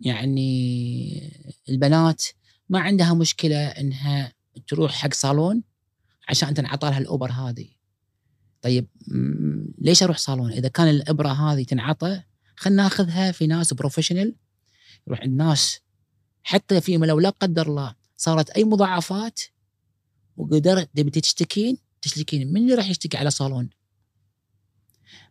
يعني 0.00 1.42
البنات 1.68 2.22
ما 2.68 2.80
عندها 2.80 3.14
مشكلة 3.14 3.66
إنها 3.66 4.32
تروح 4.68 4.92
حق 4.92 5.14
صالون 5.14 5.62
عشان 6.28 6.54
تنعطى 6.54 6.90
لها 6.90 6.98
الابر 6.98 7.30
هذه. 7.30 7.68
طيب 8.62 8.86
ليش 9.78 10.02
أروح 10.02 10.18
صالون؟ 10.18 10.52
إذا 10.52 10.68
كان 10.68 10.88
الإبرة 10.88 11.28
هذه 11.28 11.62
تنعطى 11.62 12.22
خلينا 12.56 12.82
ناخذها 12.82 13.32
في 13.32 13.46
ناس 13.46 13.72
professional 13.72 14.34
يروح 15.06 15.20
عند 15.20 15.36
ناس 15.36 15.80
حتى 16.42 16.80
في 16.80 16.96
لو 16.96 17.20
لا 17.20 17.30
قدر 17.30 17.66
الله 17.66 17.94
صارت 18.16 18.50
أي 18.50 18.64
مضاعفات 18.64 19.40
وقدرت 20.36 20.90
تبي 20.94 21.10
تشتكين 21.10 21.78
تشتكين 22.06 22.52
من 22.52 22.62
اللي 22.62 22.74
راح 22.74 22.88
يشتكي 22.88 23.16
على 23.16 23.30
صالون؟ 23.30 23.70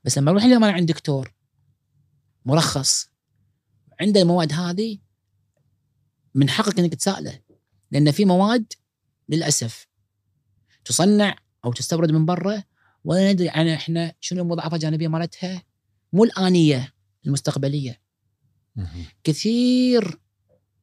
بس 0.03 0.17
لما 0.17 0.31
أروح 0.31 0.43
لما 0.43 0.71
عند 0.71 0.87
دكتور 0.91 1.33
مرخص. 2.45 3.09
عنده 4.01 4.21
المواد 4.21 4.53
هذه 4.53 4.97
من 6.35 6.49
حقك 6.49 6.79
إنك 6.79 6.95
تسأله 6.95 7.39
لأن 7.91 8.11
في 8.11 8.25
مواد 8.25 8.73
للأسف 9.29 9.87
تصنع 10.85 11.35
أو 11.65 11.73
تستورد 11.73 12.11
من 12.11 12.25
برا 12.25 12.63
ولا 13.03 13.31
ندري 13.31 13.49
عن 13.49 13.67
إحنا 13.67 14.13
شنو 14.19 14.41
المضاعفات 14.43 14.73
الجانبية 14.73 15.07
مالتها 15.07 15.63
مو 16.13 16.23
الآنية 16.23 16.93
المستقبلية. 17.25 18.01
كثير 19.23 20.19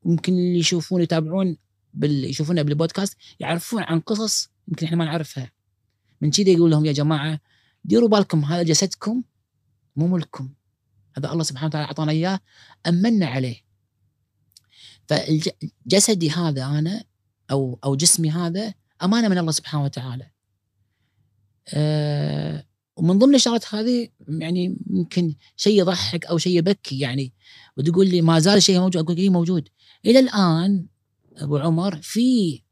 ممكن 0.04 0.32
اللي 0.32 0.58
يشوفون 0.58 1.02
يتابعون 1.02 1.56
بال... 1.94 2.24
يشوفونا 2.24 2.62
بالبودكاست 2.62 3.16
يعرفون 3.40 3.82
عن 3.82 4.00
قصص 4.00 4.50
يمكن 4.68 4.86
إحنا 4.86 4.96
ما 4.96 5.04
نعرفها. 5.04 5.52
من 6.22 6.30
كذا 6.30 6.50
يقول 6.50 6.70
لهم 6.70 6.84
يا 6.84 6.92
جماعة 6.92 7.40
ديروا 7.84 8.08
بالكم 8.08 8.44
هذا 8.44 8.62
جسدكم 8.62 9.22
مو 9.96 10.06
ملككم. 10.06 10.48
هذا 11.16 11.32
الله 11.32 11.42
سبحانه 11.42 11.66
وتعالى 11.66 11.86
أعطانا 11.86 12.12
إياه. 12.12 12.40
امنا 12.86 13.26
عليه. 13.26 13.56
فجسدي 15.08 16.30
هذا 16.30 16.64
أنا 16.64 17.04
أو 17.50 17.78
أو 17.84 17.94
جسمي 17.94 18.30
هذا 18.30 18.74
أمانة 19.02 19.28
من 19.28 19.38
الله 19.38 19.52
سبحانه 19.52 19.84
وتعالى. 19.84 20.30
أه 21.68 22.66
ومن 22.96 23.18
ضمن 23.18 23.34
الشغلات 23.34 23.74
هذه 23.74 24.08
يعني 24.28 24.76
يمكن 24.90 25.34
شيء 25.56 25.80
يضحك 25.80 26.26
أو 26.26 26.38
شيء 26.38 26.58
يبكي 26.58 26.98
يعني 26.98 27.32
وتقول 27.76 28.08
لي 28.08 28.22
ما 28.22 28.38
زال 28.38 28.62
شيء 28.62 28.80
موجود 28.80 29.02
أقول 29.02 29.16
لك 29.16 29.22
إيه 29.22 29.30
موجود. 29.30 29.68
إلى 30.06 30.18
الآن 30.18 30.86
أبو 31.36 31.56
عمر 31.56 32.02
في 32.02 32.62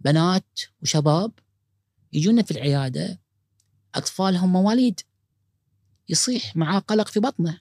بنات 0.00 0.60
وشباب 0.82 1.32
يجونا 2.12 2.42
في 2.42 2.50
العيادة 2.50 3.20
أطفالهم 3.94 4.52
مواليد. 4.52 5.00
يصيح 6.08 6.56
معاه 6.56 6.78
قلق 6.78 7.08
في 7.08 7.20
بطنه. 7.20 7.60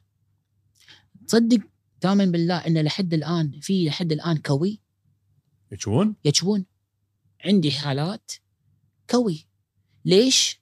تصدق 1.28 1.60
تؤمن 2.02 2.32
بالله 2.32 2.58
إن 2.58 2.78
لحد 2.78 3.14
الآن 3.14 3.60
في 3.62 3.86
لحد 3.86 4.12
الآن 4.12 4.38
كوي؟ 4.38 4.80
يشون 5.72 6.16
يكوون 6.26 6.66
عندي 7.46 7.72
حالات 7.72 8.32
كوي. 9.10 9.46
ليش؟ 10.06 10.60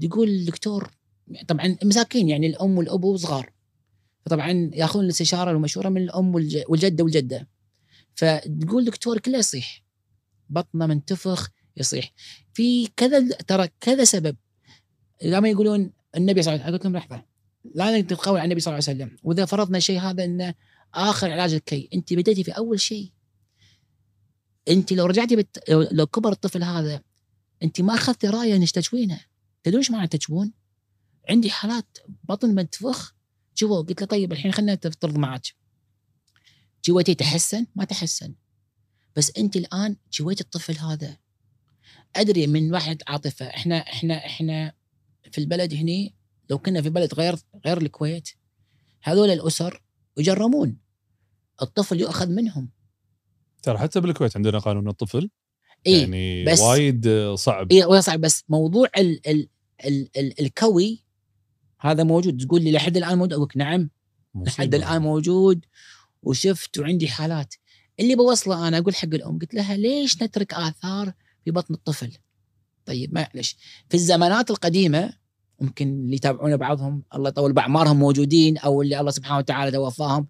يقول 0.00 0.28
الدكتور 0.28 0.90
طبعا 1.48 1.76
مساكين 1.84 2.28
يعني 2.28 2.46
الأم 2.46 2.78
والابو 2.78 3.16
صغار. 3.16 3.52
فطبعا 4.26 4.70
يأخذون 4.74 5.04
الاستشارة 5.04 5.52
والمشوره 5.52 5.88
من 5.88 6.02
الأم 6.02 6.32
والج- 6.32 6.64
والجدة 6.68 7.04
والجدة. 7.04 7.48
فتقول 8.14 8.84
دكتور 8.84 9.18
كله 9.18 9.38
يصيح. 9.38 9.84
بطنه 10.48 10.86
منتفخ 10.86 11.48
يصيح. 11.76 12.12
في 12.52 12.86
كذا 12.86 13.28
ترى 13.28 13.68
كذا 13.80 14.04
سبب. 14.04 14.36
لما 15.22 15.48
يقولون 15.48 15.92
النبي 16.16 16.42
صلى 16.42 16.54
الله 16.54 16.64
عليه 16.64 16.76
وسلم 16.76 16.76
قلت 16.76 16.84
لهم 16.84 16.96
لحظة 16.96 17.24
لا 17.74 18.00
تتقول 18.00 18.38
عن 18.38 18.44
النبي 18.44 18.60
صلى 18.60 18.74
الله 18.74 18.84
عليه 18.88 18.98
وسلم. 19.04 19.16
وإذا 19.22 19.44
فرضنا 19.44 19.78
شيء 19.78 20.00
هذا 20.00 20.24
إنه 20.24 20.54
آخر 20.94 21.30
علاج 21.30 21.54
الكي 21.54 21.88
أنت 21.94 22.12
بديتي 22.12 22.44
في 22.44 22.50
أول 22.50 22.80
شيء. 22.80 23.12
أنت 24.68 24.92
لو 24.92 25.06
رجعتي 25.06 25.36
بت... 25.36 25.70
لو- 25.70 26.06
كبر 26.06 26.32
الطفل 26.32 26.62
هذا 26.62 27.02
أنت 27.62 27.80
ما 27.80 27.94
أخذتي 27.94 28.26
رأيه 28.26 28.56
إنك 28.56 28.70
تجوينه 28.70 29.20
تدرون 29.62 29.78
إيش 29.78 29.90
معنى 29.90 30.08
تجوون؟ 30.08 30.52
عندي 31.30 31.50
حالات 31.50 31.98
بطن 32.28 32.54
منتفخ. 32.54 33.14
جوا 33.56 33.82
قلت 33.82 34.00
له 34.00 34.06
طيب 34.06 34.32
الحين 34.32 34.52
خلينا 34.52 34.72
نفترض 34.72 35.16
معك 35.18 35.42
جويتي 36.84 37.14
تحسن؟ 37.14 37.66
ما 37.76 37.84
تحسن. 37.84 38.34
بس 39.16 39.32
انت 39.38 39.56
الآن 39.56 39.96
جويت 40.12 40.40
الطفل 40.40 40.78
هذا. 40.78 41.16
أدري 42.16 42.46
من 42.46 42.72
واحد 42.72 43.02
عاطفة 43.08 43.46
إحنا 43.46 43.76
إحنا 43.78 44.26
إحنا 44.26 44.72
في 45.32 45.38
البلد 45.38 45.74
هني 45.74 46.14
لو 46.50 46.58
كنا 46.58 46.82
في 46.82 46.90
بلد 46.90 47.14
غير 47.14 47.36
غير 47.66 47.82
الكويت 47.82 48.28
هذول 49.02 49.30
الأسر 49.30 49.82
يجرمون. 50.16 50.76
الطفل 51.62 52.00
يؤخذ 52.00 52.28
منهم. 52.28 52.70
ترى 53.62 53.78
حتى 53.78 54.00
بالكويت 54.00 54.36
عندنا 54.36 54.58
قانون 54.58 54.88
الطفل. 54.88 55.30
اي 55.86 56.00
يعني 56.00 56.44
بس- 56.44 56.60
وايد 56.60 57.08
صعب. 57.34 57.72
اي 57.72 57.84
ولا 57.84 58.00
صعب 58.00 58.20
بس 58.20 58.44
موضوع 58.48 58.88
ال 58.98 59.28
ال 59.28 59.48
ال 59.84 60.08
ال 60.18 60.40
الكوي 60.40 61.04
هذا 61.80 62.04
موجود. 62.04 62.46
تقول 62.46 62.62
لي 62.62 62.72
لحد 62.72 62.96
الآن 62.96 63.18
موجود؟ 63.18 63.32
أقول 63.32 63.44
لك 63.44 63.56
نعم 63.56 63.80
لحد 64.34 64.46
مصيبة. 64.64 64.76
الآن 64.76 65.02
موجود. 65.02 65.64
وشفت 66.22 66.78
وعندي 66.78 67.08
حالات. 67.08 67.54
اللي 68.00 68.14
بوصله 68.14 68.68
أنا 68.68 68.78
أقول 68.78 68.94
حق 68.94 69.08
الأم 69.14 69.38
قلت 69.38 69.54
لها 69.54 69.76
ليش 69.76 70.22
نترك 70.22 70.54
آثار 70.54 71.12
في 71.44 71.50
بطن 71.50 71.74
الطفل؟ 71.74 72.12
طيب 72.86 73.14
معلش. 73.14 73.56
في 73.88 73.94
الزمانات 73.94 74.50
القديمة 74.50 75.12
ممكن 75.60 75.88
اللي 75.88 76.16
يتابعونا 76.16 76.56
بعضهم 76.56 77.02
الله 77.14 77.28
يطول 77.28 77.52
بأعمارهم 77.52 77.98
موجودين 77.98 78.58
أو 78.58 78.82
اللي 78.82 79.00
الله 79.00 79.10
سبحانه 79.10 79.38
وتعالى 79.38 79.70
توفاهم 79.70 80.28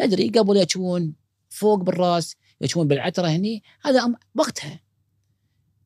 ندري 0.00 0.28
قبل 0.28 0.56
يشوون 0.56 1.14
فوق 1.48 1.82
بالراس 1.82 2.36
يشوون 2.60 2.88
بالعتره 2.88 3.28
هني 3.28 3.62
هذا 3.82 4.14
وقتها. 4.34 4.80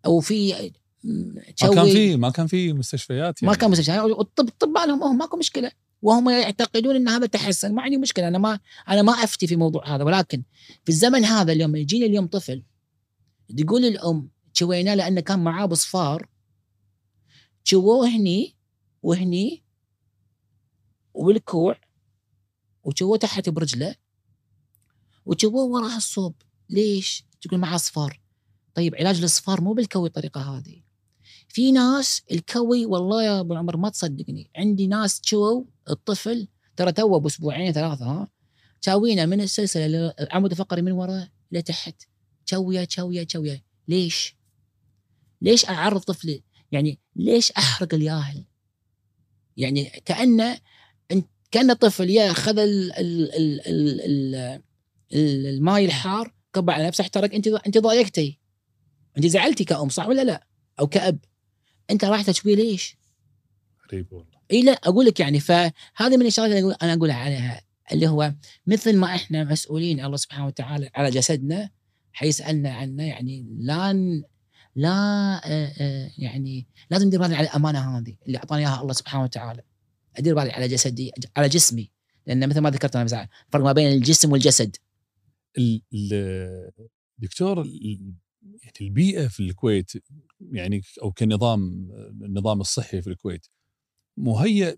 أو 0.06 0.20
في 0.20 0.70
ما 1.04 1.74
كان 1.74 1.84
في 1.84 2.16
ما 2.16 2.30
كان 2.30 2.46
في 2.46 2.72
مستشفيات 2.72 3.42
يعني. 3.42 3.52
ما 3.52 3.58
كان 3.58 3.70
مستشفى 3.70 4.00
والطب 4.00 4.48
الطب 4.48 4.74
لهم 4.86 5.02
هم 5.02 5.18
ماكو 5.18 5.36
مشكلة. 5.36 5.70
وهم 6.04 6.30
يعتقدون 6.30 6.96
ان 6.96 7.08
هذا 7.08 7.26
تحسن 7.26 7.74
ما 7.74 7.82
عندي 7.82 7.96
مشكلة 7.96 8.28
أنا 8.28 8.38
ما 8.38 8.60
أنا 8.88 9.02
ما 9.02 9.12
أفتي 9.12 9.46
في 9.46 9.56
موضوع 9.56 9.94
هذا 9.94 10.04
ولكن 10.04 10.42
في 10.84 10.88
الزمن 10.88 11.24
هذا 11.24 11.52
اليوم 11.52 11.76
يجيني 11.76 12.06
اليوم 12.06 12.26
طفل 12.26 12.62
تقول 13.58 13.84
الأم 13.84 14.28
شويناه 14.52 14.94
لأنه 14.94 15.20
كان 15.20 15.44
معاه 15.44 15.66
بصفار 15.66 16.28
شووه 17.64 18.08
هني 18.08 18.56
وهني 19.02 19.62
وبالكوع 21.14 21.80
وشووه 22.84 23.18
تحت 23.18 23.48
برجله 23.48 23.94
وشووه 25.26 25.64
وراء 25.64 25.96
الصوب. 25.96 26.34
ليش؟ 26.70 27.24
تقول 27.40 27.60
معاه 27.60 27.76
صفار. 27.76 28.20
طيب 28.74 28.94
علاج 28.94 29.22
الصفار 29.22 29.60
مو 29.60 29.72
بالكوي 29.72 30.08
الطريقة 30.08 30.40
هذه. 30.40 30.82
في 31.48 31.72
ناس 31.72 32.22
الكوي 32.32 32.86
والله 32.86 33.24
يا 33.24 33.40
أبو 33.40 33.54
عمر 33.54 33.76
ما 33.76 33.88
تصدقني. 33.88 34.50
عندي 34.56 34.86
ناس 34.86 35.20
شووا 35.24 35.64
الطفل 35.90 36.48
ترى 36.76 36.92
توه 36.92 37.20
بأسبوعين 37.20 37.72
ثلاثة 37.72 38.04
ها 38.04 38.28
شاوينا 38.80 39.26
من 39.26 39.40
السلسلة 39.40 40.14
العمود 40.20 40.50
الفقري 40.50 40.82
من 40.82 40.92
ورا 40.92 41.28
لتحت 41.52 42.02
شوية 42.46 42.86
شوية 42.90 43.26
شوية 43.28 43.64
ليش؟ 43.88 44.36
ليش 45.42 45.68
أعرض 45.68 46.00
طفلي؟ 46.00 46.42
يعني 46.72 46.98
ليش 47.16 47.52
أحرق 47.52 47.94
الياهل؟ 47.94 48.44
يعني 49.56 49.84
كانه 50.04 50.60
كأن 51.50 51.72
طفل 51.72 52.10
يا 52.10 52.30
اخذ 52.30 52.58
ال 52.58 52.92
ال 52.92 53.36
ال 53.36 53.60
ال 53.60 54.00
ال 54.00 54.34
ال 55.12 55.46
الماي 55.46 55.84
الحار 55.84 56.34
كب 56.52 56.70
على 56.70 56.86
نفسه 56.86 57.02
احترق 57.02 57.34
أنت 57.34 57.48
أنت 57.48 57.78
ضايقتي 57.78 58.40
أنت 59.16 59.26
زعلتي 59.26 59.64
كأم 59.64 59.88
صح 59.88 60.06
ولا 60.06 60.24
لا؟ 60.24 60.46
أو 60.80 60.86
كأب 60.86 61.18
أنت 61.90 62.04
راح 62.04 62.22
تشويه 62.22 62.56
ليش؟ 62.56 62.96
غريب 63.92 64.12
والله 64.12 64.33
إي 64.50 64.62
لا 64.62 64.72
أقول 64.72 65.06
لك 65.06 65.20
يعني 65.20 65.40
فهذه 65.40 66.16
من 66.16 66.26
الشغلات 66.26 66.62
اللي 66.62 66.76
أنا 66.82 66.92
أقولها 66.94 67.16
عليها 67.16 67.60
اللي 67.92 68.08
هو 68.08 68.34
مثل 68.66 68.96
ما 68.96 69.14
إحنا 69.14 69.44
مسؤولين 69.44 70.04
الله 70.04 70.16
سبحانه 70.16 70.46
وتعالى 70.46 70.90
على 70.94 71.10
جسدنا 71.10 71.70
حيسالنا 72.12 72.72
عنه 72.72 73.02
يعني 73.02 73.46
لا 73.58 73.92
لا 74.76 74.90
آه، 75.44 75.72
آه، 75.80 76.10
يعني 76.18 76.66
لازم 76.90 77.06
ندير 77.06 77.20
بالي 77.20 77.34
على 77.36 77.46
الأمانة 77.48 77.98
هذه 77.98 78.16
اللي 78.26 78.38
أعطاني 78.38 78.62
إياها 78.62 78.82
الله 78.82 78.92
سبحانه 78.92 79.24
وتعالى. 79.24 79.62
أدير 80.16 80.34
بالي 80.34 80.50
على 80.50 80.68
جسدي 80.68 81.12
على 81.36 81.48
جسمي. 81.48 81.90
لأن 82.26 82.48
مثل 82.48 82.58
ما 82.60 82.70
ذكرت 82.70 82.96
أنا 82.96 83.28
فرق 83.52 83.64
ما 83.64 83.72
بين 83.72 83.92
الجسم 83.92 84.32
والجسد. 84.32 84.76
ال- 85.58 85.82
ال- 85.94 86.70
دكتور 87.18 87.66
يعني 87.66 88.14
البيئة 88.80 89.26
في 89.28 89.40
الكويت 89.40 89.92
يعني 90.52 90.82
أو 91.02 91.12
كنظام 91.12 91.88
النظام 92.24 92.60
الصحي 92.60 93.02
في 93.02 93.10
الكويت 93.10 93.46
مهيئ 94.16 94.74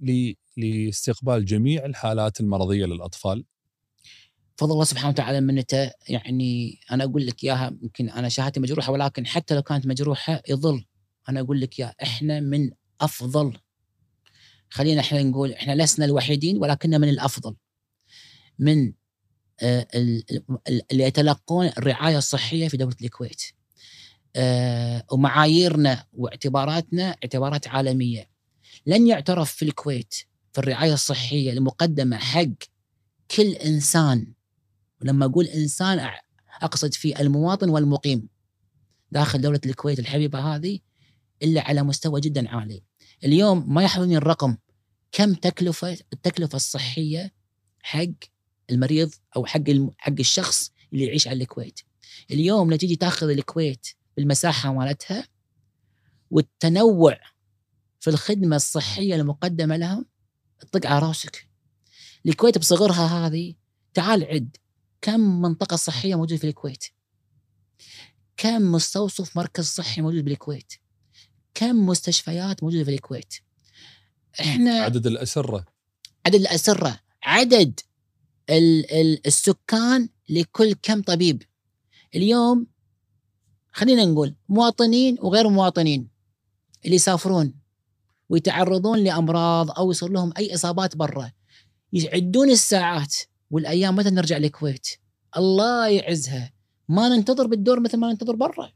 لاستقبال 0.57 1.45
جميع 1.45 1.84
الحالات 1.84 2.41
المرضية 2.41 2.87
للأطفال 2.87 3.45
فضل 4.57 4.72
الله 4.72 4.84
سبحانه 4.84 5.09
وتعالى 5.09 5.41
منته 5.41 5.91
يعني 6.09 6.78
أنا 6.93 7.05
أقول 7.05 7.26
لك 7.26 7.45
إياها 7.45 7.76
يمكن 7.82 8.11
أنا 8.11 8.28
شهادتي 8.28 8.61
مجروحة 8.61 8.93
ولكن 8.93 9.26
حتى 9.26 9.55
لو 9.55 9.62
كانت 9.62 9.87
مجروحة 9.87 10.43
يظل 10.49 10.84
أنا 11.28 11.41
أقول 11.41 11.61
لك 11.61 11.78
يا 11.78 11.95
إحنا 12.03 12.41
من 12.41 12.70
أفضل 13.01 13.59
خلينا 14.70 15.01
إحنا 15.01 15.22
نقول 15.22 15.53
إحنا 15.53 15.82
لسنا 15.82 16.05
الوحيدين 16.05 16.57
ولكننا 16.59 16.99
من 16.99 17.09
الأفضل 17.09 17.57
من 18.59 18.93
آه، 19.62 19.87
ال- 19.95 20.24
ال- 20.68 20.82
اللي 20.93 21.05
يتلقون 21.05 21.66
الرعاية 21.66 22.18
الصحية 22.18 22.68
في 22.68 22.76
دولة 22.76 22.97
الكويت. 23.03 23.43
آه، 24.37 25.05
ومعاييرنا 25.12 26.05
واعتباراتنا 26.12 27.03
اعتبارات 27.11 27.68
عالمية. 27.68 28.30
لن 28.87 29.07
يعترف 29.07 29.53
في 29.53 29.64
الكويت 29.64 30.14
في 30.53 30.59
الرعاية 30.59 30.93
الصحية 30.95 31.53
المقدمة 31.53 32.16
حق 32.16 32.49
كل 33.37 33.43
إنسان 33.53 34.33
ولما 35.03 35.24
أقول 35.27 35.45
إنسان 35.45 36.11
أع- 36.11 36.22
أقصد 36.62 36.95
في 36.95 37.20
المواطن 37.20 37.68
والمقيم 37.68 38.29
داخل 39.12 39.41
دولة 39.41 39.61
الكويت 39.66 39.99
الحبيبة 39.99 40.39
هذه 40.39 40.79
إلا 41.43 41.61
على 41.61 41.83
مستوى 41.83 42.20
جدا 42.20 42.49
عالي. 42.49 42.83
اليوم 43.24 43.74
ما 43.74 43.83
يحضرني 43.83 44.16
الرقم 44.16 44.57
كم 45.12 45.35
تكلفه 45.35 45.99
التكلفة 46.12 46.57
الصحية 46.57 47.33
حق 47.83 48.07
المريض 48.70 49.11
أو 49.37 49.47
حق 49.47 49.62
حق 49.99 50.12
الشخص 50.18 50.72
اللي 50.93 51.05
يعيش 51.05 51.29
على 51.29 51.43
الكويت. 51.43 51.81
اليوم 52.31 52.70
لو 52.70 52.77
تيجي 52.77 52.97
تاخذ 52.97 53.29
الكويت 53.29 53.87
بالمساحة 54.16 54.72
مالتها 54.72 55.29
والتنوع 56.31 57.18
في 58.07 58.13
الخدمة 58.13 58.57
الصحية 58.57 59.15
المقدمة 59.15 59.77
لهم 59.77 60.07
طق 60.73 60.87
على 60.87 61.07
راسك. 61.07 61.49
الكويت 62.27 62.59
بصغرها 62.59 63.27
هذه 63.27 63.55
تعال 63.95 64.25
عد 64.25 64.57
كم 65.03 65.21
منطقة 65.21 65.77
صحية 65.77 66.15
موجودة 66.15 66.37
في 66.37 66.47
الكويت؟ 66.49 66.85
كم 68.37 68.73
مستوصف 68.73 69.37
مركز 69.37 69.65
صحي 69.65 70.03
موجود 70.03 70.25
بالكويت؟ 70.25 70.73
كم 71.55 71.87
مستشفيات 71.87 72.63
موجودة 72.63 72.85
في 72.85 72.91
الكويت؟ 72.95 73.35
إحنا 74.41 74.71
عدد 74.81 75.07
الأسرة 75.07 75.67
عدد 76.27 76.35
الأسرة 76.35 77.01
عدد 77.23 77.81
ال- 78.51 78.93
ال- 78.93 79.27
السكان 79.27 80.09
لكل 80.29 80.73
كم 80.73 81.03
طبيب 81.03 81.43
اليوم 82.15 82.67
خلينا 83.73 84.05
نقول 84.05 84.35
مواطنين 84.49 85.17
وغير 85.21 85.49
مواطنين 85.49 86.09
اللي 86.85 86.97
يسافرون 86.97 87.66
ويتعرضون 88.29 88.99
لأمراض 88.99 89.70
أو 89.70 89.91
يصير 89.91 90.09
لهم 90.09 90.33
أي 90.39 90.55
إصابات 90.55 90.97
برا. 90.97 91.33
يعدون 91.93 92.51
الساعات 92.51 93.14
والأيام 93.51 93.97
متى 93.97 94.11
نرجع 94.11 94.37
الكويت 94.37 94.89
الله 95.37 95.89
يعزها. 95.89 96.53
ما 96.89 97.09
ننتظر 97.09 97.47
بالدور 97.47 97.81
مثل 97.81 97.97
ما 97.97 98.11
ننتظر 98.11 98.37
برا. 98.37 98.72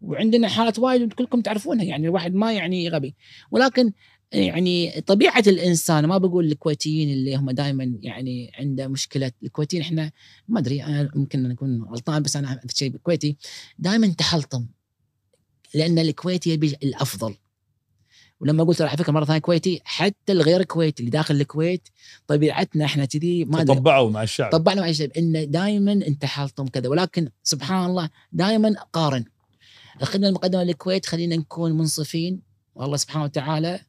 وعندنا 0.00 0.48
حالات 0.48 0.78
وايد 0.78 1.12
كلكم 1.12 1.40
تعرفونها 1.40 1.84
يعني 1.84 2.06
الواحد 2.06 2.34
ما 2.34 2.52
يعني 2.52 2.88
غبي. 2.88 3.14
ولكن 3.50 3.92
يعني 4.32 5.00
طبيعة 5.00 5.44
الإنسان 5.46 6.04
ما 6.04 6.18
بقول 6.18 6.46
الكويتيين 6.46 7.10
اللي 7.10 7.36
هم 7.36 7.50
دائما 7.50 7.98
يعني 8.02 8.52
عنده 8.58 8.88
مشكلة. 8.88 9.32
الكويتيين 9.42 9.82
إحنا 9.82 10.12
ما 10.48 10.60
أدري 10.60 10.84
أنا 10.84 11.10
ممكن 11.14 11.42
نكون 11.42 11.82
غلطان 11.82 12.22
بس 12.22 12.36
أنا 12.36 12.60
شيء 12.74 12.96
كويتي 12.96 13.36
دائما 13.78 14.06
تحلطم 14.06 14.66
لأن 15.74 15.98
الكويتي 15.98 16.50
يبي 16.50 16.76
الأفضل. 16.82 17.34
ولما 18.40 18.64
قلت 18.64 18.82
على 18.82 18.96
فكرة 18.96 19.12
مرة 19.12 19.24
ثانية 19.24 19.40
كويتي 19.40 19.80
حتى 19.84 20.32
الغير 20.32 20.62
كويتي 20.62 21.00
اللي 21.00 21.10
داخل 21.10 21.34
الكويت 21.34 21.88
طبيعتنا 22.26 22.84
إحنا 22.84 23.04
كذي 23.04 23.44
ما 23.44 23.64
طبعوا 23.64 24.10
مع 24.10 24.22
الشعب. 24.22 24.52
طبعنا 24.52 24.80
مع 24.80 24.88
الشعب. 24.88 25.10
انه 25.10 25.44
دائما 25.44 25.92
أنت 25.92 26.24
حالطم 26.24 26.66
كذا 26.66 26.88
ولكن 26.88 27.30
سبحان 27.42 27.90
الله 27.90 28.10
دائما 28.32 28.74
قارن. 28.92 29.24
الخدمه 30.02 30.28
المقدمة 30.28 30.62
للكويت 30.62 31.06
خلينا 31.06 31.36
نكون 31.36 31.72
منصفين. 31.72 32.42
والله 32.74 32.96
سبحانه 32.96 33.24
وتعالى 33.24 33.80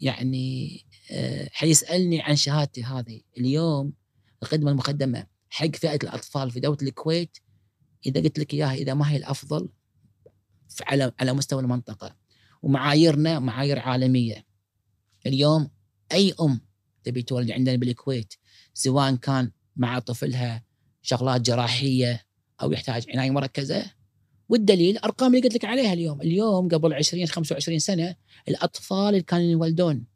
يعني 0.00 0.80
آه، 1.10 1.48
حيسألني 1.52 2.20
عن 2.20 2.36
شهادتي 2.36 2.82
هذه. 2.82 3.20
اليوم 3.38 3.92
الخدمه 4.42 4.70
المقدمة 4.70 5.26
حق 5.50 5.76
فئة 5.76 5.98
الأطفال 6.02 6.50
في 6.50 6.60
دولة 6.60 6.78
الكويت. 6.82 7.38
إذا 8.06 8.20
قلت 8.20 8.38
لك 8.38 8.54
إياها 8.54 8.74
إذا 8.74 8.94
ما 8.94 9.10
هي 9.10 9.16
الأفضل 9.16 9.68
على 10.86 11.12
على 11.20 11.32
مستوى 11.32 11.62
المنطقة. 11.62 12.16
ومعاييرنا 12.62 13.38
معايير 13.38 13.78
عالمية. 13.78 14.44
اليوم 15.26 15.70
أي 16.12 16.34
أم 16.40 16.60
تبي 17.04 17.22
تولد 17.22 17.50
عندنا 17.50 17.76
بالكويت 17.76 18.34
سواء 18.74 19.14
كان 19.14 19.50
مع 19.76 19.98
طفلها 19.98 20.64
شغلات 21.02 21.40
جراحية 21.40 22.24
أو 22.62 22.72
يحتاج 22.72 23.06
عناية 23.10 23.30
مركزة 23.30 23.90
والدليل 24.48 24.96
الارقام 24.96 25.34
اللي 25.34 25.48
قلت 25.48 25.54
لك 25.54 25.64
عليها 25.64 25.92
اليوم، 25.92 26.20
اليوم 26.20 26.68
قبل 26.68 26.94
20 26.94 27.26
25 27.26 27.78
سنة 27.78 28.16
الأطفال 28.48 29.08
اللي 29.08 29.22
كانوا 29.22 29.44
يولدون 29.44 30.06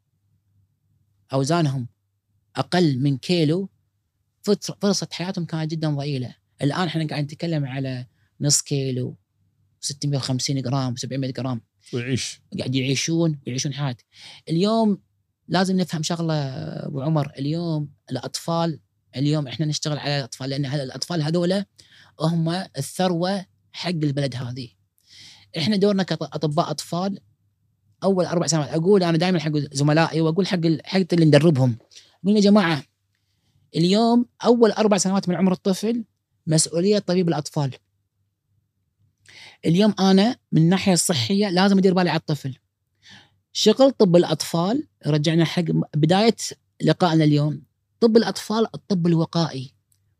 أوزانهم 1.33 1.87
أقل 2.55 2.99
من 2.99 3.17
كيلو 3.17 3.69
فرصة 4.81 5.07
حياتهم 5.11 5.45
كانت 5.45 5.71
جدا 5.71 5.89
ضئيلة، 5.89 6.35
الآن 6.61 6.87
إحنا 6.87 7.07
قاعد 7.07 7.23
نتكلم 7.23 7.65
على 7.65 8.05
نص 8.41 8.61
كيلو 8.61 9.17
650 9.79 10.61
جرام 10.61 10.95
700 10.95 11.33
جرام. 11.33 11.61
ويعيش. 11.93 12.41
قاعد 12.59 12.75
يعيشون 12.75 13.39
ويعيشون 13.47 13.73
حياة. 13.73 13.97
اليوم 14.49 14.97
لازم 15.47 15.77
نفهم 15.77 16.03
شغلة 16.03 16.33
أبو 16.33 17.01
عمر. 17.01 17.31
اليوم 17.39 17.89
الأطفال 18.11 18.79
اليوم 19.15 19.47
إحنا 19.47 19.65
نشتغل 19.65 19.97
على 19.97 20.17
الأطفال 20.17 20.49
لأن 20.49 20.65
الأطفال 20.65 21.21
هذولا 21.21 21.65
هم 22.19 22.49
الثروة 22.77 23.45
حق 23.71 23.89
البلد 23.89 24.35
هذه. 24.35 24.69
إحنا 25.57 25.75
دورنا 25.75 26.03
كأطباء 26.03 26.71
أطفال 26.71 27.19
أول 28.03 28.25
أربع 28.25 28.47
سنوات. 28.47 28.69
أقول 28.69 29.03
أنا 29.03 29.17
دائما 29.17 29.39
حق 29.39 29.51
زملائي 29.71 30.21
وأقول 30.21 30.47
حق 30.47 30.59
حق 30.83 31.05
اللي 31.13 31.25
ندربهم. 31.25 31.77
أقول 32.23 32.35
يا 32.35 32.41
جماعة 32.41 32.83
اليوم 33.75 34.25
أول 34.45 34.71
أربع 34.71 34.97
سنوات 34.97 35.29
من 35.29 35.35
عمر 35.35 35.51
الطفل 35.51 36.03
مسؤولية 36.47 36.99
طبيب 36.99 37.29
الأطفال. 37.29 37.71
اليوم 39.65 39.93
أنا 39.99 40.35
من 40.51 40.61
الناحيه 40.61 40.93
الصحيه 40.93 41.49
لازم 41.49 41.77
أدير 41.77 41.93
بالي 41.93 42.09
على 42.09 42.19
الطفل. 42.19 42.57
شغل 43.53 43.91
طب 43.91 44.15
الأطفال 44.15 44.87
رجعنا 45.07 45.45
حق 45.45 45.63
بداية 45.95 46.35
لقائنا 46.83 47.23
اليوم. 47.23 47.63
طب 47.99 48.17
الأطفال 48.17 48.67
الطب 48.75 49.07
الوقائي. 49.07 49.73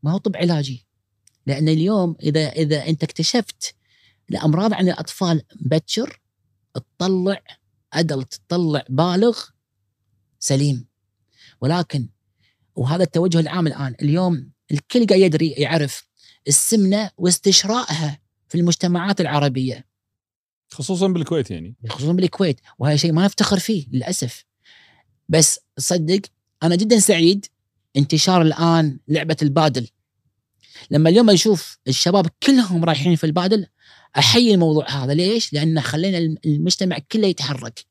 ما 0.03 0.11
هو 0.11 0.17
طب 0.17 0.37
علاجي. 0.37 0.87
لأن 1.47 1.69
اليوم 1.69 2.15
إذا 2.23 2.49
إذا 2.49 2.87
أنت 2.87 3.03
اكتشفت 3.03 3.75
الامراض 4.29 4.73
عند 4.73 4.87
الأطفال 4.87 5.41
مبكر 5.61 6.21
تطلع 6.73 7.43
ادلت 7.93 8.33
تطلع 8.33 8.85
بالغ 8.89 9.39
سليم. 10.39 10.87
ولكن 11.61 12.09
وهذا 12.75 13.03
التوجه 13.03 13.39
العام 13.39 13.67
الآن. 13.67 13.95
اليوم 14.01 14.51
الكل 14.71 15.05
قاعد 15.07 15.21
يدري 15.21 15.47
يعرف 15.47 16.07
السمنة 16.47 17.11
واستشرائها 17.17 18.22
في 18.53 18.59
المجتمعات 18.59 19.21
العربية 19.21 19.85
خصوصا 20.71 21.07
بالكويت 21.07 21.51
يعني 21.51 21.75
خصوصا 21.89 22.13
بالكويت 22.13 22.59
وهذا 22.79 22.95
شيء 22.95 23.11
ما 23.11 23.25
نفتخر 23.25 23.59
فيه 23.59 23.85
للأسف 23.91 24.45
بس 25.29 25.59
صدق 25.77 26.21
أنا 26.63 26.75
جدا 26.75 26.99
سعيد 26.99 27.45
انتشار 27.97 28.41
الآن 28.41 28.99
لعبة 29.07 29.37
البادل 29.41 29.87
لما 30.91 31.09
اليوم 31.09 31.29
أشوف 31.29 31.77
الشباب 31.87 32.27
كلهم 32.43 32.85
رايحين 32.85 33.15
في 33.15 33.23
البادل 33.23 33.65
أحيي 34.17 34.53
الموضوع 34.53 34.89
هذا 34.89 35.13
ليش؟ 35.13 35.53
لأنه 35.53 35.81
خلينا 35.81 36.37
المجتمع 36.45 36.97
كله 37.11 37.27
يتحرك. 37.27 37.85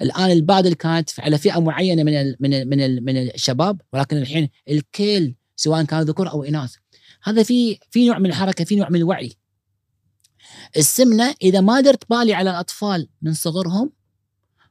الآن 0.00 0.30
البادل 0.30 0.74
كانت 0.74 1.10
على 1.20 1.38
فئة 1.38 1.60
معينة 1.60 2.02
من 2.02 2.14
ال 2.14 2.36
من 2.40 2.54
ال 2.54 2.70
من 2.70 2.80
ال 2.80 3.04
من 3.04 3.16
الشباب 3.16 3.80
ولكن 3.92 4.16
الحين 4.16 4.48
الكل 4.70 5.34
سواء 5.56 5.84
كان 5.84 6.02
ذكور 6.02 6.30
أو 6.30 6.44
إناث. 6.44 6.74
هذا 7.22 7.42
في 7.42 7.78
في 7.90 8.06
نوع 8.06 8.18
من 8.18 8.26
الحركة 8.26 8.64
في 8.64 8.76
نوع 8.76 8.88
من 8.88 8.96
الوعي. 8.96 9.32
السمنة 10.76 11.34
إذا 11.42 11.60
ما 11.60 11.80
درت 11.80 12.10
بالي 12.10 12.34
على 12.34 12.50
الأطفال 12.50 13.08
من 13.22 13.34
صغرهم 13.34 13.92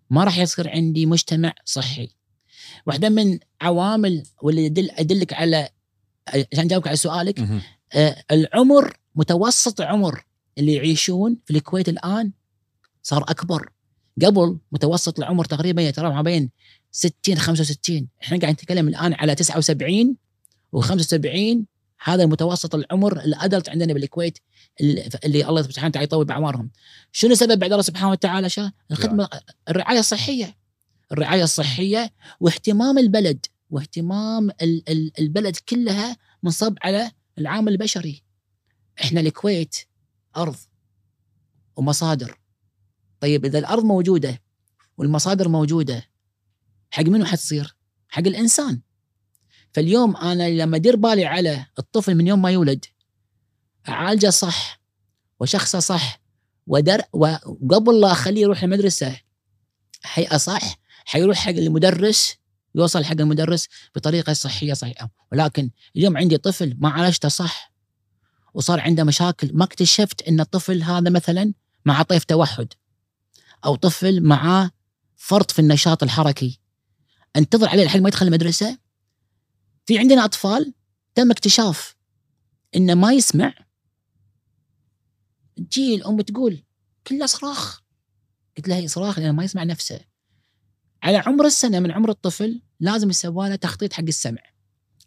ما 0.10 0.24
راح 0.24 0.38
يصير 0.38 0.70
عندي 0.70 1.06
مجتمع 1.06 1.54
صحي. 1.66 2.10
واحدة 2.88 3.10
من 3.10 3.40
عوامل 3.62 4.24
واللي 4.42 4.66
يدل 4.66 4.92
ادلك 4.92 5.34
على 5.34 5.70
عشان 6.28 6.66
أجاوبك 6.66 6.88
على 6.88 6.96
سؤالك 6.98 7.40
آه 7.94 8.24
العمر 8.32 8.98
متوسط 9.16 9.82
عمر 9.82 10.26
اللي 10.58 10.74
يعيشون 10.74 11.38
في 11.46 11.58
الكويت 11.58 11.90
الآن 11.90 12.32
صار 13.04 13.24
أكبر. 13.24 13.72
قبل 14.26 14.60
متوسط 14.72 15.20
العمر 15.20 15.46
تقريبا 15.46 15.82
يتراوح 15.82 16.16
ما 16.16 16.22
بين 16.22 16.50
60 16.92 17.38
65 17.38 18.08
إحنا 18.24 18.38
قاعد 18.40 18.54
نتكلم 18.54 18.88
الآن 18.88 19.14
على 19.14 19.36
79 19.36 20.16
و75 20.76 21.58
هذا 22.04 22.24
المتوسط 22.24 22.76
العمر 22.76 23.20
الأدلت 23.20 23.70
عندنا 23.70 23.94
بالكويت 23.94 24.38
اللي 25.26 25.50
الله 25.50 25.62
سبحانه 25.62 25.88
وتعالى 25.88 26.04
يطول 26.04 26.26
بأعمارهم. 26.26 26.72
شنو 27.12 27.36
سبب 27.36 27.60
بعد 27.60 27.72
الله 27.72 27.84
سبحانه 27.84 28.12
وتعالى 28.12 28.50
شا؟ 28.50 28.72
الخدمة 28.92 29.30
الرعاية 29.70 30.00
الصحية. 30.00 30.58
الرعاية 31.12 31.44
الصحية 31.44 32.14
واهتمام 32.40 32.98
البلد 32.98 33.46
واهتمام 33.70 34.52
البلد 35.20 35.58
كلها 35.58 36.18
منصب 36.44 36.78
على 36.82 37.12
العامل 37.38 37.72
البشري 37.72 38.24
إحنا 39.02 39.20
الكويت 39.20 39.76
أرض 40.38 40.56
ومصادر 41.76 42.40
طيب 43.20 43.46
إذا 43.46 43.60
الأرض 43.60 43.84
موجودة 43.84 44.42
والمصادر 44.98 45.48
موجودة 45.48 46.06
حق 46.92 47.04
منو 47.04 47.26
حتصير؟ 47.26 47.76
حق 48.10 48.24
الإنسان 48.28 48.82
فاليوم 49.74 50.18
أنا 50.18 50.50
لما 50.50 50.78
ادير 50.78 50.96
بالي 50.96 51.26
على 51.26 51.66
الطفل 51.80 52.16
من 52.16 52.28
يوم 52.28 52.42
ما 52.42 52.52
يولد 52.52 52.86
أعالجه 53.90 54.30
صح 54.30 54.82
وشخصه 55.40 55.80
صح 55.80 56.22
ودر 56.68 57.02
وقبل 57.14 58.00
لا 58.02 58.12
أخليه 58.12 58.42
يروح 58.42 58.64
المدرسة 58.64 59.20
هيئة 60.14 60.38
صح 60.38 60.78
حيروح 61.06 61.38
حق 61.38 61.50
المدرس 61.50 62.36
يوصل 62.76 63.06
حق 63.06 63.12
المدرس 63.12 63.68
بطريقة 63.96 64.34
صحية 64.34 64.74
صحيحة. 64.74 65.10
ولكن 65.32 65.70
اليوم 65.96 66.18
عندي 66.18 66.38
طفل 66.38 66.78
ما 66.80 66.90
عالجته 66.90 67.30
صح 67.30 67.74
وصار 68.54 68.80
عنده 68.80 69.04
مشاكل 69.04 69.52
ما 69.54 69.64
اكتشفت 69.64 70.22
إن 70.22 70.40
الطفل 70.40 70.84
هذا 70.84 71.10
مثلا 71.10 71.54
مع 71.86 72.02
طيف 72.02 72.24
توحد 72.24 72.68
أو 73.66 73.76
طفل 73.76 74.22
معاه 74.24 74.72
فرط 75.16 75.52
في 75.52 75.60
النشاط 75.60 76.04
الحركي. 76.04 76.60
أنتظر 77.36 77.70
عليه 77.70 77.86
لحد 77.86 78.00
ما 78.00 78.08
يدخل 78.08 78.28
المدرسة؟ 78.28 78.78
في 79.92 80.00
عندنا 80.00 80.26
أطفال 80.26 80.74
تم 81.16 81.32
اكتشاف 81.32 81.96
إنه 82.76 82.94
ما 82.94 83.14
يسمع. 83.14 83.54
تجي 85.56 85.96
الأم 85.96 86.22
تقول 86.22 86.64
كله 87.08 87.26
صراخ. 87.26 87.82
قلت 88.58 88.68
لها 88.68 88.88
صراخ 88.88 89.20
لأنه 89.20 89.32
ما 89.32 89.44
يسمع 89.44 89.64
نفسه. 89.64 90.00
على 91.04 91.18
عمر 91.18 91.46
السنة 91.46 91.80
من 91.80 91.92
عمر 91.92 92.10
الطفل 92.10 92.62
لازم 92.80 93.10
يسوى 93.10 93.50
له 93.50 93.56
تخطيط 93.56 93.94
حق 93.94 94.04
السمع 94.04 94.42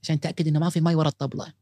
عشان 0.03 0.21
تاكد 0.21 0.49
إنه 0.49 0.59
ما 0.59 0.71
في 0.71 0.81
ماي 0.81 0.95
ورا 0.95 1.09
الطبلة. 1.09 1.53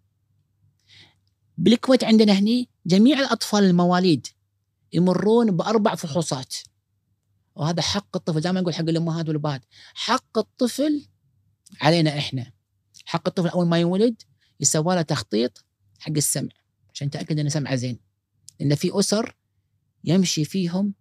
بالكويت 1.58 2.04
عندنا 2.04 2.32
هني 2.32 2.68
جميع 2.86 3.20
الأطفال 3.20 3.64
المواليد 3.64 4.26
يمرون 4.92 5.56
بأربع 5.56 5.94
فحوصات. 5.94 6.54
وهذا 7.54 7.82
حق 7.82 8.16
الطفل 8.16 8.40
دائما 8.40 8.60
أقول 8.60 8.74
حق 8.74 8.80
الامهات 8.88 9.28
والأبهات. 9.28 9.62
حق 9.94 10.38
الطفل 10.38 11.06
علينا 11.80 12.18
إحنا. 12.18 12.61
حق 13.12 13.28
الطفل 13.28 13.48
اول 13.48 13.66
ما 13.66 13.78
يولد 13.78 14.22
يسوى 14.60 14.94
له 14.94 15.02
تخطيط 15.02 15.64
حق 15.98 16.12
السمع 16.16 16.48
عشان 16.94 17.10
تاكد 17.10 17.38
إنه 17.38 17.48
سمعه 17.48 17.74
زين 17.74 17.98
لأن 18.60 18.74
في 18.74 18.98
أسر 18.98 19.36
يمشي 20.04 20.44
فيهم 20.44 20.94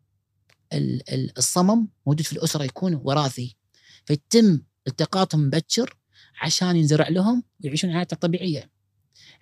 الصمم 1.38 1.88
موجود 2.08 2.22
في 2.22 2.34
الأسرة 2.34 2.64
يكون 2.64 2.96
وراثي 2.96 3.56
فيتم 4.06 4.62
التقاطهم 4.88 5.42
مبكر 5.42 5.98
عشان 6.42 6.76
ينزرع 6.76 7.10
لهم 7.10 7.44
ويعيشون 7.64 7.94
حياتهم 7.94 8.16
الطبيعيه. 8.16 8.72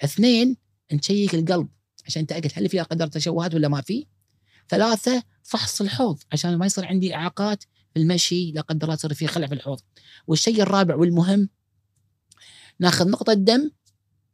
اثنين 0.03 0.57
نشيك 0.93 1.35
القلب 1.35 1.69
عشان 2.05 2.21
نتاكد 2.21 2.51
هل 2.55 2.69
في 2.69 2.79
قدر 2.79 3.07
تشوهات 3.07 3.53
ولا 3.53 3.67
ما 3.67 3.81
في. 3.81 4.07
ثلاثة 4.69 5.23
فحص 5.43 5.81
الحوض 5.81 6.19
عشان 6.31 6.55
ما 6.55 6.65
يصير 6.65 6.85
عندي 6.85 7.15
إعاقات 7.15 7.63
في 7.63 7.99
المشي 7.99 8.51
لا 8.51 8.61
قدر 8.61 8.83
الله 8.83 8.93
يصير 8.93 9.13
في 9.13 9.27
خلع 9.27 9.47
في 9.47 9.53
الحوض 9.53 9.79
والشيء 10.27 10.61
الرابع 10.61 10.95
والمهم 10.95 11.49
ناخذ 12.79 13.09
نقطة 13.09 13.33
دم 13.33 13.71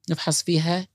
نفحص 0.10 0.44
فيها 0.44 0.88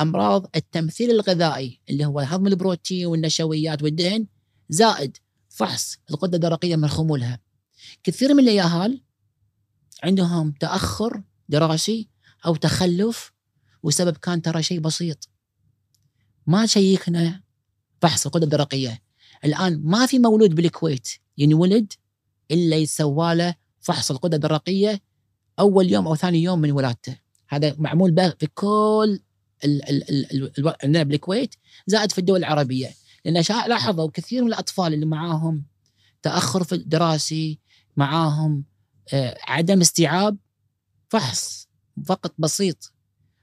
أمراض 0.00 0.50
التمثيل 0.56 1.10
الغذائي 1.10 1.80
اللي 1.90 2.04
هو 2.04 2.20
هضم 2.20 2.46
البروتين 2.46 3.06
والنشويات 3.06 3.82
والدهن 3.82 4.26
زائد 4.68 5.16
فحص 5.48 5.98
الغدة 6.10 6.36
الدرقية 6.36 6.76
من 6.76 6.88
خمولها. 6.88 7.40
كثير 8.04 8.34
من 8.34 8.48
الياهال 8.48 9.02
عندهم 10.02 10.52
تأخر 10.60 11.22
دراسي 11.48 12.08
أو 12.46 12.56
تخلف 12.56 13.32
وسبب 13.82 14.16
كان 14.16 14.42
ترى 14.42 14.62
شيء 14.62 14.80
بسيط. 14.80 15.28
ما 16.46 16.66
شيكنا 16.66 17.42
فحص 18.02 18.26
الغدة 18.26 18.44
الدرقية. 18.44 19.02
الآن 19.44 19.80
ما 19.84 20.06
في 20.06 20.18
مولود 20.18 20.54
بالكويت 20.54 21.08
ينولد 21.38 21.92
إلا 22.50 22.76
يسوى 22.76 23.34
له 23.34 23.54
فحص 23.80 24.10
الغدة 24.10 24.36
الدرقية 24.36 25.02
أول 25.58 25.92
يوم 25.92 26.06
أو 26.06 26.14
ثاني 26.14 26.42
يوم 26.42 26.58
من 26.58 26.72
ولادته. 26.72 27.16
هذا 27.48 27.76
معمول 27.78 28.10
به 28.10 28.30
في 28.30 28.46
كل 28.46 29.20
عندنا 30.84 31.02
بالكويت 31.02 31.54
زائد 31.86 32.12
في 32.12 32.18
الدول 32.18 32.38
العربية. 32.38 32.90
لأن 33.24 33.44
لاحظوا 33.68 34.10
كثير 34.14 34.42
من 34.42 34.48
الأطفال 34.48 34.94
اللي 34.94 35.06
معاهم 35.06 35.64
تأخر 36.22 36.64
في 36.64 36.74
الدراسي 36.74 37.58
معاهم 37.96 38.64
آه، 39.12 39.38
عدم 39.42 39.80
استيعاب 39.80 40.36
فحص 41.08 41.68
فقط 42.06 42.34
بسيط. 42.38 42.92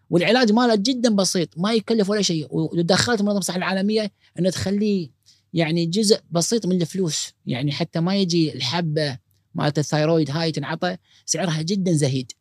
والعلاج 0.09 0.51
ماله 0.51 0.75
جدا 0.75 1.15
بسيط 1.15 1.57
ما 1.57 1.73
يكلف 1.73 2.09
ولا 2.09 2.21
شيء. 2.21 2.47
ودخلت 2.51 3.21
منظمة 3.21 3.37
الصحة 3.37 3.57
العالمية 3.57 4.11
إنه 4.39 4.49
تخليه 4.49 5.09
يعني 5.53 5.85
جزء 5.85 6.19
بسيط 6.31 6.65
من 6.65 6.81
الفلوس. 6.81 7.33
يعني 7.45 7.71
حتى 7.71 7.99
ما 7.99 8.15
يجي 8.15 8.53
الحبة 8.53 9.17
مالت 9.55 9.79
الثايرويد 9.79 10.31
هاي 10.31 10.51
تنعطى 10.51 10.97
سعرها 11.25 11.61
جدا 11.61 11.91
زهيد. 11.93 12.31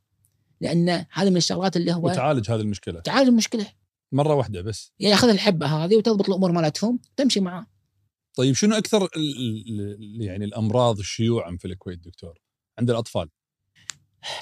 لأن 0.60 1.06
هذه 1.12 1.30
من 1.30 1.36
الشغلات 1.36 1.76
اللي 1.76 1.92
هو 1.92 2.06
وتعالج 2.06 2.50
هذه 2.50 2.60
المشكلة. 2.60 3.00
تعالج 3.00 3.28
المشكلة. 3.28 3.66
مرة 4.12 4.34
واحدة 4.34 4.62
بس. 4.62 4.92
يعني 4.98 5.12
ياخذ 5.12 5.28
الحبة 5.28 5.66
هذه 5.66 5.96
وتضبط 5.96 6.28
الأمور 6.28 6.52
مالتهم 6.52 6.98
تمشي 7.16 7.40
معاه. 7.40 7.66
طيب 8.34 8.54
شنو 8.54 8.76
أكثر 8.76 9.08
يعني 10.20 10.44
الأمراض 10.44 11.00
شيوعا 11.00 11.56
في 11.56 11.64
الكويت 11.64 11.98
دكتور؟ 11.98 12.38
عند 12.78 12.90
الأطفال. 12.90 13.28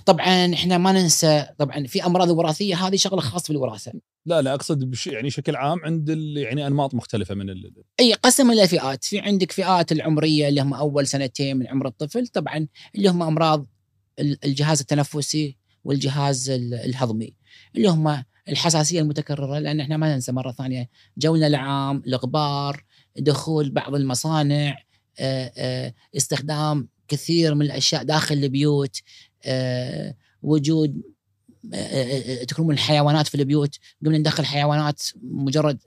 طبعا 0.07 0.55
إحنا 0.55 0.79
ما 0.79 0.93
ننسى 0.93 1.47
طبعا 1.59 1.87
في 1.87 2.07
أمراض 2.07 2.29
وراثية 2.31 2.87
هذه 2.87 2.97
شغلة 2.97 3.21
خاصة 3.21 3.53
بالوراثة. 3.53 3.93
لا 4.27 4.43
لا 4.43 4.55
أقصد 4.55 4.85
بش 4.85 5.07
يعني 5.07 5.29
بشكل 5.29 5.57
عام 5.57 5.79
عند 5.85 6.09
يعني 6.37 6.67
أنماط 6.67 6.95
مختلفة 6.95 7.35
من 7.35 7.51
ال... 7.51 7.73
أي 8.01 8.13
قسم 8.15 8.51
إلى 8.51 8.69
فئات. 8.69 9.05
في 9.05 9.19
عندك 9.19 9.53
فئات 9.53 9.93
العمرية 9.93 10.49
اللي 10.49 10.61
هم 10.61 10.75
أول 10.75 11.07
سنتين 11.07 11.57
من 11.57 11.67
عمر 11.67 11.87
الطفل 11.87 12.27
طبعا 12.27 12.67
اللي 12.95 13.09
هم 13.09 13.23
أمراض 13.23 13.67
الجهاز 14.21 14.81
التنفسي 14.81 15.57
والجهاز 15.85 16.51
الهضمي 16.51 17.35
اللي 17.77 17.89
هم 17.89 18.25
الحساسية 18.49 19.01
المتكررة 19.01 19.59
لأن 19.59 19.81
إحنا 19.81 19.97
ما 19.97 20.15
ننسى 20.15 20.33
مرة 20.33 20.53
ثانية 20.53 20.89
جونا 21.19 21.47
العام 21.47 22.03
الغبار 22.07 22.85
دخول 23.19 23.71
بعض 23.71 23.95
المصانع 23.95 24.79
استخدام 26.17 26.89
كثير 27.09 27.55
من 27.55 27.63
الأشياء 27.67 28.03
داخل 28.03 28.35
البيوت 28.35 28.97
وجود 30.43 31.03
تكرمون 32.49 32.75
الحيوانات 32.75 33.27
في 33.27 33.35
البيوت. 33.35 33.75
قمنا 34.05 34.19
ندخل 34.19 34.45
حيوانات 34.45 35.03
مجرد 35.23 35.79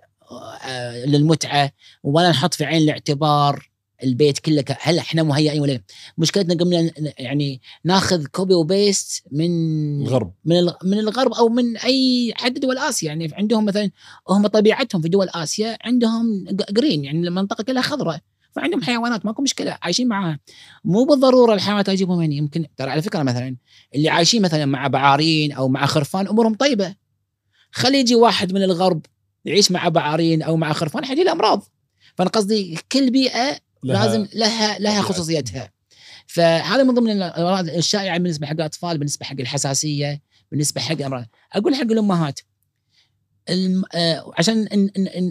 للمتعة 1.05 1.71
ولا 2.03 2.29
نحط 2.29 2.53
في 2.53 2.65
عين 2.65 2.81
الاعتبار 2.81 3.69
البيت 4.03 4.39
كله 4.39 4.63
هل 4.79 4.99
إحنا 4.99 5.23
مهيئين 5.23 5.61
ولا 5.61 5.81
مشكلتنا 6.17 6.55
قمنا 6.55 6.91
يعني 7.19 7.61
ناخذ 7.83 8.25
copy 8.25 8.53
و 8.53 8.65
paste 8.65 9.23
من 9.31 9.51
الغرب. 10.01 10.33
من 10.45 10.55
من 10.83 10.99
الغرب 10.99 11.33
أو 11.33 11.49
من 11.49 11.77
أي 11.77 12.33
حد 12.35 12.59
دول 12.59 12.77
آسيا. 12.77 13.07
يعني 13.07 13.29
عندهم 13.33 13.65
مثلا 13.65 13.91
هم 14.29 14.47
طبيعتهم 14.47 15.01
في 15.01 15.09
دول 15.09 15.29
آسيا 15.29 15.77
عندهم 15.81 16.45
جرين 16.71 17.03
يعني 17.03 17.27
المنطقة 17.27 17.63
كلها 17.63 17.81
خضراء. 17.81 18.19
فعندهم 18.55 18.81
حيوانات 18.81 19.25
ماكو 19.25 19.41
مشكلة 19.41 19.77
عايشين 19.81 20.07
معاها. 20.07 20.39
مو 20.83 21.03
بالضرورة 21.03 21.53
الحيوانات 21.53 21.89
اجيبهم 21.89 22.19
هنا 22.19 22.33
يمكن 22.33 22.65
ترى 22.77 22.91
على 22.91 23.01
فكرة 23.01 23.23
مثلا 23.23 23.55
اللي 23.95 24.09
عايشين 24.09 24.41
مثلا 24.41 24.65
مع 24.65 24.87
بعارين 24.87 25.51
أو 25.51 25.67
مع 25.67 25.85
خرفان 25.85 26.27
أمورهم 26.27 26.55
طيبة. 26.55 26.95
خلي 27.71 27.99
يجي 27.99 28.15
واحد 28.15 28.53
من 28.53 28.63
الغرب 28.63 29.05
يعيش 29.45 29.71
مع 29.71 29.89
بعارين 29.89 30.41
أو 30.41 30.57
مع 30.57 30.73
خرفان 30.73 31.05
حيجي 31.05 31.23
له 31.23 31.31
أمراض. 31.31 31.63
فأنا 32.15 32.29
قصدي 32.29 32.79
كل 32.91 33.11
بيئة 33.11 33.59
لها 33.83 34.05
لازم 34.05 34.27
لها 34.33 34.79
لها 34.79 35.01
خصوصيتها 35.01 35.71
فهذا 36.27 36.83
من 36.83 36.93
ضمن 36.93 37.11
الأمراض 37.11 37.69
الشائعة 37.69 38.17
بالنسبة 38.17 38.47
حق 38.47 38.53
الأطفال 38.53 38.97
بالنسبة 38.97 39.25
حق 39.25 39.35
الحساسية 39.39 40.21
بالنسبة 40.51 40.81
حق 40.81 40.91
الامراض 40.91 41.25
أقول 41.53 41.75
حق 41.75 41.81
الأمهات. 41.81 42.39
آه، 43.95 44.31
عشان 44.37 44.89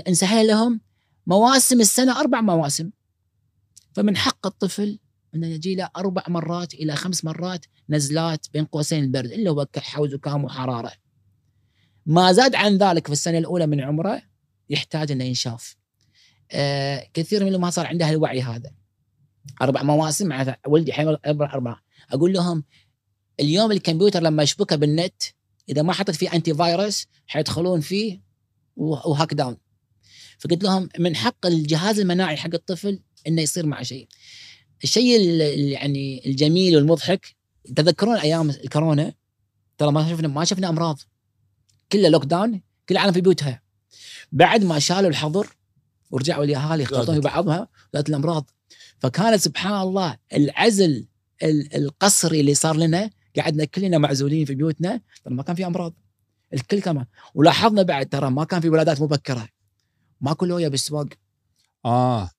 نسهل 0.08 0.46
لهم 0.46 0.80
مواسم 1.26 1.80
السنة 1.80 2.20
أربع 2.20 2.40
مواسم. 2.40 2.90
فمن 3.92 4.16
حق 4.16 4.46
الطفل 4.46 4.98
انه 5.34 5.46
يجي 5.46 5.74
له 5.74 5.90
أربع 5.96 6.22
مرات 6.28 6.74
إلى 6.74 6.96
خمس 6.96 7.24
مرات 7.24 7.66
نزلات 7.88 8.46
بين 8.52 8.64
قوسين 8.64 9.04
البرد 9.04 9.32
اللي 9.32 9.50
هو 9.50 9.66
كحه 9.66 10.00
وزكام 10.00 10.44
وحراره. 10.44 10.92
ما 12.06 12.32
زاد 12.32 12.54
عن 12.54 12.76
ذلك 12.76 13.06
في 13.06 13.12
السنة 13.12 13.38
الأولى 13.38 13.66
من 13.66 13.80
عمره 13.80 14.22
يحتاج 14.70 15.12
انه 15.12 15.24
ينشاف. 15.24 15.76
آه 16.50 17.08
كثير 17.14 17.44
منهم 17.44 17.60
ما 17.60 17.70
صار 17.70 17.86
عنده 17.86 18.10
الوعي 18.10 18.42
هذا. 18.42 18.70
أربع 19.62 19.82
مواسم 19.82 20.28
مع 20.28 20.56
ولدي 20.66 20.92
حين 20.92 21.16
أربعة 21.26 21.82
أقول 22.10 22.32
لهم 22.32 22.64
اليوم 23.40 23.72
الكمبيوتر 23.72 24.22
لما 24.22 24.42
يشبكه 24.42 24.76
بالنت 24.76 25.22
إذا 25.68 25.82
ما 25.82 25.92
حطيت 25.92 26.14
فيه 26.14 26.32
antivirus 26.32 27.06
حيدخلون 27.26 27.80
فيه 27.80 28.20
وهاك 28.76 29.34
down. 29.34 29.56
فقلت 30.38 30.64
لهم 30.64 30.88
من 30.98 31.16
حق 31.16 31.46
الجهاز 31.46 32.00
المناعي 32.00 32.36
حق 32.36 32.54
الطفل 32.54 33.00
إنه 33.26 33.42
يصير 33.42 33.66
معه 33.66 33.82
شيء. 33.82 34.08
الشيء 34.84 35.20
يعني 35.56 36.22
الجميل 36.26 36.76
والمضحك 36.76 37.36
تذكرون 37.76 38.16
أيام 38.16 38.50
الكورونا؟ 38.50 39.14
ترى 39.78 39.92
ما 39.92 40.10
شفنا 40.10 40.28
ما 40.28 40.44
شفنا 40.44 40.68
أمراض. 40.68 40.98
كله 41.92 42.08
lockdown 42.08 42.62
كل 42.88 42.94
العالم 42.94 43.12
في 43.12 43.20
بيوتها. 43.20 43.62
بعد 44.32 44.64
ما 44.64 44.78
شالوا 44.78 45.10
الحظر 45.10 45.56
ورجعوا 46.10 46.44
الاهالي 46.44 46.82
يختلطون 46.82 47.14
في 47.14 47.20
بعضها 47.20 47.68
ذات 47.94 48.08
الأمراض. 48.08 48.50
فكانت 48.98 49.40
سبحان 49.40 49.82
الله 49.82 50.16
العزل 50.32 51.06
القصري 51.74 52.40
اللي 52.40 52.54
صار 52.54 52.76
لنا 52.76 53.10
قعدنا 53.38 53.64
كلنا 53.64 53.98
معزولين 53.98 54.44
في 54.44 54.54
بيوتنا 54.54 55.00
ترى 55.24 55.34
ما 55.34 55.42
كان 55.42 55.56
في 55.56 55.66
أمراض. 55.66 55.94
الكل 56.54 56.80
كمان 56.80 57.06
ولاحظنا 57.34 57.82
بعد 57.82 58.08
ترى 58.08 58.30
ما 58.30 58.44
كان 58.44 58.60
في 58.60 58.68
ولادات 58.68 59.00
مبكرة. 59.00 59.48
ماكو 60.20 60.44
لويا 60.44 60.68
بالسواق. 60.68 61.08
آه. 61.84 62.30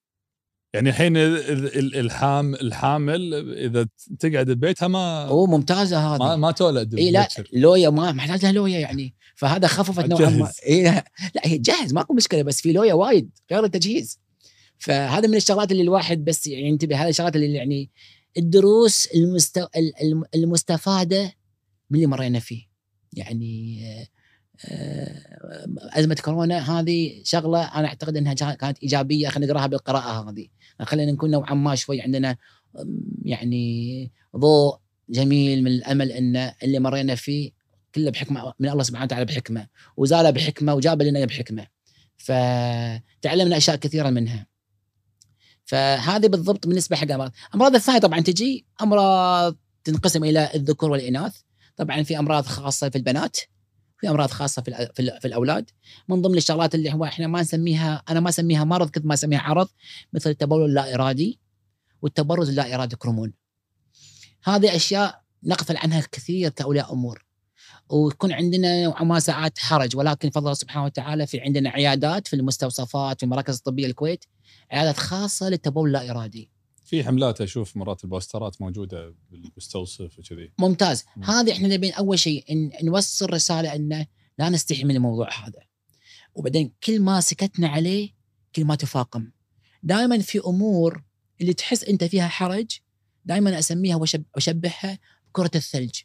يعني 0.74 0.90
الحين 0.90 1.16
الحام 1.16 2.54
الحامل 2.54 3.34
إذا 3.58 3.86
تقعد 4.18 4.50
ببيتها 4.50 4.88
ما 4.88 5.24
أوه 5.24 5.46
ممتازة 5.46 5.98
هذه. 5.98 6.18
ما, 6.18 6.36
ما 6.36 6.50
تولد 6.50 6.94
اي 6.94 7.10
لا 7.10 7.28
لويا 7.52 7.90
ما 7.90 8.12
محتاج 8.12 8.42
لها 8.42 8.52
لويا 8.52 8.78
يعني. 8.78 9.14
فهذا 9.34 9.66
خففت 9.66 10.04
نوعا 10.04 10.30
ما. 10.30 10.52
اي 10.66 10.82
لا 11.34 11.40
هي 11.44 11.58
تجهز 11.58 11.94
ماكو 11.94 12.14
مشكلة 12.14 12.42
بس 12.42 12.60
في 12.60 12.72
لويا 12.72 12.94
وايد 12.94 13.30
غير 13.52 13.64
التجهيز. 13.64 14.20
فهذا 14.78 15.28
من 15.28 15.36
الشغلات 15.36 15.72
اللي 15.72 15.82
الواحد 15.82 16.24
بس 16.24 16.46
يعني 16.46 16.68
ينتبه 16.68 17.02
هذه 17.02 17.08
الشغلات 17.08 17.36
اللي 17.36 17.52
يعني 17.52 17.90
الدروس 18.38 19.06
المست... 19.06 19.68
المستفادة 20.34 21.32
من 21.90 21.96
اللي 21.96 22.06
مرينا 22.06 22.38
فيه. 22.38 22.62
يعني 23.12 23.80
آه، 23.86 24.06
أزمة 25.92 26.14
كورونا 26.24 26.80
هذه 26.80 27.22
شغلة 27.24 27.64
أنا 27.64 27.88
أعتقد 27.88 28.16
إنها 28.16 28.34
كانت 28.34 28.78
إيجابية 28.78 29.28
خلينا 29.28 29.52
نقراها 29.52 29.66
بالقراءة 29.66 30.30
هذه. 30.30 30.46
خلينا 30.82 31.12
نكون 31.12 31.30
نوعا 31.30 31.54
ما 31.54 31.74
شوي 31.74 32.00
عندنا 32.00 32.36
يعني 33.22 34.12
ضوء 34.36 34.78
جميل 35.08 35.64
من 35.64 35.70
الأمل 35.70 36.12
إن 36.12 36.52
اللي 36.62 36.78
مرينا 36.78 37.14
فيه 37.14 37.50
كله 37.94 38.10
بحكمة 38.10 38.52
من 38.58 38.68
الله 38.68 38.82
سبحانه 38.82 39.04
وتعالى 39.04 39.24
بحكمة 39.24 39.66
وزال 39.96 40.32
بحكمة 40.32 40.74
وجاب 40.74 41.02
لنا 41.02 41.24
بحكمة. 41.24 41.66
فتعلمنا 42.16 43.56
أشياء 43.56 43.76
كثيرة 43.76 44.10
منها. 44.10 44.46
فهذه 45.64 46.26
بالضبط 46.26 46.66
بالنسبة 46.66 46.96
حق 46.96 47.10
أمراض. 47.10 47.32
أمراض 47.54 47.74
الثانية 47.74 47.98
طبعا 47.98 48.20
تجي 48.20 48.66
أمراض 48.82 49.56
تنقسم 49.84 50.24
إلى 50.24 50.50
الذكور 50.54 50.90
والإناث. 50.90 51.36
طبعا 51.76 52.02
في 52.02 52.18
أمراض 52.18 52.44
خاصة 52.44 52.88
في 52.88 52.98
البنات. 52.98 53.36
في 54.04 54.10
امراض 54.10 54.30
خاصة 54.30 54.62
في 54.62 55.18
في 55.20 55.24
الأولاد. 55.24 55.70
من 56.08 56.22
ضمن 56.22 56.36
الشغلات 56.36 56.74
اللي 56.74 56.92
هو 56.92 57.04
إحنا 57.04 57.26
ما 57.26 57.40
نسميها 57.40 58.02
أنا 58.08 58.20
ما 58.20 58.28
أسميها 58.28 58.64
مرض 58.64 58.90
كنت 58.90 59.06
ما 59.06 59.14
أسميها 59.14 59.40
عرض 59.40 59.68
مثل 60.12 60.30
التبول 60.30 60.64
اللا 60.64 60.94
إرادي 60.94 61.40
والتبرز 62.02 62.48
اللا 62.48 62.74
إرادي 62.74 62.96
كرمون. 62.96 63.32
هذه 64.44 64.76
أشياء 64.76 65.22
نغفل 65.44 65.76
عنها 65.76 66.00
كثير 66.12 66.50
كأولياء 66.50 66.92
أمور. 66.92 67.24
ويكون 67.90 68.32
عندنا 68.32 68.84
نوعا 68.84 69.04
ما 69.04 69.20
ساعات 69.20 69.58
حرج 69.58 69.96
ولكن 69.96 70.30
فضل 70.30 70.44
الله 70.44 70.54
سبحانه 70.54 70.84
وتعالى 70.84 71.26
في 71.26 71.40
عندنا 71.40 71.70
عيادات 71.70 72.28
في 72.28 72.36
المستوصفات 72.36 73.18
في 73.18 73.22
المراكز 73.22 73.56
الطبية 73.56 73.86
الكويت 73.86 74.24
عيادات 74.70 74.96
خاصة 74.96 75.48
للتبول 75.48 75.88
اللا 75.88 76.10
إرادي. 76.10 76.50
في 76.94 77.04
حملات 77.04 77.40
أشوف 77.40 77.76
مرات 77.76 78.04
البوسترات 78.04 78.62
موجودة 78.62 79.14
بالمستوصف 79.30 80.18
وكذي. 80.18 80.52
ممتاز. 80.58 81.04
مم. 81.16 81.24
هذه 81.24 81.52
إحنا 81.52 81.68
نبي 81.68 81.90
أول 81.90 82.18
شيء 82.18 82.44
إن 82.50 82.70
نوصل 82.82 83.32
رسالة 83.32 83.74
إنه 83.74 84.06
لا 84.38 84.48
نستحي 84.48 84.84
من 84.84 84.96
الموضوع 84.96 85.28
هذا. 85.44 85.60
وبعدين 86.34 86.72
كل 86.84 87.00
ما 87.00 87.20
سكتنا 87.20 87.68
عليه 87.68 88.10
كل 88.56 88.64
ما 88.64 88.74
تفاقم. 88.74 89.30
دائما 89.82 90.18
في 90.18 90.38
أمور 90.38 91.04
اللي 91.40 91.52
تحس 91.52 91.84
أنت 91.84 92.04
فيها 92.04 92.28
حرج 92.28 92.78
دائما 93.24 93.58
أسميها 93.58 93.96
وأشبهها 93.96 94.98
كره 95.32 95.50
الثلج. 95.54 96.00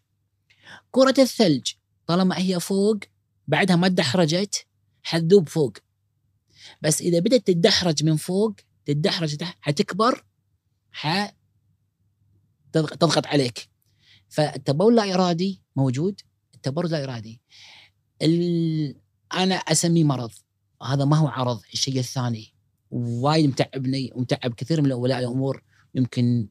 كرة 0.91 1.15
الثلج 1.19 1.71
طالما 2.07 2.37
هي 2.37 2.59
فوق 2.59 2.99
بعدها 3.47 3.75
ما 3.75 3.87
تدحرجت 3.87 4.65
حتذوب 5.03 5.49
فوق. 5.49 5.73
بس 6.81 7.01
إذا 7.01 7.19
بدأت 7.19 7.47
تتدحرج 7.47 8.03
من 8.03 8.15
فوق 8.15 8.55
تتدحرج 8.85 9.35
تحت 9.35 9.57
حتكبر 9.61 10.25
ح 10.91 11.33
تضغ- 12.73 12.95
تضغط 12.95 13.27
عليك. 13.27 13.69
فالتبول 14.29 14.95
لا 14.95 15.13
إرادي 15.13 15.61
موجود 15.75 16.21
التبرد 16.55 16.91
لا 16.91 17.03
إرادي. 17.03 17.41
أنا 19.33 19.55
أسميه 19.55 20.03
مرض. 20.03 20.31
هذا 20.83 21.05
ما 21.05 21.17
هو 21.17 21.27
عرض 21.27 21.61
الشيء 21.73 21.99
الثاني. 21.99 22.53
وايد 22.91 23.45
متعبني 23.45 24.11
ومتعب 24.15 24.53
كثير 24.53 24.81
من 24.81 24.91
أولياء 24.91 25.19
الأمور. 25.19 25.63
يمكن 25.95 26.49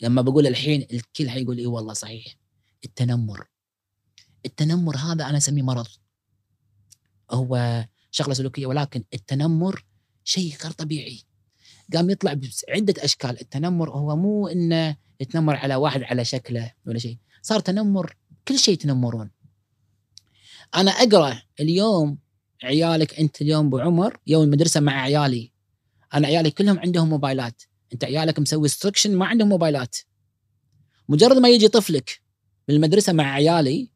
لما 0.00 0.22
بقول 0.22 0.46
الحين 0.46 0.86
الكل 0.92 1.30
حيقول 1.30 1.58
إي 1.58 1.66
والله 1.66 1.92
صحيح. 1.92 2.36
التنمر. 2.84 3.46
التنمر 4.46 4.96
هذا 4.96 5.28
أنا 5.28 5.36
أسميه 5.36 5.62
مرض. 5.62 5.86
هو 7.30 7.84
شغلة 8.10 8.34
سلوكية 8.34 8.66
ولكن 8.66 9.04
التنمر 9.14 9.84
شيء 10.24 10.56
غير 10.62 10.72
طبيعي. 10.72 11.24
قام 11.94 12.10
يطلع 12.10 12.34
بعده 12.68 13.04
أشكال. 13.04 13.40
التنمر 13.40 13.90
هو 13.90 14.16
مو 14.16 14.48
إنه 14.48 14.96
يتنمر 15.20 15.56
على 15.56 15.74
واحد 15.74 16.02
على 16.02 16.24
شكله 16.24 16.72
ولا 16.86 16.98
شيء. 16.98 17.18
صار 17.42 17.60
تنمر 17.60 18.16
كل 18.48 18.58
شيء 18.58 18.74
يتنمرون. 18.74 19.30
أنا 20.76 20.90
أقرأ 20.90 21.42
اليوم 21.60 22.18
عيالك 22.64 23.20
أنت 23.20 23.42
اليوم 23.42 23.70
بعمر 23.70 24.18
يوم 24.26 24.42
المدرسة 24.42 24.80
مع 24.80 24.92
عيالي. 24.92 25.52
أنا 26.14 26.26
عيالي 26.26 26.50
كلهم 26.50 26.78
عندهم 26.78 27.08
موبايلات. 27.08 27.62
أنت 27.92 28.04
عيالك 28.04 28.38
مسوي 28.38 28.66
restriction 28.66 29.16
ما 29.16 29.26
عندهم 29.26 29.48
موبايلات. 29.48 29.96
مجرد 31.08 31.36
ما 31.36 31.48
يجي 31.48 31.68
طفلك 31.68 32.20
بالمدرسة 32.68 33.12
مع 33.12 33.24
عيالي 33.24 33.90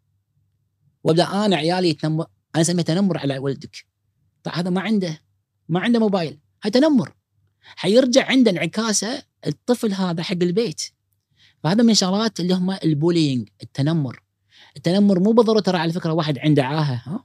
وأبدأ 1.04 1.24
أنا 1.24 1.56
عيالي 1.56 1.88
يتنمر 1.88 2.26
أنا 2.54 2.62
أسميه 2.62 2.82
تنمر 2.82 3.18
على 3.18 3.38
ولدك. 3.38 3.76
طيب 4.42 4.54
هذا 4.54 4.70
ما 4.70 4.80
عنده 4.80 5.20
ما 5.68 5.80
عنده 5.80 5.98
موبايل. 5.98 6.38
هاي 6.64 6.70
تنمر. 6.70 7.14
حيرجع 7.62 8.26
عنده 8.26 8.50
انعكاسه 8.50 9.22
الطفل 9.46 9.92
هذا 9.92 10.22
حق 10.22 10.42
البيت. 10.42 10.82
فهذا 11.64 11.82
من 11.82 11.90
الشغلات 11.90 12.40
اللي 12.40 12.54
هم 12.54 12.70
ال 12.70 12.79
bullying 12.79 13.48
التنمر. 13.62 14.22
التنمر 14.76 15.18
مو 15.20 15.32
بالضرورة 15.32 15.60
ترى 15.60 15.78
على 15.78 15.92
فكرة 15.92 16.12
واحد 16.12 16.38
عنده 16.38 16.64
عاهة 16.64 17.02
ها؟ 17.06 17.24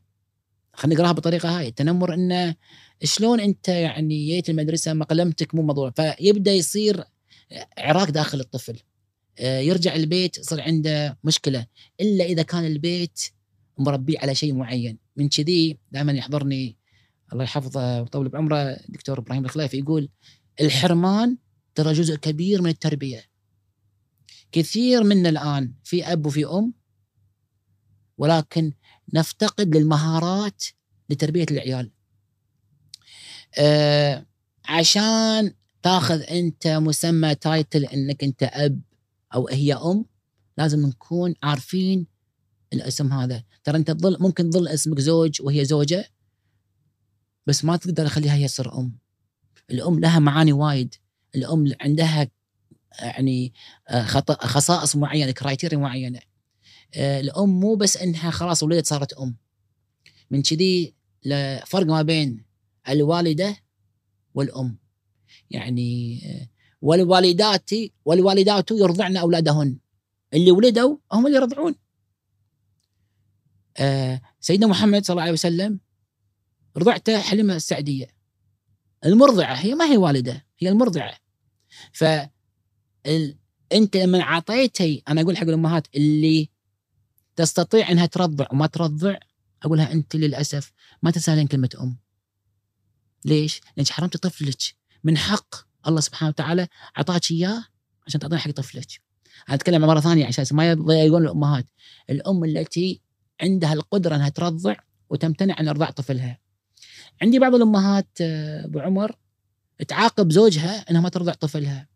خلينا 0.73 0.99
نقراها 0.99 1.11
بالطريقة 1.11 1.59
هاي. 1.59 1.67
التنمر 1.67 2.13
إنه 2.13 2.55
شلون 3.03 3.39
أنت 3.39 3.67
يعني 3.67 4.25
جيت 4.25 4.49
المدرسة 4.49 4.93
مقلمتك 4.93 5.55
مو 5.55 5.61
موضوع 5.61 5.89
فيبدأ 5.91 6.51
يصير 6.51 7.03
عراك 7.77 8.09
داخل 8.09 8.39
الطفل. 8.39 8.79
آه، 9.39 9.59
يرجع 9.59 9.95
البيت 9.95 10.37
يصير 10.37 10.61
عنده 10.61 11.17
مشكلة. 11.23 11.65
إلا 12.01 12.23
إذا 12.23 12.43
كان 12.43 12.65
البيت 12.65 13.19
مربيه 13.77 14.19
على 14.19 14.35
شيء 14.35 14.53
معين. 14.53 14.97
من 15.15 15.29
كذي 15.29 15.77
دائما 15.91 16.11
يحضرني 16.11 16.76
الله 17.33 17.43
يحفظه 17.43 18.01
ويطول 18.01 18.29
بعمره 18.29 18.77
دكتور 18.89 19.19
إبراهيم 19.19 19.45
الخليفي 19.45 19.77
يقول 19.77 20.09
الحرمان 20.61 21.37
ترى 21.75 21.93
جزء 21.93 22.15
كبير 22.15 22.61
من 22.61 22.69
التربية. 22.69 23.23
كثير 24.51 25.03
منا 25.03 25.29
الآن 25.29 25.73
في 25.83 26.03
أب 26.13 26.25
وفي 26.25 26.45
أم 26.45 26.73
ولكن 28.17 28.73
نفتقد 29.13 29.75
للمهارات 29.75 30.63
لتربية 31.09 31.45
العيال. 31.51 31.91
آه 33.57 34.25
عشان 34.65 35.53
تاخذ 35.83 36.21
أنت 36.21 36.67
مسمى 36.67 37.35
title 37.35 37.85
إنك 37.85 38.23
أنت 38.23 38.43
أب 38.43 38.81
أو 39.33 39.47
هي 39.47 39.73
أم 39.73 40.05
لازم 40.57 40.85
نكون 40.85 41.33
عارفين 41.43 42.07
الاسم 42.73 43.13
هذا. 43.13 43.43
ترى 43.63 43.77
أنت 43.77 43.91
تظل 43.91 44.17
ممكن 44.19 44.49
تظل 44.49 44.67
اسمك 44.67 44.99
زوج 44.99 45.41
وهي 45.41 45.65
زوجة 45.65 46.09
بس 47.47 47.65
ما 47.65 47.77
تقدر 47.77 48.05
تخليها 48.05 48.33
هي 48.33 48.47
تصير 48.47 48.73
أم. 48.77 48.97
الأم 49.71 49.99
لها 49.99 50.19
معاني 50.19 50.53
وايد. 50.53 50.95
الأم 51.35 51.73
عندها 51.81 52.27
يعني 52.99 53.53
آه، 53.89 54.03
خصائص 54.29 54.95
معينة 54.95 55.31
كرايتيريا 55.31 55.77
معينة. 55.77 56.19
آه، 56.95 57.19
الأم 57.19 57.59
مو 57.59 57.75
بس 57.75 57.97
إنها 57.97 58.31
خلاص 58.31 58.63
ولدت 58.63 58.85
صارت 58.85 59.13
أم. 59.13 59.35
من 60.31 60.41
كذي 60.41 60.93
فرق 61.65 61.85
ما 61.85 62.01
بين 62.01 62.45
الوالدة 62.89 63.57
والأم. 64.33 64.77
يعني 65.51 66.21
آه، 66.25 66.47
والوالدات 66.81 67.69
والوالدات 68.05 68.71
يرضعن 68.71 69.17
أولادهن. 69.17 69.77
اللي 70.33 70.51
ولدوا 70.51 70.97
هم 71.11 71.27
اللي 71.27 71.37
يرضعون. 71.37 71.75
سيدنا 74.39 74.67
محمد 74.67 75.05
صلى 75.05 75.13
الله 75.13 75.23
عليه 75.23 75.31
وسلم 75.31 75.79
رضعته 76.77 77.19
حليمه 77.19 77.55
السعدية 77.55 78.07
المرضعة 79.05 79.53
هي 79.53 79.75
ما 79.75 79.85
هي 79.85 79.97
والدة 79.97 80.45
هي 80.59 80.69
المرضعة 80.69 81.17
ف. 81.93 82.03
أنت 83.71 83.97
لما 83.97 84.21
اعطيتي 84.21 85.03
أنا 85.07 85.21
أقول 85.21 85.37
حق 85.37 85.43
الأمهات 85.43 85.87
اللي 85.95 86.49
تستطيع 87.35 87.91
أنها 87.91 88.05
ترضع 88.05 88.45
وما 88.51 88.67
ترضع 88.67 89.15
أقولها 89.63 89.91
أنت 89.91 90.15
للأسف 90.15 90.71
ما 91.03 91.11
تسالين 91.11 91.47
كلمة 91.47 91.69
أم 91.81 91.97
ليش؟ 93.25 93.61
لأنك 93.77 93.89
حرمت 93.89 94.17
طفلك 94.17 94.61
من 95.03 95.17
حق 95.17 95.55
الله 95.87 95.99
سبحانه 95.99 96.29
وتعالى 96.29 96.67
أعطاك 96.97 97.31
إياه 97.31 97.65
عشان 98.07 98.19
تعطيه 98.19 98.37
حق 98.37 98.51
طفلك. 98.51 98.87
أنا 99.49 99.55
أتكلم 99.55 99.81
مرة 99.81 99.99
ثانية 99.99 100.25
عشان 100.27 100.45
ما 100.51 100.69
يضيقون 100.71 101.23
الأمهات. 101.23 101.65
الأم 102.09 102.43
التي 102.43 103.01
عندها 103.41 103.73
القدرة 103.73 104.15
أنها 104.15 104.29
ترضع 104.29 104.75
وتمتنع 105.09 105.55
عن 105.59 105.67
إرضاع 105.67 105.89
طفلها. 105.89 106.39
عندي 107.21 107.39
بعض 107.39 107.55
الأمهات 107.55 108.07
آه، 108.21 108.65
أبو 108.65 108.79
عمر 108.79 109.15
تعاقب 109.87 110.31
زوجها 110.31 110.89
إنها 110.91 111.01
ما 111.01 111.09
ترضع 111.09 111.33
طفلها. 111.33 111.87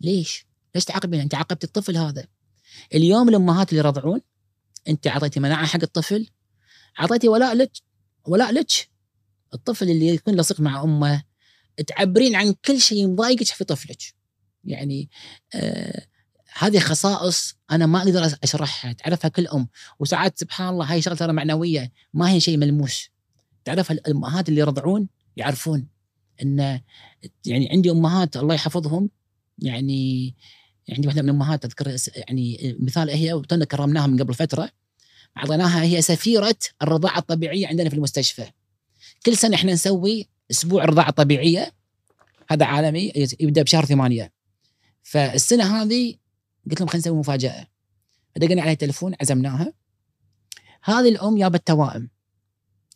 ليش؟ 0.00 0.46
ليش 0.74 0.84
تعاقبين؟ 0.84 1.20
أنت 1.20 1.34
عاقبت 1.34 1.64
الطفل 1.64 1.96
هذا. 1.96 2.26
اليوم 2.94 3.28
الأمهات 3.28 3.68
اللي 3.68 3.78
يرضعون 3.78 4.20
أنت 4.88 5.06
أعطيتي 5.06 5.40
مناعة 5.40 5.66
حق 5.66 5.82
الطفل 5.82 6.26
أعطيتي 7.00 7.28
ولاء 7.28 7.54
لك 7.54 7.72
ولاء 8.26 8.52
لك 8.52 8.70
الطفل 9.54 9.90
اللي 9.90 10.06
يكون 10.06 10.36
لصق 10.36 10.60
مع 10.60 10.82
أمه 10.82 11.22
تعبرين 11.86 12.36
عن 12.36 12.54
كل 12.64 12.80
شيء 12.80 13.08
مضايقك 13.08 13.46
في 13.46 13.64
طفلك 13.64 14.02
يعني 14.64 15.10
آه 15.54 16.06
هذه 16.58 16.78
خصائص 16.78 17.54
أنا 17.70 17.86
ما 17.86 17.98
أقدر 17.98 18.36
أشرحها 18.44 18.92
تعرفها 18.92 19.28
كل 19.28 19.46
أم 19.46 19.68
وساعات 19.98 20.38
سبحان 20.38 20.68
الله 20.68 20.92
هاي 20.92 21.02
شغلة 21.02 21.16
ترى 21.16 21.32
معنوية 21.32 21.92
ما 22.14 22.30
هي 22.30 22.40
شيء 22.40 22.56
ملموس 22.56 23.10
تعرف 23.64 23.90
الأمهات 23.90 24.48
اللي 24.48 24.60
يرضعون 24.60 25.08
يعرفون 25.36 25.88
إن 26.42 26.80
يعني 27.46 27.68
عندي 27.70 27.90
أمهات 27.90 28.36
الله 28.36 28.54
يحفظهم؟ 28.54 29.10
يعني 29.58 30.34
عندي 30.90 31.06
واحدة 31.06 31.22
من 31.22 31.28
الامهات 31.28 31.64
أذكر 31.64 31.96
يعني 32.14 32.76
مثال 32.80 33.10
هي 33.10 33.32
وتونا 33.32 33.64
كرمناها 33.64 34.06
من 34.06 34.22
قبل 34.22 34.34
فترة 34.34 34.70
أعطيناها 35.36 35.82
هي 35.82 36.02
سفيرة 36.02 36.56
الرضاعة 36.82 37.18
الطبيعية 37.18 37.66
عندنا 37.66 37.88
في 37.88 37.96
المستشفى. 37.96 38.50
كل 39.26 39.36
سنة 39.36 39.54
إحنا 39.54 39.72
نسوي 39.72 40.28
أسبوع 40.50 40.84
الرضاعة 40.84 41.08
الطبيعية 41.08 41.72
هذا 42.50 42.64
عالمي 42.66 43.12
يبدأ 43.40 43.62
بشهر 43.62 43.84
ثمانية. 43.84 44.32
فالسنة 45.02 45.82
هذه 45.82 46.14
قلت 46.70 46.80
لهم 46.80 46.88
خلينا 46.88 47.06
نسوي 47.06 47.18
مفاجأة. 47.18 47.66
دقنا 48.36 48.62
عليها 48.62 48.74
تليفون 48.74 49.14
عزمناها. 49.20 49.72
هذه 50.82 51.08
الأم 51.08 51.38
جابت 51.38 51.66
توائم. 51.66 52.10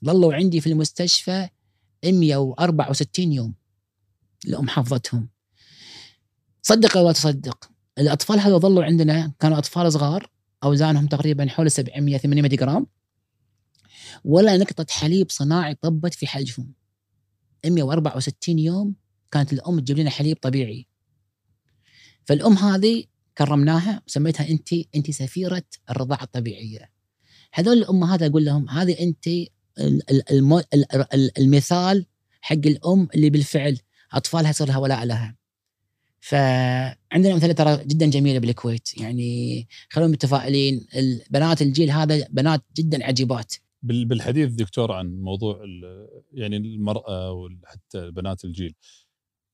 ظلوا 0.05 0.35
عندي 0.35 0.61
في 0.61 0.67
المستشفى 0.67 1.49
164 2.05 3.33
يوم. 3.33 3.55
الام 4.47 4.69
حفظتهم. 4.69 5.29
صدق 6.63 6.99
لا 6.99 7.13
تصدق 7.13 7.71
الأطفال 7.99 8.41
هذول 8.41 8.61
ظلوا 8.61 8.85
عندنا 8.85 9.33
كانوا 9.41 9.59
أطفال 9.59 9.93
صغار 9.93 10.31
أوزانهم 10.65 11.07
تقريبا 11.07 11.49
حول 11.49 11.71
700 11.71 12.19
800 12.19 12.57
جرام 12.57 12.87
ولا 14.25 14.57
نقطة 14.57 14.87
حليب 14.91 15.31
صناعي 15.31 15.75
طبت 15.75 16.15
في 16.15 16.27
حلجهم 16.27 16.73
164 17.67 18.59
يوم 18.59 18.95
كانت 19.31 19.53
الأم 19.53 19.81
تجيب 19.81 19.99
لنا 19.99 20.11
حليب 20.11 20.37
طبيعي. 20.43 20.87
فالأم 22.25 22.53
هذه 22.53 23.05
كرمناها 23.39 24.03
وسميتها 24.07 24.49
أنت 24.49 24.69
أنت 24.73 25.11
سفيرة 25.11 25.65
الرضاعة 25.91 26.23
الطبيعية. 26.23 26.91
هذول 27.53 27.79
الأمهات 27.79 28.23
أقول 28.23 28.45
لهم 28.45 28.71
هذه 28.71 29.01
أنت 29.01 29.29
ال- 29.79 30.11
ال- 30.11 30.31
الم- 30.33 30.53
ال- 30.55 31.15
ال- 31.15 31.39
المثال 31.39 32.07
حق 32.41 32.67
الأم 32.67 33.09
اللي 33.15 33.31
بالفعل 33.31 33.79
أطفالها 34.13 34.53
صار 34.53 34.69
لها 34.69 34.79
ولاء 34.79 35.05
لها. 35.05 35.37
فعندنا 36.21 37.35
أمثلة 37.35 37.53
ترى 37.53 37.85
جدا 37.85 38.07
جميلة 38.07 38.39
بالكويت. 38.39 39.01
يعني 39.01 39.69
خلونا 39.91 40.13
متفائلين. 40.13 40.87
البنات 40.97 41.63
الجيل 41.63 41.91
هذا 41.91 42.27
بنات 42.31 42.65
جدا 42.77 43.05
عجيبات. 43.05 43.55
بال- 43.83 44.05
بالحديث 44.05 44.53
دكتور 44.53 44.93
عن 44.93 45.21
موضوع 45.21 45.61
يعني 46.33 46.57
المرأة 46.57 47.33
وحتى 47.33 48.11
بنات 48.11 48.45
الجيل. 48.45 48.75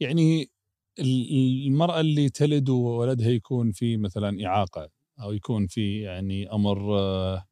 يعني 0.00 0.50
ال- 0.98 1.66
المرأة 1.66 2.00
اللي 2.00 2.28
تلد 2.28 2.68
وولدها 2.68 3.28
يكون 3.28 3.72
في 3.72 3.96
مثلا 3.96 4.46
إعاقة 4.46 4.90
أو 5.22 5.32
يكون 5.32 5.66
في 5.66 6.00
يعني 6.00 6.52
أمر 6.52 6.98
آه، 6.98 7.44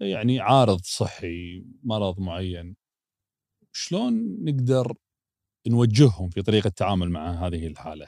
يعني 0.00 0.40
عارض 0.40 0.80
صحي 0.84 1.64
مرض 1.82 2.20
معين. 2.20 2.76
شلون 3.72 4.44
نقدر 4.44 4.94
نوجههم 5.66 6.30
في 6.30 6.42
طريقة 6.42 6.68
التعامل 6.68 7.10
مع 7.10 7.46
هذه 7.46 7.66
الحالة؟ 7.66 8.06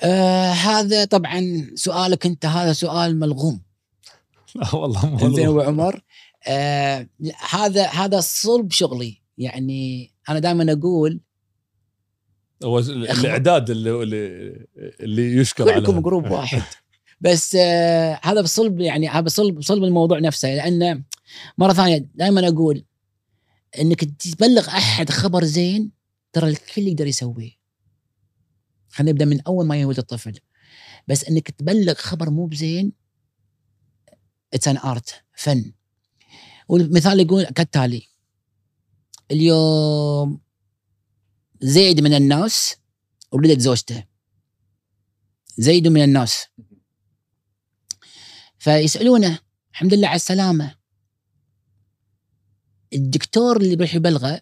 آه 0.00 0.50
هذا 0.50 1.04
طبعا 1.04 1.70
سؤالك 1.74 2.26
أنت 2.26 2.46
هذا 2.46 2.72
سؤال 2.72 3.18
ملغوم. 3.18 3.62
لا 4.54 4.74
والله 4.74 5.06
مو 5.06 5.36
زين. 5.36 5.48
ابو 5.48 5.60
عمر 5.60 6.02
آه 6.48 7.08
هذا 7.50 7.86
هذا 7.86 8.20
صلب 8.20 8.72
شغلي. 8.72 9.22
يعني 9.38 10.12
أنا 10.28 10.38
دائما 10.38 10.72
أقول 10.72 11.20
هو 12.64 12.78
الإعداد 12.78 13.70
اللي 13.70 13.90
اللي, 15.00 15.36
يشكر 15.36 15.64
كلكم. 15.64 16.00
جروب 16.00 16.30
واحد. 16.30 16.62
بس 17.22 17.56
آه 17.60 18.20
هذا 18.22 18.40
بصلب 18.40 18.80
يعني 18.80 19.08
هذا 19.08 19.20
بصلب 19.20 19.54
بصلب 19.54 19.84
الموضوع 19.84 20.18
نفسه 20.18 20.54
لأن 20.54 21.04
مرة 21.58 21.72
ثانية 21.72 22.08
دائما 22.14 22.48
أقول 22.48 22.84
إنك 23.78 24.04
تبلغ 24.04 24.68
أحد 24.68 25.10
خبر 25.10 25.44
زين 25.44 25.90
ترى 26.32 26.48
الكل 26.48 26.82
يقدر 26.82 27.06
يسويه. 27.06 27.50
خلينا 28.88 29.12
نبدأ 29.12 29.24
من 29.24 29.40
أول 29.40 29.66
ما 29.66 29.76
يولد 29.76 29.98
الطفل. 29.98 30.38
بس 31.08 31.24
إنك 31.24 31.50
تبلغ 31.50 31.94
خبر 31.94 32.30
مو 32.30 32.46
بزين 32.46 32.92
it's 34.54 34.68
an 34.68 34.76
art 34.76 35.24
فن 35.34 35.72
والمثال 36.68 37.20
يقول 37.20 37.44
كالتالي 37.44 38.08
اليوم 39.30 40.40
زيد 41.60 42.00
من 42.00 42.14
الناس 42.14 42.76
ولدت 43.32 43.60
زوجته. 43.60 44.04
زيد 45.58 45.88
من 45.88 46.04
الناس. 46.04 46.46
فيسألونه 48.62 49.38
الحمد 49.72 49.94
لله 49.94 50.08
على 50.08 50.16
السلامة. 50.16 50.74
الدكتور 52.92 53.56
اللي 53.56 53.76
بيروح 53.76 53.94
يبلغه 53.94 54.40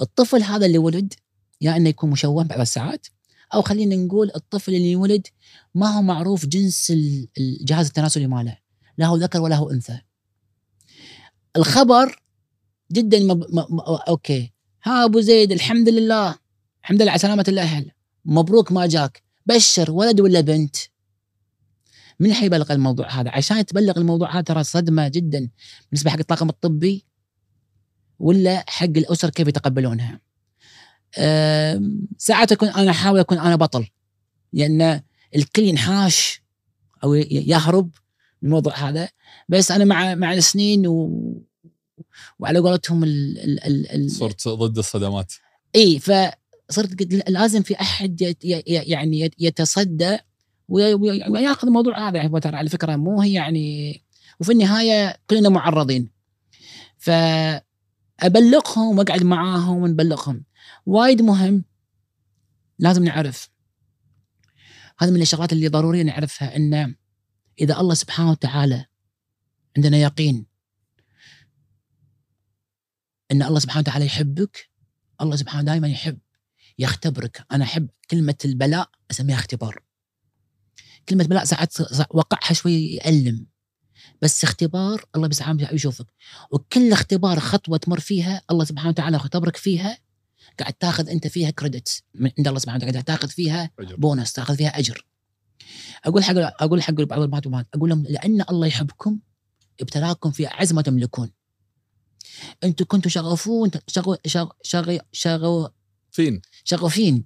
الطفل 0.00 0.42
هذا 0.42 0.66
اللي 0.66 0.78
ولد 0.78 1.14
يا 1.60 1.76
إنه 1.76 1.88
يكون 1.88 2.10
مشوه 2.10 2.44
بعض 2.44 2.60
الساعات 2.60 3.06
أو 3.54 3.62
خلينا 3.62 3.96
نقول 3.96 4.30
الطفل 4.36 4.74
اللي 4.74 4.96
ولد 4.96 5.26
ما 5.74 5.86
هو 5.96 6.02
معروف 6.02 6.46
جنس 6.46 6.90
ال- 6.90 7.28
الجهاز 7.38 7.86
التناسلي 7.86 8.26
ماله 8.26 8.58
لا 8.98 9.06
هو 9.06 9.16
ذكر 9.16 9.40
ولا 9.40 9.56
هو 9.56 9.70
أنثى. 9.70 10.00
الخبر 11.56 12.22
جدا 12.92 13.18
مب... 13.20 13.44
م... 13.54 13.58
م... 13.76 13.80
أوكي. 14.08 14.52
ها 14.84 15.04
أبو 15.04 15.20
زيد 15.20 15.52
الحمد 15.52 15.88
لله 15.88 16.38
الحمد 16.82 17.02
لله 17.02 17.10
على 17.10 17.18
سلامة 17.18 17.44
الأهل. 17.48 17.90
مبروك 18.24 18.72
ما 18.72 18.86
جاك. 18.86 19.22
بشر 19.46 19.90
ولد 19.90 20.20
ولا 20.20 20.40
بنت؟ 20.40 20.76
من 22.20 22.32
حيبلغ 22.32 22.72
الموضوع 22.72 23.20
هذا؟ 23.20 23.30
عشان 23.30 23.66
تبلغ 23.66 23.98
الموضوع 23.98 24.32
هذا 24.34 24.40
ترى 24.40 24.64
صدمة 24.64 25.08
جدا 25.08 25.48
بالنسبة 25.90 26.10
حق 26.10 26.18
الطاقم 26.18 26.48
الطبي 26.48 27.04
ولا 28.18 28.64
حق 28.68 28.84
الأسر 28.84 29.30
كيف 29.30 29.48
يتقبلونها. 29.48 30.20
ساعات 32.18 32.52
أكون 32.52 32.68
أنا 32.68 32.90
أحاول 32.90 33.20
أكون 33.20 33.38
أنا 33.38 33.56
بطل 33.56 33.86
لأن 34.52 35.00
الكل 35.36 35.62
ينحاش 35.62 36.42
أو 37.04 37.14
يهرب 37.14 37.90
من 38.42 38.48
الموضوع 38.48 38.88
هذا. 38.88 39.08
بس 39.48 39.70
أنا 39.70 39.84
مع 39.84 40.14
مع 40.14 40.32
السنين 40.32 40.86
و 40.86 41.10
وعلى 42.38 42.58
قولتهم 42.58 43.04
ال 43.04 43.38
ال 43.38 43.64
ال 43.66 43.90
ال 43.90 44.10
صرت 44.10 44.48
ضد 44.48 44.78
الصدمات. 44.78 45.32
إي 45.76 45.98
فصرت 45.98 47.12
لازم 47.28 47.62
في 47.62 47.80
أحد 47.80 48.34
يعني 48.66 49.20
يت- 49.20 49.34
يتصدى 49.38 50.18
وياخذ 50.70 51.68
الموضوع 51.68 52.08
هذا 52.08 52.26
هو 52.26 52.38
ترى 52.38 52.56
على 52.56 52.68
فكرة 52.68 52.96
مو 52.96 53.20
هي 53.20 53.32
يعني 53.32 54.02
وفي 54.40 54.52
النهاية 54.52 55.16
كلنا 55.30 55.48
معرضين. 55.48 56.10
فأبلغهم 56.98 58.98
وأقعد 58.98 59.22
معاهم 59.22 59.82
ونبلغهم. 59.82 60.44
وايد 60.86 61.22
مهم. 61.22 61.64
لازم 62.78 63.04
نعرف. 63.04 63.50
هذا 64.98 65.10
من 65.10 65.22
الشغلات 65.22 65.52
اللي 65.52 65.68
ضروريه 65.68 66.02
نعرفها 66.02 66.56
إن 66.56 66.94
إذا 67.60 67.80
الله 67.80 67.94
سبحانه 67.94 68.30
وتعالى 68.30 68.86
عندنا 69.76 69.96
يقين 69.96 70.46
إن 73.32 73.42
الله 73.42 73.58
سبحانه 73.58 73.80
وتعالى 73.80 74.06
يحبك 74.06 74.70
الله 75.20 75.36
سبحانه 75.36 75.62
دائما 75.62 75.88
يحب 75.88 76.18
يختبرك. 76.78 77.46
أنا 77.52 77.64
أحب 77.64 77.88
كلمة 78.10 78.34
البلاء 78.44 78.90
أسميها 79.10 79.36
اختبار. 79.36 79.82
كلمة 81.08 81.24
بلاء 81.24 81.44
ساعات 81.44 81.72
سا- 81.72 82.06
وقعها 82.10 82.52
شوي 82.54 82.94
يألم. 82.94 83.46
بس 84.22 84.44
اختبار 84.44 85.04
الله 85.16 85.30
سبحانه 85.30 85.58
وتعالى 85.58 85.76
يشوفك. 85.76 86.06
وكل 86.50 86.92
اختبار 86.92 87.40
خطوة 87.40 87.78
تمر 87.78 88.00
فيها 88.00 88.42
الله 88.50 88.64
سبحانه 88.64 88.88
وتعالى 88.88 89.16
يختبرك 89.16 89.56
فيها 89.56 89.98
قاعد 90.60 90.72
تاخذ 90.72 91.08
أنت 91.08 91.26
فيها 91.26 91.50
credit 91.50 92.02
من 92.14 92.30
عند 92.38 92.48
الله 92.48 92.58
سبحانه 92.58 92.76
وتعالى. 92.76 92.92
قاعد 92.92 93.04
تاخذ 93.04 93.28
فيها 93.28 93.70
أجر. 93.78 93.96
بونس 93.96 94.32
تاخذ 94.32 94.56
فيها 94.56 94.78
أجر. 94.78 95.06
أقول 96.04 96.24
حق 96.24 96.34
أقول 96.36 96.82
حق 96.82 96.92
بعض 96.92 97.20
البنات 97.22 97.66
أقول 97.74 97.90
لهم 97.90 98.02
لأن 98.08 98.44
الله 98.50 98.66
يحبكم 98.66 99.18
ابتلاكم 99.80 100.30
في 100.30 100.46
اعز 100.46 100.72
ما 100.72 100.82
تملكون. 100.82 101.30
أنتم 102.64 102.84
كنتوا 102.84 103.10
شغفون 103.10 103.70
شغو 103.86 104.16
شغ 104.26 104.48
شغ 104.62 104.98
شغو 105.12 105.68
فين؟ 106.10 106.42
شغوفين. 106.64 107.24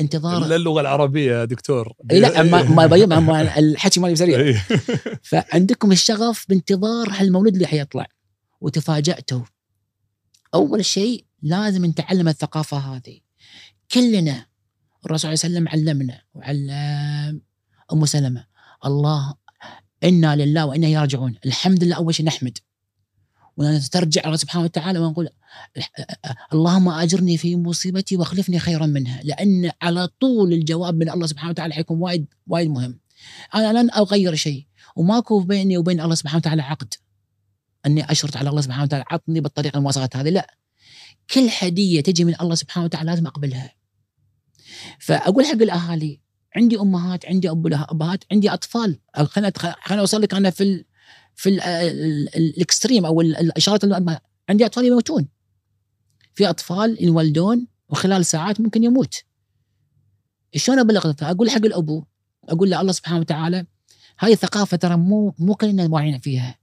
انتظار. 0.00 0.44
إلا 0.44 0.56
اللغة 0.56 0.80
العربية 0.80 1.32
يا 1.32 1.44
دكتور. 1.44 1.92
لا 2.10 2.42
ما 2.42 2.62
ما 2.62 3.20
ما 3.20 3.58
الحكي 3.58 4.00
مالي 4.00 4.16
سريع. 4.16 4.62
فعندكم 5.22 5.92
الشغف 5.92 6.46
بانتظار 6.48 7.08
هالمولود 7.10 7.54
اللي 7.54 7.66
حيطلع. 7.66 8.06
وتفاجأتوا. 8.60 9.42
أول 10.54 10.84
شيء 10.84 11.24
لازم 11.42 11.86
نتعلم 11.86 12.28
الثقافة 12.28 12.76
هذه. 12.76 13.20
كلنا 13.92 14.46
الرسول 15.06 15.38
صلى 15.38 15.48
الله 15.48 15.60
عليه 15.60 15.68
وسلم 15.68 15.68
علمنا 15.68 16.22
وعلم 16.34 17.42
أم 17.92 18.06
سلمة. 18.06 18.46
الله 18.86 19.34
إنا 20.04 20.36
لله 20.36 20.66
وإنا 20.66 20.86
إليه 20.86 21.00
راجعون. 21.00 21.34
الحمد 21.46 21.84
لله 21.84 21.96
أول 21.96 22.14
شيء 22.14 22.26
نحمد. 22.26 22.58
ونسترجع 23.56 24.22
الله 24.24 24.36
سبحانه 24.36 24.64
وتعالى 24.64 24.98
ونقول 24.98 25.28
اللهم 26.52 26.88
أجرني 26.88 27.36
في 27.36 27.56
مصيبتي 27.56 28.16
واخلفني 28.16 28.58
خيرا 28.58 28.86
منها 28.86 29.20
لأن 29.22 29.70
على 29.82 30.08
طول 30.20 30.52
الجواب 30.52 30.94
من 30.94 31.10
الله 31.10 31.26
سبحانه 31.26 31.50
وتعالى 31.50 31.74
حيكون 31.74 31.98
وايد 31.98 32.26
وايد 32.46 32.70
مهم. 32.70 33.00
أنا 33.54 33.82
لن 33.82 33.90
أغير 33.90 34.34
شيء 34.34 34.66
وماكو 34.96 35.40
بيني 35.40 35.78
وبين 35.78 36.00
الله 36.00 36.14
سبحانه 36.14 36.38
وتعالى 36.38 36.62
عقد. 36.62 36.94
أني 37.86 38.12
أشرط 38.12 38.36
على 38.36 38.50
الله 38.50 38.60
سبحانه 38.60 38.82
وتعالى 38.84 39.04
عطني 39.10 39.40
بالطريقة 39.40 39.76
المواصفات 39.76 40.16
هذه. 40.16 40.28
لا. 40.28 40.54
كل 41.34 41.48
هدية 41.60 42.00
تجي 42.00 42.24
من 42.24 42.34
الله 42.40 42.54
سبحانه 42.54 42.84
وتعالى 42.84 43.10
لازم 43.10 43.26
أقبلها. 43.26 43.74
فأقول 44.98 45.44
حق 45.44 45.52
الأهالي 45.52 46.20
عندي 46.56 46.78
أمهات 46.78 47.26
عندي 47.26 47.50
أبهات 47.50 48.24
عندي 48.32 48.50
أطفال. 48.50 48.98
خلينا 49.14 49.52
أوصل 49.90 50.22
لك 50.22 50.34
أنا 50.34 50.50
في 50.50 50.84
في 51.34 51.48
ال 51.48 51.60
الإكستريم 52.36 53.06
أو 53.06 53.20
ال- 53.20 53.36
الإشارات 53.36 53.84
عندي 54.48 54.66
أطفال 54.66 54.84
يموتون. 54.84 55.28
في 56.34 56.50
أطفال 56.50 56.96
ينولدون 57.04 57.66
وخلال 57.88 58.26
ساعات 58.26 58.60
ممكن 58.60 58.84
يموت. 58.84 59.14
شلون 60.56 60.78
أبلغ 60.78 61.12
أقول 61.22 61.50
حق 61.50 61.64
الأبو 61.64 62.04
أقول 62.48 62.70
له 62.70 62.80
الله 62.80 62.92
سبحانه 62.92 63.20
وتعالى 63.20 63.66
هاي 64.20 64.32
الثقافة 64.32 64.76
ترى 64.76 64.96
مو 64.96 65.34
مو 65.38 65.54
كلنا 65.54 65.86
واعيين 65.86 66.18
فيها. 66.18 66.58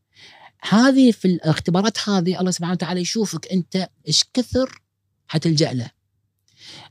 هذه 0.70 1.12
في 1.12 1.26
الاختبارات 1.26 2.10
هذه 2.10 2.40
الله 2.40 2.52
سبحانه 2.52 2.74
وتعالى 2.74 3.02
يشوفك 3.02 3.48
أنت 3.52 3.90
إيش 4.08 4.24
كثر 4.34 4.82
حتلجأ 5.28 5.74
له. 5.74 5.92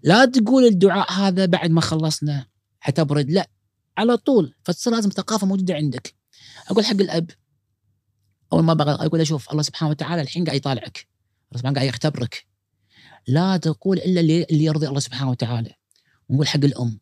لا 0.03 0.24
تقول 0.24 0.65
الدعاء 0.65 1.12
هذا 1.12 1.47
بعد 1.47 1.70
ما 1.70 1.81
خلصنا 1.81 2.47
حتبرد 2.81 3.31
لا. 3.31 3.51
على 3.98 4.16
طول 4.16 4.55
فتصير 4.62 4.93
لازم 4.93 5.11
ثقافة 5.11 5.47
موجودة 5.47 5.74
عندك. 5.74 6.15
أقول 6.70 6.85
حق 6.85 7.01
الأب 7.01 7.31
أول 8.52 8.64
ما 8.64 8.74
بغى 8.74 8.93
أقول 9.06 9.18
له 9.18 9.24
شوف 9.24 9.51
الله 9.51 9.62
سبحانه 9.62 9.90
وتعالى 9.90 10.23
الحين 10.23 10.44
قاعد 10.44 10.56
يطالعك. 10.56 11.09
الله 11.48 11.59
سبحانه 11.59 11.74
قاعد 11.74 11.89
يختبرك. 11.89 12.47
لا 13.27 13.56
تقول 13.56 13.98
إلا 13.98 14.20
اللي, 14.20 14.44
اللي 14.44 14.64
يرضي 14.64 14.89
الله 14.89 15.01
سبحانه 15.01 15.31
وتعالى. 15.31 15.74
ونقول 16.28 16.48
حق 16.48 16.64
الأم. 16.64 17.01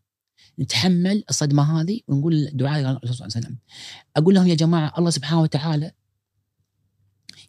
نتحمل 0.58 1.24
الصدمة 1.30 1.80
هذه 1.80 2.00
ونقول 2.08 2.50
دعاء 2.52 2.80
الرسول 2.80 3.14
صلى 3.14 3.26
الله 3.26 3.36
عليه 3.36 3.46
وسلم. 3.46 3.58
أقول 4.16 4.34
لهم 4.34 4.46
يا 4.46 4.54
جماعة 4.54 4.92
الله 4.98 5.10
سبحانه 5.10 5.40
وتعالى 5.40 5.92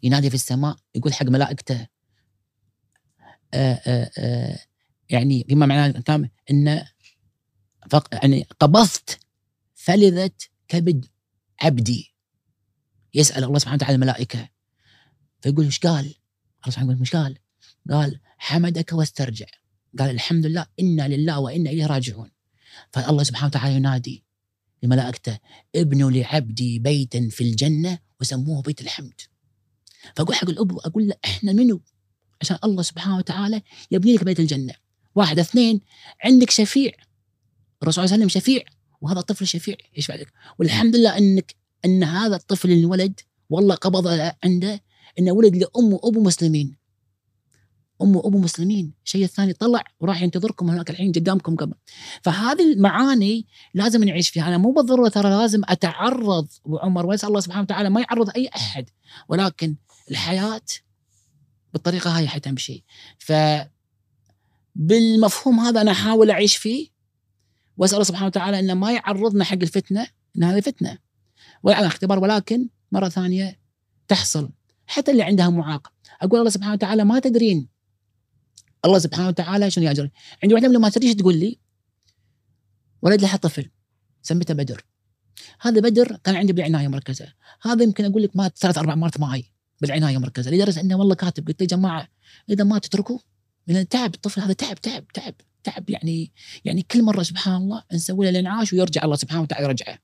ينادي 0.02 0.28
في 0.28 0.34
السماء 0.34 0.76
يقول 0.94 1.14
حق 1.14 1.26
ملائكته. 1.26 1.86
آآ 3.54 4.10
آآ 4.18 4.58
يعني 5.08 5.44
بما 5.48 5.66
معناه 5.66 5.86
الكلام 5.86 6.30
إن. 6.50 6.84
يعني 8.12 8.46
قبضت 8.60 9.18
فلذة 9.74 10.30
كبد 10.68 11.06
عبدي. 11.62 12.15
يسأل 13.16 13.44
الله 13.44 13.58
سبحانه 13.58 13.76
وتعالى 13.76 13.94
الملائكة. 13.94 14.48
فيقول 15.40 15.64
إيش 15.64 15.78
قال؟ 15.78 16.04
الله 16.04 16.70
سبحانه 16.70 16.90
وتعالى 16.90 17.00
إيش 17.00 17.12
قال؟ 17.12 17.38
قال 17.90 18.20
حمدك 18.38 18.92
واسترجع. 18.92 19.46
قال 19.98 20.10
الحمد 20.10 20.46
لله 20.46 20.66
إنا 20.80 21.08
لله 21.08 21.38
وإنا 21.38 21.70
إليه 21.70 21.86
راجعون. 21.86 22.30
فالله 22.92 23.22
سبحانه 23.22 23.46
وتعالى 23.46 23.76
ينادي 23.76 24.24
لملائكته 24.82 25.38
ابنوا 25.76 26.10
لعبدي 26.10 26.78
بيتا 26.78 27.28
في 27.30 27.44
الجنة 27.44 27.98
وسموه 28.20 28.62
بيت 28.62 28.80
الحمد. 28.80 29.20
فأقول 30.16 30.34
حق 30.34 30.50
الأب 30.50 30.78
أقول 30.78 31.08
له 31.08 31.14
إحنا 31.24 31.52
منو؟ 31.52 31.80
عشان 32.40 32.58
الله 32.64 32.82
سبحانه 32.82 33.16
وتعالى 33.16 33.62
يبني 33.90 34.14
لك 34.14 34.24
بيت 34.24 34.40
الجنة. 34.40 34.74
واحد 35.14 35.38
اثنين 35.38 35.80
عندك 36.24 36.50
شفيع. 36.50 36.92
الرسول 37.82 37.94
صلى 37.94 38.04
الله 38.04 38.14
عليه 38.14 38.24
وسلم 38.24 38.40
شفيع 38.40 38.64
وهذا 39.00 39.20
الطفل 39.20 39.46
شفيع 39.46 39.76
يشفع 39.96 40.14
لك 40.14 40.32
والحمد 40.58 40.96
لله 40.96 41.18
إنك 41.18 41.54
إن 41.86 42.04
هذا 42.04 42.36
الطفل 42.36 42.70
اللي 42.70 42.84
ولد 42.84 43.20
والله 43.50 43.74
قبض 43.74 44.32
عنده 44.44 44.80
إنه 45.18 45.32
ولد 45.32 45.56
لأم 45.56 45.92
وأبو 45.92 46.22
مسلمين. 46.22 46.76
أم 48.02 48.16
وأبو 48.16 48.38
مسلمين. 48.38 48.94
الشيء 49.04 49.24
الثاني 49.24 49.52
طلع 49.52 49.84
وراح 50.00 50.22
ينتظركم 50.22 50.70
هناك 50.70 50.90
الحين 50.90 51.12
قدامكم 51.12 51.56
قبل. 51.56 51.74
فهذه 52.22 52.72
المعاني 52.72 53.46
لازم 53.74 54.04
نعيش 54.04 54.28
فيها. 54.28 54.48
أنا 54.48 54.58
مو 54.58 54.72
بالضرورة 54.72 55.08
ترى 55.08 55.30
لازم 55.30 55.60
أتعرض 55.64 56.48
وعمر 56.64 57.06
واسال 57.06 57.28
الله 57.28 57.40
سبحانه 57.40 57.62
وتعالى 57.62 57.90
ما 57.90 58.00
يعرض 58.00 58.30
أي 58.36 58.48
أحد. 58.56 58.90
ولكن 59.28 59.76
الحياة 60.10 60.62
بالطريقة 61.72 62.18
هاي 62.18 62.28
حتمشي 62.28 62.84
ف 63.18 63.32
بالمفهوم 64.74 65.60
هذا 65.60 65.80
أنا 65.80 65.90
أحاول 65.90 66.30
أعيش 66.30 66.56
فيه. 66.56 66.88
وأسأل 67.76 67.94
الله 67.94 68.04
سبحانه 68.04 68.26
وتعالى 68.26 68.58
إنه 68.58 68.74
ما 68.74 68.92
يعرضنا 68.92 69.44
حق 69.44 69.58
الفتنة. 69.62 70.06
إن 70.36 70.44
هذه 70.44 70.60
فتنة. 70.60 71.05
ولا 71.66 71.86
اختبار 71.86 72.18
ولكن 72.18 72.68
مرة 72.92 73.08
ثانية 73.08 73.58
تحصل. 74.08 74.50
حتى 74.86 75.10
اللي 75.10 75.22
عندها 75.22 75.50
معاق 75.50 75.92
أقول 76.20 76.38
الله 76.38 76.50
سبحانه 76.50 76.72
وتعالى 76.72 77.04
ما 77.04 77.18
تدرين. 77.18 77.68
الله 78.84 78.98
سبحانه 78.98 79.28
وتعالى 79.28 79.70
شنو 79.70 79.84
ياجر 79.84 80.10
عندي 80.42 80.54
واحدة 80.54 80.68
من 80.68 80.76
ما 80.76 80.88
تقول 80.88 81.36
لي؟ 81.36 81.58
ولد 83.02 83.22
لها 83.22 83.36
طفل. 83.36 83.70
سميته 84.22 84.54
بدر. 84.54 84.84
هذا 85.60 85.80
بدر 85.80 86.16
كان 86.24 86.36
عندي 86.36 86.52
بالعناية 86.52 86.86
المركزه 86.86 87.32
هذا 87.62 87.82
يمكن 87.82 88.04
أقول 88.04 88.22
لك 88.22 88.36
مات 88.36 88.58
ثلاث 88.58 88.78
أربع 88.78 88.94
مرات 88.94 89.20
معي 89.20 89.44
بالعناية 89.80 90.16
المركزه 90.16 90.50
لدرجة 90.50 90.80
إنه 90.80 90.96
والله 90.96 91.14
كاتب 91.14 91.48
قلت 91.48 91.60
يا 91.60 91.66
جماعة 91.66 92.08
إذا 92.50 92.64
ما 92.64 92.78
تتركوا 92.78 93.18
لأن 93.66 93.88
تعب 93.88 94.14
الطفل 94.14 94.40
هذا 94.40 94.52
تعب 94.52 94.80
تعب 94.80 95.08
تعب 95.08 95.34
تعب. 95.64 95.90
يعني 95.90 96.32
يعني 96.64 96.82
كل 96.82 97.02
مرة 97.02 97.22
سبحان 97.22 97.56
الله 97.56 97.82
نسوي 97.92 98.24
له 98.24 98.30
الانعاش 98.30 98.72
ويرجع 98.72 99.04
الله 99.04 99.16
سبحانه 99.16 99.42
وتعالى 99.42 99.64
يرجعه. 99.64 99.98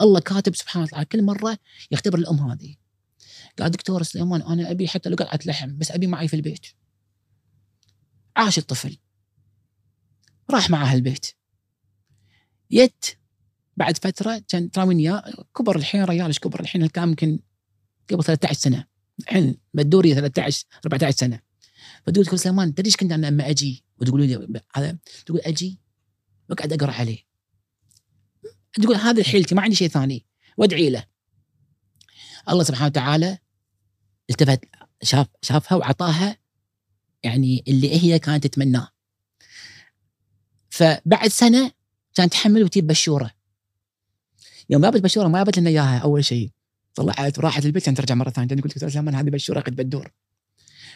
الله 0.00 0.20
كاتب 0.20 0.54
سبحانه 0.54 0.84
وتعالى 0.84 1.04
كل 1.04 1.22
مرة 1.22 1.58
يختبر 1.90 2.18
الام 2.18 2.50
هذه. 2.50 2.76
قال 3.58 3.70
دكتور 3.70 4.02
سليمان 4.02 4.42
أنا 4.42 4.70
أبي 4.70 4.88
حتى 4.88 5.08
لو 5.08 5.16
قطعه 5.16 5.40
لحم 5.46 5.78
بس 5.78 5.90
أبي 5.90 6.06
معي 6.06 6.28
في 6.28 6.36
البيت. 6.36 6.66
عاش 8.36 8.58
الطفل. 8.58 8.98
راح 10.50 10.70
معاه 10.70 10.94
البيت. 10.94 11.26
يت 12.70 13.04
بعد 13.76 13.98
فترة 13.98 14.42
كان 14.48 14.70
ترى 14.70 14.84
وياه 14.84 15.44
كبر 15.56 15.76
الحين 15.76 16.04
ريال 16.04 16.26
إيش 16.26 16.38
كبر 16.38 16.60
الحين؟ 16.60 16.86
كان 16.86 17.08
يمكن 17.08 17.38
قبل 18.10 18.24
13 18.24 18.54
سنة. 18.54 18.86
الحين 19.20 19.56
بدوري 19.74 20.14
13 20.14 20.66
14 20.86 21.16
سنة. 21.16 21.40
فتقول 22.06 22.26
تقول 22.26 22.38
سليمان 22.38 22.74
تدري 22.74 22.86
إيش 22.86 22.96
كنت 22.96 23.12
أنا 23.12 23.26
لما 23.26 23.50
أجي؟ 23.50 23.84
وتقول 24.00 24.26
لي 24.26 24.60
هذا 24.74 24.98
تقول 25.26 25.40
أجي؟ 25.40 25.80
وأقعد 26.50 26.72
أقرأ 26.72 26.92
عليه. 26.92 27.25
تقول 28.82 28.96
هذه 28.96 29.22
حيلتي 29.22 29.54
ما 29.54 29.62
عندي 29.62 29.76
شيء 29.76 29.88
ثاني. 29.88 30.26
وادعي 30.56 30.90
له. 30.90 31.04
الله 32.48 32.64
سبحانه 32.64 32.86
وتعالى 32.86 33.38
التفت 34.30 34.64
شاف 35.02 35.26
شافها 35.42 35.78
وعطاها 35.78 36.36
يعني 37.22 37.64
اللي 37.68 38.02
هي 38.02 38.18
كانت 38.18 38.46
تتمناه. 38.46 38.88
فبعد 40.70 41.28
سنة 41.28 41.72
كانت 42.14 42.32
تحمل 42.32 42.64
وتجيب 42.64 42.86
بشورة. 42.86 43.30
يوم 44.70 44.82
جابت 44.82 45.00
بشورة 45.00 45.28
ما 45.28 45.38
جابت 45.38 45.58
لنا 45.58 45.70
إياها 45.70 45.98
أول 45.98 46.24
شيء. 46.24 46.50
طلعت 46.94 47.38
وراحت 47.38 47.66
البيت 47.66 47.82
عشان 47.82 47.94
ترجع 47.94 48.14
مرة 48.14 48.30
ثانية 48.30 48.62
قلت 48.62 48.84
لك 48.84 48.96
هذه 48.96 49.30
بشورة 49.30 49.60
قد 49.60 49.76
بتدور. 49.76 50.12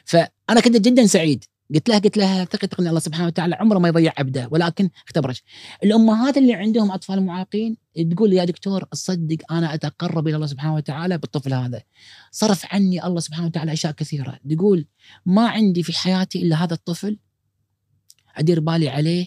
فأنا 0.04 0.60
كنت 0.64 0.76
جدا 0.76 1.06
سعيد. 1.06 1.44
قلت 1.74 1.88
لها 1.88 1.98
قلت 1.98 2.16
لها 2.16 2.44
ثقت 2.44 2.80
ان 2.80 2.86
الله 2.86 3.00
سبحانه 3.00 3.26
وتعالى 3.26 3.54
عمره 3.54 3.78
ما 3.78 3.88
يضيع 3.88 4.12
عبده 4.18 4.48
ولكن 4.50 4.90
اختبرت 5.06 5.42
الأمهات 5.84 6.36
اللي 6.36 6.54
عندهم 6.54 6.90
أطفال 6.90 7.22
معاقين 7.22 7.76
تقول 8.10 8.32
يا 8.32 8.44
دكتور 8.44 8.84
تصدق 8.84 9.52
أنا 9.52 9.74
أتقرب 9.74 10.28
إلى 10.28 10.36
الله 10.36 10.46
سبحانه 10.46 10.74
وتعالى 10.74 11.18
بالطفل 11.18 11.54
هذا. 11.54 11.82
صرف 12.30 12.66
عني 12.74 13.06
الله 13.06 13.20
سبحانه 13.20 13.46
وتعالى 13.46 13.72
أشياء 13.72 13.92
كثيرة. 13.92 14.38
تقول 14.50 14.86
ما 15.26 15.48
عندي 15.48 15.82
في 15.82 15.92
حياتي 15.92 16.42
إلا 16.42 16.64
هذا 16.64 16.74
الطفل 16.74 17.18
أدير 18.36 18.60
بالي 18.60 18.88
عليه 18.88 19.26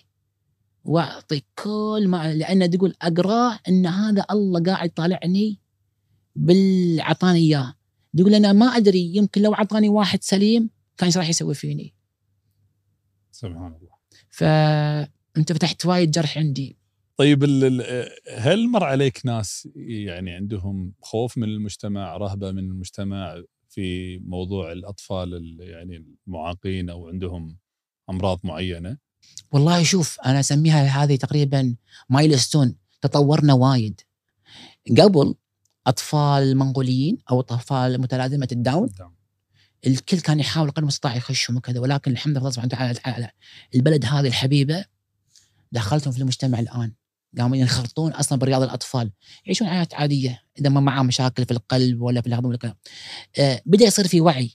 وأعطي 0.84 1.42
كل 1.64 2.06
ما 2.08 2.34
لأن 2.34 2.70
تقول 2.70 2.94
اقراه 3.02 3.60
إن 3.70 3.86
هذا 3.86 4.26
الله 4.32 4.64
قاعد 4.64 4.90
طالعني 4.90 5.60
بالعطاني 6.36 7.40
إياه. 7.40 7.74
تقول 8.18 8.36
أنا 8.36 8.54
ما 8.54 8.66
أدري 8.66 9.16
يمكن 9.16 9.42
لو 9.42 9.54
اعطاني 9.54 9.90
واحد 9.90 10.24
سليم 10.24 10.70
كان 10.98 11.06
إيش 11.08 11.18
راح 11.18 11.30
يسوي 11.30 11.54
فيني؟ 11.54 11.94
سبحان 13.34 13.76
الله. 13.76 13.94
فأنت 14.30 15.52
فتحت 15.54 15.86
وايد 15.86 16.12
جرح 16.12 16.38
عندي. 16.38 16.78
طيب 17.18 17.44
هل 18.38 18.68
مر 18.68 18.84
عليك 18.84 19.22
ناس 19.26 19.68
يعني 19.76 20.32
عندهم 20.32 20.94
خوف 21.02 21.38
من 21.38 21.44
المجتمع 21.44 22.18
رهبة 22.18 22.52
من 22.52 22.60
المجتمع 22.60 23.44
في 23.70 24.18
موضوع 24.18 24.72
الأطفال 24.72 25.58
يعني 25.60 26.06
المعاقين 26.28 26.90
أو 26.90 27.08
عندهم 27.08 27.58
أمراض 28.10 28.40
معينة؟ 28.44 28.98
والله 29.52 29.84
شوف 29.84 30.20
أنا 30.26 30.40
أسميها 30.40 31.04
هذه 31.04 31.16
تقريبا 31.16 31.76
مايلستون 32.10 32.76
تطورنا 33.02 33.54
وايد. 33.54 34.02
قبل 35.00 35.36
أطفال 35.88 36.44
المنغوليين 36.44 37.18
أو 37.32 37.40
أطفال 37.40 38.02
متلازمة 38.02 38.48
الداون. 38.52 38.90
الكل 39.88 40.20
كان 40.20 40.40
يحاول 40.40 40.72
قدر 40.72 40.82
المستطاع 40.82 41.16
يخشهم 41.16 41.58
وكذا 41.58 41.80
ولكن 41.80 42.12
الحمد 42.12 42.38
لله 42.38 42.50
سبحانه 42.50 42.74
وتعالى 42.74 43.32
البلد 43.76 44.06
هذه 44.06 44.28
الحبيبة 44.28 44.86
دخلتهم 45.72 46.14
في 46.14 46.20
المجتمع 46.20 46.60
الآن. 46.60 46.92
قاموا 47.38 47.58
ينخرطون 47.58 48.12
أصلا 48.12 48.40
برياض 48.40 48.62
الأطفال. 48.62 49.12
يعيشون 49.46 49.68
حياة 49.68 49.88
عادية 49.94 50.42
إذا 50.60 50.70
ما 50.70 50.80
معاه 50.80 51.04
مشاكل 51.04 51.46
في 51.46 51.52
القلب 51.52 52.02
ولا 52.02 52.22
في 52.22 52.28
الهضم 52.28 52.46
ولا 52.46 52.58
كذا. 52.58 52.76
آه 53.40 53.62
بدأ 53.66 53.86
يصير 53.86 54.08
في 54.08 54.22
وعي. 54.22 54.52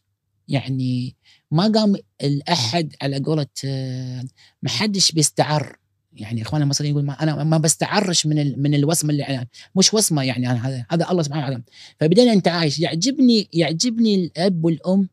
يعني 0.48 1.16
ما 1.50 1.72
قام 1.74 1.96
الأحد 2.22 2.94
على 3.02 3.18
قولة 3.18 3.46
آه 3.64 4.24
ما 4.62 4.70
حدش 4.70 5.12
بيستعر. 5.12 5.76
يعني 6.12 6.42
إخواننا 6.42 6.64
المصريين 6.64 6.92
يقول 6.92 7.04
ما 7.04 7.22
أنا 7.22 7.44
ما 7.44 7.58
بستعرش 7.58 8.26
من 8.26 8.62
من 8.62 8.74
الوصمه 8.74 9.10
اللي 9.10 9.22
يعني 9.22 9.48
مش 9.74 9.94
وصمه 9.94 10.22
يعني 10.22 10.50
أنا 10.50 10.68
هذا 10.68 10.86
هذا 10.90 11.10
الله 11.10 11.22
سبحانه 11.22 11.46
وتعالى. 11.46 11.62
فبدينا 12.00 12.34
نتعايش. 12.34 12.78
يعجبني 12.78 13.48
يعجبني 13.52 14.14
الأب 14.14 14.64
والأم 14.64 15.08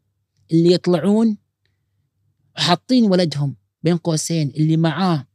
اللي 0.52 0.74
يطلعون 0.74 1.38
حاطين 2.56 3.04
ولدهم 3.12 3.56
بين 3.84 3.98
قوسين 3.98 4.50
اللي 4.50 4.78
معاه 4.78 5.28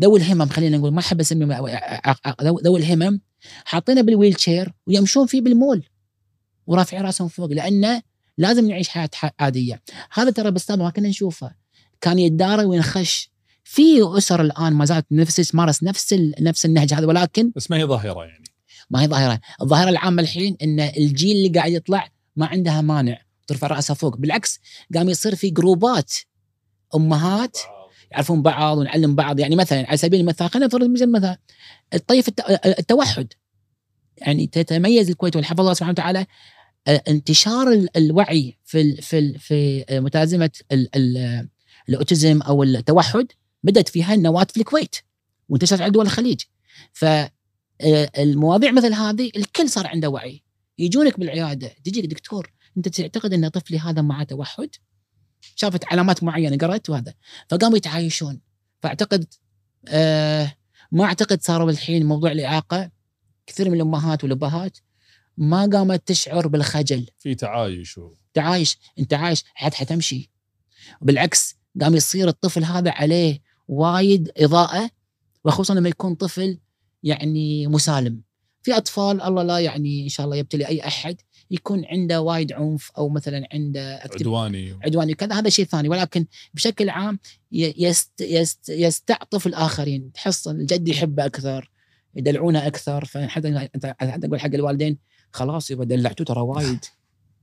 ذوي 0.00 0.18
الهمم 0.18 0.46
خلينا 0.46 0.76
نقول 0.76 0.92
ما 0.92 1.00
أحب 1.00 1.20
اسميهم 1.20 1.52
ذوي 2.42 2.80
الهمم 2.80 3.20
حاطينه 3.64 4.00
بالويل 4.00 4.40
شير 4.40 4.72
ويمشون 4.86 5.26
فيه 5.26 5.40
بالمول 5.40 5.84
ورافعين 6.66 7.02
راسهم 7.02 7.28
فوق 7.28 7.52
لأنه 7.52 8.02
لازم 8.38 8.68
نعيش 8.68 8.88
حياة 8.88 9.10
عادية. 9.40 9.82
هذا 10.12 10.30
ترى 10.30 10.50
بالسابق 10.50 10.82
ما 10.82 10.90
كنا 10.90 11.08
نشوفه. 11.08 11.54
كان 12.00 12.18
يتدارى 12.18 12.64
وينخش. 12.64 13.30
في 13.64 13.82
أسر 14.18 14.40
الآن 14.40 14.72
ما 14.72 14.84
زالت 14.84 15.06
نفس 15.10 15.36
تمارس 15.36 15.82
نفس 15.82 16.14
نفس 16.40 16.64
النهج 16.64 16.94
هذا 16.94 17.06
ولكن 17.06 17.52
بس 17.56 17.70
ما 17.70 17.76
هي 17.76 17.84
ظاهرة 17.84 18.24
يعني. 18.24 18.44
ما 18.90 19.02
هي 19.02 19.08
ظاهرة، 19.08 19.40
الظاهرة 19.62 19.90
العامة 19.90 20.22
الحين 20.22 20.56
إن 20.62 20.80
الجيل 20.80 21.36
اللي 21.36 21.48
قاعد 21.48 21.72
يطلع 21.72 22.08
ما 22.36 22.46
عندها 22.46 22.80
مانع. 22.80 23.18
ترفع 23.46 23.66
رأسها 23.66 23.94
فوق. 23.94 24.16
بالعكس 24.16 24.60
قام 24.94 25.08
يصير 25.08 25.34
في 25.34 25.50
جروبات 25.50 26.12
أمهات 26.94 27.58
يعرفون 28.10 28.42
بعض 28.42 28.78
ونعلم 28.78 29.14
بعض. 29.14 29.40
يعني 29.40 29.56
مثلا 29.56 29.88
على 29.88 29.96
سبيل 29.96 30.20
المثال 30.20 30.50
خلينا 30.50 30.66
نفرض 30.66 30.90
مثلا 30.90 31.38
الطيف 31.94 32.28
التوحد. 32.66 33.32
يعني 34.18 34.46
تتميز 34.46 35.10
الكويت 35.10 35.36
والحفظ 35.36 35.60
الله 35.60 35.74
سبحانه 35.74 35.92
وتعالى 35.92 36.26
انتشار 36.88 37.86
الوعي 37.96 38.58
في 38.64 39.02
في 39.02 39.38
في 39.38 39.84
متلازمه 39.90 40.50
الأوتيزم 41.88 42.42
أو 42.42 42.62
التوحد 42.62 43.26
بدأت 43.62 43.88
فيها 43.88 44.14
النواة 44.14 44.46
في 44.50 44.60
الكويت 44.60 44.96
وانتشرت 45.48 45.80
على 45.80 45.90
دول 45.90 46.06
الخليج. 46.06 46.40
فالمواضيع 46.92 48.70
مثل 48.72 48.92
هذه 48.92 49.30
الكل 49.36 49.68
صار 49.68 49.86
عنده 49.86 50.08
وعي. 50.08 50.42
يجونك 50.78 51.20
بالعيادة 51.20 51.72
تجيك 51.84 52.06
دكتور 52.06 52.52
أنت 52.76 52.88
تعتقد 52.88 53.32
أن 53.32 53.48
طفلي 53.48 53.78
هذا 53.78 54.02
معه 54.02 54.24
توحد؟ 54.24 54.70
شافت 55.56 55.84
علامات 55.84 56.22
معينة 56.22 56.56
قرأت 56.56 56.90
وهذا. 56.90 57.14
فقاموا 57.50 57.76
يتعايشون. 57.76 58.40
فأعتقد 58.82 59.34
آه 59.88 60.56
ما 60.92 61.04
أعتقد 61.04 61.42
صاروا 61.42 61.70
الحين 61.70 62.06
موضوع 62.06 62.32
الإعاقة. 62.32 62.90
كثير 63.46 63.68
من 63.70 63.74
الأمهات 63.74 64.24
والأبهات 64.24 64.78
ما 65.36 65.68
قامت 65.72 66.08
تشعر 66.08 66.48
بالخجل. 66.48 67.06
في 67.18 67.34
تعايش 67.34 67.98
و... 67.98 68.14
تعايش. 68.34 68.78
أنت 68.98 69.14
عايش 69.14 69.44
حد 69.54 69.74
حتمشي. 69.74 70.30
بالعكس 71.02 71.56
قام 71.80 71.94
يصير 71.94 72.28
الطفل 72.28 72.64
هذا 72.64 72.90
عليه 72.90 73.42
وايد 73.68 74.32
إضاءة 74.36 74.90
وخصوصا 75.44 75.74
لما 75.74 75.88
يكون 75.88 76.14
طفل 76.14 76.58
يعني 77.02 77.66
مسالم. 77.66 78.22
في 78.64 78.76
أطفال 78.76 79.22
الله 79.22 79.42
لا 79.42 79.58
يعني 79.58 80.04
إن 80.04 80.08
شاء 80.08 80.26
الله 80.26 80.36
يبتلي 80.36 80.68
أي 80.68 80.86
أحد 80.86 81.16
يكون 81.50 81.84
عنده 81.84 82.20
وايد 82.20 82.52
عنف 82.52 82.90
أو 82.98 83.08
مثلا 83.08 83.48
عنده 83.52 83.96
عدواني. 84.14 84.78
عدواني 84.82 85.14
كذا 85.14 85.34
هذا 85.34 85.48
شيء 85.50 85.64
ثاني. 85.64 85.88
ولكن 85.88 86.26
بشكل 86.54 86.88
عام 86.88 87.18
يست 87.52 88.20
يست 88.20 88.68
يستعطف 88.68 89.46
الآخرين. 89.46 90.12
تحس 90.12 90.48
الجد 90.48 90.88
يحبه 90.88 91.26
أكثر 91.26 91.70
يدلعونه 92.16 92.66
أكثر. 92.66 93.04
فحتى 93.04 93.68
حتى 94.00 94.26
أقول 94.26 94.40
حق 94.40 94.54
الوالدين 94.54 94.98
خلاص 95.32 95.70
يبا 95.70 95.84
دلعتوه 95.84 96.26
ترى 96.26 96.40
وايد. 96.40 96.84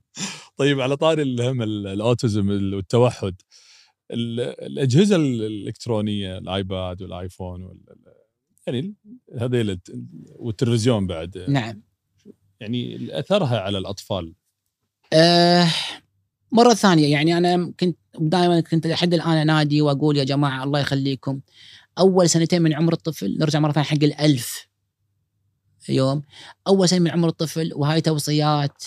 طيب 0.58 0.80
على 0.80 0.96
طاري 0.96 1.22
الهم 1.22 1.62
والتوحد 2.50 3.34
ال- 4.10 4.40
الأجهزة 4.40 5.16
ال- 5.16 5.42
الإلكترونية 5.42 6.38
الآيباد 6.38 7.02
والآيفون 7.02 7.62
وال 7.62 7.80
يعني 8.66 8.94
هذيل 9.40 9.70
الت- 9.70 9.92
والتلفزيون 10.36 11.06
بعد. 11.06 11.38
نعم. 11.48 11.82
يعني 12.60 13.08
أثرها 13.18 13.58
على 13.60 13.78
الأطفال. 13.78 14.34
آه 15.12 15.68
مرة 16.52 16.74
ثانية 16.74 17.12
يعني 17.12 17.36
أنا 17.38 17.72
كنت 17.80 17.98
دائما 18.18 18.60
كنت 18.60 18.86
لحد 18.86 19.14
الآن 19.14 19.36
أنادي 19.36 19.82
وأقول 19.82 20.16
يا 20.16 20.24
جماعة 20.24 20.64
الله 20.64 20.80
يخليكم. 20.80 21.40
أول 21.98 22.28
سنتين 22.28 22.62
من 22.62 22.74
عمر 22.74 22.92
الطفل 22.92 23.38
نرجع 23.38 23.58
مرة 23.60 23.72
ثانية 23.72 23.86
حق 23.88 24.02
الألف 24.02 24.66
يوم. 25.88 26.22
أول 26.66 26.88
سنة 26.88 26.98
من 26.98 27.10
عمر 27.10 27.28
الطفل 27.28 27.70
وهاي 27.74 28.00
توصيات 28.00 28.82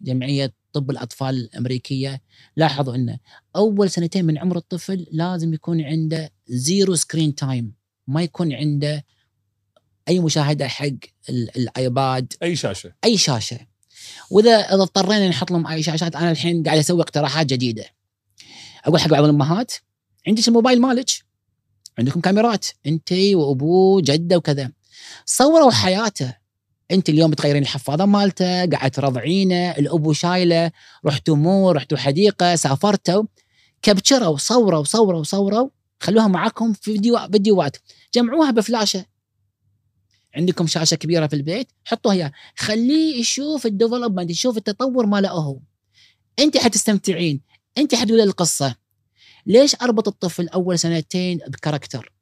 جمعية 0.00 0.54
طب 0.72 0.90
الأطفال 0.90 1.34
الأمريكية. 1.34 2.22
لاحظوا 2.56 2.94
أنه 2.94 3.18
أول 3.56 3.90
سنتين 3.90 4.24
من 4.24 4.38
عمر 4.38 4.56
الطفل 4.56 5.06
لازم 5.12 5.54
يكون 5.54 5.80
عنده 5.80 6.30
zero 6.46 6.94
screen 6.94 7.34
time 7.34 7.72
ما 8.06 8.22
يكون 8.22 8.52
عنده 8.52 9.04
أي 10.08 10.18
مشاهدة 10.20 10.68
حق 10.68 10.86
ال- 11.28 11.56
الآيباد 11.56 12.32
أي 12.42 12.56
شاشة. 12.56 12.92
أي 13.04 13.16
شاشة. 13.16 13.58
واذا 14.30 14.50
إذا 14.56 14.82
اضطرينا 14.82 15.28
نحط 15.28 15.50
لهم 15.50 15.66
أي 15.66 15.82
شاشات 15.82 16.16
أنا 16.16 16.30
الحين 16.30 16.62
قاعد 16.62 16.78
أسوي 16.78 17.02
اقتراحات 17.02 17.46
جديدة. 17.46 17.84
أقول 18.84 19.00
حق 19.00 19.08
بعض 19.08 19.24
الأمهات 19.24 19.72
عندك 20.28 20.48
الموبايل 20.48 20.80
مالك؟ 20.80 21.10
عندكم 21.98 22.20
كاميرات؟ 22.20 22.66
أنت 22.86 23.12
وابوه 23.12 24.02
جدة 24.04 24.36
وكذا. 24.36 24.72
صوروا 25.26 25.70
حياته. 25.70 26.34
أنت 26.90 27.08
اليوم 27.08 27.30
بتغيرين 27.30 27.62
الحفاضة 27.62 28.04
مالته 28.04 28.66
قاعد 28.66 28.90
ترضعينه 28.90 29.70
الأبو 29.70 30.12
شايله 30.12 30.70
رحتوا 31.06 31.36
مول 31.36 31.76
رحتوا 31.76 31.98
حديقة 31.98 32.54
سافرتوا. 32.54 33.24
capture 33.82 34.29
وا 34.29 34.36
صوروا 34.36 34.84
صوروا 34.84 35.22
صوروا. 35.22 35.68
خلوها 36.00 36.26
معاكم 36.26 36.72
في 36.72 36.92
فيديو 36.92 37.18
فيديوهات. 37.32 37.76
جمعوها 38.14 38.50
بفلاشة. 38.50 39.06
عندكم 40.34 40.66
شاشة 40.66 40.94
كبيرة 40.94 41.26
في 41.26 41.36
البيت 41.36 41.68
حطوها 41.84 42.14
إياها. 42.14 42.32
خليه 42.56 43.20
يشوف 43.20 43.66
ال 43.66 43.71
development 43.71 44.30
يشوف 44.30 44.56
التطور 44.56 45.06
ماله 45.06 45.30
هو. 45.30 45.60
أنت 46.38 46.56
حتستمتعين. 46.56 47.40
أنت 47.78 47.94
حتقولي 47.94 48.22
القصة. 48.22 48.76
ليش 49.46 49.74
أربط 49.82 50.08
الطفل 50.08 50.48
أول 50.48 50.78
سنتين 50.78 51.38
ب 51.48 51.54
character؟ 51.54 52.12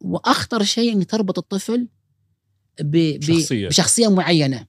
وأخطر 0.00 0.62
شيء 0.62 0.92
إنك 0.92 1.10
تربط 1.10 1.38
الطفل 1.38 1.88
ب... 2.80 3.18
ب... 3.18 3.22
شخصية. 3.22 3.68
بشخصية 3.68 4.08
معينة. 4.08 4.66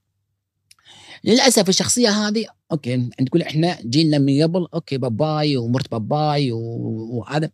للأسف 1.23 1.69
الشخصية 1.69 2.09
هذه 2.09 2.45
okay 2.71 3.09
تقول 3.27 3.41
إحنا 3.41 3.81
جيلنا 3.81 4.17
من 4.17 4.43
قبل 4.43 4.67
okay 4.73 4.97
باباي 4.97 5.57
ومرت 5.57 5.91
باباي 5.91 6.51
وهذا. 6.51 7.51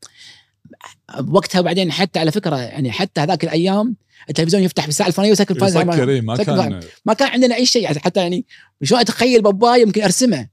وقتها 1.28 1.62
بعدين 1.62 1.92
حتى 1.92 2.20
على 2.20 2.32
فكرة 2.32 2.58
يعني 2.58 2.92
حتى 2.92 3.22
هذاك 3.22 3.44
الأيام 3.44 3.96
التلفزيون 4.30 4.64
يفتح 4.64 4.84
في 4.84 4.90
الساعة 4.90 5.08
الفلانية 5.08 5.30
ويسكر 5.30 5.56
الفلانية. 5.56 5.94
يسكر 5.94 6.10
إيه، 6.10 6.22
ما 6.22 6.36
سكر 6.36 6.56
كان 6.56 6.80
ما 7.06 7.14
كان 7.14 7.28
عندنا 7.28 7.56
أي 7.56 7.66
شيء 7.66 7.84
يعني 7.84 8.00
حتى 8.00 8.20
يعني 8.20 8.46
شلون 8.84 9.02
أتخيل 9.02 9.42
باباي 9.42 9.82
يمكن 9.82 10.04
أرسمه. 10.04 10.48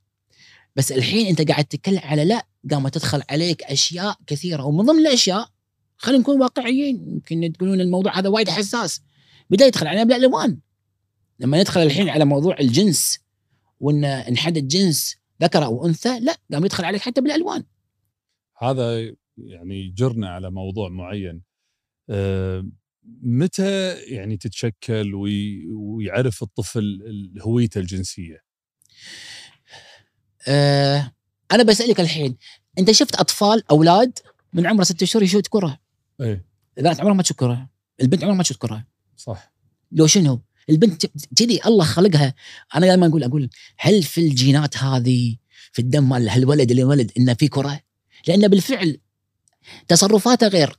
بس 0.77 0.93
الحين 0.93 1.27
أنت 1.27 1.51
قاعد 1.51 1.65
تتكلم 1.65 2.01
على 2.05 2.25
لا 2.25 2.47
قامت 2.71 2.95
تدخل 2.95 3.23
عليك 3.31 3.63
أشياء 3.63 4.17
كثيرة 4.27 4.65
ومن 4.65 4.85
ضمن 4.85 4.99
الأشياء 4.99 5.49
خلينا 5.97 6.21
نكون 6.21 6.41
واقعيين 6.41 7.09
يمكن 7.09 7.53
تقولون 7.53 7.81
الموضوع 7.81 8.19
هذا 8.19 8.29
وايد 8.29 8.49
حساس. 8.49 9.03
بدا 9.51 9.67
يدخل 9.67 9.87
علينا 9.87 10.05
بالالوان 10.05 10.59
لما 11.41 11.61
ندخل 11.61 11.83
الحين 11.83 12.09
على 12.09 12.25
موضوع 12.25 12.57
الجنس 12.61 13.21
وإن 13.81 14.33
نحدد 14.33 14.69
جنس 14.69 15.17
ذكر 15.43 15.65
أو 15.65 15.87
أنثى 15.87 16.21
لا 16.21 16.37
قام 16.53 16.65
يدخل 16.65 16.85
عليك 16.85 17.01
حتى 17.01 17.21
بالالوان 17.21 17.65
هذا 18.59 19.15
يعني 19.39 19.89
جرنا 19.89 20.29
على 20.29 20.51
موضوع 20.51 20.89
معين. 20.89 21.43
آه، 22.11 22.69
متى 23.23 23.93
يعني 23.95 24.37
تتشكل 24.37 25.15
وي- 25.15 25.67
ويعرف 25.73 26.43
الطفل 26.43 26.79
ال- 26.81 27.43
هويته 27.43 27.79
الجنسية؟ 27.79 28.39
آه 30.49 31.13
أنا 31.53 31.63
بسألك 31.63 32.01
الحين 32.01 32.37
أنت 32.79 32.91
شفت 32.91 33.15
أطفال 33.15 33.63
أولاد 33.71 34.19
من 34.53 34.67
عمره 34.67 34.85
ستة 34.85 35.07
شهور 35.07 35.23
يشوت 35.23 35.47
كرة؟ 35.49 35.79
إيه. 36.21 36.45
البنت 36.79 37.01
عمرها 37.01 37.15
ما 37.15 37.23
تشوت 37.23 37.39
كرة 37.39 37.69
البنت 38.01 38.23
عمرها 38.25 38.37
ما 38.37 38.43
تشوت 38.43 38.57
كرة. 38.57 38.87
صح. 39.17 39.53
لو 39.93 40.07
شنو؟ 40.07 40.41
البنت 40.71 41.07
كذي 41.37 41.61
الله 41.67 41.85
خلقها. 41.85 42.35
أنا 42.75 42.87
دائما 42.87 43.07
أقول 43.07 43.25
أقول 43.25 43.51
هل 43.79 44.03
في 44.03 44.21
الجينات 44.21 44.77
هذه 44.79 45.37
في 45.73 45.79
الدم 45.79 46.09
مال 46.09 46.29
هالولد 46.29 46.71
اللي 46.71 46.85
ولد 46.85 47.13
إنه 47.19 47.35
في 47.35 47.49
كرة؟ 47.49 47.81
لأن 48.29 48.49
بالفعل 48.49 49.01
تصرفاته 49.89 50.47
غير. 50.49 50.79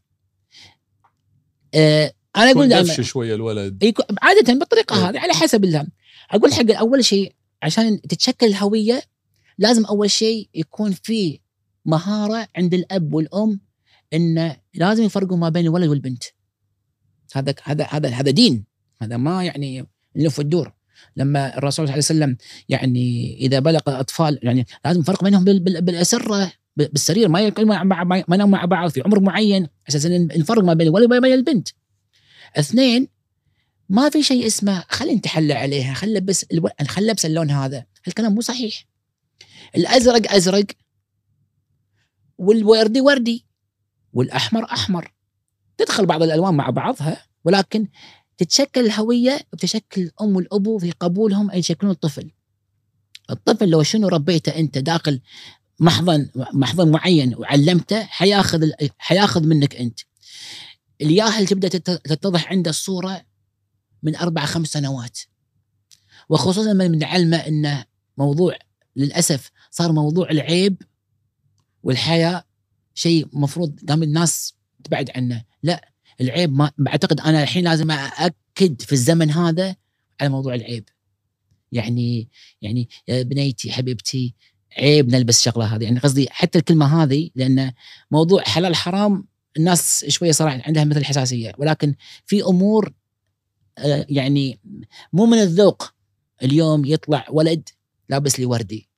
آه 1.73 2.13
أنا 2.37 2.51
أقول 2.51 2.69
دائما 2.69 2.93
شوية 3.01 3.35
الولد. 3.35 3.93
عاده 4.21 4.53
بالطريقة 4.53 4.95
إيه. 4.99 5.09
هذه 5.09 5.19
على 5.19 5.33
حسب 5.33 5.63
الله 5.63 5.87
أقول 6.31 6.53
حق 6.53 6.71
أول 6.71 7.05
شيء 7.05 7.35
عشان 7.63 8.01
تتشكل 8.01 8.45
الهوية 8.45 9.01
لازم 9.57 9.85
أول 9.85 10.11
شيء 10.11 10.49
يكون 10.53 10.91
في 10.91 11.39
مهارة 11.85 12.47
عند 12.55 12.73
الأب 12.73 13.13
والأم 13.13 13.59
إنه 14.13 14.57
لازم 14.73 15.03
يفرقوا 15.03 15.37
ما 15.37 15.49
بين 15.49 15.65
الولد 15.65 15.87
والبنت. 15.89 16.23
هذا 17.35 17.55
هذا 17.63 17.85
هذا 17.89 18.09
هذا 18.09 18.31
دين. 18.31 18.65
هذا 19.01 19.17
ما 19.17 19.43
يعني 19.43 19.87
نلف 20.15 20.39
وندور. 20.39 20.73
لما 21.17 21.57
الرسول 21.57 21.71
صلى 21.73 21.83
الله 21.83 21.91
عليه 21.93 22.03
وسلم 22.03 22.37
يعني 22.69 23.37
إذا 23.39 23.59
بلغ 23.59 23.79
الاطفال 23.87 24.39
يعني 24.43 24.65
لازم 24.85 25.01
فرق 25.03 25.23
بينهم 25.23 25.43
بال- 25.43 25.59
بال- 25.59 25.81
بالأسرة. 25.81 26.51
بالسرير 26.75 27.29
ما 27.29 27.41
يكون 27.41 27.65
مع 27.65 28.03
ما 28.03 28.23
يناموا 28.29 28.57
مع 28.57 28.65
بعض 28.65 28.89
في 28.89 29.01
عمر 29.01 29.19
معين. 29.19 29.67
أساسا 29.89 30.09
نفرق 30.17 30.63
ما 30.63 30.73
بين 30.73 30.87
الولد 30.87 31.05
وما 31.05 31.19
بين 31.19 31.33
البنت. 31.33 31.69
اثنين 32.55 33.07
ما 33.89 34.09
في 34.09 34.23
شيء 34.23 34.47
اسمه 34.47 34.83
خلي 34.89 35.15
نتحلى 35.15 35.53
عليها 35.53 35.93
خلي 35.93 36.13
لبس 36.13 36.43
ألو... 36.43 36.69
خلي 36.87 37.07
لبس 37.07 37.25
اللون 37.25 37.51
هذا. 37.51 37.85
الكلام 38.07 38.35
مو 38.35 38.41
صحيح. 38.41 38.85
الأزرق 39.75 40.31
أزرق 40.31 40.65
والوردي 42.37 43.01
وردي 43.01 43.45
والأحمر 44.13 44.63
أحمر. 44.63 45.13
تدخل 45.77 46.05
بعض 46.05 46.23
الألوان 46.23 46.53
مع 46.53 46.69
بعضها 46.69 47.25
ولكن 47.45 47.87
تتشكل 48.37 48.85
الهوية 48.85 49.39
بتشكل 49.53 50.01
الام 50.01 50.35
والابو 50.35 50.77
في 50.77 50.91
قبولهم 50.91 51.51
ان 51.51 51.59
يشكلون 51.59 51.91
الطفل. 51.91 52.31
الطفل 53.29 53.69
لو 53.69 53.83
شنو 53.83 54.07
ربيته 54.07 54.59
أنت 54.59 54.77
داخل 54.77 55.21
محضن 55.79 56.29
محضن 56.53 56.91
معين 56.91 57.35
وعلمته 57.35 58.03
حياخذ 58.03 58.69
حياخذ 58.97 59.43
منك 59.47 59.75
أنت. 59.75 59.99
الياهل 61.01 61.47
تبدأ 61.47 61.67
تت- 61.67 62.01
تتضح 62.05 62.51
عنده 62.51 62.69
الصورة 62.69 63.25
من 64.03 64.15
أربع 64.15 64.45
خمس 64.45 64.67
سنوات. 64.67 65.19
وخصوصا 66.29 66.73
لما 66.73 66.87
نعلمه 66.87 67.37
إنه 67.37 67.85
موضوع 68.17 68.57
للأسف 68.95 69.51
صار 69.71 69.91
موضوع 69.91 70.29
العيب 70.29 70.81
والحياء 71.83 72.45
شيء 72.93 73.27
مفروض 73.33 73.79
قام 73.89 74.03
الناس 74.03 74.53
تبعد 74.83 75.11
عنه. 75.15 75.43
لا 75.63 75.89
العيب 76.21 76.53
ما 76.53 76.71
بعتقد 76.77 77.19
أنا 77.19 77.43
الحين 77.43 77.63
لازم 77.63 77.91
أأكد 77.91 78.81
في 78.81 78.93
الزمن 78.93 79.31
هذا 79.31 79.75
على 80.21 80.29
موضوع 80.29 80.55
العيب. 80.55 80.89
يعني 81.71 82.29
يعني 82.61 82.89
يا 83.07 83.23
بنيتي 83.23 83.71
حبيبتي 83.71 84.35
عيب 84.77 85.09
نلبس 85.09 85.41
شغله 85.41 85.75
هذه. 85.75 85.83
يعني 85.83 85.99
قصدي 85.99 86.27
حتى 86.31 86.59
الكلمة 86.59 87.03
هذه 87.03 87.29
لأن 87.35 87.71
موضوع 88.11 88.43
حلال 88.43 88.75
حرام 88.75 89.27
الناس 89.57 90.05
شوية 90.07 90.31
صراحة 90.31 90.61
عندها 90.65 90.83
مثل 90.83 91.05
حساسيه 91.05 91.51
ولكن 91.57 91.95
في 92.25 92.43
أمور 92.43 92.93
آه، 93.77 94.05
يعني 94.09 94.59
مو 95.13 95.25
من 95.25 95.37
الذوق 95.37 95.93
اليوم 96.43 96.85
يطلع 96.85 97.25
ولد 97.29 97.69
لابس 98.09 98.39
لي 98.39 98.45
وردي 98.45 98.89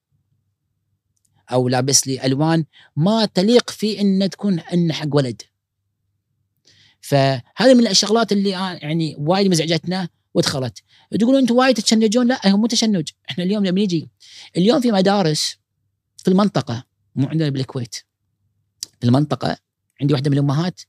أو 1.52 1.68
لابس 1.70 2.08
لي 2.08 2.26
ألوان 2.26 2.66
ما 2.96 3.26
تليق 3.26 3.70
في 3.70 4.02
ان 4.02 4.30
تكون 4.30 4.60
ان 4.60 4.94
حق 4.94 5.16
ولد. 5.16 5.42
فهذه 7.02 7.74
من 7.74 7.88
الشغلات 7.88 8.32
اللي 8.32 8.50
يعني 8.50 9.16
وايد 9.20 9.48
مزعجتنا 9.52 10.10
ودخلت. 10.34 10.84
تقولون 11.20 11.42
أنتم 11.42 11.56
وايد 11.56 11.76
تشنجون؟ 11.76 12.28
لا 12.28 12.48
هو 12.48 12.58
مو 12.58 12.68
تشنج. 12.68 13.10
إحنا 13.30 13.44
اليوم 13.44 13.66
لما 13.66 13.80
نيجي 13.80 14.10
اليوم 14.58 14.82
في 14.82 14.92
مدارس 14.92 15.58
في 16.18 16.28
المنطقة 16.28 16.84
مو 17.16 17.28
عندنا 17.28 17.50
بالكويت. 17.50 17.96
في 19.00 19.08
المنطقة 19.08 19.58
عندي 20.02 20.14
واحدة 20.14 20.30
من 20.30 20.38
الأمهات 20.38 20.82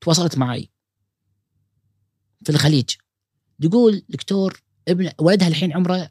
تواصلت 0.00 0.38
معي 0.38 0.70
في 2.44 2.52
الخليج. 2.52 2.90
تقول 3.62 4.02
دكتور 4.08 4.62
ابن 4.88 5.10
ولدها 5.18 5.48
الحين 5.48 5.72
عمره 5.72 6.10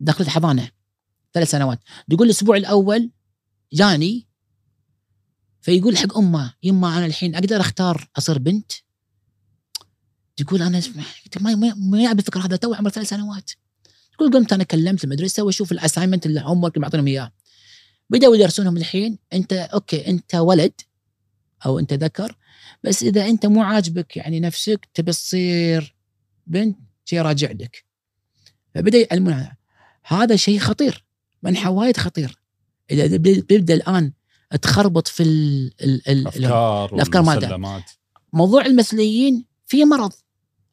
داخل 0.00 0.24
الحضانه 0.24 0.70
ثلاث 1.32 1.50
سنوات. 1.50 1.80
تقول 2.10 2.26
الأسبوع 2.26 2.56
الأول 2.56 3.10
جاني 3.72 4.26
فيقول 5.60 5.96
حق 5.96 6.16
أمه 6.16 6.54
يما 6.62 6.98
أنا 6.98 7.06
الحين 7.06 7.34
أقدر 7.34 7.60
أختار 7.60 8.08
أصير 8.18 8.38
بنت؟ 8.38 8.72
تقول 10.36 10.62
أنا 10.62 10.82
ما 11.40 11.74
ما 11.74 12.12
الفكرة 12.12 12.40
هذا 12.40 12.56
تو 12.56 12.74
عمره 12.74 12.90
ثلاث 12.90 13.08
سنوات. 13.08 13.50
تقول 14.12 14.32
قمت 14.32 14.52
أنا 14.52 14.64
كلمت 14.64 15.04
المدرسة 15.04 15.42
وأشوف 15.42 15.72
ال 15.72 15.77
assignment 15.77 16.26
ال 16.26 16.64
homework 16.64 16.76
اللي 16.76 16.82
معطينهم 16.82 17.06
إياه. 17.06 17.32
بدأوا 18.10 18.36
يدرسونهم 18.36 18.76
الحين. 18.76 19.18
أنت 19.32 19.52
أوكي 19.52 20.06
أنت 20.06 20.34
ولد 20.34 20.72
أو 21.66 21.78
أنت 21.78 21.92
ذكر 21.92 22.36
بس 22.84 23.02
إذا 23.02 23.26
أنت 23.26 23.46
مو 23.46 23.62
عاجبك 23.62 24.16
يعني 24.16 24.40
نفسك 24.40 24.88
تبي 24.94 25.12
تصير 25.12 25.96
بنت 26.46 26.78
شيء 27.04 27.20
راجع 27.20 27.50
لك. 27.50 27.84
فبدأ 28.74 28.98
يعلمون 28.98 29.48
هذا 30.04 30.36
شيء 30.36 30.58
خطير 30.58 31.04
منحى 31.42 31.68
وايد 31.68 31.96
خطير. 31.96 32.38
إذا 32.90 33.16
بيبدأ 33.16 33.74
الآن 33.74 34.12
تخربط 34.62 35.08
في 35.08 35.22
ال 35.22 35.72
ال 35.80 36.08
ال 36.08 36.18
الأفكار 36.18 36.94
الأفكار 36.94 37.22
مالته. 37.22 37.84
موضوع 38.32 38.66
المثليين 38.66 39.44
في 39.66 39.84
مرض. 39.84 40.12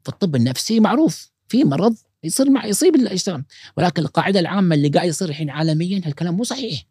في 0.04 0.10
الطب 0.10 0.36
النفسي 0.36 0.80
معروف 0.80 1.32
في 1.48 1.64
مرض 1.64 1.96
يصير 2.24 2.50
مع 2.50 2.66
يصيب 2.66 2.96
يشتغل. 2.96 3.44
ولكن 3.78 4.02
القاعدة 4.02 4.40
العامة 4.40 4.76
اللي 4.76 4.90
قاعد 4.90 5.08
يصير 5.08 5.30
الحين 5.30 5.50
عالميا 5.50 6.02
هالكلام 6.06 6.38
مو 6.38 6.44
صحيح. 6.44 6.84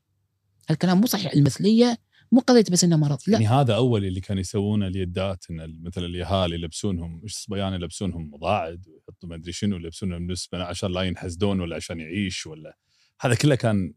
هالكلام 0.71 1.01
مو 1.01 1.07
صحيح 1.07 1.33
المثلية 1.33 1.99
مو 2.33 2.41
قضية 2.41 2.65
بس 2.71 2.85
إنه 2.85 2.97
مرض 2.97 3.19
لا. 3.27 3.33
يعني 3.33 3.47
هذا 3.47 3.75
أول 3.75 4.05
اللي 4.05 4.21
كانوا 4.21 4.41
يسوونه 4.41 4.87
اليدات 4.87 5.45
إن 5.51 5.81
مثلا 5.83 6.07
اليهال 6.07 6.53
يلبسونهم 6.53 7.21
الصبيان 7.25 7.73
يلبسونهم 7.73 8.31
مضاعد 8.35 8.87
ويحطوا 8.89 9.29
ما 9.29 9.35
أدري 9.35 9.53
شنو 9.53 9.77
يلبسونهم 9.77 10.31
نسبه 10.31 10.63
عشان 10.63 10.93
لا 10.93 11.03
ينحسدون 11.03 11.61
ولا 11.61 11.77
عشان 11.77 12.01
يعيش 12.01 12.47
ولا. 12.47 12.77
هذا 13.21 13.35
كله 13.35 13.55
كان 13.55 13.95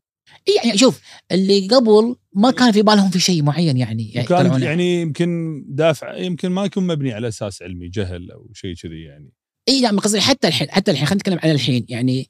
يعني 0.58 0.78
شوف 0.78 1.02
اللي 1.32 1.68
قبل 1.68 2.16
ما 2.34 2.52
كان 2.52 2.72
في 2.72 2.82
بالهم 2.82 3.10
في 3.10 3.20
شيء 3.20 3.44
معين 3.44 3.78
يعني, 3.78 4.12
يعني 4.14 4.28
كان. 4.28 4.62
يعني 4.62 5.02
يمكن 5.02 5.64
دافع 5.68 6.18
يمكن 6.18 6.50
ما 6.50 6.66
يكون 6.66 6.88
مبني 6.88 7.14
على 7.14 7.28
أساس 7.28 7.62
علمي 7.62 7.88
جهل 7.88 8.32
أو 8.32 8.50
شيء 8.54 8.76
كذي 8.76 9.02
يعني. 9.02 9.32
إي 9.70 9.82
لا 9.82 9.90
قصدي 9.90 10.22
حتى 10.22 10.48
الحين 10.48 10.72
حتى 10.72 10.92
الحين 10.92 11.08
خلينا 11.08 11.20
نتكلم 11.20 11.40
عن 11.44 11.52
الحين 11.52 11.86
يعني 11.90 12.30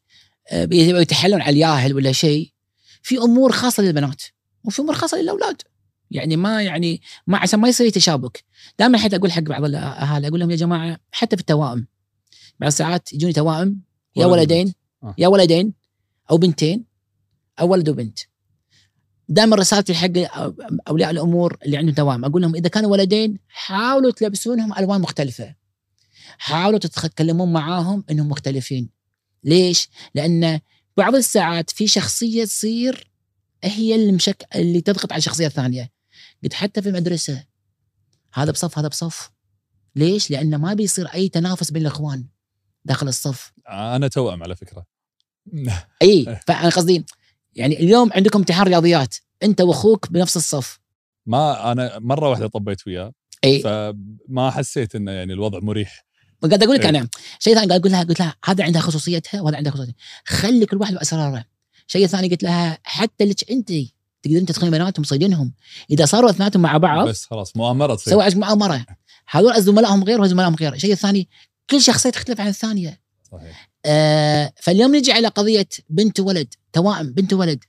آه، 0.51 0.67
يتحلون 0.71 1.41
على 1.41 1.53
الياهل 1.53 1.93
ولا 1.93 2.11
شيء 2.11 2.54
في 3.05 3.17
أمور 3.17 3.51
خاصة 3.51 3.83
للبنات 3.83 4.21
وفي 4.63 4.81
أمور 4.81 4.95
خاصة 4.95 5.17
للأولاد 5.17 5.61
يعني 6.11 6.37
ما 6.37 6.63
يعني 6.63 7.01
ما 7.27 7.37
عشان 7.37 7.59
ما 7.59 7.67
يصير 7.67 7.89
تشابك 7.89 8.43
دائما 8.79 8.97
حتى 8.97 9.15
أقول 9.15 9.31
حق 9.31 9.41
بعض 9.41 9.63
الأهالي 9.63 10.27
أقول 10.27 10.39
لهم 10.39 10.51
يا 10.51 10.55
جماعة 10.55 10.99
حتى 11.11 11.35
في 11.35 11.41
التوائم 11.41 11.87
بعض 12.59 12.67
الساعات 12.67 13.13
يجوني 13.13 13.33
توائم 13.33 13.81
يا 14.15 14.25
ولد 14.25 14.39
ولدين. 14.39 14.73
آه. 15.03 15.15
يا 15.17 15.27
ولدين 15.27 15.73
أو 16.31 16.37
بنتين 16.37 16.85
أو 17.59 17.67
ولد 17.71 17.89
وبنت 17.89 18.19
دائما 19.29 19.55
رسالتي 19.55 19.93
حق 19.93 20.11
أولياء 20.87 21.11
الأمور 21.11 21.57
اللي 21.65 21.77
عندهم 21.77 21.95
توائم 21.95 22.25
أقول 22.25 22.41
لهم 22.41 22.55
إذا 22.55 22.69
كانوا 22.69 22.91
ولدين 22.91 23.39
حاولوا 23.47 24.11
تلبسونهم 24.11 24.73
ألوان 24.77 25.01
مختلفة 25.01 25.55
حاولوا 26.37 26.79
تتكلمون 26.79 27.53
معاهم 27.53 28.03
إنهم 28.11 28.29
مختلفين 28.29 28.89
ليش؟ 29.43 29.89
لأن 30.15 30.59
بعض 30.97 31.15
الساعات 31.15 31.69
في 31.69 31.87
شخصية 31.87 32.45
تصير 32.45 33.11
هي 33.63 33.95
اللي 33.95 34.11
مشك... 34.11 34.47
اللي 34.55 34.81
تضغط 34.81 35.11
على 35.11 35.19
الشخصيه 35.19 35.47
الثانية 35.47 35.91
قلت 36.43 36.53
حتى 36.53 36.81
في 36.81 36.89
المدرسة. 36.89 37.43
هذا 38.33 38.51
بصف 38.51 38.79
هذا 38.79 38.87
بصف. 38.87 39.31
ليش؟ 39.95 40.31
لأن 40.31 40.55
ما 40.55 40.73
بيصير 40.73 41.07
أي 41.07 41.29
تنافس 41.29 41.71
بين 41.71 41.81
الإخوان 41.81 42.25
داخل 42.85 43.07
الصف. 43.07 43.53
أنا 43.69 44.07
توأم 44.07 44.43
على 44.43 44.55
فكرة. 44.55 44.85
إي 46.01 46.39
فأنا 46.47 46.69
قصدي 46.69 47.05
يعني 47.53 47.79
اليوم 47.79 48.13
عندكم 48.13 48.39
امتحان 48.39 48.67
رياضيات. 48.67 49.15
أنت 49.43 49.61
وأخوك 49.61 50.11
بنفس 50.11 50.37
الصف. 50.37 50.79
ما 51.25 51.71
أنا 51.71 51.99
مرة 51.99 52.29
واحدة 52.29 52.47
طبيت 52.47 52.87
وياه. 52.87 53.13
إي. 53.43 53.59
فما 53.59 54.51
حسيت 54.51 54.95
إنه 54.95 55.11
يعني 55.11 55.33
الوضع 55.33 55.59
مريح. 55.59 56.05
قاعد 56.41 56.63
أقول 56.63 56.75
لك 56.75 56.81
إيه. 56.81 56.89
أنا 56.89 57.07
شيء 57.39 57.55
ثاني 57.55 57.67
قاعد 57.67 57.79
أقول 57.79 57.91
لها 57.91 58.03
قلت 58.03 58.19
لها 58.19 58.35
هذا 58.45 58.63
عندها 58.63 58.81
خصوصيتها 58.81 59.41
وهذا 59.41 59.57
عندها 59.57 59.71
خصوصيتها. 59.71 59.95
خلي 60.25 60.65
كل 60.65 60.77
واحد 60.77 60.93
بأسراره. 60.93 61.45
شيء 61.87 62.07
ثاني 62.07 62.27
قلت 62.27 62.43
لها 62.43 62.77
حتى 62.83 63.25
لك 63.25 63.51
أنت 63.51 63.71
تقدرين 64.23 64.45
تدخلين 64.45 64.71
بناتهم 64.71 65.03
تصيدينهم 65.03 65.53
إذا 65.91 66.05
صاروا 66.05 66.29
اثنيناتهم 66.29 66.61
مع 66.61 66.77
بعض 66.77 67.07
بس 67.07 67.25
خلاص 67.25 67.57
مؤامره 67.57 67.95
تصير 67.95 68.13
سوي 68.13 68.39
مؤامره 68.39 68.85
هذول 69.29 69.61
زملائهم 69.61 70.03
غير 70.03 70.19
وهذول 70.19 70.29
زملائهم 70.29 70.55
غير. 70.55 70.73
الشيء 70.73 70.91
الثاني 70.91 71.29
كل 71.69 71.81
شخصية 71.81 72.09
تختلف 72.09 72.41
عن 72.41 72.47
الثانية. 72.47 73.01
صحيح. 73.31 73.69
آه 73.85 74.53
فاليوم 74.61 74.95
نجي 74.95 75.11
على 75.11 75.27
قضية 75.27 75.67
بنت 75.89 76.19
وولد 76.19 76.53
توائم 76.73 77.13
بنت 77.13 77.33
وولد 77.33 77.63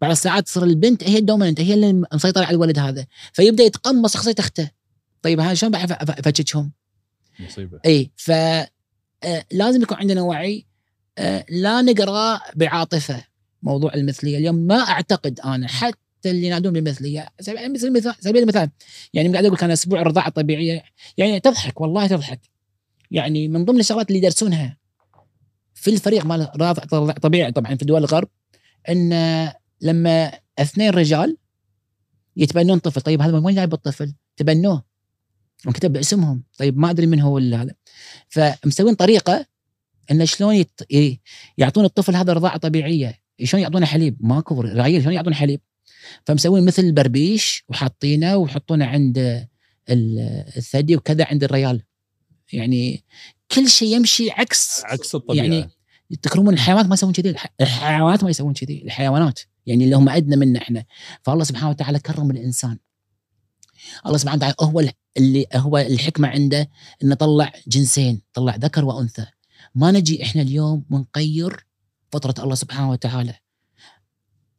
بعض 0.00 0.10
الساعات 0.10 0.44
تصير 0.44 0.64
البنت 0.64 1.04
هي 1.04 1.18
ال 1.18 1.23
dominant 1.23 1.60
هي 1.60 1.74
اللي 1.74 2.06
مسيطرة 2.14 2.44
على 2.44 2.54
الولد 2.54 2.78
هذا. 2.78 3.06
فيبدأ 3.32 3.64
يتقمص 3.64 4.14
شخصية 4.14 4.34
أخته. 4.38 4.70
طيب 5.22 5.40
هذا 5.40 5.54
شلون 5.54 5.72
بعرف 5.72 5.92
افككهم؟ 5.92 6.72
مصيبة. 7.40 7.80
إي 7.86 8.10
ف 8.16 8.30
آه، 8.30 9.44
لازم 9.52 9.82
يكون 9.82 9.96
عندنا 9.96 10.22
وعي. 10.22 10.66
آه، 11.18 11.44
لا 11.48 11.82
نقرأ 11.82 12.40
بعاطفة 12.54 13.24
موضوع 13.62 13.94
المثلية. 13.94 14.38
اليوم 14.38 14.54
ما 14.54 14.80
أعتقد 14.80 15.40
أنا 15.40 15.68
حتى 15.68 16.30
اللي 16.30 16.46
ينادون 16.46 16.72
بالمثلية. 16.72 17.28
مثل 17.40 17.86
المثال 17.86 18.14
سبيل 18.20 18.42
المثال 18.42 18.70
يعني 19.14 19.32
قاعد 19.32 19.44
أقول 19.44 19.58
كان 19.58 19.70
أسبوع 19.70 20.00
الرضاعه 20.00 20.28
الطبيعيه 20.28 20.82
يعني 21.16 21.40
تضحك 21.40 21.80
والله 21.80 22.06
تضحك. 22.06 22.40
يعني 23.10 23.48
من 23.48 23.64
ضمن 23.64 23.80
الشغلات 23.80 24.08
اللي 24.08 24.18
يدرسونها 24.18 24.76
في 25.74 25.90
الفريق 25.90 26.24
مال 26.24 26.50
رضاعه 26.54 26.74
طبيعي 27.12 27.52
طبعا 27.52 27.74
في 27.74 27.84
دول 27.84 28.00
الغرب 28.00 28.28
إن 28.88 29.12
لما 29.80 30.32
اثنين 30.58 30.90
رجال 30.90 31.36
يتبنون 32.36 32.78
طفل 32.78 33.00
طيب 33.00 33.22
هذا 33.22 33.32
من 33.32 33.44
وين 33.44 33.54
جايب 33.54 33.74
الطفل؟ 33.74 34.14
تبنوه. 34.36 34.84
وكتب 35.66 35.92
باسمهم. 35.92 36.42
طيب 36.58 36.78
ما 36.78 36.90
أدري 36.90 37.06
من 37.06 37.20
هو 37.20 37.38
هذا. 37.38 37.74
فمسوين 38.28 38.94
طريقة 38.94 39.46
انه 40.10 40.24
شلون 40.24 40.54
يت... 40.54 40.80
يعطون 41.58 41.84
الطفل 41.84 42.16
هذا 42.16 42.32
رضاعة 42.32 42.56
طبيعية. 42.56 43.18
شلون 43.44 43.62
يعطونه 43.62 43.86
حليب؟ 43.86 44.16
ماكو 44.20 44.60
رعيل 44.60 45.02
شلون 45.02 45.14
يعطونه 45.14 45.36
حليب؟ 45.36 45.60
فمسوين 46.24 46.64
مثل 46.64 46.92
بربيش 46.92 47.64
وحاطينه 47.68 48.36
ويحطونه 48.36 48.84
عند 48.84 49.18
ال- 49.90 50.44
الثدي 50.56 50.96
وكذا 50.96 51.24
عند 51.24 51.44
الريال. 51.44 51.82
يعني 52.52 53.04
كل 53.54 53.68
شيء 53.68 53.96
يمشي 53.96 54.30
عكس 54.30 54.84
عكس 54.84 55.14
الطبيعة. 55.14 55.44
يعني 55.44 55.70
تكرمون 56.22 56.54
الحيوانات 56.54 56.86
ما 56.86 56.94
يسوون 56.94 57.12
كذي. 57.12 57.30
الح- 57.30 57.52
الحيوانات 57.60 58.24
ما 58.24 58.30
يسوون 58.30 58.54
كذي. 58.54 58.82
الحيوانات. 58.84 59.40
يعني 59.66 59.84
اللي 59.84 59.96
هم 59.96 60.08
أدنى 60.08 60.36
منا 60.36 60.58
إحنا. 60.62 60.84
فالله 61.22 61.44
سبحانه 61.44 61.70
وتعالى 61.70 61.98
كرم 61.98 62.30
الإنسان. 62.30 62.78
الله 64.06 64.18
سبحانه 64.18 64.36
وتعالى 64.36 64.54
هو 64.60 64.80
ال- 64.80 64.92
اللي 65.16 65.46
هو 65.54 65.78
الحكمة 65.78 66.28
عنده 66.28 66.70
إنه 67.02 67.14
طلع 67.14 67.52
جنسين 67.66 68.22
طلع 68.34 68.56
ذكر 68.56 68.84
وأنثى. 68.84 69.26
ما 69.74 69.90
نجي 69.90 70.22
إحنا 70.22 70.42
اليوم 70.42 70.84
ونغير 70.90 71.66
فطرة 72.12 72.44
الله 72.44 72.54
سبحانه 72.54 72.90
وتعالى. 72.90 73.34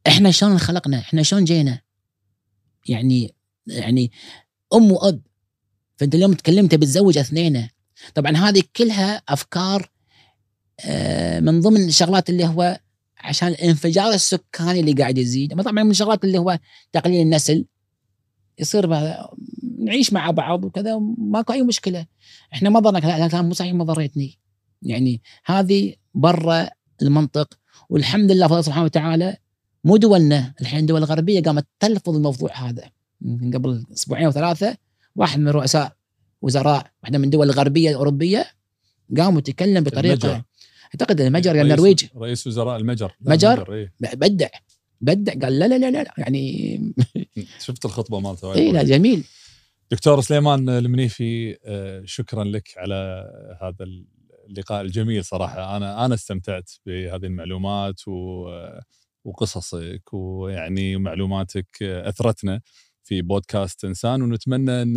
إحنا 0.08 0.32
شلون 0.32 0.52
انخلقنا 0.52 1.00
إحنا 1.00 1.24
شلون 1.24 1.44
جينا؟ 1.44 1.82
يعني 2.88 3.36
يعني 3.68 4.12
أم 4.74 4.92
وأب. 4.92 5.22
فأنت 5.98 6.16
اليوم 6.16 6.34
تكلمت 6.34 6.76
بتزوج 6.76 7.18
اثنين. 7.18 7.70
طبعا 8.16 8.38
هذه 8.38 8.64
كلها 8.76 9.22
أفكار 9.30 9.92
آه، 10.80 11.40
من 11.40 11.62
ضمن 11.62 11.88
الشغلات 11.88 12.30
اللي 12.30 12.46
هو 12.46 12.80
عشان 13.18 13.48
الانفجار 13.48 14.14
السكاني 14.14 14.80
اللي 14.80 14.94
قاعد 14.94 15.18
يزيد. 15.18 15.62
طبعا 15.62 15.84
من 15.84 15.92
الشغلات 15.92 16.24
اللي 16.24 16.38
هو 16.38 16.60
تقليل 16.94 17.22
النسل. 17.22 17.66
يصير 18.60 18.88
بقى- 18.88 19.36
نعيش 19.80 20.14
مع 20.14 20.32
بعض 20.32 20.66
وكذا 20.66 21.00
ماكو 21.18 21.54
أي 21.54 21.62
مشكلة 21.62 22.06
إحنا 22.54 22.70
ما 22.70 22.80
لا 22.80 23.28
كلام 23.28 23.46
مو 23.48 23.54
صحيح 23.54 23.74
ما 23.74 23.84
ضريتني 23.84 24.38
يعني 24.82 25.22
هذه 25.46 25.94
برا 26.14 26.70
المنطق 27.02 27.60
والحمد 27.90 28.32
لله 28.32 28.48
فضل 28.48 28.64
سبحانه 28.64 28.84
وتعالى 28.86 29.38
مو 29.84 29.98
دولنا 29.98 30.54
الحين 30.62 30.86
دول 30.86 31.04
غربيه 31.04 31.42
قامت 31.42 31.68
تلفظ 31.80 32.16
الموضوع 32.16 32.70
هذا 32.70 32.90
من 33.22 33.52
قبل 33.52 33.84
أسبوعين 33.94 34.26
أو 34.26 34.32
ثلاثة 34.32 34.78
واحد 35.16 35.40
من 35.40 35.48
رؤساء 35.50 35.94
وزراء 36.42 36.92
واحدة 37.04 37.18
من 37.18 37.24
الدول 37.26 37.50
الغربيه 37.50 37.90
الاوروبيه 37.90 38.46
قام 39.18 39.36
وتكلم 39.36 39.84
بطريقة 39.84 40.14
المجر. 40.28 40.44
أعتقد 40.86 41.22
المجر 41.22 41.56
يا 41.56 41.62
رئيس- 41.62 41.72
النرويج 41.74 42.06
رئيس 42.18 42.48
وزراء 42.48 42.78
المجر 42.78 43.16
لا، 43.22 43.32
مجر؟ 43.32 43.74
إيه. 43.74 43.94
بدع 44.00 44.48
بدع 45.02 45.34
قال 45.34 45.60
لا 45.60 45.68
لا 45.68 45.78
لا 45.78 45.92
لا 45.92 46.14
يعني 46.18 46.78
شفت 47.66 47.86
الخطبة 47.86 48.20
مالته 48.20 48.56
اي 48.56 48.72
لا 48.72 48.84
جميل. 48.84 49.24
دكتور 49.92 50.22
سليمان 50.22 50.70
المنيفي 50.70 51.58
آه، 51.66 52.02
شكرا 52.06 52.44
لك 52.44 52.74
على 52.78 53.26
هذا 53.62 53.86
اللقاء 54.50 54.82
الجميل 54.82 55.26
صراحة. 55.26 55.78
أنا 55.78 56.06
أنا 56.06 56.16
استمتعت 56.16 56.72
بهذه 56.86 57.26
المعلومات 57.26 58.02
وقصصك 59.26 60.14
ويعني 60.14 60.98
معلوماتك 60.98 61.84
أثرتنا 61.84 62.62
في 63.04 63.22
بودكاست 63.22 63.86
إنسان 63.86 64.22
ونتمنى 64.22 64.82
أن 64.82 64.96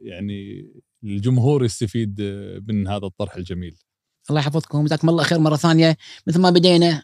يعني 0.00 0.70
الجمهور 1.04 1.64
يستفيد 1.64 2.20
من 2.68 2.88
هذا 2.88 3.06
الطرح 3.06 3.36
الجميل. 3.36 3.76
الله 4.30 4.40
يحفظكم 4.40 4.84
جزاكم 4.84 5.08
الله 5.08 5.24
خير 5.24 5.38
مرة 5.38 5.56
ثانية. 5.56 5.96
مثل 6.26 6.40
ما 6.40 6.50
بدينا 6.50 7.02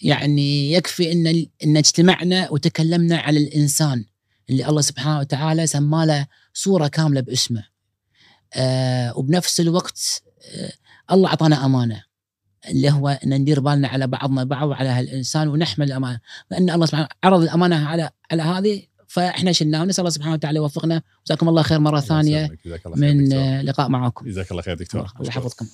يعني 0.00 0.72
يكفي 0.72 1.12
إن 1.12 1.46
إن 1.64 1.76
اجتمعنا 1.76 2.50
وتكلمنا 2.50 3.16
على 3.16 3.38
الإنسان 3.38 4.04
اللي 4.50 4.68
الله 4.68 4.80
سبحانه 4.80 5.18
وتعالى 5.18 5.66
سمى 5.66 6.26
صورة 6.54 6.88
كاملة 6.88 7.20
باسمه. 7.20 7.64
آه 8.54 9.18
وبنفس 9.18 9.60
الوقت 9.60 10.22
آه 10.54 10.72
الله 11.12 11.28
أعطانا 11.28 11.64
أمانة 11.64 12.02
اللي 12.70 12.90
هو 12.90 13.08
إن 13.08 13.34
ندير 13.34 13.60
بالنا 13.60 13.88
على 13.88 14.06
بعضنا 14.06 14.44
بعض 14.44 14.68
وعلى 14.68 14.88
هالإنسان 14.88 15.48
ونحمل 15.48 15.86
الأمانة. 15.86 16.20
فإن 16.50 16.70
الله 16.70 16.86
سبحانه 16.86 17.08
عرض 17.24 17.42
الأمانة 17.42 17.88
على 17.88 18.10
على 18.30 18.42
هذه 18.42 18.82
فإحنا 19.08 19.52
شلناه 19.52 19.82
ونسأل 19.82 20.00
الله 20.00 20.10
سبحانه 20.10 20.34
وتعالى 20.34 20.56
يوفقنا. 20.56 21.02
جزاكم 21.26 21.48
الله 21.48 21.62
خير 21.62 21.78
مرة 21.78 22.00
ثانية 22.00 22.50
من 22.86 23.28
لقاء 23.62 23.88
معكم. 23.88 24.26
جزاك 24.26 24.50
الله 24.50 24.62
خير 24.62 24.74
دكتور. 24.74 25.12
الله 25.16 25.28
يحفظكم. 25.28 25.66